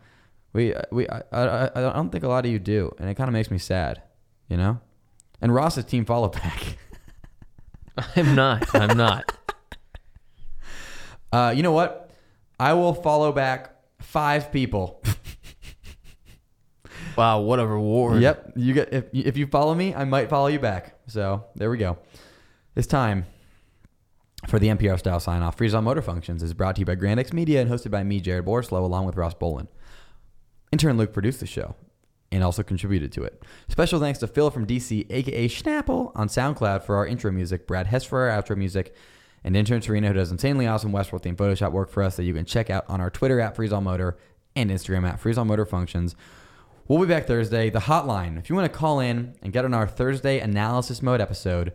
we 0.53 0.75
we 0.91 1.09
I, 1.09 1.23
I, 1.31 1.71
I 1.75 1.81
don't 1.93 2.11
think 2.11 2.25
a 2.25 2.29
lot 2.29 2.47
of 2.47 2.51
you 2.51 2.59
do, 2.59 2.95
and 2.99 3.09
it 3.09 3.15
kind 3.15 3.29
of 3.29 3.33
makes 3.33 3.51
me 3.51 3.59
sad. 3.59 4.03
You 4.49 4.57
know, 4.57 4.81
and 5.41 5.55
Ross 5.55 5.77
is 5.77 5.85
team 5.85 6.05
follow 6.05 6.29
back. 6.29 6.79
I'm 8.17 8.35
not. 8.35 8.75
I'm 8.75 8.97
not. 8.97 9.37
Uh, 11.33 11.51
you 11.51 11.65
know 11.65 11.73
what? 11.73 12.13
I 12.61 12.75
will 12.75 12.95
follow 12.95 13.33
back 13.33 13.75
five 14.01 14.53
people. 14.53 15.03
Wow, 17.17 17.41
what 17.41 17.61
a 17.61 17.67
reward. 17.67 18.23
Yep. 18.23 18.53
You 18.57 18.75
get 18.75 18.93
if 18.93 19.05
if 19.13 19.37
you 19.37 19.47
follow 19.47 19.75
me, 19.75 19.95
I 19.95 20.05
might 20.05 20.29
follow 20.29 20.49
you 20.49 20.59
back. 20.59 20.99
So 21.07 21.45
there 21.55 21.71
we 21.71 21.79
go. 21.79 21.99
It's 22.77 22.87
time 22.87 23.27
for 24.49 24.59
the 24.59 24.69
NPR 24.69 24.99
style 24.99 25.21
sign 25.21 25.43
off. 25.43 25.57
Freeze 25.57 25.75
All 25.75 25.83
Motor 25.83 26.03
Functions 26.03 26.43
is 26.43 26.55
brought 26.55 26.77
to 26.77 26.81
you 26.81 26.87
by 26.87 26.97
Grandex 26.97 27.33
Media 27.33 27.61
and 27.61 27.71
hosted 27.71 27.91
by 27.91 28.03
me, 28.03 28.21
Jared 28.21 28.45
Borslow, 28.45 28.83
along 28.83 29.07
with 29.07 29.17
Ross 29.17 29.35
Bolin. 29.35 29.69
Intern 30.73 30.97
Luke 30.97 31.13
produced 31.13 31.41
the 31.41 31.47
show 31.47 31.77
and 32.33 32.43
also 32.43 32.63
contributed 32.63 33.13
to 33.13 33.23
it. 33.23 33.43
Special 33.69 34.01
thanks 34.01 34.19
to 34.19 34.27
Phil 34.27 34.51
from 34.51 34.67
DC, 34.67 35.07
aka 35.09 35.49
Schnapple, 35.49 36.13
on 36.17 36.29
SoundCloud 36.29 36.83
for 36.83 36.97
our 36.97 37.07
intro 37.07 37.31
music, 37.31 37.67
Brad 37.67 37.87
Hess 37.87 38.05
for 38.05 38.29
our 38.29 38.43
outro 38.43 38.57
music, 38.57 38.95
and 39.45 39.57
intern 39.57 39.81
Serena 39.81 40.09
who 40.09 40.15
does 40.15 40.33
insanely 40.33 40.67
awesome 40.67 40.91
Westworld 40.91 41.23
themed 41.23 41.37
Photoshop 41.37 41.71
work 41.73 41.91
for 41.91 42.03
us 42.03 42.17
that 42.17 42.25
you 42.25 42.35
can 42.35 42.45
check 42.45 42.71
out 42.71 42.85
on 42.89 43.01
our 43.01 43.11
Twitter 43.11 43.41
at 43.41 43.55
Freeze 43.55 43.73
All 43.73 43.81
Motor 43.81 44.19
and 44.57 44.71
Instagram 44.71 45.09
at 45.09 45.21
Freeze 45.21 45.39
All 45.39 45.45
Motor 45.45 45.65
Functions. 45.67 46.17
We'll 46.87 47.01
be 47.01 47.07
back 47.07 47.27
Thursday. 47.27 47.71
The 47.71 47.81
hotline, 47.81 48.39
if 48.39 48.51
you 48.51 48.55
want 48.55 48.71
to 48.71 48.79
call 48.79 49.01
in 49.01 49.35
and 49.41 49.55
get 49.55 49.65
on 49.65 49.73
our 49.73 49.87
Thursday 49.87 50.39
analysis 50.39 51.01
mode 51.01 51.19
episode, 51.19 51.73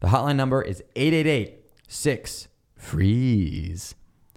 the 0.00 0.06
hotline 0.06 0.36
number 0.36 0.62
is 0.62 0.82
888 0.96 1.66
6 1.86 2.48
Freeze. 2.74 3.94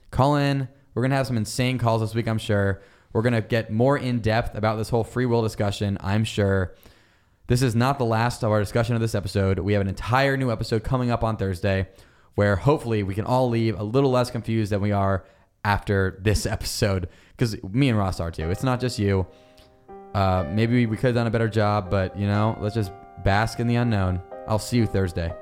Call 0.09 0.35
in. 0.35 0.67
We're 0.93 1.03
going 1.03 1.11
to 1.11 1.15
have 1.15 1.27
some 1.27 1.38
insane 1.38 1.77
calls 1.77 2.01
this 2.01 2.13
week, 2.13 2.27
I'm 2.27 2.39
sure. 2.39 2.81
We're 3.13 3.21
going 3.21 3.35
to 3.35 3.41
get 3.41 3.71
more 3.71 3.97
in 3.97 4.19
depth 4.19 4.53
about 4.57 4.75
this 4.75 4.89
whole 4.89 5.05
free 5.05 5.25
will 5.25 5.43
discussion, 5.43 5.97
I'm 6.01 6.25
sure. 6.25 6.75
This 7.47 7.61
is 7.61 7.73
not 7.73 7.97
the 7.97 8.03
last 8.03 8.43
of 8.43 8.51
our 8.51 8.59
discussion 8.59 8.95
of 8.95 9.01
this 9.01 9.15
episode. 9.15 9.59
We 9.59 9.71
have 9.71 9.81
an 9.81 9.88
entire 9.88 10.35
new 10.35 10.51
episode 10.51 10.83
coming 10.83 11.09
up 11.09 11.23
on 11.23 11.38
Thursday 11.38 11.88
where 12.35 12.57
hopefully 12.57 13.03
we 13.03 13.15
can 13.15 13.23
all 13.23 13.47
leave 13.47 13.79
a 13.79 13.83
little 13.83 14.11
less 14.11 14.29
confused 14.29 14.73
than 14.73 14.81
we 14.81 14.91
are 14.91 15.23
after 15.63 16.19
this 16.21 16.45
episode 16.45 17.07
because 17.38 17.63
me 17.63 17.88
and 17.88 17.97
Ross 17.97 18.19
are 18.19 18.29
too. 18.29 18.51
It's 18.51 18.63
not 18.63 18.81
just 18.81 18.99
you. 18.99 19.25
Uh, 20.13 20.45
maybe 20.49 20.85
we 20.85 20.97
could 20.97 21.07
have 21.07 21.15
done 21.15 21.27
a 21.27 21.31
better 21.31 21.47
job, 21.49 21.89
but 21.89 22.17
you 22.17 22.27
know, 22.27 22.57
let's 22.59 22.75
just 22.75 22.91
bask 23.23 23.59
in 23.59 23.67
the 23.67 23.75
unknown. 23.75 24.21
I'll 24.47 24.59
see 24.59 24.77
you 24.77 24.85
Thursday. 24.85 25.33